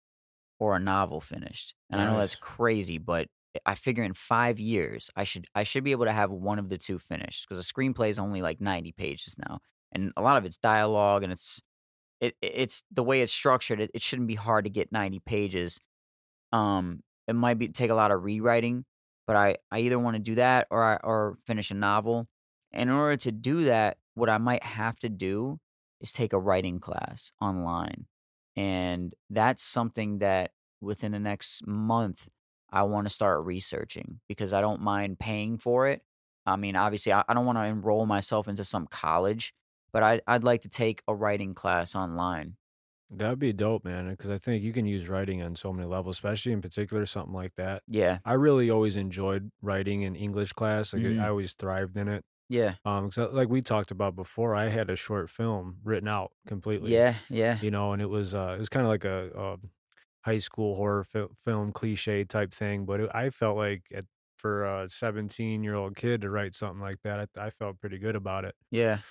or 0.60 0.76
a 0.76 0.80
novel 0.80 1.20
finished. 1.20 1.74
And 1.90 2.00
I 2.00 2.06
know 2.06 2.18
that's 2.18 2.36
crazy, 2.36 2.98
but 2.98 3.28
I 3.66 3.74
figure 3.74 4.04
in 4.04 4.14
5 4.14 4.60
years, 4.60 5.10
I 5.16 5.24
should 5.24 5.46
I 5.54 5.64
should 5.64 5.84
be 5.84 5.92
able 5.92 6.06
to 6.06 6.12
have 6.12 6.30
one 6.30 6.58
of 6.58 6.68
the 6.68 6.78
2 6.78 6.98
finished 6.98 7.48
because 7.48 7.58
a 7.58 7.72
screenplay 7.72 8.10
is 8.10 8.18
only, 8.18 8.42
like, 8.42 8.60
90 8.60 8.92
pages 8.92 9.36
now, 9.38 9.60
and 9.92 10.12
a 10.16 10.22
lot 10.22 10.36
of 10.38 10.44
it's 10.44 10.56
dialogue, 10.56 11.22
and 11.22 11.32
it's 11.32 11.62
it 12.20 12.36
it's 12.42 12.82
the 12.92 13.04
way 13.04 13.22
it's 13.22 13.32
structured, 13.32 13.80
it 13.80 13.90
it 13.94 14.02
shouldn't 14.02 14.28
be 14.28 14.34
hard 14.36 14.64
to 14.66 14.70
get 14.70 14.92
90 14.92 15.20
pages. 15.20 15.80
Um, 16.52 17.02
it 17.28 17.34
might 17.34 17.58
be 17.58 17.68
take 17.68 17.90
a 17.90 17.94
lot 17.94 18.10
of 18.10 18.24
rewriting, 18.24 18.84
but 19.26 19.36
I 19.36 19.56
I 19.70 19.80
either 19.80 19.98
wanna 19.98 20.18
do 20.18 20.34
that 20.36 20.66
or 20.70 20.82
I 20.82 20.96
or 21.02 21.38
finish 21.46 21.70
a 21.70 21.74
novel. 21.74 22.28
And 22.72 22.90
In 22.90 22.96
order 22.96 23.16
to 23.18 23.32
do 23.32 23.64
that, 23.64 23.98
what 24.14 24.30
I 24.30 24.38
might 24.38 24.62
have 24.62 24.98
to 25.00 25.08
do 25.08 25.58
is 26.00 26.12
take 26.12 26.32
a 26.32 26.38
writing 26.40 26.80
class 26.80 27.32
online, 27.40 28.06
and 28.56 29.14
that's 29.30 29.62
something 29.62 30.18
that 30.18 30.52
within 30.80 31.12
the 31.12 31.20
next 31.20 31.66
month, 31.66 32.28
I 32.70 32.82
wanna 32.84 33.10
start 33.10 33.44
researching 33.44 34.20
because 34.28 34.52
I 34.52 34.60
don't 34.60 34.80
mind 34.82 35.18
paying 35.18 35.58
for 35.58 35.88
it. 35.88 36.02
I 36.46 36.56
mean, 36.56 36.76
obviously, 36.76 37.12
I 37.12 37.24
I 37.28 37.34
don't 37.34 37.46
wanna 37.46 37.64
enroll 37.66 38.06
myself 38.06 38.48
into 38.48 38.64
some 38.64 38.86
college, 38.86 39.54
but 39.92 40.02
I'd 40.02 40.22
I'd 40.26 40.44
like 40.44 40.62
to 40.62 40.68
take 40.70 41.02
a 41.08 41.14
writing 41.14 41.54
class 41.54 41.94
online. 41.94 42.56
That'd 43.10 43.38
be 43.38 43.52
dope, 43.52 43.84
man, 43.84 44.08
because 44.10 44.30
I 44.30 44.38
think 44.38 44.62
you 44.64 44.72
can 44.72 44.86
use 44.86 45.08
writing 45.08 45.42
on 45.42 45.54
so 45.54 45.72
many 45.72 45.86
levels, 45.86 46.16
especially 46.16 46.52
in 46.52 46.62
particular, 46.62 47.04
something 47.04 47.34
like 47.34 47.54
that. 47.56 47.82
Yeah. 47.86 48.20
I 48.24 48.34
really 48.34 48.70
always 48.70 48.96
enjoyed 48.96 49.50
writing 49.60 50.02
in 50.02 50.16
English 50.16 50.52
class, 50.54 50.92
like, 50.94 51.04
I 51.04 51.14
Mhm. 51.14 51.28
always 51.28 51.54
thrived 51.54 51.96
in 51.98 52.08
it. 52.08 52.24
Yeah. 52.48 52.76
Um, 52.84 53.10
so, 53.12 53.30
like 53.30 53.48
we 53.48 53.62
talked 53.62 53.90
about 53.92 54.16
before, 54.16 54.54
I 54.56 54.68
had 54.70 54.90
a 54.90 54.96
short 54.96 55.30
film 55.30 55.80
written 55.84 56.08
out 56.08 56.32
completely, 56.46 57.04
Yeah, 57.04 57.18
yeah. 57.28 57.58
you 57.60 57.70
know, 57.72 57.92
and 57.94 58.02
it 58.02 58.06
was, 58.08 58.34
uh, 58.34 58.54
it 58.56 58.60
was 58.60 58.70
kinda 58.70 58.88
like 58.88 59.04
a, 59.04 59.38
um, 59.40 59.70
high 60.24 60.38
school 60.38 60.76
horror 60.76 61.04
fil 61.04 61.30
film 61.36 61.72
cliche 61.72 62.24
type 62.24 62.52
thing, 62.54 62.86
but 62.86 63.00
it 63.00 63.10
I 63.14 63.30
felt 63.30 63.56
like 63.58 63.86
it 63.90 64.06
for 64.38 64.64
a 64.64 64.88
seventeen-year-old 64.90 65.96
kid 65.96 66.22
to 66.22 66.30
write 66.30 66.54
something 66.56 66.80
like 66.80 67.02
that, 67.04 67.30
I 67.38 67.46
I 67.46 67.50
felt 67.50 67.80
pretty 67.80 67.98
good 67.98 68.16
about 68.16 68.44
it. 68.46 68.56
Yeah. 68.70 69.02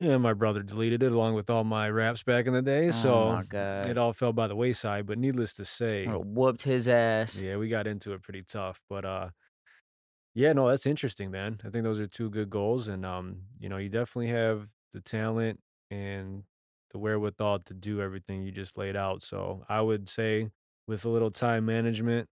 Yeah, 0.00 0.16
my 0.18 0.32
brother 0.34 0.62
deleted 0.62 1.02
it 1.02 1.12
along 1.12 1.34
with 1.34 1.48
all 1.48 1.64
my 1.64 1.88
raps 1.88 2.22
back 2.22 2.46
in 2.46 2.52
the 2.52 2.62
day, 2.62 2.90
Oh 2.90 2.90
so 2.90 3.46
god. 3.48 3.88
it 3.88 3.96
all 3.96 4.12
fell 4.12 4.32
by 4.32 4.48
the 4.48 4.56
wayside, 4.56 5.06
but 5.06 5.18
needless 5.18 5.52
to 5.54 5.64
say 5.64 6.16
whooped 6.22 6.62
his 6.62 6.88
ass. 6.88 7.44
Yeah, 7.44 7.56
we 7.56 7.68
got 7.68 7.86
into 7.86 8.12
it 8.12 8.22
pretty 8.22 8.42
tough, 8.42 8.80
but, 8.88 9.04
uh 9.04 9.30
yeah, 10.34 10.52
no, 10.52 10.68
that's 10.68 10.86
interesting, 10.86 11.30
man. 11.30 11.60
I 11.64 11.70
think 11.70 11.84
those 11.84 12.00
are 12.00 12.08
2 12.08 12.28
good 12.30 12.50
goals, 12.50 12.88
and, 12.88 13.06
um, 13.06 13.46
you 13.58 13.68
know, 13.68 13.76
you 13.76 13.88
definitely 13.88 14.28
have 14.28 14.68
the 14.92 15.00
talent 15.00 15.60
and 15.90 16.44
the 16.90 16.98
wherewithal 16.98 17.60
to 17.60 17.74
do 17.74 18.00
everything 18.00 18.42
you 18.42 18.50
just 18.52 18.76
laid 18.76 18.96
out, 18.96 19.22
so 19.22 19.64
I 19.68 19.80
would 19.80 20.08
say 20.08 20.50
with 20.88 21.04
a 21.04 21.08
little 21.08 21.30
time 21.30 21.64
management, 21.66 22.28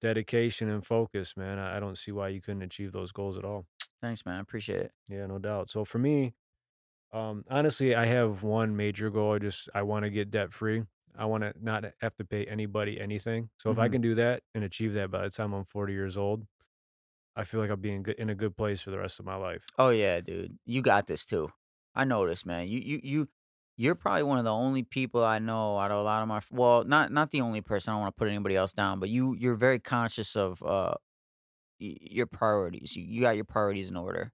dedication, 0.00 0.68
and 0.70 0.86
focus, 0.86 1.36
man, 1.36 1.58
I 1.58 1.78
I 1.78 1.80
don't 1.80 1.98
see 1.98 2.12
why 2.12 2.28
you 2.30 2.40
couldn't 2.42 2.62
achieve 2.62 2.92
those 2.92 3.12
goals 3.12 3.38
at 3.38 3.44
all. 3.44 3.66
Thanks, 4.00 4.24
man, 4.24 4.36
I 4.36 4.40
appreciate 4.40 4.80
it. 4.80 4.92
Yeah, 5.08 5.26
no 5.26 5.38
doubt. 5.38 5.70
So 5.70 5.84
for 5.84 5.98
me, 5.98 6.34
um, 7.12 7.44
honestly, 7.50 7.94
I 7.94 8.06
have 8.06 8.42
1 8.42 8.76
major 8.76 9.10
goal, 9.10 9.34
I 9.34 9.38
just 9.38 9.68
I 9.74 9.82
wanna 9.82 10.10
get 10.10 10.30
debt 10.30 10.52
free. 10.52 10.84
I 11.16 11.24
wanna 11.26 11.52
not 11.60 11.84
have 12.00 12.16
to 12.16 12.24
pay 12.24 12.46
anybody 12.46 13.00
anything, 13.00 13.50
so 13.58 13.70
if 13.70 13.78
I 13.78 13.88
Mhm. 13.88 13.90
can 13.90 14.00
do 14.02 14.14
that 14.16 14.42
and 14.54 14.64
achieve 14.64 14.94
that 14.94 15.10
by 15.10 15.22
the 15.24 15.30
time 15.30 15.52
I'm 15.54 15.64
40 15.64 15.92
years 15.94 16.16
old, 16.16 16.46
I 17.36 17.44
feel 17.44 17.60
like 17.60 17.70
I'll 17.70 17.76
be 17.76 17.92
in 17.92 18.02
good 18.04 18.16
in 18.18 18.30
a 18.30 18.34
good 18.36 18.56
place 18.56 18.82
for 18.82 18.90
the 18.92 18.98
rest 18.98 19.20
of 19.20 19.26
my 19.26 19.36
life. 19.36 19.72
Oh, 19.78 19.90
yeah, 19.90 20.20
dude. 20.20 20.58
You 20.64 20.82
got 20.82 21.06
this 21.06 21.24
too. 21.24 21.50
I 21.94 22.04
know 22.04 22.26
this, 22.28 22.46
man. 22.46 22.68
You 22.68 22.78
you 22.80 23.00
you 23.02 23.28
you're 23.76 23.94
probably 23.94 24.22
one 24.24 24.38
of 24.38 24.44
the 24.44 24.52
only 24.52 24.82
people 24.82 25.24
I 25.24 25.38
know 25.38 25.78
out 25.78 25.90
of 25.90 25.96
a 25.98 26.02
lot 26.02 26.22
of 26.22 26.28
my 26.28 26.40
well, 26.50 26.84
not 26.84 27.10
not 27.12 27.30
the 27.30 27.40
only 27.40 27.60
person, 27.60 27.90
I 27.92 27.94
don't 27.94 28.00
wanna 28.02 28.12
put 28.12 28.28
anybody 28.28 28.56
else 28.56 28.72
down, 28.72 29.00
but 29.00 29.08
you 29.10 29.34
you're 29.34 29.54
very 29.56 29.78
conscious 29.80 30.36
of, 30.36 30.62
uh, 30.62 30.94
y 31.80 31.96
your 32.00 32.26
priorities. 32.26 32.96
You 32.96 33.04
you 33.04 33.22
got 33.22 33.36
your 33.36 33.46
priorities 33.46 33.90
in 33.90 33.96
order. 33.96 34.32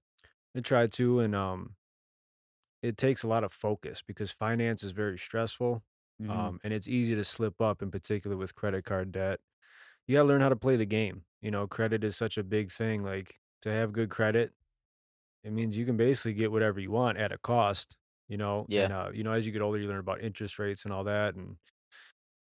I 0.55 0.61
try 0.61 0.87
to, 0.87 1.19
and, 1.19 1.35
um 1.35 1.76
it 2.81 2.97
takes 2.97 3.23
a 3.23 3.27
lot 3.27 3.43
of 3.43 3.53
focus 3.53 4.01
because 4.05 4.31
finance 4.31 4.83
is 4.83 4.91
very 4.91 5.17
stressful, 5.19 5.83
Mhm. 6.19 6.49
um, 6.49 6.59
and 6.63 6.73
it's 6.73 6.87
easy 6.87 7.15
to 7.15 7.23
slip 7.23 7.61
up, 7.61 7.81
in 7.81 7.91
particular 7.91 8.37
with 8.37 8.55
credit 8.55 8.85
card 8.85 9.11
debt. 9.11 9.39
You 10.07 10.15
gotta 10.17 10.27
learn 10.29 10.41
how 10.41 10.49
to 10.49 10.55
play 10.57 10.77
the 10.77 10.85
game, 10.87 11.25
you 11.41 11.51
know, 11.51 11.67
credit 11.67 12.03
is 12.03 12.17
such 12.17 12.37
a 12.37 12.43
big 12.43 12.71
thing, 12.71 13.03
like, 13.03 13.39
to 13.63 13.71
have 13.71 13.93
good 13.93 14.09
credit, 14.11 14.53
it 15.43 15.51
means 15.51 15.77
you 15.77 15.85
can 15.85 15.97
basically 15.97 16.33
get 16.33 16.51
whatever 16.51 16.79
you 16.79 16.91
want 16.91 17.17
at 17.17 17.31
a 17.31 17.37
cost, 17.39 17.97
you 18.29 18.37
know, 18.37 18.67
Yeah. 18.67 18.89
and, 18.89 18.91
uh, 18.93 19.11
you 19.13 19.23
know, 19.23 19.31
as 19.33 19.45
you 19.45 19.51
get 19.53 19.61
older, 19.61 19.79
you 19.79 19.87
learn 19.87 19.99
about 19.99 20.21
interest 20.21 20.59
rates 20.59 20.85
and 20.85 20.93
all 20.93 21.03
that, 21.05 21.35
and 21.35 21.57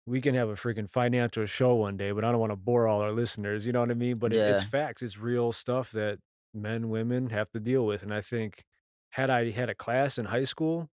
we 0.07 0.21
can 0.21 0.35
have 0.35 0.49
a 0.49 0.55
freaking 0.55 0.89
financial 0.89 1.45
show 1.47 1.75
one 1.75 1.97
day, 1.97 2.13
but 2.13 2.25
I 2.25 2.31
don't 2.33 2.41
wanna 2.41 2.57
bore 2.57 2.89
all 2.89 3.01
our 3.03 3.13
listeners, 3.13 3.67
you 3.67 3.73
know 3.73 3.81
what 3.81 3.91
I 3.91 3.95
mean? 3.95 4.19
But 4.19 4.33
it 4.33 4.47
it's 4.47 4.63
facts, 4.63 5.03
it's 5.03 5.19
real 5.19 5.53
stuff 5.53 5.91
that 5.93 6.19
men, 6.55 6.89
women 6.89 7.29
have 7.31 7.51
to 7.53 7.61
deal 7.61 7.85
with, 7.87 8.03
and 8.03 8.13
I 8.15 8.21
think 8.23 8.65
had 9.11 9.31
I 9.31 9.51
had 9.51 9.71
a 9.71 9.75
class 9.75 10.19
in 10.19 10.27
high 10.27 10.45
school, 10.45 10.91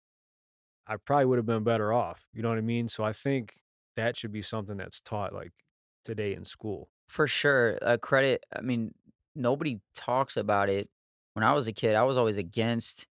I 0.86 0.96
probably 0.98 1.26
would 1.26 1.38
have 1.38 1.46
been 1.46 1.64
better 1.64 1.92
off, 1.92 2.28
you 2.34 2.42
know 2.42 2.50
what 2.50 2.58
I 2.58 2.62
mean? 2.62 2.88
So 2.88 3.04
I 3.04 3.12
think 3.12 3.60
that 3.96 4.16
should 4.16 4.32
be 4.32 4.42
something 4.42 4.76
that's 4.78 5.00
taught, 5.00 5.32
like, 5.34 5.52
today 6.04 6.34
in 6.34 6.44
school. 6.44 6.90
For 7.08 7.26
sure, 7.26 7.78
uh, 7.82 7.96
credit 7.98 8.44
I 8.56 8.60
mean, 8.60 8.94
nobody 9.34 9.80
talks 9.94 10.36
about 10.36 10.68
it. 10.68 10.88
When 11.34 11.42
I 11.44 11.52
was 11.52 11.66
a 11.66 11.72
kid, 11.72 11.94
I 11.96 12.02
was 12.04 12.16
always 12.16 12.36
against 12.38 13.06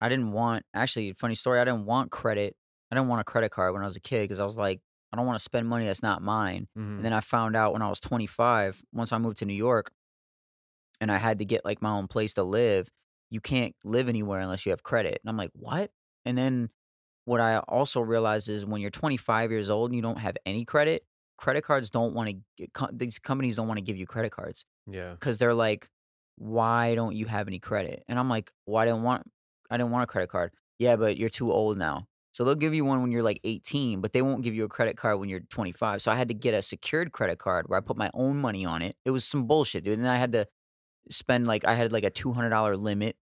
I 0.00 0.08
didn't 0.10 0.32
want 0.32 0.64
actually, 0.74 1.12
funny 1.14 1.34
story, 1.36 1.60
I 1.60 1.64
didn't 1.64 1.86
want 1.86 2.10
credit. 2.12 2.56
I 2.92 2.96
didn't 2.96 3.08
want 3.08 3.22
a 3.22 3.24
credit 3.24 3.50
card 3.52 3.74
when 3.74 3.82
I 3.82 3.86
was 3.86 3.96
a 3.96 4.00
kid 4.00 4.24
because 4.24 4.40
I 4.40 4.44
was 4.46 4.56
like, 4.58 4.80
"I 5.12 5.16
don't 5.16 5.26
wanna 5.26 5.38
spend 5.40 5.68
money 5.68 5.86
that's 5.86 6.02
not 6.02 6.22
mine." 6.22 6.68
And 6.98 7.04
Mhm. 7.04 7.06
then 7.06 7.12
I 7.14 7.20
found 7.20 7.56
out 7.56 7.72
when 7.74 7.82
I 7.82 7.88
was 7.90 8.00
25, 8.00 8.82
once 8.92 9.12
I 9.12 9.18
moved 9.18 9.38
to 9.38 9.46
New 9.46 9.54
York 9.54 9.92
and 11.00 11.10
I 11.10 11.16
had 11.18 11.38
to 11.38 11.44
get, 11.44 11.64
like, 11.64 11.82
my 11.82 11.90
own 11.90 12.08
place 12.08 12.34
to 12.34 12.42
live, 12.44 12.88
you 13.32 13.40
can't 13.42 13.74
live 13.84 14.08
anywhere 14.10 14.40
unless 14.40 14.66
you 14.66 14.70
have 14.72 14.82
credit, 14.84 15.20
and 15.22 15.30
I'm 15.30 15.38
like, 15.38 15.52
"What?" 15.54 15.92
And 16.26 16.38
then 16.38 16.70
what 17.26 17.40
I 17.40 17.58
also 17.68 18.00
realized 18.02 18.48
is 18.50 18.66
when 18.66 18.80
you're 18.82 18.90
25 18.92 19.50
years 19.52 19.70
old 19.70 19.90
and 19.90 19.96
you 19.96 20.02
don't 20.02 20.18
have 20.20 20.36
any 20.46 20.64
credit, 20.66 21.04
credit 21.38 21.62
cards 21.64 21.90
don't 21.90 22.14
wanna 22.14 22.34
g 22.58 22.68
these 22.92 23.18
companies 23.20 23.56
don't 23.56 23.68
wanna 23.68 23.82
give 23.82 23.96
you 23.98 24.06
credit 24.06 24.32
cards 24.32 24.64
Yeah. 24.86 25.16
Cause 25.20 25.38
they're 25.38 25.54
like, 25.54 25.90
"Why 26.36 26.94
don't 26.96 27.14
you 27.16 27.26
have 27.26 27.48
any 27.48 27.60
credit?" 27.60 28.04
And 28.08 28.18
I'm 28.18 28.28
like, 28.30 28.52
"Well, 28.66 28.78
I 28.82 28.86
didn't 28.86 29.04
want 29.04 29.30
I 29.70 29.76
didn't 29.78 29.92
want 29.92 30.04
a 30.04 30.08
credit 30.08 30.30
card." 30.30 30.52
"Yeah, 30.80 30.96
but 30.96 31.16
you're 31.18 31.28
too 31.30 31.52
old 31.52 31.78
now." 31.78 32.08
So 32.32 32.44
they'll 32.44 32.54
give 32.56 32.74
you 32.74 32.84
one 32.86 33.02
when 33.02 33.12
you're, 33.12 33.22
like, 33.22 33.40
18, 33.44 34.00
but 34.02 34.12
they 34.14 34.22
won't 34.22 34.42
give 34.44 34.54
you 34.54 34.64
a 34.64 34.68
credit 34.68 34.96
card 34.96 35.20
when 35.20 35.28
you're 35.30 35.40
25, 35.40 36.02
so 36.02 36.10
I 36.12 36.16
had 36.16 36.28
to 36.28 36.34
get 36.34 36.54
a 36.54 36.62
secured 36.62 37.12
credit 37.12 37.38
card 37.38 37.68
where 37.68 37.78
I 37.78 37.82
put 37.82 37.96
my 37.98 38.10
own 38.14 38.38
money 38.40 38.64
on 38.66 38.82
it. 38.82 38.96
It 39.06 39.10
was 39.12 39.24
some 39.26 39.46
bullshit, 39.46 39.84
dude, 39.84 39.98
and 40.00 40.08
I 40.08 40.16
had 40.18 40.32
to 40.32 40.48
spend, 41.10 41.46
like 41.48 41.64
I 41.66 41.74
had, 41.76 41.92
like, 41.92 42.04
a 42.04 42.10
$200 42.10 42.76
limit. 42.76 43.16
I 43.16 43.16
i 43.16 43.21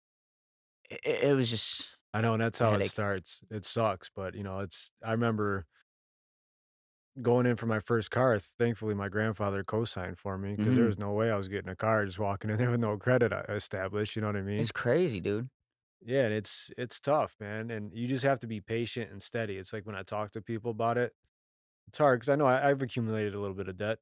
it 0.91 1.36
was 1.36 1.51
just 1.51 1.97
I 2.12 2.20
know, 2.20 2.32
and 2.34 2.43
that's 2.43 2.59
how 2.59 2.74
it 2.74 2.84
starts. 2.84 3.43
It 3.51 3.64
sucks, 3.64 4.11
but, 4.14 4.34
you 4.34 4.43
know, 4.43 4.61
it's 4.61 4.91
I 5.05 5.12
remember 5.12 5.66
going 7.22 7.47
in 7.47 7.57
for 7.57 7.66
my 7.66 7.80
first 7.80 8.11
car, 8.11 8.38
thankfully, 8.38 8.95
my 8.95 9.09
grandfather 9.09 9.64
co-signed 9.64 10.18
for 10.18 10.38
me 10.38 10.53
because 10.53 10.74
there 10.76 10.84
Mhm. 10.84 10.86
was 10.86 10.99
no 10.99 11.12
way 11.12 11.30
I 11.30 11.36
was 11.36 11.49
getting 11.49 11.68
a 11.70 11.76
car 11.76 12.05
just 12.05 12.18
walking 12.18 12.51
in 12.51 12.57
there 12.59 12.70
with 12.70 12.80
no 12.80 12.97
credit, 12.99 13.32
uh, 13.32 13.43
established, 13.49 14.16
you 14.16 14.22
know 14.22 14.28
what 14.28 14.36
I 14.36 14.43
mean? 14.43 14.70
It's 14.70 14.72
crazy, 14.72 15.20
dude. 15.20 15.51
Yeah, 16.03 16.24
and 16.24 16.34
it's 16.34 16.70
it's 16.78 16.99
tough, 17.01 17.36
man, 17.41 17.70
and 17.70 17.93
you 17.95 18.07
just 18.07 18.24
have 18.24 18.38
to 18.41 18.47
be 18.47 18.61
patient 18.61 19.11
and 19.11 19.20
steady. 19.22 19.59
It's 19.59 19.72
like 19.72 19.84
when 19.86 19.95
I 19.97 20.03
talk 20.03 20.30
to 20.32 20.41
people 20.43 20.70
about 20.70 20.97
it, 20.99 21.14
it's 21.88 21.99
hard 21.99 22.20
because 22.20 22.30
I 22.30 22.36
know 22.36 22.47
I 22.47 22.70
I've 22.70 22.82
accumulated 22.82 23.34
a 23.34 23.41
little 23.41 23.57
bit 23.57 23.68
of 23.68 23.76
debt 23.78 24.01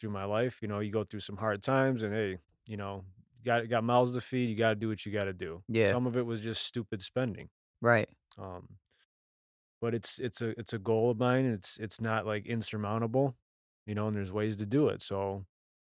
through 0.00 0.10
my 0.10 0.24
life, 0.24 0.62
you 0.62 0.68
know, 0.68 0.80
you 0.80 0.92
go 0.92 1.04
through 1.04 1.20
some 1.20 1.38
hard 1.38 1.62
times 1.62 2.02
and, 2.04 2.14
hey, 2.14 2.38
you 2.66 2.76
know, 2.78 3.04
got 3.48 3.68
got 3.68 3.84
mouths 3.84 4.12
to 4.14 4.20
feed, 4.20 4.48
you 4.50 4.56
gotta 4.56 4.76
do 4.76 4.88
what 4.88 5.04
you 5.06 5.12
gotta 5.12 5.32
do. 5.34 5.64
Yeah. 5.68 5.94
Some 5.94 6.06
of 6.06 6.16
it 6.16 6.26
was 6.26 6.42
just 6.42 6.62
stupid 6.64 7.02
spending. 7.02 7.50
Right. 7.80 8.08
Um 8.38 8.78
but 9.80 9.94
it's 9.94 10.18
it's 10.18 10.40
a 10.42 10.58
it's 10.58 10.72
a 10.72 10.78
goal 10.78 11.10
of 11.10 11.18
mine, 11.18 11.44
it's 11.46 11.78
it's 11.78 12.00
not, 12.00 12.26
like, 12.26 12.46
insurmountable, 12.46 13.36
you 13.86 13.94
know, 13.94 14.08
and 14.08 14.16
there's 14.16 14.32
ways 14.32 14.56
to 14.56 14.66
do 14.66 14.88
it, 14.88 15.02
so 15.02 15.46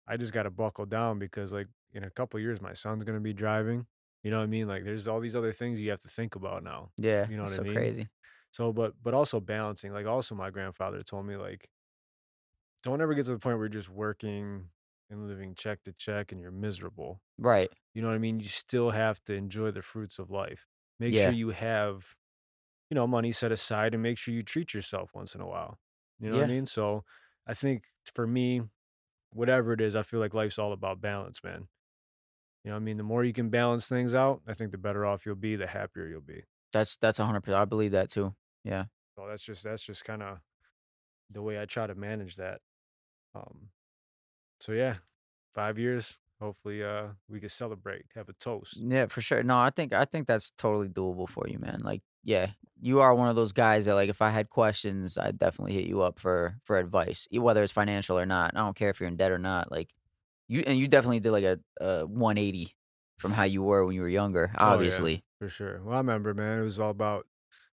I 0.07 0.17
just 0.17 0.33
gotta 0.33 0.51
buckle 0.51 0.85
down 0.85 1.19
because, 1.19 1.53
like, 1.53 1.67
in 1.93 2.03
a 2.03 2.11
couple 2.11 2.39
years, 2.39 2.61
my 2.61 2.73
son's 2.73 3.03
gonna 3.03 3.19
be 3.21 3.33
driving, 3.33 3.87
you 4.23 4.31
know 4.31 4.37
what 4.37 4.43
I 4.43 4.47
mean? 4.47 4.67
Like, 4.67 4.83
there's 4.85 5.07
all 5.07 5.19
these 5.21 5.35
other 5.35 5.53
things 5.53 5.79
you 5.81 5.89
have 5.91 6.01
to 6.01 6.09
think 6.09 6.35
about 6.35 6.63
now, 6.63 6.91
Yeah, 6.97 7.29
you 7.29 7.37
know 7.37 7.43
what 7.45 7.53
I 7.53 7.57
so 7.57 7.63
mean? 7.63 7.89
crazy. 7.89 8.09
So, 8.51 8.73
but 8.73 8.95
but 9.03 9.13
also 9.15 9.39
balancing, 9.41 9.93
like, 9.93 10.07
also 10.07 10.35
my 10.35 10.51
grandfather 10.51 11.03
told 11.03 11.25
me, 11.27 11.37
like 11.37 11.69
"Don't 12.83 13.01
ever 13.01 13.13
get 13.13 13.25
to 13.25 13.31
the 13.33 13.39
point 13.39 13.57
where 13.57 13.65
you're 13.65 13.69
just 13.73 13.89
working 13.89 14.69
and 15.09 15.27
living 15.27 15.55
check 15.55 15.83
to 15.83 15.93
check 15.93 16.31
and 16.31 16.41
you're 16.41 16.51
miserable." 16.51 17.21
Right. 17.39 17.71
You 17.95 18.01
know 18.01 18.09
what 18.09 18.15
I 18.15 18.19
mean? 18.19 18.39
You 18.39 18.49
still 18.49 18.91
have 18.91 19.23
to 19.25 19.33
enjoy 19.33 19.71
the 19.71 19.81
fruits 19.81 20.19
of 20.19 20.31
life. 20.31 20.67
Make 20.99 21.15
sure 21.17 21.33
you 21.33 21.49
have, 21.49 22.15
you 22.89 22.95
know, 22.95 23.07
money 23.07 23.31
set 23.31 23.51
aside 23.51 23.93
and 23.93 24.03
make 24.03 24.17
sure 24.17 24.33
you 24.33 24.43
treat 24.43 24.73
yourself 24.73 25.11
once 25.15 25.35
in 25.35 25.41
a 25.41 25.47
while, 25.47 25.79
you 26.19 26.29
know 26.29 26.35
what 26.35 26.41
I 26.41 26.45
mean? 26.45 26.65
So, 26.65 27.03
I 27.47 27.53
think 27.55 27.85
for 28.15 28.27
me, 28.27 28.61
whatever 29.31 29.73
it 29.73 29.81
is, 29.81 29.95
I 29.95 30.03
feel 30.03 30.19
like 30.21 30.33
life's 30.35 30.59
all 30.59 30.73
about 30.73 31.01
balance, 31.01 31.43
man. 31.43 31.67
You 32.63 32.71
know 32.71 32.75
what 32.77 32.81
I 32.81 32.85
mean? 32.85 32.97
The 32.97 33.03
more 33.03 33.23
you 33.23 33.33
can 33.33 33.49
balance 33.49 33.87
things 33.87 34.15
out, 34.15 34.41
I 34.47 34.53
think 34.53 34.71
the 34.71 34.77
better 34.77 35.05
off 35.05 35.25
you'll 35.25 35.35
be, 35.35 35.55
the 35.55 35.67
happier 35.67 36.07
you'll 36.07 36.21
be. 36.21 36.43
That's 36.73 36.97
that's 36.97 37.19
100 37.19 37.41
percent. 37.41 37.61
I 37.61 37.65
believe 37.65 37.91
that 37.91 38.09
too. 38.09 38.35
Yeah. 38.63 38.85
So 39.17 39.27
that's 39.27 39.43
just 39.43 39.63
that's 39.63 39.83
just 39.83 40.05
kinda 40.05 40.41
the 41.29 41.41
way 41.41 41.61
I 41.61 41.65
try 41.65 41.87
to 41.87 41.95
manage 41.95 42.37
that. 42.37 42.61
Um, 43.35 43.71
so 44.59 44.71
yeah. 44.73 44.95
5 45.53 45.79
years, 45.79 46.17
hopefully, 46.39 46.83
uh, 46.83 47.07
we 47.27 47.39
can 47.39 47.49
celebrate, 47.49 48.05
have 48.15 48.29
a 48.29 48.33
toast. 48.33 48.77
Yeah, 48.77 49.07
for 49.07 49.21
sure. 49.21 49.41
No, 49.43 49.57
I 49.57 49.69
think 49.71 49.93
I 49.93 50.05
think 50.05 50.27
that's 50.27 50.51
totally 50.57 50.87
doable 50.89 51.27
for 51.27 51.47
you, 51.47 51.57
man. 51.59 51.81
Like, 51.83 52.01
yeah, 52.23 52.51
you 52.79 52.99
are 52.99 53.15
one 53.15 53.29
of 53.29 53.35
those 53.35 53.51
guys 53.53 53.85
that 53.85 53.95
like 53.95 54.09
if 54.09 54.21
I 54.21 54.29
had 54.29 54.49
questions, 54.49 55.17
I'd 55.17 55.39
definitely 55.39 55.73
hit 55.73 55.87
you 55.87 56.01
up 56.01 56.19
for 56.19 56.57
for 56.63 56.77
advice, 56.77 57.27
whether 57.31 57.63
it's 57.63 57.71
financial 57.71 58.19
or 58.19 58.25
not. 58.25 58.51
I 58.55 58.59
don't 58.59 58.75
care 58.75 58.89
if 58.91 58.99
you're 58.99 59.09
in 59.09 59.15
debt 59.17 59.31
or 59.31 59.39
not. 59.39 59.71
Like 59.71 59.93
you 60.47 60.63
and 60.67 60.77
you 60.77 60.87
definitely 60.87 61.19
did 61.21 61.31
like 61.31 61.43
a, 61.43 61.59
a 61.81 62.05
180 62.05 62.75
from 63.17 63.31
how 63.31 63.43
you 63.43 63.63
were 63.63 63.83
when 63.85 63.95
you 63.95 64.01
were 64.01 64.09
younger, 64.09 64.51
Oh, 64.59 64.65
yeah, 64.67 64.73
obviously. 64.73 65.23
for 65.39 65.49
sure. 65.49 65.81
Well, 65.83 65.95
I 65.95 65.97
remember, 65.97 66.35
man, 66.35 66.59
it 66.59 66.63
was 66.63 66.79
all 66.79 66.91
about 66.91 67.25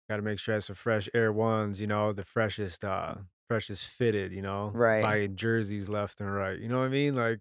gotta 0.09 0.23
make 0.23 0.39
sure 0.39 0.55
I 0.55 0.57
have 0.57 0.65
some 0.65 0.77
fresh 0.77 1.09
Air 1.15 1.33
Ones, 1.33 1.81
you 1.81 1.89
know, 1.89 2.13
the 2.13 2.25
freshest, 2.25 2.85
uh, 2.85 3.17
freshest 3.53 3.95
fitted, 3.97 4.33
you 4.33 4.43
know, 4.43 4.71
Right. 4.75 5.03
buying 5.03 5.37
jerseys 5.37 5.89
left 5.89 6.21
and 6.21 6.33
right. 6.33 6.59
You 6.59 6.69
know 6.69 6.79
what 6.79 6.87
I 6.87 6.89
mean? 6.89 7.15
Like 7.15 7.41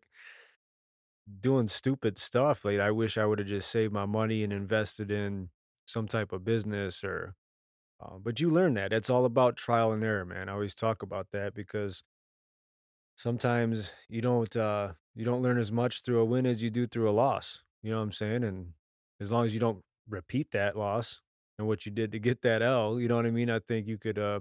doing 1.39 1.67
stupid 1.67 2.17
stuff. 2.17 2.65
Like 2.65 2.79
I 2.79 2.91
wish 2.91 3.17
I 3.17 3.25
would 3.25 3.39
have 3.39 3.47
just 3.47 3.69
saved 3.69 3.93
my 3.93 4.05
money 4.05 4.43
and 4.43 4.51
invested 4.51 5.11
in 5.11 5.49
some 5.85 6.07
type 6.07 6.31
of 6.31 6.43
business 6.43 7.03
or 7.03 7.35
uh, 8.01 8.17
but 8.17 8.39
you 8.39 8.49
learn 8.49 8.73
that. 8.73 8.93
It's 8.93 9.09
all 9.11 9.25
about 9.25 9.57
trial 9.57 9.91
and 9.91 10.03
error, 10.03 10.25
man. 10.25 10.49
I 10.49 10.53
always 10.53 10.73
talk 10.75 11.03
about 11.03 11.27
that 11.33 11.53
because 11.53 12.03
sometimes 13.15 13.91
you 14.09 14.21
don't 14.21 14.55
uh 14.55 14.93
you 15.15 15.25
don't 15.25 15.41
learn 15.41 15.59
as 15.59 15.71
much 15.71 16.01
through 16.01 16.19
a 16.19 16.25
win 16.25 16.45
as 16.45 16.63
you 16.63 16.69
do 16.69 16.85
through 16.85 17.09
a 17.09 17.11
loss. 17.11 17.63
You 17.83 17.91
know 17.91 17.97
what 17.97 18.03
I'm 18.03 18.11
saying? 18.11 18.43
And 18.43 18.73
as 19.19 19.31
long 19.31 19.45
as 19.45 19.53
you 19.53 19.59
don't 19.59 19.83
repeat 20.09 20.51
that 20.51 20.77
loss 20.77 21.21
and 21.57 21.67
what 21.67 21.85
you 21.85 21.91
did 21.91 22.11
to 22.13 22.19
get 22.19 22.41
that 22.41 22.61
L, 22.61 22.99
you 22.99 23.07
know 23.07 23.15
what 23.15 23.25
I 23.25 23.31
mean? 23.31 23.49
I 23.49 23.59
think 23.59 23.87
you 23.87 23.97
could 23.97 24.17
uh 24.17 24.39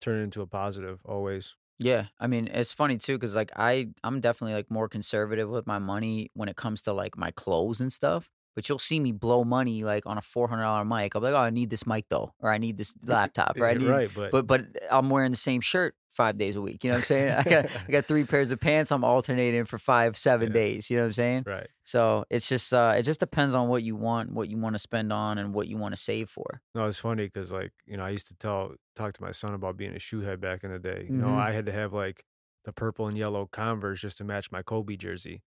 turn 0.00 0.20
it 0.20 0.24
into 0.24 0.42
a 0.42 0.46
positive 0.46 1.00
always. 1.04 1.56
Yeah, 1.78 2.08
I 2.18 2.26
mean, 2.26 2.48
it's 2.48 2.72
funny 2.72 2.98
too 2.98 3.16
because 3.16 3.34
like 3.34 3.50
I 3.56 3.88
I'm 4.04 4.20
definitely 4.20 4.54
like 4.54 4.70
more 4.70 4.88
conservative 4.88 5.48
with 5.48 5.66
my 5.66 5.78
money 5.78 6.30
when 6.34 6.48
it 6.48 6.56
comes 6.56 6.82
to 6.82 6.92
like 6.92 7.16
my 7.16 7.30
clothes 7.30 7.80
and 7.80 7.92
stuff. 7.92 8.30
But 8.54 8.68
you'll 8.68 8.78
see 8.78 8.98
me 9.00 9.12
blow 9.12 9.44
money 9.44 9.84
like 9.84 10.04
on 10.06 10.18
a 10.18 10.22
four 10.22 10.48
hundred 10.48 10.62
dollar 10.62 10.84
mic. 10.84 11.14
I'll 11.14 11.22
be 11.22 11.26
like, 11.28 11.34
oh, 11.34 11.38
I 11.44 11.50
need 11.50 11.70
this 11.70 11.86
mic 11.86 12.06
though, 12.08 12.34
or 12.40 12.50
I 12.50 12.58
need 12.58 12.76
this 12.78 12.94
laptop, 13.06 13.56
or 13.60 13.66
I 13.66 13.74
need. 13.74 13.88
right, 13.88 14.10
but 14.14 14.30
But 14.32 14.46
but 14.46 14.66
I'm 14.90 15.08
wearing 15.10 15.30
the 15.30 15.36
same 15.36 15.60
shirt 15.60 15.94
five 16.10 16.36
days 16.38 16.56
a 16.56 16.60
week. 16.60 16.82
You 16.82 16.90
know 16.90 16.94
what 16.96 17.02
I'm 17.02 17.04
saying? 17.06 17.30
I 17.30 17.42
got 17.44 17.64
I 17.88 17.92
got 17.92 18.06
three 18.06 18.24
pairs 18.24 18.50
of 18.52 18.60
pants. 18.60 18.90
I'm 18.90 19.04
alternating 19.04 19.64
for 19.64 19.78
five 19.78 20.18
seven 20.18 20.48
Yeah. 20.48 20.54
days. 20.54 20.90
You 20.90 20.96
know 20.96 21.04
what 21.04 21.06
I'm 21.06 21.12
saying? 21.12 21.44
right. 21.46 21.68
So 21.84 22.24
it's 22.30 22.48
just 22.48 22.72
uh 22.74 22.94
it 22.96 23.02
just 23.04 23.20
depends 23.20 23.54
on 23.54 23.68
what 23.68 23.82
you 23.82 23.96
want, 23.96 24.32
what 24.32 24.48
you 24.48 24.58
want 24.58 24.74
to 24.74 24.78
spend 24.78 25.12
on, 25.12 25.38
and 25.38 25.54
what 25.54 25.66
you 25.68 25.76
want 25.78 25.92
to 25.94 26.00
save 26.00 26.28
for. 26.28 26.60
No, 26.74 26.86
it's 26.86 26.98
funny 26.98 27.24
because 27.26 27.50
like, 27.52 27.72
you 27.86 27.96
know, 27.96 28.04
I 28.04 28.10
used 28.10 28.28
to 28.28 28.34
tell 28.34 28.74
talk 28.96 29.12
to 29.14 29.22
my 29.22 29.30
son 29.32 29.54
about 29.54 29.76
being 29.76 29.92
a 29.92 29.98
shoehead 29.98 30.40
back 30.40 30.64
in 30.64 30.70
the 30.72 30.78
day. 30.78 31.06
You 31.08 31.16
know, 31.16 31.28
hmm 31.28 31.38
I 31.38 31.52
had 31.52 31.66
to 31.66 31.72
have 31.72 31.92
like 31.92 32.24
the 32.64 32.72
purple 32.72 33.06
and 33.06 33.16
yellow 33.16 33.46
Converse 33.50 34.00
just 34.02 34.18
to 34.18 34.24
match 34.24 34.52
my 34.52 34.62
Kobe 34.62 34.96
jersey. 34.96 35.42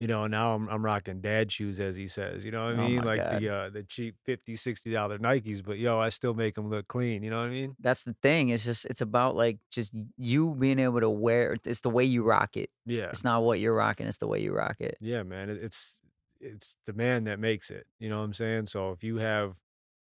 You 0.00 0.06
know, 0.06 0.28
now 0.28 0.54
I'm 0.54 0.68
I'm 0.68 0.84
rocking 0.84 1.20
dad 1.20 1.50
shoes 1.50 1.80
as 1.80 1.96
he 1.96 2.06
says. 2.06 2.44
You 2.44 2.52
know 2.52 2.66
what 2.66 2.78
I 2.78 2.82
Oh 2.84 2.88
mean? 2.88 3.02
Like 3.02 3.18
god. 3.18 3.42
the 3.42 3.48
uh 3.48 3.70
the 3.70 3.82
cheap 3.82 4.14
50 4.24 4.54
60 4.54 4.92
dollar 4.92 5.18
Nikes, 5.18 5.64
but 5.64 5.78
yo, 5.78 5.98
I 5.98 6.08
still 6.10 6.34
make 6.34 6.54
them 6.54 6.70
look 6.70 6.86
clean, 6.86 7.24
you 7.24 7.30
know 7.30 7.38
what 7.38 7.46
I 7.46 7.50
mean? 7.50 7.74
That's 7.80 8.04
the 8.04 8.14
thing. 8.22 8.50
It's 8.50 8.64
just 8.64 8.84
it's 8.86 9.00
about 9.00 9.34
like 9.34 9.58
just 9.72 9.92
you 10.16 10.54
being 10.54 10.78
able 10.78 11.00
to 11.00 11.10
wear. 11.10 11.56
It's 11.64 11.80
the 11.80 11.90
way 11.90 12.04
you 12.04 12.22
rock 12.22 12.56
it. 12.56 12.70
Yeah. 12.86 13.06
It's 13.10 13.24
not 13.24 13.42
what 13.42 13.58
you're 13.58 13.74
rocking. 13.74 14.06
It's 14.06 14.18
the 14.18 14.28
way 14.28 14.40
you 14.40 14.52
rock 14.54 14.76
it. 14.80 14.96
Yeah, 15.00 15.24
man. 15.24 15.50
It, 15.50 15.58
it's 15.62 15.98
it's 16.40 16.76
the 16.86 16.92
man 16.92 17.24
that 17.24 17.40
makes 17.40 17.68
it. 17.70 17.84
You 17.98 18.08
know 18.08 18.18
what 18.18 18.24
I'm 18.24 18.34
saying? 18.34 18.66
So 18.66 18.92
if 18.92 19.02
you 19.02 19.16
have 19.16 19.54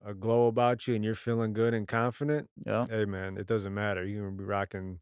a 0.05 0.15
glow 0.15 0.47
about 0.47 0.87
you 0.87 0.95
and 0.95 1.03
you're 1.05 1.17
feeling 1.17 1.53
good 1.53 1.75
and 1.75 1.89
confident, 1.89 2.49
Yeah. 2.65 2.87
hey 2.89 3.05
man, 3.05 3.37
it 3.37 3.49
doesn't 3.49 3.75
matter. 3.75 4.05
You're 4.07 4.23
gonna 4.25 4.37
be 4.37 4.45
rocking 4.45 5.01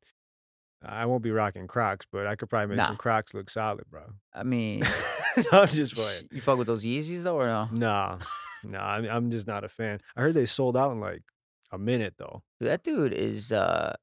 I 0.84 1.04
won't 1.06 1.22
be 1.22 1.30
rocking 1.30 1.66
Crocs, 1.66 2.06
but 2.10 2.26
I 2.26 2.36
could 2.36 2.48
probably 2.48 2.74
make 2.76 2.84
some 2.86 2.96
Crocs 2.96 3.34
look 3.34 3.50
solid, 3.50 3.84
bro. 3.90 4.02
I 4.34 4.42
mean, 4.44 4.82
No, 5.36 5.60
I'm 5.60 5.68
just 5.68 5.94
playing. 5.94 6.28
you 6.32 6.40
fuck 6.40 6.56
with 6.58 6.66
those 6.66 6.84
Yeezys 6.84 7.22
though, 7.24 7.36
or 7.38 7.46
no? 7.46 7.68
Nah, 7.70 8.18
nah, 8.64 8.82
I'm, 8.84 9.04
I'm 9.08 9.30
just 9.30 9.46
not 9.46 9.62
a 9.64 9.68
fan. 9.68 10.00
I 10.16 10.22
heard 10.22 10.34
they 10.34 10.46
sold 10.46 10.76
out 10.76 10.92
in 10.92 11.00
like 11.00 11.22
a 11.70 11.78
minute 11.78 12.14
though. 12.18 12.42
Dude, 12.60 12.70
that 12.70 12.82
dude 12.82 13.12
is 13.12 13.52
uh 13.52 13.94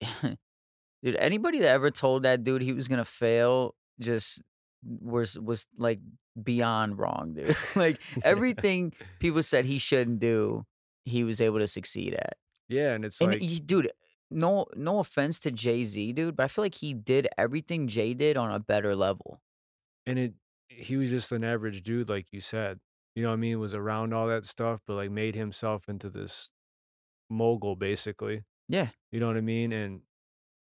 dude, 1.02 1.16
anybody 1.16 1.58
that 1.60 1.68
ever 1.68 1.90
told 1.90 2.22
that 2.22 2.44
dude 2.44 2.62
he 2.62 2.72
was 2.72 2.88
gonna 2.88 3.04
fail 3.04 3.74
just 4.00 4.42
was 4.82 5.38
was 5.38 5.66
like 5.78 6.00
beyond 6.42 6.98
wrong, 6.98 7.34
dude. 7.34 7.56
like 7.76 7.98
everything 8.22 8.92
people 9.20 9.42
said 9.42 9.64
he 9.64 9.78
shouldn't 9.78 10.20
do, 10.20 10.64
he 11.04 11.24
was 11.24 11.40
able 11.40 11.58
to 11.58 11.66
succeed 11.66 12.14
at. 12.14 12.36
Yeah, 12.68 12.92
and 12.92 13.04
it's 13.04 13.20
And 13.20 13.32
like, 13.32 13.40
he, 13.40 13.58
dude, 13.60 13.90
no 14.34 14.66
no 14.74 14.98
offense 14.98 15.38
to 15.40 15.50
Jay-Z, 15.50 16.12
dude, 16.12 16.36
but 16.36 16.44
I 16.44 16.48
feel 16.48 16.64
like 16.64 16.74
he 16.74 16.92
did 16.92 17.28
everything 17.38 17.88
Jay 17.88 18.12
did 18.14 18.36
on 18.36 18.52
a 18.52 18.58
better 18.60 18.94
level. 18.94 19.40
and 20.06 20.18
it, 20.18 20.34
he 20.68 20.96
was 20.96 21.10
just 21.10 21.30
an 21.32 21.44
average 21.44 21.82
dude, 21.82 22.08
like 22.08 22.32
you 22.32 22.40
said. 22.40 22.80
You 23.14 23.22
know 23.22 23.28
what 23.28 23.34
I 23.34 23.38
mean? 23.38 23.60
Was 23.60 23.74
around 23.74 24.12
all 24.12 24.26
that 24.26 24.44
stuff, 24.44 24.80
but 24.86 24.94
like 24.94 25.10
made 25.10 25.36
himself 25.36 25.88
into 25.88 26.10
this 26.10 26.50
mogul, 27.30 27.76
basically. 27.76 28.42
Yeah. 28.68 28.88
You 29.12 29.20
know 29.20 29.28
what 29.28 29.36
I 29.36 29.40
mean? 29.40 29.72
And 29.72 30.00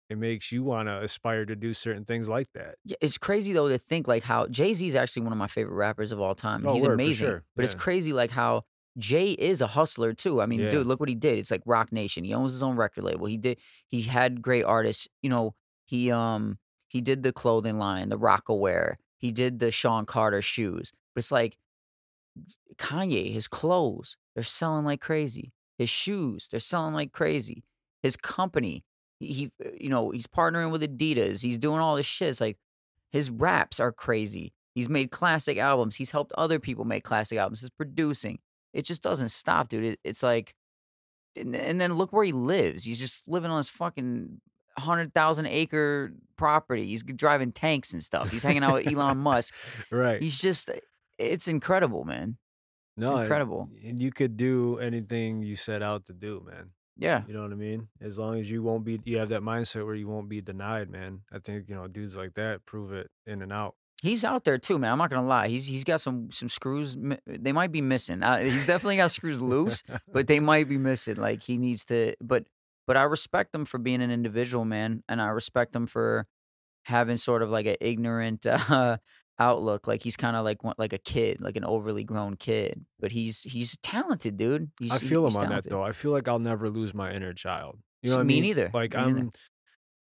it 0.09 0.17
makes 0.17 0.51
you 0.51 0.63
want 0.63 0.87
to 0.87 1.03
aspire 1.03 1.45
to 1.45 1.55
do 1.55 1.73
certain 1.75 2.05
things 2.05 2.27
like 2.27 2.47
that. 2.55 2.75
Yeah, 2.83 2.97
it's 3.01 3.17
crazy 3.19 3.53
though 3.53 3.67
to 3.69 3.77
think 3.77 4.07
like 4.07 4.23
how 4.23 4.47
Jay 4.47 4.73
Z 4.73 4.87
is 4.87 4.95
actually 4.95 5.23
one 5.23 5.31
of 5.31 5.37
my 5.37 5.47
favorite 5.47 5.75
rappers 5.75 6.11
of 6.11 6.19
all 6.19 6.33
time. 6.33 6.65
Oh, 6.65 6.73
He's 6.73 6.83
word, 6.85 6.93
amazing, 6.93 7.27
sure. 7.27 7.43
but 7.55 7.65
it's 7.65 7.75
crazy 7.75 8.11
like 8.13 8.31
how 8.31 8.63
Jay 8.97 9.31
is 9.31 9.61
a 9.61 9.67
hustler 9.67 10.13
too. 10.13 10.41
I 10.41 10.45
mean, 10.45 10.61
Yeah. 10.61 10.69
dude, 10.69 10.87
look 10.87 10.99
what 10.99 11.09
he 11.09 11.15
did. 11.15 11.37
It's 11.37 11.51
like 11.51 11.61
Roc 11.65 11.91
Nation. 11.91 12.23
He 12.23 12.33
owns 12.33 12.51
his 12.51 12.63
own 12.63 12.75
record 12.75 13.03
label. 13.03 13.27
He 13.27 13.37
did. 13.37 13.57
He 13.87 14.01
had 14.01 14.41
great 14.41 14.63
artists. 14.63 15.07
You 15.21 15.29
know, 15.29 15.55
he 15.85 16.11
um 16.11 16.57
he 16.87 17.01
did 17.01 17.23
the 17.23 17.31
clothing 17.31 17.77
line, 17.77 18.09
the 18.09 18.17
Rocawear. 18.17 18.95
He 19.17 19.31
did 19.31 19.59
the 19.59 19.71
Shawn 19.71 20.05
Carter 20.05 20.41
shoes. 20.41 20.91
But 21.13 21.19
it's 21.19 21.31
like 21.31 21.57
Kanye, 22.77 23.33
his 23.33 23.47
clothes, 23.47 24.17
they're 24.33 24.43
selling 24.43 24.85
like 24.85 25.01
crazy. 25.01 25.51
His 25.77 25.89
shoes, 25.89 26.47
they're 26.49 26.59
selling 26.59 26.93
like 26.93 27.11
crazy. 27.11 27.63
His 28.01 28.15
company, 28.17 28.83
he, 29.19 29.27
he 29.27 29.51
you 29.79 29.89
know, 29.89 30.11
he's 30.11 30.27
partnering 30.27 30.71
with 30.71 30.81
Adidas. 30.81 31.41
He's 31.41 31.57
doing 31.57 31.79
all 31.79 31.95
this 31.95 32.05
shit. 32.05 32.29
It's 32.29 32.41
like 32.41 32.57
his 33.11 33.29
raps 33.29 33.79
are 33.79 33.91
crazy. 33.91 34.53
He's 34.75 34.89
made 34.89 35.11
classic 35.11 35.57
albums. 35.57 35.95
He's 35.95 36.11
helped 36.11 36.31
other 36.33 36.59
people 36.59 36.85
make 36.85 37.03
classic 37.03 37.37
albums. 37.37 37.61
He's 37.61 37.69
producing. 37.69 38.39
It 38.73 38.83
just 38.85 39.01
doesn't 39.01 39.29
stop, 39.29 39.69
dude. 39.69 39.83
It, 39.83 39.99
it's 40.03 40.23
like, 40.23 40.53
and, 41.35 41.55
and 41.55 41.79
then 41.79 41.93
look 41.95 42.11
where 42.13 42.23
he 42.25 42.31
lives. 42.31 42.83
He's 42.83 42.99
just 42.99 43.27
living 43.27 43.49
on 43.51 43.57
his 43.57 43.69
fucking 43.69 44.41
hundred 44.77 45.13
thousand 45.13 45.47
acre 45.47 46.13
property. 46.37 46.85
He's 46.87 47.03
driving 47.03 47.51
tanks 47.51 47.93
and 47.93 48.03
stuff. 48.03 48.31
He's 48.31 48.43
hanging 48.43 48.63
out 48.63 48.73
with 48.75 48.87
Elon 48.87 49.17
Musk. 49.17 49.53
Right. 49.91 50.21
He's 50.21 50.39
just, 50.39 50.69
eh, 50.69 50.79
it's 51.17 51.47
incredible, 51.47 52.03
man. 52.05 52.37
no, 52.95 53.13
and- 53.13 53.21
incredible. 53.21 53.69
And 53.83 53.99
you 53.99 54.11
could 54.11 54.37
do 54.37 54.77
anything 54.79 55.41
you 55.41 55.55
set 55.55 55.81
out 55.81 56.05
to 56.05 56.13
do, 56.13 56.45
man. 56.49 56.71
Yeah. 56.97 57.23
You 57.27 57.33
know 57.33 57.43
what 57.43 57.51
I 57.53 57.55
mean? 57.55 57.87
As 58.01 58.19
long 58.19 58.39
as 58.39 58.51
you 58.51 58.61
won't 58.61 58.83
be, 58.83 58.99
you 59.05 59.17
have 59.19 59.29
that 59.29 59.41
mindset 59.41 59.85
where 59.85 59.95
you 59.95 60.07
won't 60.07 60.27
be 60.27 60.41
denied, 60.41 60.89
man. 60.89 61.21
I 61.31 61.39
think, 61.39 61.69
you 61.69 61.75
know, 61.75 61.87
dudes 61.87 62.15
like 62.15 62.33
that 62.35 62.65
prove 62.65 62.91
it 62.91 63.09
in 63.25 63.41
and 63.41 63.53
out. 63.53 63.75
He's 64.01 64.23
out 64.23 64.45
there 64.45 64.57
too, 64.57 64.79
man. 64.79 64.91
I'm 64.93 64.97
not 64.97 65.09
gonna 65.09 65.27
lie. 65.27 65.47
He's 65.49 65.65
he's 65.65 65.83
got 65.83 65.99
some 66.01 66.31
some 66.31 66.47
screws. 66.49 66.97
They 67.25 67.51
might 67.51 67.71
be 67.71 67.81
missing. 67.81 68.23
Uh, 68.23 68.37
he's 68.39 68.65
definitely 68.65 68.97
got 68.97 69.11
screws 69.11 69.41
loose, 69.41 69.83
but 70.11 70.27
they 70.27 70.39
might 70.39 70.69
be 70.69 70.77
missing. 70.77 71.15
Like 71.17 71.43
he 71.43 71.57
needs 71.57 71.83
to. 71.85 72.15
But 72.21 72.45
but 72.87 72.95
I 72.95 73.03
respect 73.03 73.53
him 73.53 73.65
for 73.65 73.77
being 73.77 74.01
an 74.01 74.09
individual, 74.09 74.63
man, 74.63 75.03
and 75.09 75.21
I 75.21 75.27
respect 75.27 75.75
him 75.75 75.85
for 75.85 76.25
having 76.83 77.17
sort 77.17 77.41
of 77.41 77.49
like 77.49 77.65
an 77.65 77.75
ignorant 77.81 78.45
uh, 78.47 78.97
outlook. 79.37 79.85
Like 79.85 80.01
he's 80.01 80.15
kind 80.15 80.37
of 80.37 80.45
like 80.45 80.63
one- 80.63 80.75
like 80.77 80.93
a 80.93 80.97
kid, 80.97 81.41
like 81.41 81.57
an 81.57 81.65
overly 81.65 82.05
grown 82.05 82.35
kid. 82.35 82.85
But 83.01 83.11
he's 83.11 83.41
he's 83.43 83.75
talented, 83.83 84.37
dude. 84.37 84.71
He's, 84.79 84.91
I 84.93 84.97
feel 84.99 85.27
him 85.27 85.35
on 85.35 85.49
that 85.49 85.69
though. 85.69 85.83
I 85.83 85.91
feel 85.91 86.11
like 86.11 86.27
I'll 86.29 86.39
never 86.39 86.69
lose 86.69 86.93
my 86.93 87.11
inner 87.11 87.33
child. 87.33 87.79
You 88.01 88.11
know 88.11 88.17
what 88.17 88.21
I 88.21 88.23
me 88.23 88.35
mean? 88.35 88.43
neither. 88.43 88.71
Like 88.73 88.95
Me 88.95 89.11
neither. 89.11 89.29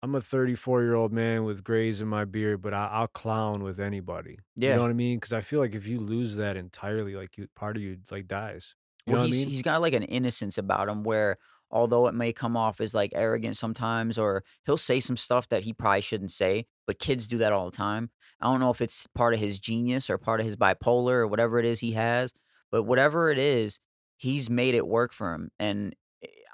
I'm, 0.04 0.16
a 0.16 0.22
34 0.22 0.82
year 0.82 0.95
old 0.95 1.12
man 1.12 1.43
with 1.43 1.64
grays 1.64 2.02
in 2.02 2.08
my 2.08 2.26
beard, 2.26 2.62
but 2.62 2.74
I, 2.74 2.88
I'll 2.91 3.08
clown 3.08 3.64
with 3.64 3.80
anybody. 3.80 4.39
Yeah. 4.56 4.70
You 4.70 4.76
know 4.76 4.82
what 4.84 4.91
I 4.91 4.93
mean? 4.93 5.18
Because 5.18 5.34
I 5.34 5.41
feel 5.41 5.60
like 5.60 5.76
if 5.76 5.88
you 5.88 5.99
lose 5.99 6.36
that 6.38 6.58
entirely, 6.58 7.16
like 7.16 7.38
you, 7.38 7.47
part 7.56 7.78
of 7.78 7.84
you 7.84 7.97
like 8.10 8.28
dies. 8.28 8.76
You 9.06 9.14
well, 9.14 9.24
know 9.24 9.28
what 9.28 9.34
I 9.34 9.38
mean? 9.38 9.49
he's 9.49 9.62
got 9.62 9.82
like 9.82 9.93
an 9.93 10.04
innocence 10.04 10.58
about 10.58 10.88
him 10.88 11.04
where 11.04 11.38
although 11.72 12.08
it 12.08 12.14
may 12.14 12.34
come 12.34 12.58
off 12.58 12.82
as 12.82 12.93
like 12.93 13.12
arrogant 13.16 13.58
sometimes 13.58 14.18
or 14.18 14.43
he'll 14.66 14.78
say 14.78 14.99
some 14.99 15.18
stuff 15.18 15.47
that 15.49 15.64
he 15.64 15.74
probably 15.74 16.02
shouldn't 16.02 16.32
say, 16.32 16.66
but 16.86 16.99
kids 16.99 17.28
do 17.28 17.38
that 17.39 17.54
all 17.54 17.66
the 17.66 17.76
time. 17.76 18.10
I 18.41 18.47
don't 18.47 18.60
know 18.60 18.72
if 18.72 18.82
it's 18.82 19.08
part 19.08 19.34
of 19.34 19.39
his 19.39 19.60
genius 19.60 20.10
or 20.10 20.18
part 20.18 20.39
of 20.39 20.45
his 20.45 20.56
bipolar 20.56 21.14
or 21.14 21.28
whatever 21.28 21.60
it 21.60 21.66
is 21.66 21.80
he 21.80 21.91
has, 21.93 22.34
but 22.72 22.84
whatever 22.84 23.32
it 23.32 23.38
is, 23.38 23.80
he's 24.18 24.49
made 24.49 24.76
it 24.76 24.86
work 24.86 25.14
for 25.14 25.34
him 25.34 25.49
and 25.60 25.95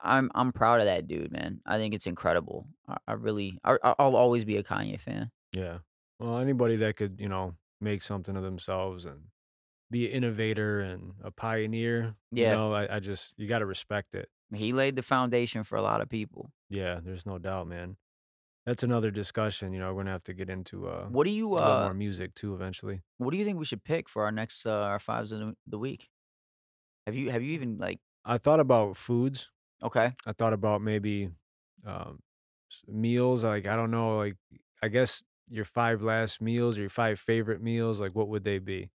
I'm 0.08 0.32
I'm 0.36 0.52
proud 0.52 0.80
of 0.80 0.86
that 0.86 1.08
dude, 1.08 1.32
man. 1.32 1.62
I 1.66 1.78
think 1.78 1.94
it's 1.94 2.08
incredible. 2.08 2.68
I, 2.88 2.98
I 3.08 3.14
really 3.14 3.60
I, 3.64 3.78
I'll 3.84 4.16
always 4.16 4.46
be 4.46 4.58
a 4.58 4.64
Kanye 4.64 5.00
fan. 5.00 5.32
Yeah. 5.54 5.80
Well, 6.20 6.38
anybody 6.40 6.76
that 6.78 6.96
could, 6.96 7.20
you 7.20 7.30
know, 7.30 7.54
make 7.80 8.02
something 8.02 8.36
of 8.36 8.44
themselves 8.44 9.06
and 9.06 9.20
be 9.92 10.06
an 10.08 10.12
innovator 10.12 10.80
and 10.82 11.14
a 11.24 11.32
pioneer, 11.32 12.16
Yeah. 12.32 12.50
you 12.52 12.56
know, 12.58 12.74
I, 12.74 12.96
I 12.96 13.00
just, 13.00 13.34
you 13.38 13.48
got 13.48 13.60
to 13.60 13.66
respect 13.66 14.16
it. 14.16 14.28
He 14.54 14.74
laid 14.74 14.96
the 14.96 15.04
foundation 15.04 15.64
for 15.64 15.76
a 15.78 15.82
lot 15.82 16.02
of 16.02 16.10
people. 16.10 16.52
Yeah, 16.70 17.00
there's 17.04 17.26
no 17.26 17.38
doubt, 17.38 17.68
man. 17.68 17.98
That's 18.66 18.84
another 18.84 19.12
discussion, 19.12 19.72
you 19.72 19.80
know, 19.80 19.94
we're 19.94 20.02
gonna 20.04 20.12
have 20.12 20.24
to 20.26 20.34
get 20.34 20.50
into, 20.50 20.88
uh, 20.90 21.06
What 21.06 21.24
do 21.26 21.30
you, 21.32 21.56
uh 21.56 21.84
more 21.86 21.94
music 21.94 22.34
too 22.36 22.54
eventually. 22.54 23.02
what 23.18 23.32
do 23.32 23.38
you 23.38 23.46
think 23.46 23.58
we 23.60 23.64
should 23.66 23.84
pick 23.86 24.10
for 24.10 24.24
our 24.26 24.32
next, 24.32 24.66
uh, 24.66 24.72
our 24.92 25.00
fives 25.00 25.32
of 25.32 25.40
the 25.40 25.56
the 25.68 25.78
week? 25.80 26.10
Have 27.06 27.16
you 27.16 27.30
have 27.32 27.42
you 27.42 27.54
even, 27.54 27.78
like 27.78 28.00
I 28.26 28.38
thought 28.38 28.60
about 28.60 28.98
foods. 28.98 29.50
Okay. 29.82 30.14
I 30.26 30.34
thought 30.34 30.54
about 30.54 30.82
maybe, 30.82 31.30
um, 31.86 32.20
meals, 32.88 33.44
like, 33.44 33.68
I 33.68 33.76
don't 33.76 33.92
know, 33.92 34.18
like, 34.18 34.36
I 34.84 34.88
guess 34.90 35.24
your 35.50 35.66
5 35.66 36.02
last 36.04 36.42
meals 36.42 36.78
or 36.78 36.82
your 36.82 36.90
5 36.90 37.20
favorite 37.20 37.62
meals, 37.62 38.02
like, 38.02 38.16
what 38.16 38.28
would 38.30 38.44
they 38.44 38.60
be? 38.60 38.92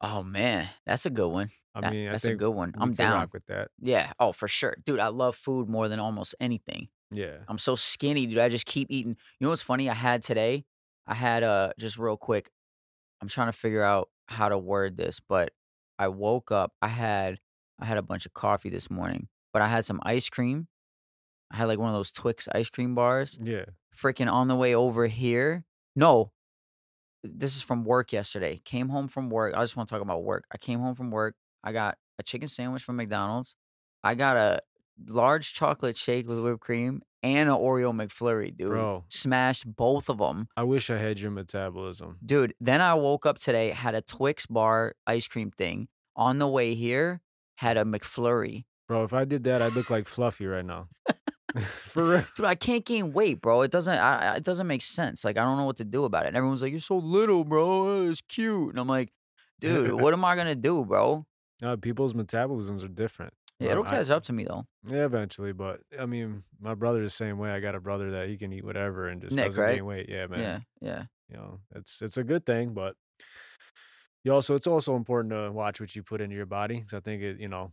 Oh, 0.00 0.22
man. 0.22 0.68
That's 0.86 1.06
a 1.06 1.10
good 1.10 1.28
one. 1.28 1.50
I 1.74 1.80
That 1.80 1.96
mean, 1.96 2.08
I 2.08 2.12
that's 2.12 2.26
a 2.26 2.32
good 2.32 2.50
one. 2.50 2.74
I'm 2.78 2.94
down. 2.94 3.12
rock 3.12 3.32
with 3.32 3.46
that. 3.46 3.70
Yeah. 3.80 4.12
Oh, 4.20 4.32
for 4.32 4.48
sure. 4.48 4.76
Dude, 4.84 5.00
I 5.00 5.08
love 5.08 5.36
food 5.36 5.68
more 5.68 5.88
than 5.88 6.00
almost 6.00 6.34
anything. 6.40 6.88
Yeah. 7.10 7.44
I'm 7.48 7.58
so 7.58 7.76
skinny, 7.76 8.26
dude, 8.26 8.38
I 8.38 8.48
just 8.48 8.66
keep 8.66 8.88
eating. 8.90 9.12
You 9.40 9.44
know 9.44 9.50
what's 9.50 9.62
funny? 9.62 9.90
I 9.90 9.94
had 9.94 10.22
today 10.22 10.66
I 11.06 11.14
had, 11.14 11.42
uh 11.44 11.72
just 11.78 11.98
real 11.98 12.16
quick, 12.16 12.50
I'm 13.22 13.28
trying 13.28 13.48
to 13.48 13.52
figure 13.52 13.82
out 13.82 14.10
how 14.28 14.48
to 14.50 14.58
word 14.58 14.96
this, 14.98 15.20
but 15.20 15.52
I 15.98 16.08
woke 16.08 16.52
up, 16.52 16.74
I 16.82 16.88
had 16.88 17.40
I 17.80 17.86
had 17.86 17.98
a 17.98 18.02
bunch 18.02 18.26
of 18.26 18.34
coffee 18.34 18.70
this 18.70 18.90
morning, 18.90 19.28
but 19.54 19.62
I 19.62 19.68
had 19.68 19.86
some 19.86 20.00
ice 20.02 20.28
cream. 20.28 20.68
I 21.50 21.56
had, 21.56 21.64
like, 21.64 21.78
one 21.78 21.88
of 21.88 21.94
those 21.94 22.10
Twix 22.10 22.48
ice 22.54 22.68
cream 22.68 22.94
bars. 22.94 23.38
Yeah. 23.42 23.64
Freaking 23.96 24.30
on 24.30 24.48
the 24.48 24.56
way 24.56 24.74
over 24.74 25.06
here 25.06 25.64
no. 25.96 26.32
This 27.22 27.56
is 27.56 27.62
from 27.62 27.84
work 27.84 28.12
yesterday. 28.12 28.60
Came 28.64 28.88
home 28.88 29.08
from 29.08 29.30
work 29.30 29.54
I 29.56 29.62
just 29.62 29.76
wanna 29.76 29.86
talk 29.86 30.02
about 30.02 30.24
work. 30.24 30.44
I 30.52 30.58
came 30.58 30.80
home 30.80 30.94
from 30.94 31.10
work. 31.10 31.36
I 31.62 31.72
got 31.72 31.96
a 32.18 32.22
chicken 32.22 32.48
sandwich 32.48 32.82
from 32.82 32.96
McDonald's. 32.96 33.56
I 34.02 34.14
got 34.14 34.36
a 34.36 34.60
large 35.06 35.54
chocolate 35.54 35.96
shake 35.96 36.28
with 36.28 36.40
whipped 36.40 36.60
cream 36.60 37.02
and 37.22 37.48
a 37.48 37.52
Oreo 37.52 37.94
McFlurry, 37.94 38.54
dude. 38.54 38.68
Bro. 38.68 39.04
Smashed 39.08 39.74
both 39.74 40.10
of 40.10 40.18
them. 40.18 40.48
I 40.56 40.64
wish 40.64 40.90
I 40.90 40.98
had 40.98 41.18
your 41.18 41.30
metabolism. 41.30 42.18
Dude, 42.24 42.54
then 42.60 42.82
I 42.82 42.94
woke 42.94 43.24
up 43.24 43.38
today, 43.38 43.70
had 43.70 43.94
a 43.94 44.02
Twix 44.02 44.44
bar 44.44 44.94
ice 45.06 45.26
cream 45.26 45.50
thing. 45.50 45.88
On 46.16 46.38
the 46.38 46.46
way 46.46 46.74
here, 46.74 47.22
had 47.56 47.76
a 47.78 47.84
McFlurry. 47.84 48.64
Bro, 48.88 49.04
if 49.04 49.12
I 49.12 49.24
did 49.24 49.44
that, 49.44 49.62
I'd 49.62 49.72
look 49.72 49.90
like 49.90 50.06
Fluffy 50.06 50.46
right 50.46 50.64
now. 50.64 50.88
For 51.84 52.04
real. 52.04 52.24
Dude, 52.36 52.46
I 52.46 52.54
can't 52.54 52.84
gain 52.84 53.12
weight, 53.12 53.40
bro. 53.40 53.62
It 53.62 53.70
doesn't 53.70 53.96
I 53.96 54.36
it 54.36 54.42
doesn't 54.42 54.66
make 54.66 54.82
sense. 54.82 55.24
Like, 55.24 55.38
I 55.38 55.44
don't 55.44 55.56
know 55.56 55.64
what 55.64 55.76
to 55.76 55.84
do 55.84 56.04
about 56.04 56.24
it. 56.24 56.28
And 56.28 56.36
everyone's 56.36 56.62
like, 56.62 56.72
"You're 56.72 56.80
so 56.80 56.98
little, 56.98 57.44
bro. 57.44 58.06
Uh, 58.06 58.10
it's 58.10 58.20
cute." 58.22 58.70
And 58.70 58.78
I'm 58.80 58.88
like, 58.88 59.12
"Dude, 59.60 59.92
what 60.00 60.12
am 60.12 60.24
I 60.24 60.34
gonna 60.34 60.56
do, 60.56 60.84
bro?" 60.84 61.24
No, 61.62 61.76
people's 61.76 62.12
metabolisms 62.14 62.84
are 62.84 62.88
different. 62.88 63.32
Yeah, 63.60 63.68
Um, 63.68 63.72
it'll 63.72 63.86
I 63.86 63.90
catch 63.90 64.10
up 64.10 64.24
to 64.24 64.32
me, 64.32 64.44
though. 64.44 64.66
Yeah, 64.86 65.04
eventually, 65.04 65.52
but, 65.52 65.80
I 65.98 66.06
mean, 66.06 66.42
my 66.60 66.74
brother's 66.74 67.12
the 67.12 67.16
same 67.16 67.38
way. 67.38 67.50
I 67.52 67.60
got 67.60 67.76
a 67.76 67.80
brother 67.80 68.10
that 68.10 68.28
he 68.28 68.36
can 68.36 68.52
eat 68.52 68.64
whatever 68.64 69.08
and 69.08 69.22
just 69.22 69.36
Nick, 69.36 69.46
doesn't 69.46 69.62
right? 69.62 69.76
gain 69.76 69.86
weight. 69.86 70.08
Yeah, 70.08 70.26
man. 70.26 70.40
Yeah, 70.40 70.58
yeah. 70.80 71.02
You 71.30 71.36
know, 71.36 71.60
it's 71.76 72.02
it's 72.02 72.16
a 72.16 72.24
good 72.24 72.44
thing, 72.44 72.74
but 72.74 72.96
you 74.24 74.32
also 74.32 74.56
it's 74.56 74.66
also 74.66 74.96
important 74.96 75.32
to 75.32 75.52
watch 75.52 75.80
what 75.80 75.94
you 75.94 76.02
put 76.02 76.20
into 76.20 76.34
your 76.34 76.46
body 76.46 76.80
because 76.80 76.94
I 76.94 77.00
think 77.00 77.22
it, 77.22 77.38
you 77.40 77.48
know 77.48 77.72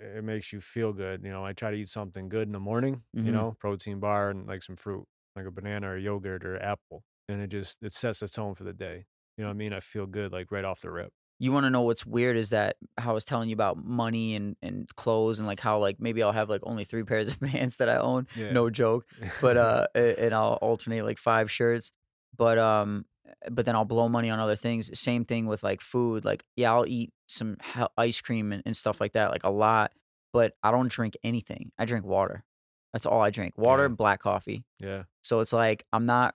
it 0.00 0.24
makes 0.24 0.52
you 0.52 0.60
feel 0.60 0.92
good. 0.92 1.22
You 1.24 1.30
know, 1.30 1.44
I 1.44 1.52
try 1.52 1.70
to 1.70 1.76
eat 1.76 1.88
something 1.88 2.28
good 2.28 2.48
in 2.48 2.52
the 2.52 2.60
morning, 2.60 3.04
you 3.22 3.30
Mhm. 3.30 3.32
know, 3.32 3.56
protein 3.58 4.00
bar 4.00 4.30
and, 4.30 4.46
like, 4.46 4.62
some 4.62 4.76
fruit, 4.76 5.06
like 5.36 5.46
a 5.46 5.50
banana 5.50 5.90
or 5.90 5.96
yogurt 5.98 6.44
or 6.44 6.60
apple, 6.62 7.04
and 7.28 7.40
it 7.40 7.48
just 7.48 7.78
it 7.82 7.92
sets 7.92 8.20
the 8.20 8.28
tone 8.28 8.54
for 8.54 8.64
the 8.64 8.72
day. 8.72 9.06
You 9.36 9.44
know 9.44 9.48
what 9.48 9.54
I 9.54 9.56
mean? 9.58 9.72
I 9.72 9.80
feel 9.80 10.06
good, 10.06 10.32
like, 10.32 10.50
right 10.50 10.64
off 10.64 10.80
the 10.80 10.90
rip. 10.90 11.12
You 11.38 11.52
wanna 11.52 11.70
know 11.70 11.82
what's 11.82 12.04
weird 12.04 12.36
is 12.36 12.50
that 12.50 12.76
how 12.98 13.12
I 13.12 13.14
was 13.14 13.24
telling 13.24 13.48
you 13.48 13.54
about 13.54 13.78
money 13.82 14.34
and 14.34 14.56
and 14.60 14.94
clothes 14.96 15.38
and, 15.38 15.46
like, 15.48 15.60
how, 15.60 15.78
like, 15.78 15.98
maybe 15.98 16.22
I'll 16.22 16.32
have, 16.32 16.50
like, 16.50 16.60
only 16.64 16.84
3 16.84 17.02
pairs 17.04 17.30
of 17.32 17.40
pants 17.40 17.76
that 17.76 17.88
I 17.88 17.96
own. 17.96 18.26
Yeah. 18.34 18.56
No 18.56 18.68
joke. 18.70 19.06
But, 19.40 19.56
uh, 19.56 19.86
and 19.94 20.34
I'll 20.34 20.54
alternate, 20.60 21.04
like, 21.04 21.18
5 21.18 21.50
shirts. 21.50 21.92
But, 22.36 22.58
um, 22.58 23.06
but 23.50 23.64
then 23.64 23.74
I'll 23.74 23.86
blow 23.86 24.08
money 24.08 24.28
on 24.28 24.38
other 24.38 24.56
things. 24.56 24.90
Same 24.98 25.24
thing 25.24 25.46
with, 25.46 25.62
like, 25.62 25.80
food. 25.80 26.24
Like, 26.26 26.44
yeah, 26.56 26.72
I'll 26.74 26.86
eat 26.86 27.10
some 27.30 27.56
ice 27.96 28.20
cream 28.20 28.52
and 28.52 28.62
and 28.66 28.76
stuff 28.76 29.00
like 29.00 29.12
that, 29.14 29.30
like, 29.30 29.44
a 29.44 29.50
lot, 29.50 29.92
but 30.32 30.54
I 30.62 30.70
don't 30.70 30.88
drink 30.90 31.16
anything. 31.24 31.72
I 31.78 31.84
drink 31.84 32.04
water. 32.04 32.44
That's 32.92 33.06
all 33.06 33.20
I 33.20 33.30
drink. 33.30 33.54
Water 33.56 33.82
Yeah. 33.82 33.86
and 33.86 33.96
black 33.96 34.20
coffee. 34.20 34.64
Yeah. 34.78 35.04
So 35.22 35.40
it's 35.40 35.52
like, 35.52 35.84
I'm 35.92 36.06
not 36.06 36.34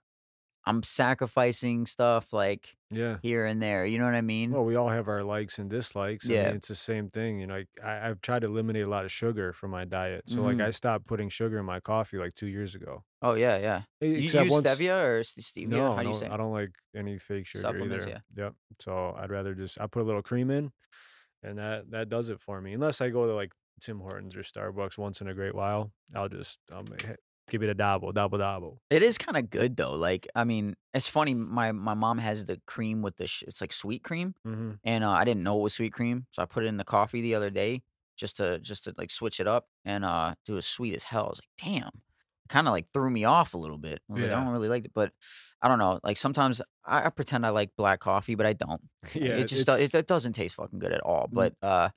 I'm 0.65 0.83
sacrificing 0.83 1.85
stuff, 1.85 2.33
like, 2.33 2.77
Yeah. 2.91 3.19
here 3.21 3.45
and 3.45 3.61
there. 3.61 3.85
You 3.85 3.99
know 3.99 4.05
what 4.05 4.15
I 4.15 4.21
mean? 4.21 4.57
Well, 4.57 4.63
we 4.63 4.75
all 4.75 4.89
have 4.89 5.07
our 5.07 5.23
likes 5.23 5.57
and 5.57 5.69
dislikes. 5.69 6.29
I 6.29 6.35
Yeah. 6.35 6.35
mean, 6.35 6.53
it's 6.53 6.67
the 6.67 6.75
same 6.75 7.09
thing, 7.09 7.39
you 7.39 7.47
know, 7.47 7.55
like, 7.55 7.69
I 7.83 8.09
I've 8.09 8.21
tried 8.21 8.41
to 8.41 8.47
eliminate 8.47 8.85
a 8.85 8.89
lot 8.89 9.03
of 9.05 9.11
sugar 9.11 9.53
from 9.53 9.71
my 9.71 9.85
diet. 9.85 10.29
So, 10.29 10.43
like, 10.43 10.59
Mhm. 10.59 10.61
I 10.61 10.69
stopped 10.69 11.07
putting 11.07 11.29
sugar 11.29 11.57
in 11.57 11.65
my 11.65 11.79
coffee, 11.79 12.17
like, 12.19 12.35
2 12.35 12.47
years 12.47 12.75
ago. 12.75 13.05
Oh, 13.21 13.33
yeah, 13.33 13.57
yeah. 13.57 13.83
E 14.01 14.07
You 14.15 14.29
use 14.29 14.35
once 14.43 14.61
stevia 14.61 15.03
or 15.05 15.21
stevia? 15.21 15.89
No, 15.89 15.89
How 15.91 16.03
do 16.03 16.07
you 16.09 16.13
no, 16.13 16.13
say? 16.13 16.29
I 16.29 16.37
don't 16.37 16.51
like 16.53 16.71
any 16.95 17.17
fake 17.19 17.47
sugar 17.47 17.77
Supplements, 17.77 17.79
either. 17.79 18.13
yeah. 18.13 18.19
Yep. 18.35 18.55
So, 18.79 19.13
I'd 19.17 19.31
rather 19.31 19.55
just 19.55 19.79
I 19.81 19.87
put 19.87 20.01
a 20.03 20.05
little 20.05 20.23
cream 20.23 20.51
in, 20.51 20.73
and 21.43 21.57
that 21.59 21.91
that 21.91 22.09
does 22.09 22.29
it 22.29 22.41
for 22.41 22.61
me. 22.61 22.73
Unless 22.73 23.01
I 23.01 23.09
go 23.11 23.27
to, 23.27 23.33
like, 23.35 23.53
Tim 23.81 23.99
Hortons 24.01 24.35
or 24.35 24.41
Starbucks 24.43 24.97
once 24.97 25.21
in 25.21 25.27
a 25.29 25.35
great 25.35 25.55
while, 25.55 25.93
I'll 26.15 26.29
just, 26.29 26.59
um, 26.71 26.93
eh, 26.93 27.15
give 27.49 27.63
it 27.63 27.69
a 27.69 27.73
double, 27.73 28.11
double, 28.11 28.37
double. 28.37 28.81
It 28.89 29.01
is 29.03 29.17
kinda 29.17 29.41
good, 29.41 29.77
though. 29.77 29.93
Like, 29.95 30.27
I 30.35 30.43
mean, 30.43 30.75
it's 30.93 31.07
funny, 31.07 31.33
my 31.33 31.71
my 31.71 31.93
mom 31.95 32.17
has 32.19 32.45
the 32.45 32.61
cream 32.67 33.01
with 33.01 33.17
the 33.17 33.27
sh 33.27 33.43
it's 33.47 33.61
like 33.61 33.73
sweet 33.73 34.03
cream, 34.03 34.35
Mhm. 34.45 34.79
and, 34.83 35.03
uh, 35.03 35.09
I 35.11 35.25
didn't 35.25 35.43
know 35.43 35.59
it 35.59 35.63
was 35.63 35.73
sweet 35.73 35.93
cream, 35.93 36.27
so 36.31 36.41
I 36.43 36.45
put 36.45 36.63
it 36.63 36.67
in 36.67 36.77
the 36.77 36.83
coffee 36.83 37.21
the 37.21 37.33
other 37.35 37.49
day 37.49 37.83
just 38.15 38.37
to 38.37 38.59
just 38.59 38.83
to, 38.85 38.93
like, 38.97 39.11
switch 39.11 39.39
it 39.39 39.47
up, 39.47 39.67
and, 39.85 40.05
uh, 40.05 40.35
it 40.47 40.51
was 40.51 40.67
sweet 40.67 40.95
as 40.95 41.03
hell. 41.03 41.25
I 41.27 41.29
was 41.29 41.39
like, 41.41 41.49
"Damn." 41.81 42.03
Kinda, 42.49 42.69
like, 42.71 42.91
threw 42.93 43.09
me 43.09 43.25
off 43.25 43.53
a 43.55 43.57
little 43.57 43.79
bit. 43.79 44.01
I 44.09 44.13
was 44.13 44.21
like, 44.21 44.31
"I 44.31 44.35
don't 44.35 44.49
really 44.53 44.69
like 44.69 44.85
it," 44.85 44.93
but 44.93 45.11
I 45.61 45.67
don't 45.67 45.79
know. 45.79 45.99
Like, 46.03 46.17
sometimes 46.17 46.61
I 46.85 47.07
I 47.07 47.09
pretend 47.09 47.45
I 47.45 47.49
like 47.49 47.75
black 47.75 47.99
coffee, 48.01 48.35
but 48.35 48.45
I 48.45 48.53
don't. 48.53 48.81
Yeah, 49.15 49.39
It 49.39 49.45
just 49.45 49.67
it 49.67 49.95
it 49.95 50.07
doesn't 50.07 50.33
taste 50.33 50.55
fucking 50.55 50.77
good 50.79 50.91
at 50.93 51.01
all, 51.01 51.27
Mm. 51.31 51.49
but, 51.49 51.55
uh, 51.63 51.89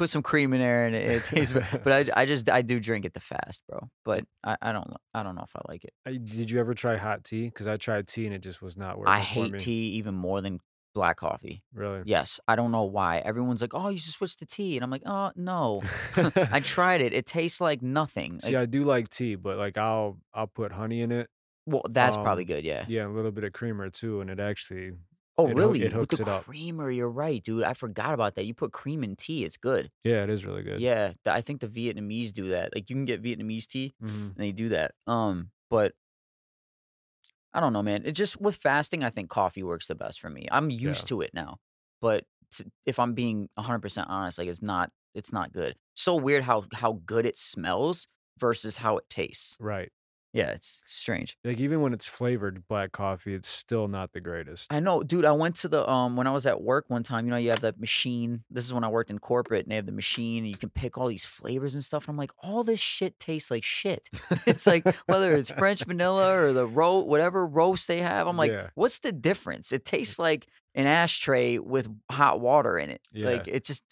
put 0.00 0.08
some 0.08 0.22
cream 0.22 0.54
in 0.54 0.60
there 0.60 0.86
and 0.86 0.96
it 0.96 1.08
it 1.08 1.24
tastes 1.26 1.52
but 1.84 2.10
I 2.16 2.24
just 2.24 2.48
I 2.48 2.62
do 2.62 2.80
drink 2.80 3.04
it 3.04 3.12
the 3.12 3.20
fast, 3.20 3.62
bro. 3.68 3.90
But 4.04 4.24
I 4.42 4.56
I 4.62 4.72
don't 4.72 4.88
I 5.12 5.22
don't 5.22 5.34
know 5.34 5.44
if 5.44 5.54
I 5.54 5.60
like 5.68 5.84
it. 5.84 5.92
Uh, 6.06 6.12
did 6.12 6.50
you 6.50 6.58
ever 6.58 6.72
try 6.74 6.96
hot 6.96 7.22
tea? 7.22 7.44
Because 7.44 7.68
I 7.68 7.76
tried 7.76 8.08
tea 8.08 8.24
and 8.24 8.34
it 8.34 8.40
just 8.40 8.62
was 8.62 8.76
not 8.76 8.98
working 8.98 9.12
I 9.12 9.20
hate 9.20 9.58
tea 9.58 9.82
even 10.00 10.14
more 10.14 10.40
than 10.40 10.60
black 10.94 11.18
coffee. 11.18 11.62
Really? 11.74 12.02
Yes, 12.06 12.40
I 12.48 12.56
don't 12.56 12.72
know 12.72 12.84
why. 12.84 13.18
Everyone's 13.18 13.60
like, 13.60 13.74
"Oh, 13.74 13.90
you 13.90 13.98
should 13.98 14.12
switch 14.14 14.36
to 14.36 14.46
tea," 14.46 14.76
and 14.76 14.82
I'm 14.84 14.90
like, 14.90 15.02
"Oh, 15.06 15.32
no." 15.36 15.82
I 16.16 16.60
tried 16.64 17.00
it. 17.02 17.12
It 17.12 17.26
tastes 17.26 17.60
like 17.60 17.82
nothing. 17.82 18.40
See, 18.40 18.56
Like 18.56 18.62
I 18.62 18.66
do 18.66 18.82
like 18.82 19.10
tea, 19.10 19.34
but, 19.36 19.58
like, 19.58 19.76
I'll 19.78 20.18
I'll 20.34 20.46
put 20.48 20.72
honey 20.72 21.02
in 21.02 21.12
it. 21.12 21.28
Well, 21.66 21.84
that's 21.90 22.16
probably 22.16 22.42
Um, 22.44 22.48
good, 22.48 22.64
yeah. 22.64 22.86
yeah, 22.88 23.06
a 23.06 23.08
little 23.08 23.30
bit 23.30 23.44
of 23.44 23.52
creamer 23.52 23.90
too, 23.90 24.20
and 24.22 24.30
it 24.30 24.40
actually 24.40 24.92
Oh, 25.40 25.48
it 25.48 25.56
really? 25.56 25.84
it 25.86 25.92
With 25.98 26.10
hooks 26.10 26.10
the 26.10 26.18
it 26.20 26.28
up. 26.28 26.46
creamer, 26.46 26.90
you're 26.90 27.10
right, 27.10 27.42
dude. 27.42 27.64
I 27.64 27.74
forgot 27.74 28.14
about 28.14 28.34
that. 28.36 28.44
You 28.46 28.54
put 28.54 28.72
cream 28.72 29.02
in 29.04 29.16
tea, 29.16 29.44
it's 29.44 29.56
good. 29.56 29.90
Yeah, 30.04 30.24
it 30.24 30.30
is 30.30 30.44
really 30.46 30.62
good. 30.62 30.80
Yeah, 30.80 31.12
the 31.24 31.32
I 31.32 31.40
think 31.40 31.60
the 31.60 31.68
Vietnamese 31.68 32.32
do 32.32 32.48
that. 32.50 32.74
Like, 32.74 32.90
you 32.90 32.96
can 32.96 33.04
get 33.04 33.22
Vietnamese 33.22 33.66
tea, 33.66 33.94
Mhm. 34.02 34.36
and 34.36 34.36
they 34.36 34.52
do 34.52 34.70
that. 34.70 34.94
Um, 35.06 35.50
but 35.70 35.94
I 37.52 37.60
don't 37.60 37.72
know, 37.72 37.82
man. 37.82 38.04
It 38.06 38.12
just 38.12 38.40
with 38.40 38.56
fasting, 38.56 39.02
I 39.02 39.10
think 39.10 39.28
coffee 39.28 39.62
works 39.62 39.88
the 39.88 39.94
best 39.94 40.20
for 40.20 40.30
me. 40.30 40.46
I'm 40.50 40.70
used 40.70 41.08
to 41.08 41.20
it 41.20 41.32
now, 41.34 41.58
but 42.00 42.24
t 42.52 42.64
if 42.86 42.98
I'm 42.98 43.14
being 43.14 43.48
100% 43.56 44.08
honest, 44.08 44.38
like, 44.38 44.48
it's 44.48 44.62
not 44.62 44.90
it's 45.14 45.32
not 45.32 45.52
good. 45.52 45.76
So 45.94 46.14
weird 46.16 46.44
how 46.44 46.64
how 46.74 47.00
good 47.04 47.26
it 47.26 47.36
smells 47.36 48.06
versus 48.38 48.76
how 48.78 48.96
it 48.98 49.08
tastes. 49.08 49.58
Right. 49.58 49.90
Yeah, 50.32 50.50
it's 50.52 50.80
strange. 50.86 51.36
Like, 51.44 51.58
even 51.58 51.80
when 51.80 51.92
it's 51.92 52.06
flavored 52.06 52.66
black 52.68 52.92
coffee, 52.92 53.34
it's 53.34 53.48
still 53.48 53.88
not 53.88 54.12
the 54.12 54.20
greatest. 54.20 54.68
I 54.70 54.78
know, 54.78 55.02
dude. 55.02 55.24
I 55.24 55.32
went 55.32 55.56
to 55.56 55.68
the 55.68 55.88
um 55.90 56.16
when 56.16 56.28
I 56.28 56.30
was 56.30 56.46
at 56.46 56.62
work 56.62 56.84
one 56.88 57.02
time. 57.02 57.24
You 57.26 57.32
know, 57.32 57.36
you 57.36 57.50
have 57.50 57.62
that 57.62 57.80
machine. 57.80 58.44
This 58.48 58.64
is 58.64 58.72
when 58.72 58.84
I 58.84 58.88
worked 58.88 59.10
in 59.10 59.18
corporate, 59.18 59.64
and 59.64 59.72
they 59.72 59.76
have 59.76 59.86
the 59.86 59.92
machine, 59.92 60.44
and 60.44 60.48
you 60.48 60.56
can 60.56 60.70
pick 60.70 60.96
all 60.96 61.08
these 61.08 61.24
flavors 61.24 61.74
and 61.74 61.82
stuff. 61.84 62.04
And 62.04 62.14
I'm 62.14 62.16
like, 62.16 62.30
all 62.42 62.62
this 62.62 62.78
shit 62.80 63.18
tastes 63.18 63.50
like 63.50 63.64
shit. 63.64 64.08
it's 64.46 64.66
like 64.68 64.84
whether 65.06 65.34
it's 65.34 65.50
French 65.50 65.84
vanilla 65.84 66.32
or 66.36 66.52
the 66.52 66.66
ro 66.66 66.98
whatever 66.98 67.44
roast 67.44 67.88
they 67.88 68.00
have. 68.00 68.28
I'm 68.28 68.36
like, 68.36 68.52
Yeah. 68.52 68.68
what's 68.74 69.00
the 69.00 69.10
difference? 69.12 69.72
It 69.72 69.84
tastes 69.84 70.18
like 70.28 70.46
an 70.76 70.86
ashtray 70.86 71.58
with 71.58 71.88
hot 72.08 72.40
water 72.40 72.78
in 72.78 72.90
it. 72.90 73.00
Like 73.12 73.48
it 73.48 73.64
just. 73.64 73.82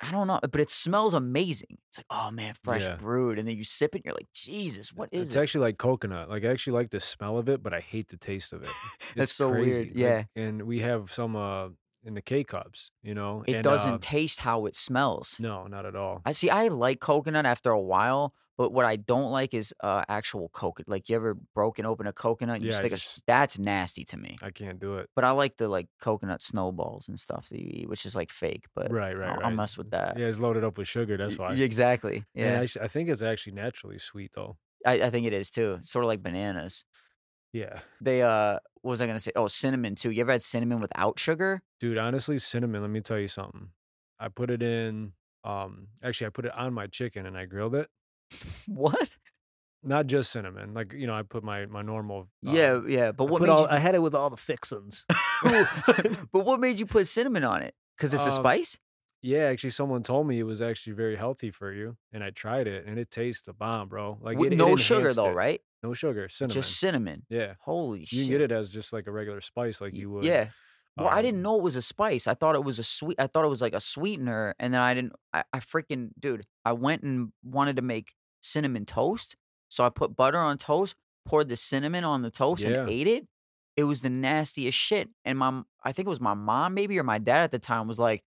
I 0.00 0.10
don't 0.10 0.26
know, 0.26 0.40
but 0.42 0.60
it 0.60 0.70
smells 0.70 1.12
amazing. 1.14 1.76
It's 1.88 1.98
like, 1.98 2.06
oh 2.10 2.30
man, 2.30 2.54
fresh 2.64 2.84
Yeah. 2.84 2.96
brewed, 2.96 3.38
and 3.38 3.46
then 3.46 3.56
you 3.56 3.64
sip 3.64 3.94
it, 3.94 3.98
and 3.98 4.04
you're 4.06 4.14
like, 4.14 4.28
Jesus, 4.32 4.92
what 4.94 5.08
is 5.12 5.18
it? 5.18 5.22
It's 5.22 5.34
this? 5.34 5.42
actually 5.42 5.60
like 5.62 5.78
coconut. 5.78 6.30
Like, 6.30 6.44
I 6.44 6.48
actually 6.48 6.76
like 6.78 6.90
the 6.90 7.00
smell 7.00 7.36
of 7.38 7.48
it, 7.48 7.62
but 7.62 7.74
I 7.74 7.80
hate 7.80 8.08
the 8.08 8.16
taste 8.16 8.52
of 8.52 8.62
it. 8.62 8.70
That's 9.16 9.32
so 9.32 9.50
weird. 9.50 9.62
crazy. 9.62 9.84
Like, 9.88 9.96
Yeah. 9.96 10.22
and 10.36 10.62
we 10.62 10.80
have 10.80 11.12
some, 11.12 11.36
uh, 11.36 11.68
in 12.02 12.14
the 12.14 12.22
K-Cups, 12.22 12.92
you 13.02 13.14
know? 13.14 13.44
It 13.46 13.56
and, 13.56 13.62
doesn't 13.64 13.92
uh 13.94 13.98
taste 14.00 14.40
how 14.40 14.64
it 14.64 14.74
smells. 14.74 15.36
No, 15.38 15.66
not 15.66 15.84
at 15.84 15.94
all. 15.94 16.22
I 16.24 16.32
see. 16.32 16.48
I 16.48 16.68
like 16.68 16.98
coconut 17.00 17.44
after 17.44 17.70
a 17.70 17.80
while, 17.80 18.32
but 18.60 18.72
what 18.74 18.84
I 18.84 18.96
don't 18.96 19.30
like 19.30 19.54
is 19.54 19.72
uh, 19.82 20.04
actual 20.06 20.50
coconut. 20.50 20.86
Like 20.86 21.08
you 21.08 21.16
ever 21.16 21.34
broken 21.54 21.86
open 21.86 22.06
a 22.06 22.12
coconut? 22.12 22.56
And 22.56 22.64
you 22.66 22.72
Yeah, 22.72 22.76
stick 22.76 22.92
a. 22.92 22.96
just 22.96 23.06
s- 23.06 23.22
That's 23.26 23.58
nasty 23.58 24.04
to 24.04 24.18
me. 24.18 24.36
I 24.42 24.50
can't 24.50 24.78
do 24.78 24.98
it. 24.98 25.08
But 25.16 25.24
I 25.24 25.30
like 25.30 25.56
the 25.56 25.66
like 25.66 25.88
coconut 25.98 26.42
snowballs 26.42 27.08
and 27.08 27.18
stuff 27.18 27.48
that 27.48 27.58
you 27.58 27.70
eat, 27.72 27.88
which 27.88 28.04
is 28.04 28.14
like 28.14 28.28
fake. 28.30 28.66
But 28.74 28.92
Right, 28.92 29.16
right, 29.16 29.30
I'll, 29.30 29.44
I'll 29.46 29.50
mess 29.50 29.78
with 29.78 29.90
that. 29.92 30.18
Yeah, 30.18 30.26
it's 30.26 30.38
loaded 30.38 30.62
up 30.62 30.76
with 30.76 30.88
sugar, 30.88 31.16
that's 31.16 31.38
why. 31.38 31.54
exactly. 31.54 32.24
Yeah. 32.34 32.60
I 32.60 32.84
I 32.84 32.86
think 32.86 33.08
it's 33.08 33.22
actually 33.22 33.54
naturally 33.54 33.98
sweet, 33.98 34.32
though. 34.34 34.58
I, 34.84 35.04
I 35.04 35.10
think 35.10 35.26
it 35.26 35.32
is 35.32 35.50
too. 35.50 35.78
Sort 35.80 36.04
of 36.04 36.08
like 36.08 36.22
bananas. 36.22 36.84
Yeah. 37.54 37.80
They 38.02 38.20
uh, 38.20 38.58
what 38.82 38.90
was 38.90 39.00
I 39.00 39.06
gonna 39.06 39.20
say? 39.20 39.32
Oh, 39.36 39.48
cinnamon 39.48 39.94
too. 39.94 40.10
You 40.10 40.20
ever 40.20 40.32
had 40.32 40.42
cinnamon 40.42 40.80
without 40.80 41.18
sugar? 41.18 41.62
Dude, 41.80 41.96
honestly, 41.96 42.36
cinnamon, 42.38 42.82
let 42.82 42.90
me 42.90 43.00
tell 43.00 43.18
you 43.18 43.28
something. 43.28 43.70
I 44.18 44.28
put 44.28 44.50
it 44.50 44.62
in 44.62 45.14
um 45.44 45.88
actually 46.04 46.26
I 46.26 46.30
put 46.30 46.44
it 46.44 46.54
on 46.54 46.74
my 46.74 46.86
chicken 46.88 47.24
and 47.24 47.38
I 47.38 47.46
grilled 47.46 47.74
it. 47.74 47.88
What? 48.66 49.16
Not 49.82 50.06
just 50.08 50.30
cinnamon. 50.30 50.74
Like, 50.74 50.92
you 50.92 51.06
know, 51.06 51.14
I 51.14 51.22
put 51.22 51.42
my 51.42 51.66
my 51.66 51.82
normal 51.82 52.28
Yeah, 52.42 52.72
um 52.72 52.88
yeah. 52.90 53.12
But 53.12 53.24
I 53.24 53.30
what 53.30 53.38
put 53.38 53.48
made 53.48 53.52
all 53.54 53.62
you? 53.62 53.68
I 53.70 53.78
had 53.78 53.94
it 53.94 54.02
with 54.02 54.14
all 54.14 54.28
the 54.30 54.36
fixins. 54.36 55.06
but 55.42 56.44
what 56.44 56.60
made 56.60 56.78
you 56.78 56.86
put 56.86 57.06
cinnamon 57.06 57.44
on 57.44 57.62
it? 57.62 57.74
Because 57.96 58.12
it's 58.14 58.26
a 58.26 58.30
Um, 58.30 58.36
spice. 58.36 58.78
Yeah, 59.22 59.44
actually 59.44 59.70
someone 59.70 60.02
told 60.02 60.26
me 60.26 60.38
it 60.38 60.44
was 60.44 60.62
actually 60.62 60.94
very 60.94 61.14
healthy 61.16 61.50
for 61.50 61.72
you 61.72 61.96
and 62.12 62.24
I 62.24 62.30
tried 62.30 62.66
it 62.66 62.86
and 62.86 62.98
it 62.98 63.10
tastes 63.10 63.42
the 63.42 63.52
bomb, 63.52 63.88
bro. 63.88 64.18
Like 64.22 64.38
With 64.38 64.52
it, 64.52 64.54
it 64.54 64.56
no 64.58 64.76
sugar 64.76 65.00
enhanced 65.00 65.16
though, 65.16 65.30
it. 65.30 65.34
right? 65.34 65.60
No 65.82 65.92
sugar, 65.94 66.28
cinnamon. 66.28 66.54
Just 66.54 66.78
cinnamon. 66.78 67.22
yeah. 67.28 67.54
Holy 67.60 68.00
You 68.00 68.06
shit. 68.06 68.18
can 68.20 68.28
get 68.30 68.40
it 68.42 68.52
as 68.52 68.70
just 68.70 68.92
like 68.92 69.06
a 69.06 69.12
regular 69.12 69.40
spice 69.40 69.80
like 69.80 69.92
Y- 69.92 70.00
you 70.00 70.10
would. 70.10 70.24
Yeah. 70.24 70.48
Well, 70.96 71.08
I 71.08 71.22
didn't 71.22 71.38
um, 71.38 71.42
know 71.44 71.56
it 71.56 71.62
was 71.62 71.76
a 71.76 71.82
spice. 71.82 72.26
I 72.26 72.34
thought 72.34 72.54
it 72.56 72.64
was 72.64 72.78
a 72.78 72.84
sweet. 72.84 73.18
I 73.18 73.26
thought 73.26 73.44
it 73.44 73.48
was 73.48 73.62
like 73.62 73.72
a 73.72 73.80
sweetener, 73.80 74.54
and 74.58 74.74
then 74.74 74.80
I 74.82 74.92
didn't. 74.92 75.14
I, 75.32 75.44
I 75.50 75.60
freaking 75.60 76.10
dude. 76.18 76.44
I 76.64 76.72
went 76.72 77.02
and 77.04 77.32
wanted 77.42 77.76
to 77.76 77.82
make 77.82 78.12
cinnamon 78.40 78.84
toast, 78.86 79.36
so 79.68 79.84
I 79.84 79.88
put 79.90 80.16
butter 80.16 80.38
on 80.38 80.58
toast, 80.58 80.94
poured 81.26 81.48
the 81.48 81.56
cinnamon 81.56 82.04
on 82.04 82.22
the 82.22 82.30
toast, 82.30 82.64
Yeah. 82.64 82.80
and 82.80 82.90
ate 82.90 83.06
it. 83.06 83.26
It 83.76 83.84
was 83.84 84.00
the 84.02 84.10
nastiest 84.10 84.76
shit. 84.76 85.08
And 85.24 85.38
my, 85.38 85.62
I 85.84 85.92
think 85.92 86.06
it 86.06 86.10
was 86.10 86.20
my 86.20 86.34
mom 86.34 86.74
maybe 86.74 86.98
or 86.98 87.02
my 87.04 87.18
dad 87.18 87.44
at 87.44 87.50
the 87.52 87.58
time 87.58 87.86
was 87.88 87.98
like, 87.98 88.22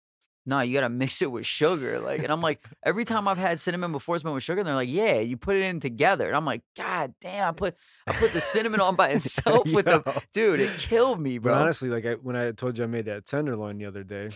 "No, 0.46 0.62
you 0.62 0.74
gotta 0.74 0.88
mix 0.90 1.22
it 1.22 1.32
with 1.32 1.46
sugar." 1.46 2.00
Like, 2.00 2.20
and 2.24 2.32
I'm 2.32 2.42
like, 2.42 2.64
every 2.84 3.06
time 3.06 3.28
I've 3.28 3.38
had 3.40 3.60
cinnamon 3.60 3.92
before 3.92 4.16
it's 4.16 4.24
been 4.24 4.34
with 4.34 4.44
sugar, 4.44 4.62
And 4.62 4.68
they're 4.68 4.76
like, 4.76 4.88
"Yeah, 4.90 5.16
you 5.20 5.36
put 5.38 5.56
it 5.56 5.64
in 5.64 5.80
together." 5.80 6.28
And 6.28 6.36
I'm 6.36 6.46
like, 6.46 6.62
"God 6.78 7.14
damn, 7.22 7.50
I 7.50 7.52
put 7.52 7.76
I 8.08 8.14
put 8.14 8.34
the 8.34 8.40
cinnamon 8.42 8.80
on 8.82 8.96
by 8.96 9.10
itself 9.18 9.72
with 9.74 9.86
the 9.86 10.24
dude. 10.32 10.60
It 10.62 10.78
killed 10.78 11.20
me, 11.20 11.38
bro." 11.38 11.54
But 11.54 11.62
honestly, 11.64 11.90
like 11.90 12.06
I, 12.06 12.14
when 12.14 12.36
I 12.36 12.52
told 12.52 12.78
you 12.78 12.84
I 12.84 12.88
made 12.88 13.06
that 13.06 13.26
tenderloin 13.26 13.78
the 13.78 13.86
other 13.88 14.04
day, 14.04 14.30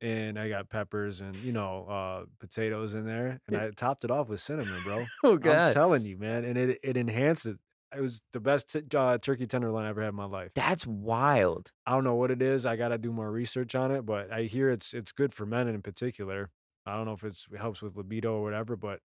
and 0.00 0.38
I 0.38 0.48
got 0.48 0.68
peppers 0.68 1.20
and 1.20 1.34
you 1.36 1.52
know 1.52 1.86
uh, 1.88 2.26
potatoes 2.38 2.94
in 2.94 3.06
there, 3.06 3.40
and 3.46 3.56
I 3.56 3.70
topped 3.70 4.04
it 4.04 4.10
off 4.10 4.28
with 4.28 4.40
cinnamon, 4.40 4.80
bro. 4.84 5.06
oh 5.24 5.34
I'm 5.34 5.72
telling 5.74 6.04
you, 6.04 6.16
man, 6.16 6.44
and 6.44 6.56
it 6.56 6.80
it 6.82 6.96
enhanced 6.96 7.46
it. 7.46 7.58
It 7.96 8.02
was 8.02 8.20
the 8.32 8.40
best 8.40 8.70
t- 8.72 8.82
uh, 8.94 9.16
turkey 9.16 9.46
tenderloin 9.46 9.86
I 9.86 9.88
ever 9.88 10.02
had 10.02 10.10
in 10.10 10.14
my 10.14 10.26
life. 10.26 10.50
That's 10.54 10.86
wild. 10.86 11.72
I 11.86 11.92
don't 11.92 12.04
know 12.04 12.16
what 12.16 12.30
it 12.30 12.42
is. 12.42 12.66
I 12.66 12.76
gotta 12.76 12.98
do 12.98 13.12
more 13.12 13.30
research 13.30 13.74
on 13.74 13.90
it, 13.90 14.04
but 14.04 14.30
I 14.30 14.42
hear 14.42 14.70
it's 14.70 14.92
it's 14.92 15.12
good 15.12 15.32
for 15.32 15.46
men 15.46 15.68
in 15.68 15.80
particular. 15.80 16.50
I 16.88 16.96
don't 16.96 17.04
know 17.04 17.12
if 17.12 17.22
it's, 17.22 17.46
it 17.52 17.58
helps 17.58 17.82
with 17.82 17.96
libido 17.96 18.34
or 18.34 18.42
whatever, 18.42 18.74
but 18.74 19.00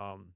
um, 0.00 0.28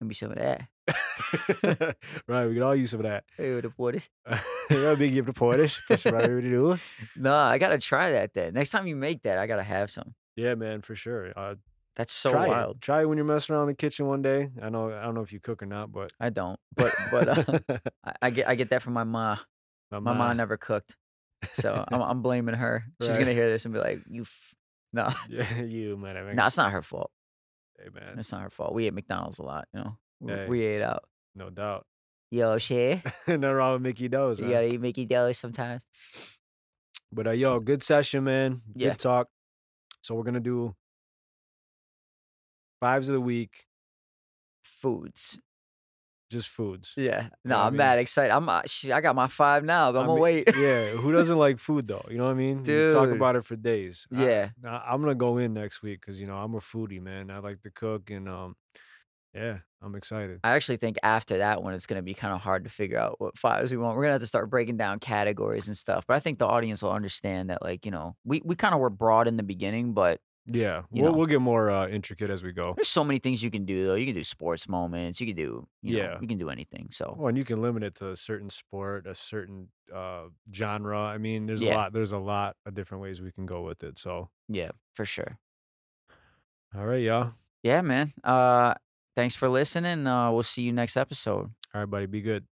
Let 0.00 0.08
me 0.08 0.14
show 0.14 0.28
that. 0.28 0.68
right, 2.26 2.46
we 2.46 2.54
could 2.54 2.62
all 2.62 2.74
use 2.74 2.90
some 2.90 3.00
of 3.00 3.04
that. 3.04 3.24
Hey, 3.36 3.54
with 3.54 3.64
the 3.64 4.02
Big 4.98 5.12
gift 5.14 5.26
to 5.26 5.32
Polish. 5.32 5.80
No, 7.16 7.34
I 7.34 7.58
gotta 7.58 7.78
try 7.78 8.12
that. 8.12 8.34
Then 8.34 8.54
next 8.54 8.70
time 8.70 8.86
you 8.86 8.96
make 8.96 9.22
that, 9.22 9.38
I 9.38 9.46
gotta 9.46 9.62
have 9.62 9.90
some. 9.90 10.14
Yeah, 10.36 10.54
man, 10.54 10.82
for 10.82 10.94
sure. 10.94 11.32
Uh, 11.36 11.54
That's 11.96 12.12
so 12.12 12.30
try 12.30 12.46
wild. 12.48 12.76
it. 12.76 12.80
Try 12.82 13.02
it 13.02 13.06
when 13.06 13.18
you're 13.18 13.24
messing 13.26 13.54
around 13.54 13.64
in 13.64 13.68
the 13.70 13.74
kitchen 13.74 14.06
one 14.06 14.22
day. 14.22 14.50
I 14.62 14.68
know. 14.68 14.92
I 14.92 15.02
don't 15.02 15.14
know 15.14 15.22
if 15.22 15.32
you 15.32 15.40
cook 15.40 15.62
or 15.62 15.66
not, 15.66 15.90
but 15.92 16.12
I 16.20 16.30
don't, 16.30 16.58
but 16.76 16.94
but 17.10 17.28
uh, 17.28 17.78
I, 18.04 18.12
I 18.22 18.30
get 18.30 18.48
I 18.48 18.54
get 18.54 18.70
that 18.70 18.82
from 18.82 18.92
my 18.92 19.04
ma. 19.04 19.36
my 19.90 19.98
My 19.98 20.12
mom 20.12 20.36
never 20.36 20.56
cooked, 20.56 20.96
so 21.52 21.84
I'm 21.90 22.00
I'm 22.02 22.22
blaming 22.22 22.54
her. 22.54 22.84
She's 23.00 23.10
Right. 23.10 23.18
gonna 23.18 23.32
hear 23.32 23.48
this 23.50 23.64
and 23.64 23.74
be 23.74 23.80
like, 23.80 24.00
"You, 24.08 24.22
f-. 24.22 24.54
no, 24.92 25.08
yeah, 25.28 25.60
you 25.62 25.96
mean, 25.96 26.36
no, 26.36 26.46
it's 26.46 26.56
not 26.56 26.72
her 26.72 26.82
fault. 26.82 27.10
hey, 27.82 27.88
man, 27.92 28.18
It's 28.18 28.30
not 28.32 28.42
her 28.42 28.50
fault. 28.50 28.74
We 28.74 28.86
ate 28.86 28.94
McDonald's 28.94 29.38
a 29.38 29.42
lot, 29.42 29.66
you 29.74 29.80
know. 29.80 29.96
We, 30.20 30.32
Hey. 30.32 30.46
we 30.48 30.62
ate 30.62 30.82
out. 30.82 31.04
no 31.34 31.50
doubt. 31.50 31.84
Yo, 32.30 32.58
shit. 32.58 33.00
Nothing 33.26 33.40
wrong 33.42 33.72
with 33.74 33.82
Mickey 33.82 34.08
Do's, 34.08 34.38
You 34.38 34.48
gotta 34.50 34.66
eat 34.72 34.80
Mickey 34.80 35.04
Deli 35.06 35.32
sometimes. 35.32 35.86
But 37.10 37.26
uh, 37.26 37.30
yo, 37.30 37.58
good 37.60 37.82
session, 37.82 38.24
man. 38.24 38.60
Good 38.74 38.82
Yeah. 38.82 38.94
talk. 38.94 39.28
So 40.02 40.14
we're 40.14 40.24
gonna 40.24 40.40
do 40.40 40.74
fives 42.80 43.08
of 43.08 43.14
the 43.14 43.20
week, 43.20 43.66
Foods. 44.62 45.40
just 46.30 46.48
foods. 46.48 46.92
Yeah. 46.96 47.28
No, 47.44 47.50
know 47.50 47.56
what 47.56 47.62
I 47.62 47.66
I'm 47.68 47.72
mean? 47.72 47.78
mad 47.78 47.98
excited. 47.98 48.30
I'm 48.34 48.46
uh, 48.48 48.60
shit, 48.66 48.92
I 48.92 49.00
got 49.00 49.16
my 49.16 49.26
five 49.28 49.64
now, 49.64 49.90
but 49.90 49.98
I 49.98 50.02
I'm 50.02 50.06
gonna 50.08 50.14
mean, 50.16 50.22
wait. 50.22 50.48
yeah, 50.56 50.90
who 50.90 51.10
doesn't 51.12 51.38
like 51.46 51.58
food 51.58 51.88
though? 51.88 52.04
You 52.10 52.18
know 52.18 52.24
what 52.26 52.32
I 52.32 52.34
mean? 52.34 52.62
You 52.66 52.92
talk 52.92 53.08
about 53.08 53.36
it 53.36 53.44
for 53.46 53.56
days. 53.56 54.06
I- 54.14 54.22
Yeah. 54.26 54.48
I, 54.64 54.82
I'm 54.90 55.00
gonna 55.00 55.14
go 55.14 55.38
in 55.38 55.54
next 55.54 55.82
week 55.82 56.02
because 56.02 56.20
you 56.20 56.26
know 56.26 56.36
I'm 56.36 56.54
a 56.54 56.58
foodie, 56.60 57.00
man. 57.00 57.30
I 57.30 57.38
like 57.38 57.62
to 57.62 57.70
cook, 57.70 58.10
and 58.10 58.28
um, 58.28 58.54
yeah, 59.34 59.58
I'm 59.82 59.94
excited. 59.94 60.40
I 60.42 60.52
actually 60.52 60.78
think 60.78 60.96
after 61.02 61.38
that 61.38 61.62
one, 61.62 61.74
it's 61.74 61.86
going 61.86 61.98
to 61.98 62.02
be 62.02 62.14
kind 62.14 62.34
of 62.34 62.40
hard 62.40 62.64
to 62.64 62.70
figure 62.70 62.98
out 62.98 63.20
what 63.20 63.36
fives 63.38 63.70
we 63.70 63.76
want. 63.76 63.96
We're 63.96 64.02
going 64.04 64.10
to 64.10 64.14
have 64.14 64.22
to 64.22 64.26
start 64.26 64.50
breaking 64.50 64.76
down 64.76 64.98
categories 64.98 65.66
and 65.68 65.76
stuff. 65.76 66.04
But 66.06 66.14
I 66.14 66.20
think 66.20 66.38
the 66.38 66.46
audience 66.46 66.82
will 66.82 66.92
understand 66.92 67.50
that, 67.50 67.62
like, 67.62 67.84
you 67.84 67.90
know, 67.92 68.16
we, 68.24 68.42
we 68.44 68.54
kind 68.54 68.74
of 68.74 68.80
were 68.80 68.90
broad 68.90 69.28
in 69.28 69.36
the 69.36 69.42
beginning, 69.42 69.92
but 69.92 70.20
Yeah, 70.46 70.82
we'll 70.90 71.12
know. 71.12 71.18
we'll 71.18 71.26
get 71.26 71.40
more 71.42 71.70
uh, 71.70 71.86
intricate 71.88 72.30
as 72.30 72.42
we 72.42 72.52
go. 72.52 72.72
there's 72.74 72.88
so 72.88 73.04
many 73.04 73.18
things 73.18 73.42
you 73.42 73.50
can 73.50 73.66
do, 73.66 73.86
though. 73.86 73.94
You 73.94 74.06
can 74.06 74.14
do 74.14 74.24
sports 74.24 74.66
moments. 74.68 75.20
You 75.20 75.26
can 75.26 75.36
do, 75.36 75.68
you 75.82 75.96
know, 75.98 76.02
Yeah. 76.02 76.18
you 76.22 76.26
can 76.26 76.38
do 76.38 76.48
anything. 76.48 76.88
So, 76.90 77.14
Well, 77.16 77.28
and 77.28 77.36
you 77.36 77.44
can 77.44 77.60
limit 77.60 77.82
it 77.82 77.94
to 77.96 78.10
a 78.10 78.16
certain 78.16 78.48
sport, 78.50 79.06
a 79.06 79.14
certain 79.14 79.68
uh, 79.94 80.24
genre. 80.52 80.98
I 81.00 81.18
mean, 81.18 81.44
there's 81.46 81.60
a 81.62 81.66
lot. 81.66 81.92
There's 81.92 82.12
a 82.12 82.18
lot 82.18 82.56
of 82.66 82.74
different 82.74 83.02
ways 83.02 83.20
we 83.20 83.30
can 83.32 83.44
go 83.46 83.62
with 83.62 83.82
it. 83.84 83.98
So, 83.98 84.30
yeah, 84.48 84.70
for 84.94 85.04
sure. 85.04 85.38
all 86.74 86.84
right, 86.86 87.02
y'all. 87.02 87.32
Yeah, 87.62 87.80
man. 87.82 88.12
Uh, 88.24 88.74
thanks 89.18 89.34
for 89.34 89.48
listening. 89.48 90.06
Uh, 90.06 90.30
we'll 90.30 90.44
see 90.44 90.62
you 90.62 90.72
next 90.72 90.96
episode. 90.96 91.50
All 91.74 91.80
right, 91.80 91.90
buddy. 91.90 92.06
Be 92.06 92.20
good. 92.20 92.46